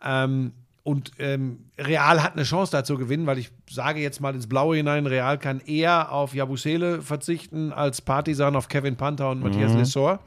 Ähm, 0.04 0.52
und 0.84 1.12
ähm, 1.20 1.60
Real 1.80 2.22
hat 2.22 2.34
eine 2.34 2.44
Chance 2.44 2.74
da 2.74 2.84
zu 2.84 2.98
gewinnen, 2.98 3.28
weil 3.28 3.38
ich 3.38 3.50
sage 3.70 4.02
jetzt 4.02 4.20
mal 4.20 4.36
ins 4.36 4.48
Blaue 4.48 4.76
hinein, 4.76 5.06
Real 5.06 5.38
kann 5.38 5.62
eher 5.62 6.12
auf 6.12 6.36
Jabusele 6.36 7.02
verzichten 7.02 7.72
als 7.72 8.02
Partisan 8.02 8.58
auf 8.58 8.68
Kevin 8.68 8.98
Panther 8.98 9.30
und 9.30 9.40
Matthias 9.42 9.74
Lessor. 9.74 10.20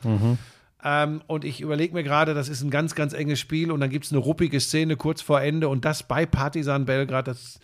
Ähm, 0.82 1.20
und 1.26 1.44
ich 1.44 1.60
überlege 1.60 1.92
mir 1.92 2.02
gerade, 2.02 2.32
das 2.32 2.48
ist 2.48 2.62
ein 2.62 2.70
ganz, 2.70 2.94
ganz 2.94 3.12
enges 3.12 3.40
Spiel 3.40 3.70
und 3.72 3.80
dann 3.80 3.90
gibt 3.90 4.06
es 4.06 4.12
eine 4.12 4.20
ruppige 4.20 4.58
Szene 4.58 4.96
kurz 4.96 5.20
vor 5.20 5.42
Ende 5.42 5.68
und 5.68 5.84
das 5.84 6.02
bei 6.02 6.24
Partisan 6.24 6.86
Belgrad, 6.86 7.28
das, 7.28 7.60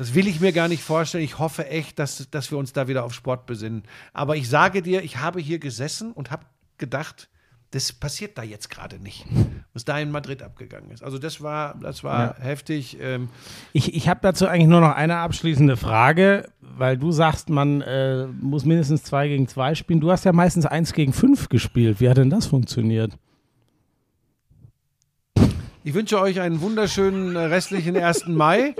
das 0.00 0.14
will 0.14 0.26
ich 0.26 0.40
mir 0.40 0.52
gar 0.52 0.66
nicht 0.66 0.82
vorstellen. 0.82 1.22
Ich 1.22 1.38
hoffe 1.38 1.66
echt, 1.66 1.98
dass, 1.98 2.30
dass 2.30 2.50
wir 2.50 2.56
uns 2.56 2.72
da 2.72 2.88
wieder 2.88 3.04
auf 3.04 3.12
Sport 3.12 3.44
besinnen. 3.44 3.82
Aber 4.14 4.34
ich 4.34 4.48
sage 4.48 4.80
dir, 4.80 5.04
ich 5.04 5.18
habe 5.18 5.40
hier 5.40 5.58
gesessen 5.58 6.12
und 6.12 6.30
habe 6.30 6.46
gedacht, 6.78 7.28
das 7.70 7.92
passiert 7.92 8.38
da 8.38 8.42
jetzt 8.42 8.70
gerade 8.70 8.98
nicht, 8.98 9.26
was 9.74 9.84
da 9.84 9.98
in 9.98 10.10
Madrid 10.10 10.42
abgegangen 10.42 10.90
ist. 10.90 11.04
Also 11.04 11.18
das 11.18 11.42
war, 11.42 11.74
das 11.82 12.02
war 12.02 12.34
heftig. 12.38 12.96
Ähm, 12.98 13.28
Ich, 13.74 13.94
ich 13.94 14.08
habe 14.08 14.20
dazu 14.22 14.46
eigentlich 14.46 14.68
nur 14.68 14.80
noch 14.80 14.96
eine 14.96 15.18
abschließende 15.18 15.76
Frage, 15.76 16.48
weil 16.62 16.96
du 16.96 17.12
sagst, 17.12 17.50
man 17.50 17.82
äh, 17.82 18.26
muss 18.40 18.64
mindestens 18.64 19.02
zwei 19.02 19.28
gegen 19.28 19.48
zwei 19.48 19.74
spielen. 19.74 20.00
Du 20.00 20.10
hast 20.10 20.24
ja 20.24 20.32
meistens 20.32 20.64
eins 20.64 20.94
gegen 20.94 21.12
fünf 21.12 21.50
gespielt. 21.50 22.00
Wie 22.00 22.08
hat 22.08 22.16
denn 22.16 22.30
das 22.30 22.46
funktioniert? 22.46 23.18
Ich 25.84 25.92
wünsche 25.92 26.18
euch 26.20 26.40
einen 26.40 26.62
wunderschönen 26.62 27.36
äh, 27.36 27.40
restlichen 27.40 27.98
1. 27.98 28.28
Mai. 28.28 28.74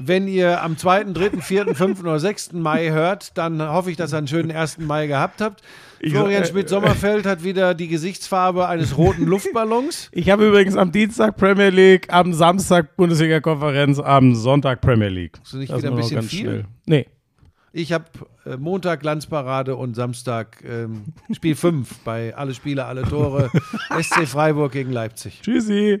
Wenn 0.00 0.28
ihr 0.28 0.62
am 0.62 0.76
2., 0.76 1.04
3., 1.04 1.30
4., 1.40 1.74
5. 1.74 2.00
oder 2.00 2.20
6. 2.20 2.52
Mai 2.52 2.90
hört, 2.90 3.36
dann 3.36 3.60
hoffe 3.60 3.90
ich, 3.90 3.96
dass 3.96 4.12
ihr 4.14 4.18
einen 4.18 4.28
schönen 4.28 4.52
1. 4.52 4.78
Mai 4.78 5.06
gehabt 5.08 5.40
habt. 5.40 5.62
Florian 6.00 6.44
äh, 6.44 6.46
Schmidt-Sommerfeld 6.46 7.26
hat 7.26 7.42
wieder 7.42 7.74
die 7.74 7.88
Gesichtsfarbe 7.88 8.68
eines 8.68 8.96
roten 8.96 9.24
Luftballons. 9.26 10.08
Ich 10.12 10.30
habe 10.30 10.46
übrigens 10.46 10.76
am 10.76 10.92
Dienstag 10.92 11.36
Premier 11.36 11.70
League, 11.70 12.06
am 12.12 12.32
Samstag 12.32 12.96
Bundesliga-Konferenz, 12.96 13.98
am 13.98 14.36
Sonntag 14.36 14.80
Premier 14.80 15.08
League. 15.08 15.36
Ist 15.42 15.52
das 15.54 15.58
nicht 15.60 15.72
Das 15.72 15.82
wieder 15.82 15.90
ein 15.90 15.96
bisschen 15.96 16.22
viel? 16.22 16.40
schnell. 16.40 16.64
Nee. 16.86 17.06
Ich 17.72 17.92
habe 17.92 18.04
äh, 18.46 18.56
Montag 18.56 19.00
Glanzparade 19.00 19.74
und 19.74 19.94
Samstag 19.94 20.62
ähm, 20.64 21.06
Spiel 21.32 21.56
5 21.56 21.98
bei 22.04 22.34
Alle 22.36 22.54
Spiele, 22.54 22.84
alle 22.84 23.02
Tore. 23.02 23.50
SC 24.00 24.28
Freiburg 24.28 24.72
gegen 24.72 24.92
Leipzig. 24.92 25.40
Tschüssi. 25.42 26.00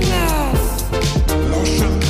Love. 0.00 2.03